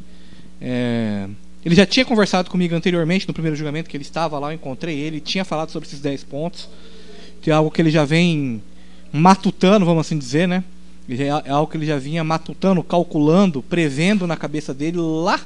É... 0.60 1.26
Ele 1.64 1.74
já 1.74 1.84
tinha 1.84 2.04
conversado 2.04 2.50
comigo 2.50 2.74
anteriormente 2.74 3.26
no 3.26 3.34
primeiro 3.34 3.56
julgamento 3.56 3.90
que 3.90 3.96
ele 3.96 4.04
estava 4.04 4.38
lá, 4.38 4.50
eu 4.50 4.54
encontrei 4.54 4.96
ele, 4.96 5.20
tinha 5.20 5.44
falado 5.44 5.70
sobre 5.70 5.88
esses 5.88 6.00
10 6.00 6.24
pontos. 6.24 6.68
Que 7.40 7.50
é 7.50 7.54
algo 7.54 7.70
que 7.70 7.80
ele 7.80 7.90
já 7.90 8.04
vem 8.04 8.62
matutando, 9.12 9.86
vamos 9.86 10.06
assim 10.06 10.18
dizer, 10.18 10.46
né? 10.46 10.62
É 11.08 11.50
algo 11.50 11.70
que 11.70 11.76
ele 11.76 11.86
já 11.86 11.98
vinha 11.98 12.22
matutando, 12.22 12.82
calculando, 12.82 13.62
prevendo 13.62 14.26
na 14.26 14.36
cabeça 14.36 14.74
dele 14.74 14.98
lá 14.98 15.40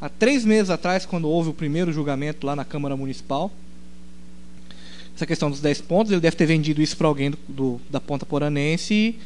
há 0.00 0.08
três 0.08 0.44
meses 0.44 0.70
atrás, 0.70 1.04
quando 1.06 1.28
houve 1.28 1.50
o 1.50 1.54
primeiro 1.54 1.92
julgamento 1.92 2.46
lá 2.46 2.54
na 2.54 2.64
Câmara 2.64 2.96
Municipal 2.96 3.50
essa 5.18 5.26
questão 5.26 5.50
dos 5.50 5.60
10 5.60 5.80
pontos, 5.80 6.12
ele 6.12 6.20
deve 6.20 6.36
ter 6.36 6.46
vendido 6.46 6.80
isso 6.80 6.96
para 6.96 7.08
alguém 7.08 7.30
do, 7.30 7.38
do, 7.48 7.80
da 7.90 8.00
ponta 8.00 8.24
poranense 8.24 9.16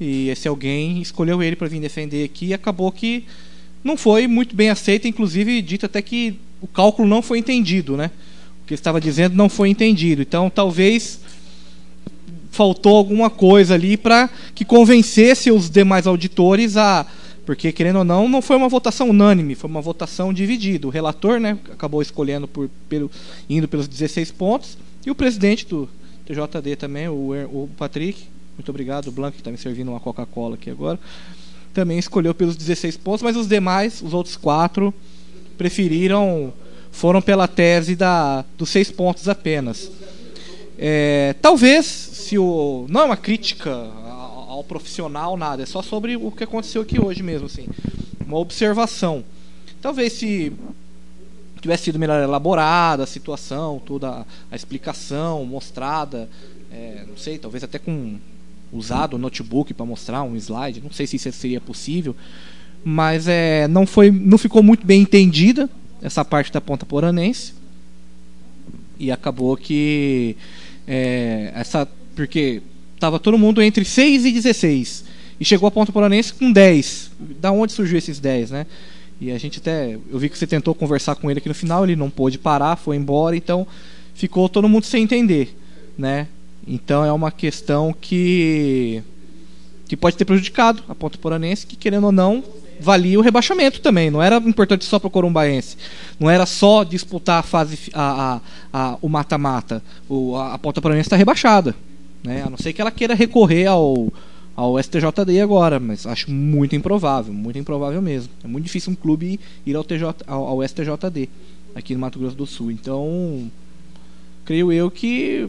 e, 0.00 0.28
esse 0.28 0.46
alguém 0.46 1.02
escolheu 1.02 1.42
ele 1.42 1.56
para 1.56 1.66
vir 1.66 1.80
defender 1.80 2.24
aqui 2.24 2.46
e 2.46 2.54
acabou 2.54 2.92
que 2.92 3.24
não 3.82 3.96
foi 3.96 4.28
muito 4.28 4.54
bem 4.54 4.70
aceito, 4.70 5.08
inclusive 5.08 5.60
dito 5.60 5.86
até 5.86 6.00
que 6.00 6.38
o 6.60 6.68
cálculo 6.68 7.08
não 7.08 7.20
foi 7.20 7.38
entendido, 7.38 7.96
né? 7.96 8.12
O 8.62 8.66
que 8.66 8.74
ele 8.74 8.80
estava 8.80 9.00
dizendo 9.00 9.34
não 9.34 9.48
foi 9.48 9.70
entendido. 9.70 10.22
Então, 10.22 10.48
talvez 10.48 11.18
faltou 12.52 12.96
alguma 12.96 13.28
coisa 13.28 13.74
ali 13.74 13.96
para 13.96 14.30
que 14.54 14.64
convencesse 14.64 15.50
os 15.50 15.68
demais 15.68 16.06
auditores 16.06 16.76
a 16.76 17.04
porque 17.50 17.72
querendo 17.72 17.96
ou 17.96 18.04
não, 18.04 18.28
não 18.28 18.40
foi 18.40 18.54
uma 18.54 18.68
votação 18.68 19.10
unânime, 19.10 19.56
foi 19.56 19.68
uma 19.68 19.80
votação 19.80 20.32
dividida. 20.32 20.86
O 20.86 20.90
relator, 20.90 21.40
né, 21.40 21.58
acabou 21.72 22.00
escolhendo 22.00 22.46
por 22.46 22.70
pelo 22.88 23.10
indo 23.48 23.66
pelos 23.66 23.88
16 23.88 24.30
pontos 24.30 24.78
e 25.04 25.10
o 25.10 25.16
presidente 25.16 25.66
do 25.66 25.88
TJD 26.26 26.76
também, 26.76 27.08
o, 27.08 27.32
o 27.52 27.68
Patrick, 27.76 28.22
muito 28.56 28.68
obrigado, 28.68 29.08
o 29.08 29.10
Blanc 29.10 29.34
que 29.34 29.40
está 29.40 29.50
me 29.50 29.58
servindo 29.58 29.88
uma 29.88 29.98
Coca-Cola 29.98 30.54
aqui 30.54 30.70
agora, 30.70 30.96
também 31.74 31.98
escolheu 31.98 32.32
pelos 32.32 32.54
16 32.54 32.96
pontos, 32.98 33.22
mas 33.24 33.34
os 33.34 33.48
demais, 33.48 34.00
os 34.00 34.14
outros 34.14 34.36
quatro, 34.36 34.94
preferiram, 35.58 36.52
foram 36.92 37.20
pela 37.20 37.48
tese 37.48 37.96
da, 37.96 38.44
dos 38.56 38.68
seis 38.68 38.92
pontos 38.92 39.28
apenas. 39.28 39.90
É, 40.78 41.34
talvez, 41.42 41.84
se 41.84 42.38
o. 42.38 42.86
Não 42.88 43.00
é 43.00 43.04
uma 43.06 43.16
crítica 43.16 43.90
ao, 44.50 44.64
profissional, 44.64 45.36
nada, 45.36 45.62
é 45.62 45.66
só 45.66 45.80
sobre 45.80 46.16
o 46.16 46.30
que 46.32 46.42
aconteceu 46.42 46.82
aqui 46.82 47.00
hoje 47.00 47.22
mesmo, 47.22 47.46
assim. 47.46 47.68
Uma 48.26 48.38
observação. 48.38 49.24
Talvez 49.80 50.14
se 50.14 50.52
tivesse 51.60 51.84
sido 51.84 51.98
melhor 51.98 52.20
elaborada 52.20 53.04
a 53.04 53.06
situação, 53.06 53.80
toda 53.84 54.08
a, 54.08 54.26
a 54.50 54.56
explicação 54.56 55.44
mostrada, 55.44 56.28
é, 56.72 57.04
não 57.08 57.16
sei, 57.16 57.38
talvez 57.38 57.62
até 57.62 57.78
com 57.78 58.18
usado 58.72 59.14
o 59.14 59.18
notebook 59.18 59.72
para 59.72 59.86
mostrar 59.86 60.22
um 60.22 60.36
slide, 60.36 60.80
não 60.80 60.90
sei 60.90 61.06
se 61.06 61.16
isso 61.16 61.30
seria 61.32 61.60
possível, 61.60 62.16
mas 62.82 63.28
é, 63.28 63.68
não 63.68 63.86
foi, 63.86 64.10
não 64.10 64.38
ficou 64.38 64.62
muito 64.62 64.86
bem 64.86 65.02
entendida 65.02 65.68
essa 66.02 66.24
parte 66.24 66.50
da 66.52 66.60
ponta 66.60 66.86
poranense 66.86 67.52
e 68.98 69.12
acabou 69.12 69.56
que 69.56 70.36
é, 70.88 71.52
essa 71.54 71.86
porque 72.16 72.62
estava 73.00 73.18
todo 73.18 73.38
mundo 73.38 73.62
entre 73.62 73.82
6 73.82 74.26
e 74.26 74.32
16 74.32 75.04
e 75.40 75.44
chegou 75.44 75.66
a 75.66 75.70
ponta 75.70 75.90
poranense 75.90 76.34
com 76.34 76.52
10. 76.52 77.10
Da 77.40 77.50
onde 77.50 77.72
surgiu 77.72 77.96
esses 77.96 78.20
10, 78.20 78.50
né? 78.50 78.66
E 79.18 79.32
a 79.32 79.38
gente 79.38 79.58
até. 79.58 79.98
Eu 80.10 80.18
vi 80.18 80.28
que 80.28 80.36
você 80.36 80.46
tentou 80.46 80.74
conversar 80.74 81.14
com 81.16 81.30
ele 81.30 81.38
aqui 81.38 81.48
no 81.48 81.54
final, 81.54 81.84
ele 81.84 81.96
não 81.96 82.10
pôde 82.10 82.38
parar, 82.38 82.76
foi 82.76 82.96
embora, 82.96 83.34
então 83.34 83.66
ficou 84.14 84.48
todo 84.48 84.68
mundo 84.68 84.84
sem 84.84 85.02
entender, 85.02 85.56
né? 85.96 86.28
Então 86.66 87.04
é 87.04 87.12
uma 87.12 87.30
questão 87.30 87.94
que 87.98 89.02
que 89.88 89.96
pode 89.96 90.16
ter 90.16 90.24
prejudicado 90.24 90.84
a 90.88 90.94
Ponta 90.94 91.18
Poranense, 91.18 91.66
que 91.66 91.74
querendo 91.74 92.04
ou 92.04 92.12
não 92.12 92.44
valia 92.78 93.18
o 93.18 93.22
rebaixamento 93.22 93.80
também. 93.80 94.10
Não 94.10 94.22
era 94.22 94.36
importante 94.36 94.84
só 94.84 94.98
para 94.98 95.08
o 95.08 95.10
Corumbaense. 95.10 95.76
Não 96.18 96.30
era 96.30 96.46
só 96.46 96.84
disputar 96.84 97.40
a 97.40 97.42
fase 97.42 97.90
a, 97.92 98.40
a, 98.72 98.92
a 98.92 98.98
o 99.02 99.08
mata-mata. 99.08 99.82
A, 100.36 100.54
a 100.54 100.58
Ponta 100.58 100.80
Poranense 100.80 101.08
está 101.08 101.16
rebaixada, 101.16 101.74
né? 102.22 102.42
A 102.42 102.50
não 102.50 102.58
ser 102.58 102.72
que 102.72 102.80
ela 102.80 102.90
queira 102.90 103.14
recorrer 103.14 103.66
ao 103.66 104.12
ao 104.60 104.78
STJD 104.78 105.40
agora, 105.40 105.80
mas 105.80 106.06
acho 106.06 106.30
muito 106.30 106.76
improvável, 106.76 107.32
muito 107.32 107.58
improvável 107.58 108.02
mesmo. 108.02 108.30
É 108.44 108.46
muito 108.46 108.64
difícil 108.64 108.92
um 108.92 108.94
clube 108.94 109.40
ir 109.64 109.74
ao, 109.74 109.82
TJ, 109.82 110.14
ao, 110.26 110.46
ao 110.46 110.68
STJD 110.68 111.30
aqui 111.74 111.94
no 111.94 112.00
Mato 112.00 112.18
Grosso 112.18 112.36
do 112.36 112.46
Sul. 112.46 112.70
Então, 112.70 113.50
creio 114.44 114.70
eu 114.70 114.90
que 114.90 115.48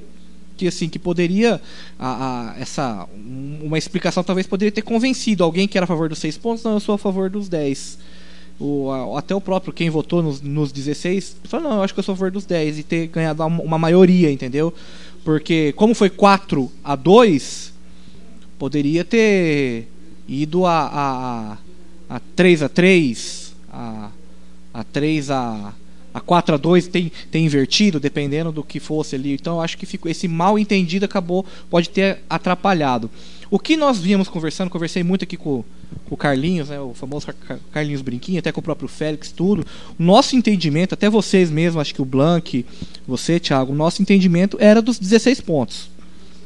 que 0.55 0.67
assim 0.67 0.87
que 0.87 0.99
poderia 0.99 1.59
a, 1.97 2.51
a, 2.51 2.59
essa 2.59 3.07
uma 3.63 3.77
explicação 3.77 4.23
talvez 4.23 4.45
poderia 4.45 4.71
ter 4.71 4.83
convencido 4.83 5.43
alguém 5.43 5.67
que 5.67 5.75
era 5.75 5.85
a 5.85 5.87
favor 5.87 6.07
dos 6.07 6.19
seis 6.19 6.37
pontos, 6.37 6.63
não, 6.63 6.73
eu 6.73 6.79
sou 6.79 6.93
a 6.95 6.97
favor 6.99 7.29
dos 7.29 7.49
10. 7.49 7.97
O, 8.59 9.17
até 9.17 9.33
o 9.33 9.41
próprio 9.41 9.73
quem 9.73 9.89
votou 9.89 10.21
nos, 10.21 10.39
nos 10.39 10.71
16 10.71 11.37
falou, 11.45 11.67
não, 11.67 11.77
eu 11.77 11.83
acho 11.83 11.93
que 11.95 11.99
eu 11.99 12.03
sou 12.03 12.13
a 12.13 12.15
favor 12.15 12.29
dos 12.29 12.45
10 12.45 12.77
e 12.79 12.83
ter 12.83 13.07
ganhado 13.07 13.43
uma 13.43 13.79
maioria, 13.79 14.31
entendeu? 14.31 14.71
Porque 15.23 15.71
como 15.73 15.93
foi 15.93 16.09
4 16.09 16.71
a 16.83 16.95
2, 16.95 17.73
poderia 18.57 19.03
ter 19.03 19.87
ido 20.27 20.65
a, 20.65 20.79
a, 20.79 21.53
a, 22.09 22.15
a 22.15 22.19
3 22.35 22.63
a 22.63 22.69
3 22.69 23.55
a, 23.71 24.09
a 24.73 24.83
3 24.83 25.31
a, 25.31 25.73
a 26.13 26.19
4 26.19 26.55
a 26.55 26.57
2 26.57 26.87
tem, 26.87 27.11
tem 27.29 27.45
invertido, 27.45 27.99
dependendo 27.99 28.51
do 28.51 28.63
que 28.63 28.79
fosse 28.79 29.15
ali. 29.15 29.33
Então 29.33 29.61
acho 29.61 29.77
que 29.77 29.85
ficou, 29.85 30.09
esse 30.11 30.27
mal 30.27 30.57
entendido 30.57 31.05
acabou, 31.05 31.45
pode 31.69 31.89
ter 31.89 32.19
atrapalhado. 32.29 33.09
O 33.49 33.59
que 33.59 33.75
nós 33.75 33.99
víamos 33.99 34.27
conversando, 34.27 34.69
conversei 34.69 35.03
muito 35.03 35.23
aqui 35.23 35.37
com, 35.37 35.63
com 35.63 35.65
o 36.09 36.17
Carlinhos, 36.17 36.69
né, 36.69 36.79
o 36.79 36.93
famoso 36.93 37.27
Carlinhos 37.71 38.01
Brinquinho, 38.01 38.39
até 38.39 38.51
com 38.51 38.59
o 38.59 38.63
próprio 38.63 38.87
Félix, 38.87 39.31
tudo. 39.31 39.65
O 39.97 40.03
nosso 40.03 40.35
entendimento, 40.35 40.93
até 40.93 41.09
vocês 41.09 41.49
mesmos, 41.49 41.81
acho 41.81 41.95
que 41.95 42.01
o 42.01 42.05
Blank, 42.05 42.65
você, 43.07 43.39
Thiago, 43.39 43.71
o 43.71 43.75
nosso 43.75 44.01
entendimento 44.01 44.57
era 44.59 44.81
dos 44.81 44.99
16 44.99 45.41
pontos. 45.41 45.89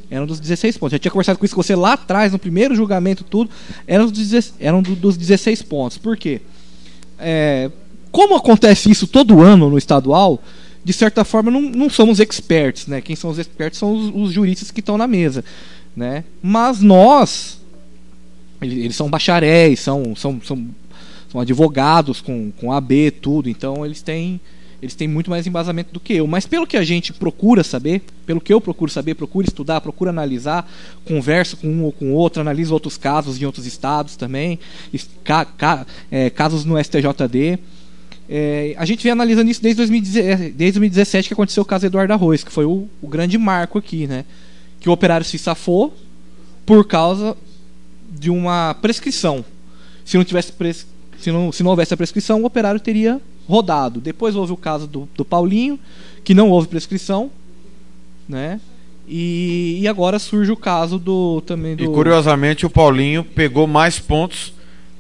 Eram 0.09 0.25
dos 0.25 0.39
16 0.39 0.77
pontos. 0.77 0.91
Já 0.91 0.99
tinha 0.99 1.11
conversado 1.11 1.39
com 1.39 1.45
isso 1.45 1.55
com 1.55 1.63
você 1.63 1.75
lá 1.75 1.93
atrás, 1.93 2.31
no 2.31 2.39
primeiro 2.39 2.75
julgamento, 2.75 3.23
tudo. 3.23 3.49
Eram 3.87 4.07
dos, 4.07 4.53
eram 4.59 4.81
dos 4.81 5.17
16 5.17 5.63
pontos. 5.63 5.97
Por 5.97 6.15
quê? 6.15 6.41
É, 7.17 7.71
como 8.11 8.35
acontece 8.35 8.89
isso 8.89 9.07
todo 9.07 9.41
ano 9.41 9.69
no 9.69 9.77
estadual, 9.77 10.41
de 10.83 10.93
certa 10.93 11.25
forma 11.25 11.49
não, 11.49 11.61
não 11.61 11.89
somos 11.89 12.19
experts, 12.19 12.87
né? 12.87 13.01
Quem 13.01 13.15
são 13.15 13.31
os 13.31 13.39
experts 13.39 13.79
são 13.79 13.93
os, 13.93 14.11
os 14.15 14.31
juristas 14.31 14.69
que 14.69 14.79
estão 14.79 14.97
na 14.97 15.07
mesa, 15.07 15.43
né? 15.95 16.23
Mas 16.41 16.79
nós, 16.79 17.59
eles, 18.61 18.95
são 18.95 19.09
bacharéis, 19.09 19.79
são, 19.79 20.15
são, 20.15 20.41
são, 20.41 20.67
são 21.31 21.41
advogados 21.41 22.21
com, 22.21 22.51
com 22.51 22.71
AB, 22.71 23.11
tudo. 23.11 23.49
Então 23.49 23.85
eles 23.85 24.01
têm 24.01 24.39
Eles 24.81 24.95
têm 24.95 25.07
muito 25.07 25.29
mais 25.29 25.47
embasamento 25.47 25.91
do 25.93 25.99
que 25.99 26.13
eu. 26.13 26.27
Mas 26.27 26.45
pelo 26.45 26.67
que 26.67 26.77
a 26.77 26.83
gente 26.83 27.11
procura 27.11 27.63
saber, 27.63 28.01
pelo 28.25 28.39
que 28.39 28.53
eu 28.53 28.61
procuro 28.61 28.91
saber, 28.91 29.15
procuro 29.15 29.47
estudar, 29.47 29.81
procuro 29.81 30.09
analisar, 30.09 30.69
converso 31.05 31.57
com 31.57 31.67
um 31.67 31.83
ou 31.83 31.91
com 31.91 32.13
outro, 32.13 32.41
analiso 32.41 32.73
outros 32.73 32.97
casos 32.97 33.41
em 33.41 33.45
outros 33.45 33.65
estados 33.65 34.15
também, 34.15 34.59
é, 36.11 36.29
casos 36.29 36.65
no 36.65 36.77
STJD. 36.77 37.57
É, 38.27 38.73
a 38.77 38.85
gente 38.85 39.03
vem 39.03 39.11
analisando 39.11 39.51
isso 39.51 39.61
desde, 39.61 39.77
2017, 39.77 40.51
desde 40.51 40.79
2017 40.79 41.27
que 41.27 41.33
aconteceu 41.33 41.61
o 41.61 41.65
caso 41.65 41.85
Eduardo 41.85 42.13
Arroz, 42.13 42.43
que 42.43 42.51
foi 42.51 42.65
o, 42.65 42.87
o 43.01 43.07
grande 43.07 43.37
marco 43.37 43.77
aqui, 43.77 44.07
né? 44.07 44.25
Que 44.79 44.89
o 44.89 44.91
operário 44.91 45.25
se 45.25 45.37
safou 45.37 45.93
por 46.65 46.87
causa 46.87 47.37
de 48.17 48.29
uma 48.29 48.75
prescrição. 48.81 49.43
Se 50.03 50.17
não 50.17 50.23
tivesse 50.23 50.51
pres... 50.51 50.87
se, 51.19 51.31
não, 51.31 51.51
se 51.51 51.63
não 51.63 51.71
houvesse 51.71 51.93
a 51.93 51.97
prescrição, 51.97 52.41
o 52.41 52.45
operário 52.45 52.79
teria 52.79 53.19
rodado. 53.47 53.99
Depois 53.99 54.35
houve 54.35 54.53
o 54.53 54.57
caso 54.57 54.87
do, 54.87 55.07
do 55.15 55.25
Paulinho, 55.25 55.79
que 56.23 56.33
não 56.33 56.49
houve 56.49 56.67
prescrição, 56.67 57.29
né? 58.27 58.59
E, 59.07 59.77
e 59.81 59.87
agora 59.87 60.17
surge 60.17 60.51
o 60.51 60.57
caso 60.57 60.97
do 60.97 61.41
também 61.41 61.75
do. 61.75 61.83
E 61.83 61.87
curiosamente 61.87 62.65
o 62.65 62.69
Paulinho 62.69 63.23
pegou 63.23 63.67
mais 63.67 63.99
pontos 63.99 64.53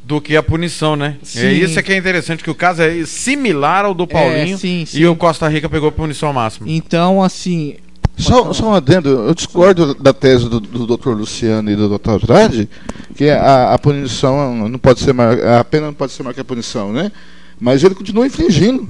do 0.03 0.21
que 0.21 0.35
a 0.35 0.43
punição, 0.43 0.95
né? 0.95 1.17
Sim. 1.23 1.39
É 1.39 1.53
isso 1.53 1.79
é 1.79 1.81
que 1.81 1.91
é 1.91 1.97
interessante, 1.97 2.43
que 2.43 2.49
o 2.49 2.55
caso 2.55 2.83
é 2.83 3.03
similar 3.05 3.85
ao 3.85 3.93
do 3.95 4.05
Paulinho 4.05 4.53
É, 4.53 4.57
sim, 4.57 4.85
sim. 4.85 4.99
e 4.99 5.07
o 5.07 5.15
Costa 5.15 5.47
Rica 5.47 5.67
pegou 5.67 5.89
a 5.89 5.91
punição 5.91 6.31
máxima. 6.31 6.69
Então, 6.69 7.23
assim. 7.23 7.77
Só, 8.17 8.53
só 8.53 8.69
um 8.69 8.73
adendo, 8.73 9.09
eu 9.09 9.33
discordo 9.33 9.93
da 9.95 10.13
tese 10.13 10.47
do, 10.47 10.59
do 10.59 10.97
Dr. 10.97 11.09
Luciano 11.09 11.69
e 11.69 11.75
do 11.75 11.97
Dr. 11.97 12.11
Andrade, 12.11 12.69
que 13.15 13.29
a, 13.29 13.73
a 13.73 13.77
punição 13.77 14.69
não 14.69 14.79
pode 14.79 15.01
ser 15.01 15.13
maior, 15.13 15.45
a 15.59 15.63
pena 15.63 15.87
não 15.87 15.93
pode 15.93 16.13
ser 16.13 16.23
maior 16.23 16.33
que 16.33 16.39
a 16.39 16.45
punição, 16.45 16.93
né? 16.93 17.11
Mas 17.59 17.83
ele 17.83 17.93
continua 17.93 18.25
infringindo. 18.25 18.87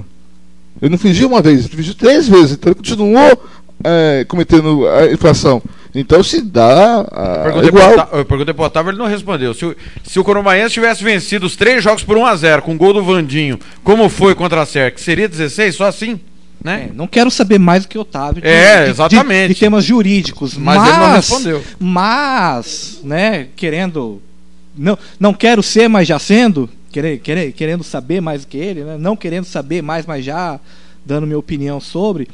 Ele 0.80 0.90
não 0.90 0.94
infringiu 0.94 1.28
uma 1.28 1.42
vez, 1.42 1.60
ele 1.60 1.66
infringiu 1.66 1.94
três 1.94 2.28
vezes, 2.28 2.52
então 2.52 2.70
ele 2.70 2.76
continuou 2.76 3.42
é, 3.82 4.24
cometendo 4.28 4.86
a 4.88 5.06
infração. 5.10 5.60
Então 5.94 6.22
se 6.22 6.42
dá 6.42 7.00
a, 7.00 7.42
Perguntei 7.44 7.68
igual. 7.68 8.08
eu 8.12 8.24
perguntei 8.24 8.54
pro 8.54 8.64
Otávio, 8.64 8.90
ele 8.90 8.98
não 8.98 9.06
respondeu. 9.06 9.54
Se 9.54 9.64
o, 9.64 9.74
se 10.04 10.20
o 10.20 10.24
tivesse 10.68 11.02
vencido 11.02 11.46
os 11.46 11.56
três 11.56 11.82
jogos 11.82 12.04
por 12.04 12.16
1x0 12.16 12.60
com 12.60 12.74
o 12.74 12.78
gol 12.78 12.92
do 12.92 13.02
Vandinho, 13.02 13.58
como 13.82 14.08
foi 14.08 14.34
contra 14.34 14.62
a 14.62 14.66
SERC, 14.66 15.00
seria 15.00 15.28
16? 15.28 15.74
Só 15.74 15.84
assim? 15.86 16.20
Né? 16.66 16.90
Não 16.92 17.06
quero 17.06 17.30
saber 17.30 17.60
mais 17.60 17.84
do 17.84 17.88
que 17.88 17.96
Otávio. 17.96 18.42
de- 18.42 18.48
É, 18.48 18.78
de- 18.80 18.84
de- 18.86 18.90
exatamente. 18.90 19.54
De, 19.54 19.60
temas 19.60 19.84
jurídicos. 19.84 20.56
Mas 20.56 20.78
Mas, 20.78 20.88
ele 20.88 20.98
não 20.98 21.12
respondeu. 21.14 21.64
Mas, 21.78 23.00
né, 23.04 23.46
querendo. 23.54 24.20
Não, 24.76 24.98
não 25.20 25.32
quero 25.32 25.62
ser, 25.62 25.88
mas 25.88 26.08
já 26.08 26.18
sendo. 26.18 26.68
Querer, 26.90 27.52
querendo 27.52 27.84
saber 27.84 28.20
mais 28.20 28.40
do 28.42 28.48
que 28.48 28.56
ele, 28.56 28.82
né? 28.82 28.96
Não 28.98 29.14
querendo 29.16 29.44
saber 29.44 29.80
mais, 29.82 30.04
mas 30.06 30.24
já 30.24 30.58
dando 31.04 31.24
minha 31.26 31.38
opinião 31.38 31.78
sobre. 31.78 32.26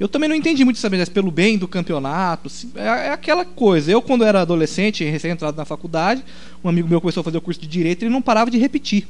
Eu 0.00 0.08
também 0.08 0.28
não 0.28 0.34
entendi 0.34 0.64
muito 0.64 0.80
saber 0.80 1.06
pelo 1.10 1.30
bem 1.30 1.56
do 1.56 1.68
campeonato. 1.68 2.50
É, 2.74 2.86
é 3.08 3.10
aquela 3.12 3.44
coisa. 3.44 3.90
Eu, 3.90 4.02
quando 4.02 4.24
era 4.24 4.40
adolescente, 4.40 5.04
recém-entrado 5.04 5.56
na 5.56 5.64
faculdade, 5.64 6.24
um 6.64 6.68
amigo 6.68 6.88
meu 6.88 7.00
começou 7.00 7.20
a 7.20 7.24
fazer 7.24 7.38
o 7.38 7.40
curso 7.40 7.60
de 7.60 7.68
direito 7.68 8.02
e 8.02 8.06
ele 8.06 8.12
não 8.12 8.20
parava 8.20 8.50
de 8.50 8.58
repetir. 8.58 9.06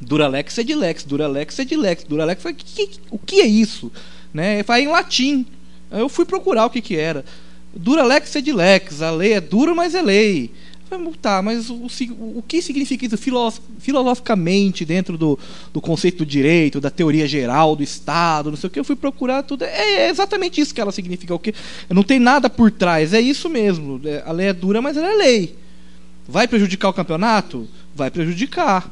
Duralex 0.00 0.58
é 0.58 0.62
de 0.62 0.74
Lex, 0.74 1.04
Duralex 1.04 1.58
é 1.58 1.64
de 1.64 1.76
Lex, 1.76 2.04
Duralex 2.04 2.42
foi 2.42 2.54
que, 2.54 2.86
que- 2.86 3.00
o 3.10 3.18
que 3.18 3.40
é 3.40 3.46
isso? 3.46 3.92
Né? 4.32 4.62
Vai 4.62 4.82
em 4.84 4.88
latim. 4.88 5.44
Eu 5.90 6.08
fui 6.08 6.24
procurar 6.24 6.66
o 6.66 6.70
que 6.70 6.80
que 6.80 6.96
era. 6.96 7.24
Duralex 7.74 8.34
é 8.36 8.40
de 8.40 8.52
Lex, 8.52 9.02
a 9.02 9.10
lei 9.10 9.32
é 9.34 9.40
dura, 9.40 9.74
mas 9.74 9.94
é 9.94 10.02
lei. 10.02 10.50
Falei, 10.88 11.12
Tá, 11.22 11.40
mas 11.40 11.70
o, 11.70 11.88
sig- 11.88 12.10
o 12.18 12.42
que 12.46 12.60
significa 12.60 13.06
isso 13.06 13.16
filosof- 13.16 13.60
filosoficamente 13.78 14.84
dentro 14.84 15.16
do, 15.16 15.38
do 15.72 15.80
conceito 15.80 16.18
do 16.18 16.26
direito, 16.26 16.80
da 16.80 16.90
teoria 16.90 17.28
geral 17.28 17.76
do 17.76 17.82
Estado, 17.82 18.50
não 18.50 18.56
sei 18.56 18.66
o 18.66 18.70
que? 18.70 18.80
Eu 18.80 18.84
fui 18.84 18.96
procurar 18.96 19.42
tudo. 19.44 19.62
É, 19.64 20.06
é 20.06 20.08
exatamente 20.10 20.60
isso 20.60 20.74
que 20.74 20.80
ela 20.80 20.90
significa. 20.90 21.32
O 21.34 21.38
que 21.38 21.54
não 21.88 22.02
tem 22.02 22.18
nada 22.18 22.50
por 22.50 22.70
trás. 22.72 23.12
É 23.14 23.20
isso 23.20 23.48
mesmo. 23.48 24.00
É, 24.04 24.22
A 24.26 24.32
lei 24.32 24.48
é 24.48 24.52
dura, 24.52 24.82
mas 24.82 24.96
ela 24.96 25.08
é 25.12 25.14
lei. 25.14 25.54
Vai 26.26 26.48
prejudicar 26.48 26.88
o 26.88 26.92
campeonato? 26.92 27.68
Vai 27.94 28.10
prejudicar. 28.10 28.90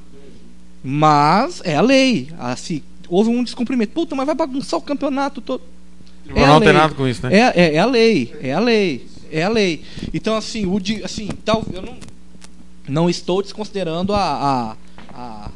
Mas 0.82 1.60
é 1.64 1.76
a 1.76 1.80
lei. 1.80 2.28
Assim, 2.38 2.82
houve 3.08 3.30
um 3.30 3.42
descumprimento. 3.42 3.92
Puta, 3.92 4.14
mas 4.14 4.26
vai 4.26 4.34
bagunçar 4.34 4.78
o 4.78 4.82
campeonato 4.82 5.40
todo. 5.40 5.62
Não, 6.26 6.46
não 6.46 6.60
tem 6.60 6.72
nada 6.72 6.94
com 6.94 7.06
isso, 7.08 7.26
né? 7.26 7.34
É, 7.34 7.52
é, 7.54 7.74
é 7.74 7.78
a 7.78 7.86
lei. 7.86 8.34
É 8.40 8.52
a 8.52 8.60
lei. 8.60 9.06
É 9.30 9.42
a 9.42 9.48
lei. 9.48 9.82
Então, 10.12 10.36
assim, 10.36 10.66
o 10.66 10.78
di- 10.78 11.02
assim, 11.04 11.28
tal, 11.44 11.64
eu 11.72 11.82
não, 11.82 11.96
não 12.88 13.10
estou 13.10 13.42
desconsiderando 13.42 14.12
a, 14.14 14.20
a, 14.20 14.76
a, 15.14 15.50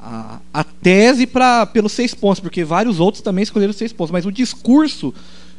a, 0.00 0.40
a 0.52 0.64
tese 0.64 1.26
pra, 1.26 1.66
pelos 1.66 1.92
seis 1.92 2.14
pontos, 2.14 2.40
porque 2.40 2.64
vários 2.64 3.00
outros 3.00 3.22
também 3.22 3.42
escolheram 3.42 3.72
seis 3.72 3.92
pontos. 3.92 4.10
Mas 4.12 4.26
o 4.26 4.32
discurso 4.32 5.12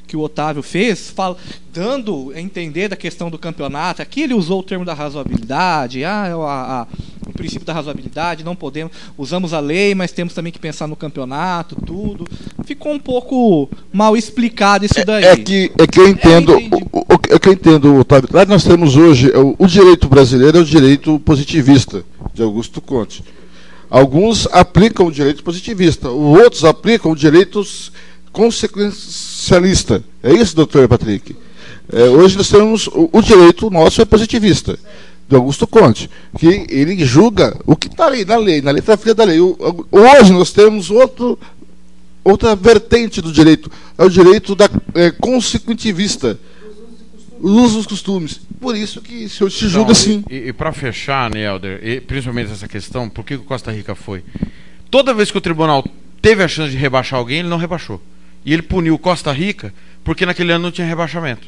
que 0.06 0.16
o 0.18 0.22
Otávio 0.22 0.62
fez, 0.64 1.10
fala, 1.10 1.36
dando 1.74 2.32
a 2.36 2.40
entender 2.40 2.88
da 2.88 2.96
questão 2.96 3.30
do 3.30 3.38
campeonato, 3.38 4.02
aqui 4.02 4.22
ele 4.22 4.34
usou 4.34 4.60
o 4.60 4.64
termo 4.64 4.86
da 4.86 4.94
razoabilidade, 4.94 6.04
ah, 6.04 6.26
a, 6.36 6.82
a, 6.82 6.88
o 7.28 7.34
princípio 7.34 7.66
da 7.66 7.74
razoabilidade, 7.74 8.44
não 8.44 8.56
podemos, 8.56 8.92
usamos 9.18 9.54
a 9.54 9.60
lei, 9.60 9.94
mas 9.96 10.12
temos 10.12 10.34
também 10.34 10.52
que 10.52 10.60
pensar 10.60 10.88
no 10.88 10.96
campeonato, 10.96 11.76
tudo. 11.86 12.26
Ficou 12.66 12.94
um 12.94 13.00
pouco 13.00 13.70
mal 13.92 14.16
explicado 14.16 14.86
isso 14.86 15.04
daí. 15.06 15.24
É 15.26 15.36
que, 15.38 15.72
é 15.78 15.88
que 15.88 16.00
eu 16.00 16.08
entendo, 16.08 16.54
o, 16.92 17.00
o- 17.00 17.06
é 17.30 17.40
que 17.40 17.50
eu 17.50 17.54
entendo, 17.54 17.96
Otávio. 17.98 18.30
Lá 18.32 18.46
nós 18.46 18.64
temos 18.64 18.96
hoje, 18.96 19.32
é, 19.34 19.38
o, 19.38 19.56
o 19.58 19.68
direito 19.68 20.08
brasileiro 20.08 20.58
é 20.60 20.62
o 20.62 20.66
direito 20.66 21.20
positivista, 21.20 22.04
de 22.34 22.42
Augusto 22.44 22.80
Conte. 22.80 23.24
Alguns 23.90 24.48
aplicam 24.52 25.08
o 25.08 25.12
direito 25.12 25.44
positivista, 25.44 26.10
outros 26.10 26.64
aplicam 26.66 27.12
o 27.12 27.16
direito 27.16 27.62
s- 27.62 27.92
consequencialista. 28.36 30.04
É 30.22 30.34
isso, 30.34 30.56
doutor 30.56 30.88
Patrick? 30.88 31.36
É, 31.92 32.04
hoje 32.10 32.36
nós 32.38 32.50
temos, 32.50 32.88
o, 32.88 33.10
o 33.12 33.22
direito 33.22 33.70
nosso 33.70 34.02
é 34.02 34.06
positivista, 34.06 34.78
de 35.28 35.36
Augusto 35.36 35.66
Conte, 35.66 36.10
que 36.38 36.66
ele 36.70 37.04
julga 37.06 37.58
o 37.66 37.76
que 37.76 37.88
está 37.88 38.06
ali 38.08 38.26
na 38.26 38.38
lei, 38.38 38.62
na 38.62 38.72
letra 38.72 38.98
fria 38.98 39.14
da 39.16 39.24
lei. 39.24 39.40
O- 39.40 39.56
o- 39.60 40.00
hoje 40.00 40.32
nós 40.34 40.52
temos 40.52 40.90
outro, 40.92 41.38
outra 42.24 42.56
vertente 42.56 43.22
do 43.22 43.32
direito, 43.32 43.72
é 43.98 44.04
o 44.04 44.10
direito 44.10 44.56
da 44.56 44.70
é, 44.94 45.12
consecutivista, 45.12 46.40
os 47.40 47.52
usos 47.52 47.86
costumes. 47.88 48.40
Por 48.60 48.76
isso 48.76 49.00
que 49.02 49.30
se, 49.30 49.48
se 49.52 49.68
julga 49.68 49.92
Então, 49.92 49.92
assim. 49.92 50.24
E, 50.30 50.48
e 50.50 50.54
para 50.54 50.72
fechar, 50.74 51.30
né, 51.30 51.46
Helder, 51.46 51.80
e 51.84 52.02
principalmente 52.02 52.52
essa 52.52 52.68
questão, 52.68 53.08
por 53.10 53.24
que 53.24 53.36
o 53.36 53.40
Costa 53.44 53.72
Rica 53.72 53.94
foi? 53.96 54.24
Toda 54.90 55.14
vez 55.14 55.30
que 55.30 55.38
o 55.38 55.42
tribunal 55.42 55.84
teve 56.22 56.42
a 56.44 56.48
chance 56.48 56.72
de 56.72 56.78
rebaixar 56.78 57.20
alguém, 57.20 57.40
ele 57.40 57.50
não 57.50 57.58
rebaixou. 57.58 58.02
E 58.46 58.54
ele 58.54 58.62
puniu 58.62 58.98
Costa 59.00 59.32
Rica 59.32 59.74
porque 60.04 60.26
naquele 60.26 60.52
ano 60.52 60.66
não 60.66 60.72
tinha 60.72 60.88
rebaixamento. 60.88 61.48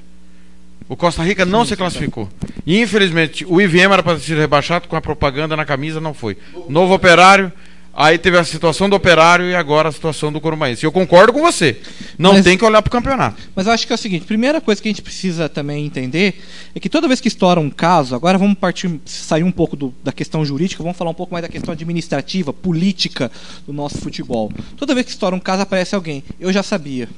O 0.90 0.96
Costa 0.96 1.24
Rica 1.24 1.46
não 1.46 1.66
se 1.66 1.76
classificou. 1.76 2.30
E 2.66 2.82
infelizmente 2.82 3.46
o 3.46 3.62
IVM 3.62 3.94
era 3.94 4.04
para 4.04 4.18
ser 4.20 4.38
rebaixado 4.38 4.88
com 4.88 4.96
a 4.96 5.02
propaganda 5.02 5.56
na 5.56 5.66
camisa, 5.66 6.02
não 6.02 6.14
foi. 6.14 6.38
Novo 6.70 6.94
operário, 6.94 7.52
aí 8.00 8.18
teve 8.20 8.38
a 8.38 8.44
situação 8.44 8.88
do 8.88 8.96
operário 8.96 9.46
e 9.50 9.56
agora 9.56 9.90
a 9.90 9.92
situação 9.92 10.32
do 10.32 10.40
Corumbaense. 10.40 10.84
Eu 10.86 10.92
concordo 10.92 11.34
com 11.34 11.42
você. 11.42 11.82
Não 12.18 12.34
Mas- 12.34 12.44
tem 12.44 12.56
que 12.58 12.64
olhar 12.64 12.82
para 12.84 12.90
o 12.90 12.92
campeonato. 12.92 13.42
Mas 13.56 13.66
eu 13.66 13.74
acho 13.74 13.88
que 13.88 13.92
é 13.92 13.96
o 13.96 13.98
seguinte, 13.98 14.24
primeira 14.26 14.62
coisa 14.62 14.80
que 14.82 14.88
a 14.88 14.92
gente 14.92 15.02
precisa 15.02 15.50
também 15.50 15.84
entender 15.86 16.40
é 16.76 16.80
que 16.80 16.88
toda 16.90 17.08
vez 17.08 17.20
que 17.20 17.28
estoura 17.28 17.60
um 17.60 17.70
caso, 17.72 18.14
agora 18.14 18.38
vamos 18.38 18.58
partir, 18.58 19.00
sair 19.06 19.44
um 19.44 19.52
pouco 19.52 19.76
do- 19.76 19.94
da 20.04 20.12
questão 20.12 20.46
jurídica, 20.46 20.84
vamos 20.84 20.98
falar 20.98 21.10
um 21.12 21.16
pouco 21.16 21.34
mais 21.34 21.42
da 21.42 21.50
questão 21.50 21.72
administrativa, 21.74 22.54
política 22.54 23.32
do 23.66 23.74
nosso 23.74 23.98
futebol. 23.98 24.52
Toda 24.78 24.94
vez 24.94 25.06
que 25.08 25.12
estoura 25.12 25.36
um 25.36 25.40
caso, 25.40 25.64
aparece 25.64 25.96
alguém. 25.96 26.24
Eu 26.40 26.54
já 26.54 26.62
sabia. 26.62 27.10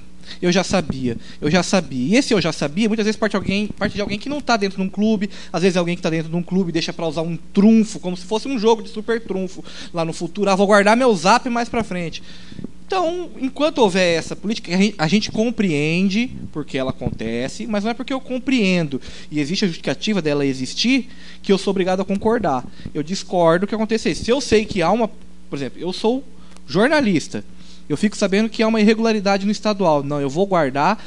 Eu 0.42 0.52
já 0.52 0.64
sabia, 0.64 1.18
eu 1.42 1.50
já 1.50 1.64
sabia. 1.64 2.16
E 2.16 2.16
esse 2.16 2.34
eu 2.34 2.42
já 2.42 2.52
sabia, 2.52 2.88
muitas 2.88 3.06
vezes 3.06 3.20
parte, 3.20 3.36
alguém, 3.36 3.68
parte 3.68 3.96
de 3.96 4.02
alguém 4.02 4.20
que 4.20 4.30
não 4.30 4.40
está 4.40 4.58
dentro 4.58 4.78
de 4.78 4.84
um 4.84 4.90
clube, 4.90 5.30
às 5.52 5.62
vezes 5.62 5.76
é 5.76 5.80
alguém 5.80 5.96
que 5.96 6.00
está 6.00 6.10
dentro 6.10 6.30
de 6.30 6.36
um 6.36 6.44
clube 6.44 6.72
deixa 6.72 6.94
para 6.94 7.08
usar 7.08 7.22
um 7.22 7.38
trunfo, 7.54 8.00
como 8.00 8.16
se 8.16 8.26
fosse 8.26 8.48
um 8.48 8.58
jogo 8.58 8.82
de 8.82 8.90
super 8.90 9.22
trunfo 9.22 9.64
lá 9.94 10.06
no 10.06 10.14
futuro. 10.14 10.50
Ah, 10.50 10.56
vou 10.56 10.68
guardar 10.68 10.96
meu 10.96 11.14
zap 11.16 11.50
mais 11.50 11.70
para 11.70 11.84
frente. 11.84 12.22
Então, 12.90 13.30
enquanto 13.40 13.78
houver 13.78 14.18
essa 14.18 14.36
política, 14.36 14.72
a 14.98 15.08
gente, 15.08 15.32
compreende 15.32 16.32
porque 16.52 16.76
ela 16.76 16.90
acontece, 16.90 17.68
mas 17.68 17.84
não 17.84 17.92
é 17.92 17.94
porque 17.94 18.12
eu 18.12 18.20
compreendo 18.20 19.00
e 19.30 19.40
existe 19.40 19.64
a 19.64 19.68
justificativa 19.68 20.24
dela 20.24 20.44
existir 20.44 21.08
que 21.44 21.54
eu 21.54 21.58
sou 21.60 21.70
obrigado 21.70 22.02
a 22.02 22.06
concordar. 22.06 22.66
Eu 22.92 23.04
discordo 23.04 23.68
que 23.68 23.76
acontecesse. 23.76 24.26
Se 24.26 24.32
eu 24.32 24.42
sei 24.42 24.66
que 24.66 24.82
há 24.82 24.90
uma, 24.90 25.08
por 25.08 25.56
exemplo, 25.56 25.80
eu 25.80 25.94
sou 25.94 26.24
jornalista, 26.66 27.46
eu 27.90 27.98
fico 27.98 28.16
sabendo 28.16 28.48
que 28.48 28.62
há 28.64 28.68
uma 28.68 28.80
irregularidade 28.80 29.46
no 29.46 29.52
estadual. 29.52 30.04
Não, 30.04 30.22
eu 30.22 30.30
vou 30.30 30.46
guardar 30.46 31.04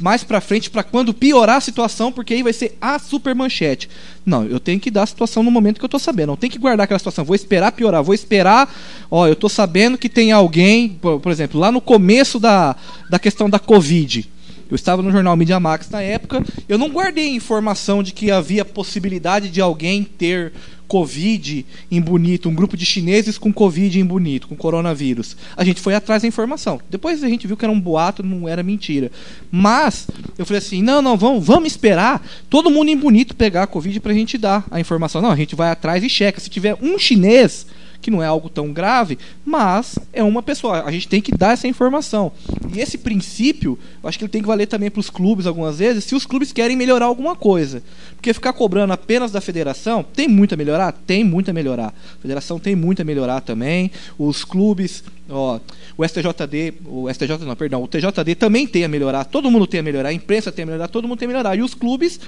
mais 0.00 0.22
pra 0.22 0.40
frente 0.40 0.70
pra 0.70 0.82
quando 0.82 1.14
piorar 1.14 1.56
a 1.56 1.60
situação, 1.60 2.12
porque 2.12 2.34
aí 2.34 2.42
vai 2.42 2.52
ser 2.52 2.76
a 2.80 2.98
super 2.98 3.34
manchete. 3.34 3.88
Não, 4.24 4.44
eu 4.44 4.60
tenho 4.60 4.80
que 4.80 4.90
dar 4.90 5.04
a 5.04 5.06
situação 5.06 5.42
no 5.42 5.50
momento 5.50 5.78
que 5.78 5.84
eu 5.84 5.88
tô 5.88 5.98
sabendo. 5.98 6.28
Não 6.28 6.36
tem 6.36 6.50
que 6.50 6.58
guardar 6.58 6.84
aquela 6.84 6.98
situação. 6.98 7.24
Vou 7.24 7.36
esperar 7.36 7.72
piorar. 7.72 8.02
Vou 8.02 8.14
esperar. 8.14 8.74
Ó, 9.10 9.26
eu 9.26 9.36
tô 9.36 9.48
sabendo 9.48 9.96
que 9.96 10.08
tem 10.08 10.32
alguém, 10.32 10.88
por, 10.88 11.20
por 11.20 11.32
exemplo, 11.32 11.60
lá 11.60 11.70
no 11.70 11.80
começo 11.80 12.38
da, 12.38 12.76
da 13.08 13.18
questão 13.18 13.48
da 13.48 13.58
Covid. 13.58 14.28
Eu 14.70 14.74
estava 14.74 15.02
no 15.02 15.12
jornal 15.12 15.36
Media 15.36 15.60
Max 15.60 15.88
na 15.90 16.02
época. 16.02 16.44
Eu 16.68 16.78
não 16.78 16.90
guardei 16.90 17.28
informação 17.28 18.02
de 18.02 18.12
que 18.12 18.30
havia 18.30 18.64
possibilidade 18.64 19.48
de 19.48 19.60
alguém 19.60 20.02
ter 20.02 20.52
Covid 20.86 21.66
em 21.90 22.00
Bonito, 22.00 22.48
um 22.48 22.54
grupo 22.54 22.76
de 22.76 22.86
chineses 22.86 23.36
com 23.38 23.52
Covid 23.52 23.98
em 23.98 24.04
Bonito, 24.04 24.48
com 24.48 24.56
coronavírus. 24.56 25.36
A 25.56 25.64
gente 25.64 25.80
foi 25.80 25.94
atrás 25.94 26.22
da 26.22 26.28
informação. 26.28 26.80
Depois 26.88 27.22
a 27.22 27.28
gente 27.28 27.46
viu 27.46 27.56
que 27.56 27.64
era 27.64 27.72
um 27.72 27.80
boato, 27.80 28.22
não 28.22 28.48
era 28.48 28.62
mentira. 28.62 29.10
Mas 29.50 30.06
eu 30.38 30.46
falei 30.46 30.58
assim: 30.58 30.82
não, 30.82 31.02
não, 31.02 31.16
vamos, 31.16 31.44
vamos 31.44 31.70
esperar 31.70 32.24
todo 32.48 32.70
mundo 32.70 32.88
em 32.88 32.96
Bonito 32.96 33.34
pegar 33.34 33.64
a 33.64 33.66
Covid 33.66 33.98
para 34.00 34.12
a 34.12 34.14
gente 34.14 34.38
dar 34.38 34.64
a 34.70 34.80
informação. 34.80 35.20
Não, 35.20 35.30
a 35.30 35.36
gente 35.36 35.54
vai 35.54 35.70
atrás 35.70 36.02
e 36.02 36.08
checa. 36.08 36.40
Se 36.40 36.50
tiver 36.50 36.76
um 36.80 36.98
chinês 36.98 37.66
que 38.00 38.10
não 38.10 38.22
é 38.22 38.26
algo 38.26 38.48
tão 38.48 38.72
grave, 38.72 39.18
mas 39.44 39.98
é 40.12 40.22
uma 40.22 40.42
pessoa. 40.42 40.82
A 40.84 40.90
gente 40.90 41.08
tem 41.08 41.20
que 41.20 41.36
dar 41.36 41.52
essa 41.52 41.68
informação. 41.68 42.32
E 42.74 42.80
esse 42.80 42.98
princípio, 42.98 43.78
eu 44.02 44.08
acho 44.08 44.18
que 44.18 44.24
ele 44.24 44.32
tem 44.32 44.42
que 44.42 44.48
valer 44.48 44.66
também 44.66 44.90
para 44.90 45.00
os 45.00 45.10
clubes 45.10 45.46
algumas 45.46 45.78
vezes, 45.78 46.04
se 46.04 46.14
os 46.14 46.26
clubes 46.26 46.52
querem 46.52 46.76
melhorar 46.76 47.06
alguma 47.06 47.36
coisa. 47.36 47.82
Porque 48.16 48.32
ficar 48.32 48.52
cobrando 48.52 48.92
apenas 48.92 49.30
da 49.30 49.40
federação, 49.40 50.02
tem 50.02 50.28
muito 50.28 50.54
a 50.54 50.56
melhorar? 50.56 50.92
Tem 50.92 51.24
muito 51.24 51.50
a 51.50 51.54
melhorar. 51.54 51.88
A 51.88 52.22
federação 52.22 52.58
tem 52.58 52.74
muito 52.74 53.02
a 53.02 53.04
melhorar 53.04 53.40
também. 53.40 53.90
Os 54.18 54.44
clubes, 54.44 55.02
ó, 55.28 55.58
o 55.96 56.06
STJD, 56.06 56.74
o 56.84 57.12
STJ 57.12 57.38
não, 57.44 57.56
perdão, 57.56 57.82
o 57.82 57.88
TJD 57.88 58.34
também 58.34 58.66
tem 58.66 58.84
a 58.84 58.88
melhorar. 58.88 59.24
Todo 59.24 59.50
mundo 59.50 59.66
tem 59.66 59.80
a 59.80 59.82
melhorar, 59.82 60.10
a 60.10 60.12
imprensa 60.12 60.52
tem 60.52 60.62
a 60.62 60.66
melhorar, 60.66 60.88
todo 60.88 61.08
mundo 61.08 61.18
tem 61.18 61.26
a 61.26 61.28
melhorar. 61.28 61.56
E 61.56 61.62
os 61.62 61.74
clubes 61.74 62.20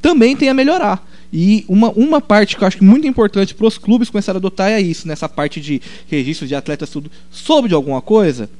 também 0.00 0.36
têm 0.36 0.48
a 0.48 0.54
melhorar. 0.54 1.06
E 1.32 1.64
uma, 1.68 1.90
uma 1.90 2.20
parte 2.20 2.56
que 2.56 2.62
eu 2.62 2.68
acho 2.68 2.76
que 2.76 2.84
muito 2.84 3.06
importante 3.06 3.54
para 3.54 3.66
os 3.66 3.78
clubes 3.78 4.10
começarem 4.10 4.36
a 4.36 4.40
adotar 4.40 4.70
é 4.70 4.80
isso, 4.80 5.08
nessa 5.08 5.28
parte 5.28 5.60
de 5.60 5.80
registro 6.08 6.46
de 6.46 6.54
atletas, 6.54 6.90
tudo. 6.90 7.10
Soube 7.30 7.68
de 7.68 7.74
alguma 7.74 8.02
coisa? 8.02 8.50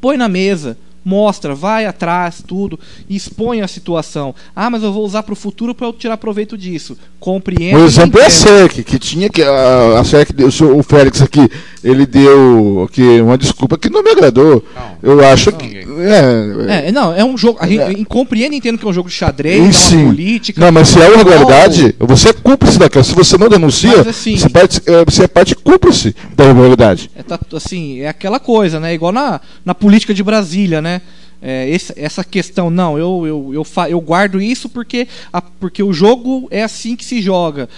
Põe 0.00 0.16
na 0.16 0.28
mesa, 0.28 0.76
mostra, 1.04 1.54
vai 1.54 1.84
atrás, 1.84 2.42
tudo, 2.46 2.78
expõe 3.08 3.60
a 3.60 3.68
situação. 3.68 4.34
Ah, 4.54 4.70
mas 4.70 4.82
eu 4.82 4.92
vou 4.92 5.04
usar 5.04 5.22
para 5.22 5.32
o 5.32 5.36
futuro 5.36 5.74
para 5.74 5.86
eu 5.86 5.92
tirar 5.92 6.16
proveito 6.16 6.56
disso. 6.56 6.96
Compreendo. 7.20 7.78
O 7.78 7.84
exemplo 7.84 8.20
é 8.20 8.26
a 8.26 8.30
SEC, 8.30 8.82
que 8.82 8.98
tinha 8.98 9.28
que. 9.28 9.42
A, 9.42 10.00
a 10.00 10.04
SEC, 10.04 10.30
o, 10.40 10.78
o 10.78 10.82
Félix 10.82 11.22
aqui, 11.22 11.48
ele 11.82 12.06
deu 12.06 12.86
aqui, 12.88 13.20
uma 13.20 13.36
desculpa 13.36 13.76
que 13.76 13.90
não 13.90 14.02
me 14.02 14.10
agradou. 14.10 14.64
Não, 14.74 15.14
eu 15.14 15.26
acho 15.26 15.50
não, 15.50 15.58
que. 15.58 15.83
É, 16.00 16.88
é, 16.88 16.92
não, 16.92 17.14
é 17.14 17.24
um 17.24 17.36
jogo. 17.36 17.58
A 17.60 17.66
gente 17.66 18.00
é. 18.00 18.04
compreende 18.04 18.54
e 18.54 18.58
entendo 18.58 18.78
que 18.78 18.84
é 18.84 18.88
um 18.88 18.92
jogo 18.92 19.08
de 19.08 19.14
xadrez, 19.14 19.92
é 19.92 19.96
uma 19.96 20.06
política. 20.10 20.60
Não, 20.60 20.72
mas 20.72 20.88
se 20.88 21.00
é 21.00 21.12
irregularidade, 21.12 21.94
você 21.98 22.30
é 22.30 22.32
cúmplice 22.32 22.78
daquela. 22.78 23.04
Se 23.04 23.14
você 23.14 23.36
não 23.36 23.48
denuncia, 23.48 23.98
mas, 23.98 24.08
assim, 24.08 24.36
você, 24.36 24.48
parte, 24.48 24.82
é, 24.86 25.04
você 25.04 25.24
é 25.24 25.28
parte 25.28 25.54
cúmplice 25.54 26.14
da 26.34 26.44
irregularidade. 26.44 27.10
É, 27.14 27.22
tá, 27.22 27.38
assim, 27.54 28.00
é 28.00 28.08
aquela 28.08 28.38
coisa, 28.38 28.80
né? 28.80 28.94
Igual 28.94 29.12
na, 29.12 29.40
na 29.64 29.74
política 29.74 30.12
de 30.14 30.22
Brasília, 30.22 30.80
né? 30.80 31.00
É, 31.46 31.68
esse, 31.68 31.92
essa 31.96 32.24
questão, 32.24 32.70
não, 32.70 32.96
eu, 32.96 33.26
eu, 33.26 33.50
eu, 33.52 33.64
fa, 33.64 33.90
eu 33.90 34.00
guardo 34.00 34.40
isso 34.40 34.66
porque, 34.66 35.06
a, 35.30 35.42
porque 35.42 35.82
o 35.82 35.92
jogo 35.92 36.48
é 36.50 36.62
assim 36.62 36.96
que 36.96 37.04
se 37.04 37.20
joga. 37.20 37.68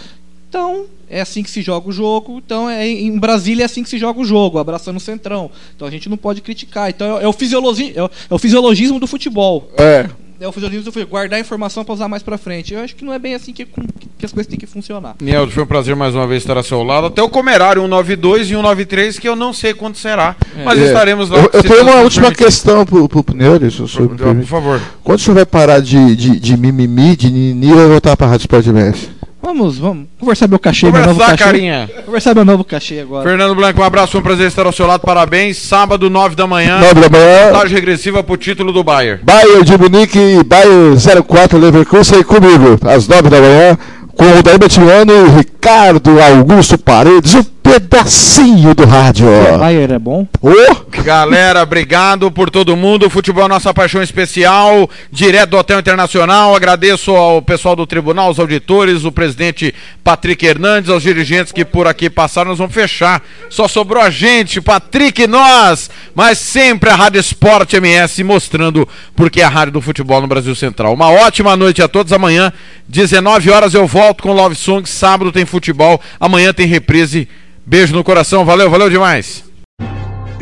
Então, 0.49 0.86
é 1.08 1.20
assim 1.20 1.42
que 1.42 1.50
se 1.50 1.62
joga 1.62 1.89
o 1.89 1.92
jogo. 1.92 2.41
Então, 2.44 2.68
é, 2.68 2.86
em 2.86 3.18
Brasília 3.18 3.65
é 3.65 3.66
assim 3.66 3.83
que 3.83 3.89
se 3.89 3.99
joga 3.99 4.20
o 4.20 4.25
jogo, 4.25 4.58
abraçando 4.58 4.97
o 4.97 5.00
centrão. 5.00 5.50
Então 5.75 5.86
a 5.86 5.91
gente 5.91 6.08
não 6.08 6.16
pode 6.16 6.41
criticar. 6.41 6.89
Então 6.89 7.18
é, 7.18 7.25
é 7.25 7.28
o, 7.28 7.33
fisiologi, 7.33 7.92
é, 7.94 8.02
o, 8.02 8.10
é 8.31 8.34
o 8.34 8.39
fisiologismo 8.39 8.99
do 9.00 9.07
futebol. 9.07 9.70
É 9.76 10.08
é 10.41 10.47
o 10.47 10.52
fisiologismo 10.52 10.91
do 10.91 11.07
guardar 11.07 11.41
informação 11.41 11.84
para 11.84 11.94
usar 11.94 12.08
mais 12.08 12.23
para 12.23 12.36
frente. 12.36 12.75
Eu 12.75 12.81
acho 12.81 12.94
que 12.94 13.05
não 13.05 13.12
é 13.12 13.18
bem 13.18 13.34
assim 13.34 13.52
que, 13.52 13.65
que 13.65 14.25
as 14.25 14.33
coisas 14.33 14.49
têm 14.49 14.58
que 14.58 14.66
funcionar. 14.66 15.16
Niel, 15.20 15.49
foi 15.50 15.62
um 15.62 15.66
prazer 15.66 15.97
mais 15.97 16.15
uma 16.15 16.26
vez 16.26 16.42
estar 16.42 16.57
ao 16.57 16.62
seu 16.62 16.83
lado. 16.83 17.07
Até 17.07 17.23
o 17.23 17.28
Comerário 17.28 17.83
192 17.83 18.42
e 18.42 18.50
193, 18.50 19.18
que 19.18 19.28
eu 19.28 19.36
não 19.36 19.52
sei 19.52 19.75
quanto 19.75 19.99
será, 19.99 20.36
é. 20.57 20.65
mas 20.65 20.78
é. 20.78 20.86
estaremos 20.86 21.31
lá. 21.31 21.39
Eu, 21.39 21.50
eu 21.52 21.62
tenho 21.62 21.83
uma 21.83 21.97
última 22.02 22.26
permitir. 22.26 22.44
questão 22.44 22.84
pro, 22.84 23.08
pro 23.08 23.25
Pneuri, 23.25 23.70
se 23.70 23.83
o 23.83 23.89
senhor 23.89 24.08
por, 24.08 24.34
por 24.34 24.44
favor. 24.44 24.81
Quando 25.02 25.18
o 25.18 25.23
senhor 25.23 25.34
vai 25.34 25.47
parar 25.47 25.81
de, 25.81 26.15
de, 26.15 26.39
de 26.39 26.57
mimimi, 26.57 27.16
de 27.16 27.31
nini, 27.31 27.73
vai 27.73 27.86
voltar 27.86 28.16
para 28.16 28.26
a 28.26 28.31
Rádio 28.31 28.44
Sport 28.44 28.66
MS? 28.66 29.15
Vamos, 29.47 29.78
vamos 29.78 30.08
conversar 30.18 30.49
meu 30.49 30.58
cachê, 30.58 30.86
Conversar, 30.86 31.07
meu 31.07 31.15
novo 31.15 31.31
cachê. 31.31 31.44
carinha. 31.44 31.91
Conversar 32.05 32.34
meu 32.34 32.44
novo 32.44 32.65
cachê 32.65 32.99
agora. 32.99 33.28
Fernando 33.28 33.55
Blanco, 33.55 33.81
um 33.81 33.84
abraço, 33.84 34.10
foi 34.10 34.20
um 34.20 34.25
prazer 34.25 34.49
estar 34.49 34.66
ao 34.66 34.73
seu 34.73 34.89
lado, 34.89 35.02
parabéns. 35.02 35.57
Sábado, 35.57 36.10
9 36.10 36.34
da 36.34 36.49
manhã. 36.49 36.81
9 36.81 37.00
da 37.00 37.08
manhã. 37.08 37.52
Contagem 37.52 37.76
regressiva 37.76 38.25
pro 38.25 38.36
título 38.36 38.73
do 38.73 38.83
Bayern. 38.83 39.20
Bayern 39.23 39.62
de 39.65 39.78
Munique, 39.78 40.42
Bayern 40.44 40.97
04 41.25 41.60
Leverkusen 41.60 42.25
comigo, 42.25 42.76
às 42.89 43.07
9 43.07 43.31
da 43.31 43.41
manhã, 43.41 43.78
com 44.16 44.25
o 44.36 44.42
Daí 44.42 44.58
Betiano, 44.58 45.36
Ricardo 45.36 46.10
Augusto 46.20 46.76
Paredes, 46.76 47.34
o 47.34 47.44
pedacinho 47.66 48.74
do 48.74 48.84
rádio. 48.84 49.26
O 49.26 49.58
Bayern 49.58 49.94
é 49.94 49.98
bom? 49.98 50.26
Oh. 50.40 51.02
Galera, 51.02 51.62
obrigado 51.62 52.30
por 52.30 52.48
todo 52.50 52.76
mundo. 52.76 53.10
Futebol 53.10 53.44
é 53.44 53.48
nossa 53.48 53.74
paixão 53.74 54.02
especial, 54.02 54.88
direto 55.10 55.50
do 55.50 55.56
Hotel 55.56 55.78
Internacional. 55.78 56.54
Agradeço 56.54 57.14
ao 57.14 57.42
pessoal 57.42 57.76
do 57.76 57.86
tribunal, 57.86 58.26
aos 58.26 58.38
auditores, 58.38 59.04
o 59.04 59.12
presidente 59.12 59.74
Patrick 60.02 60.44
Hernandes, 60.44 60.90
aos 60.90 61.02
dirigentes 61.02 61.52
que 61.52 61.64
por 61.64 61.86
aqui 61.86 62.08
passaram. 62.08 62.50
Nós 62.50 62.58
vamos 62.58 62.74
fechar. 62.74 63.22
Só 63.50 63.68
sobrou 63.68 64.02
a 64.02 64.10
gente, 64.10 64.60
Patrick 64.60 65.22
e 65.22 65.26
nós, 65.26 65.90
mas 66.14 66.38
sempre 66.38 66.90
a 66.90 66.94
Rádio 66.94 67.20
Esporte 67.20 67.76
MS 67.76 68.24
mostrando 68.24 68.88
porque 69.14 69.40
é 69.40 69.44
a 69.44 69.48
rádio 69.48 69.74
do 69.74 69.80
futebol 69.80 70.20
no 70.20 70.26
Brasil 70.26 70.54
Central. 70.54 70.94
Uma 70.94 71.10
ótima 71.10 71.56
noite 71.56 71.82
a 71.82 71.88
todos. 71.88 72.12
Amanhã, 72.12 72.52
19 72.88 73.50
horas, 73.50 73.74
eu 73.74 73.86
volto 73.86 74.22
com 74.22 74.32
Love 74.32 74.54
Songs. 74.54 74.90
Sábado 74.90 75.30
tem 75.32 75.44
futebol, 75.44 76.00
amanhã 76.20 76.52
tem 76.52 76.66
reprise. 76.66 77.28
Beijo 77.66 77.92
no 77.92 78.04
coração, 78.04 78.44
valeu, 78.44 78.70
valeu 78.70 78.88
demais. 78.88 79.42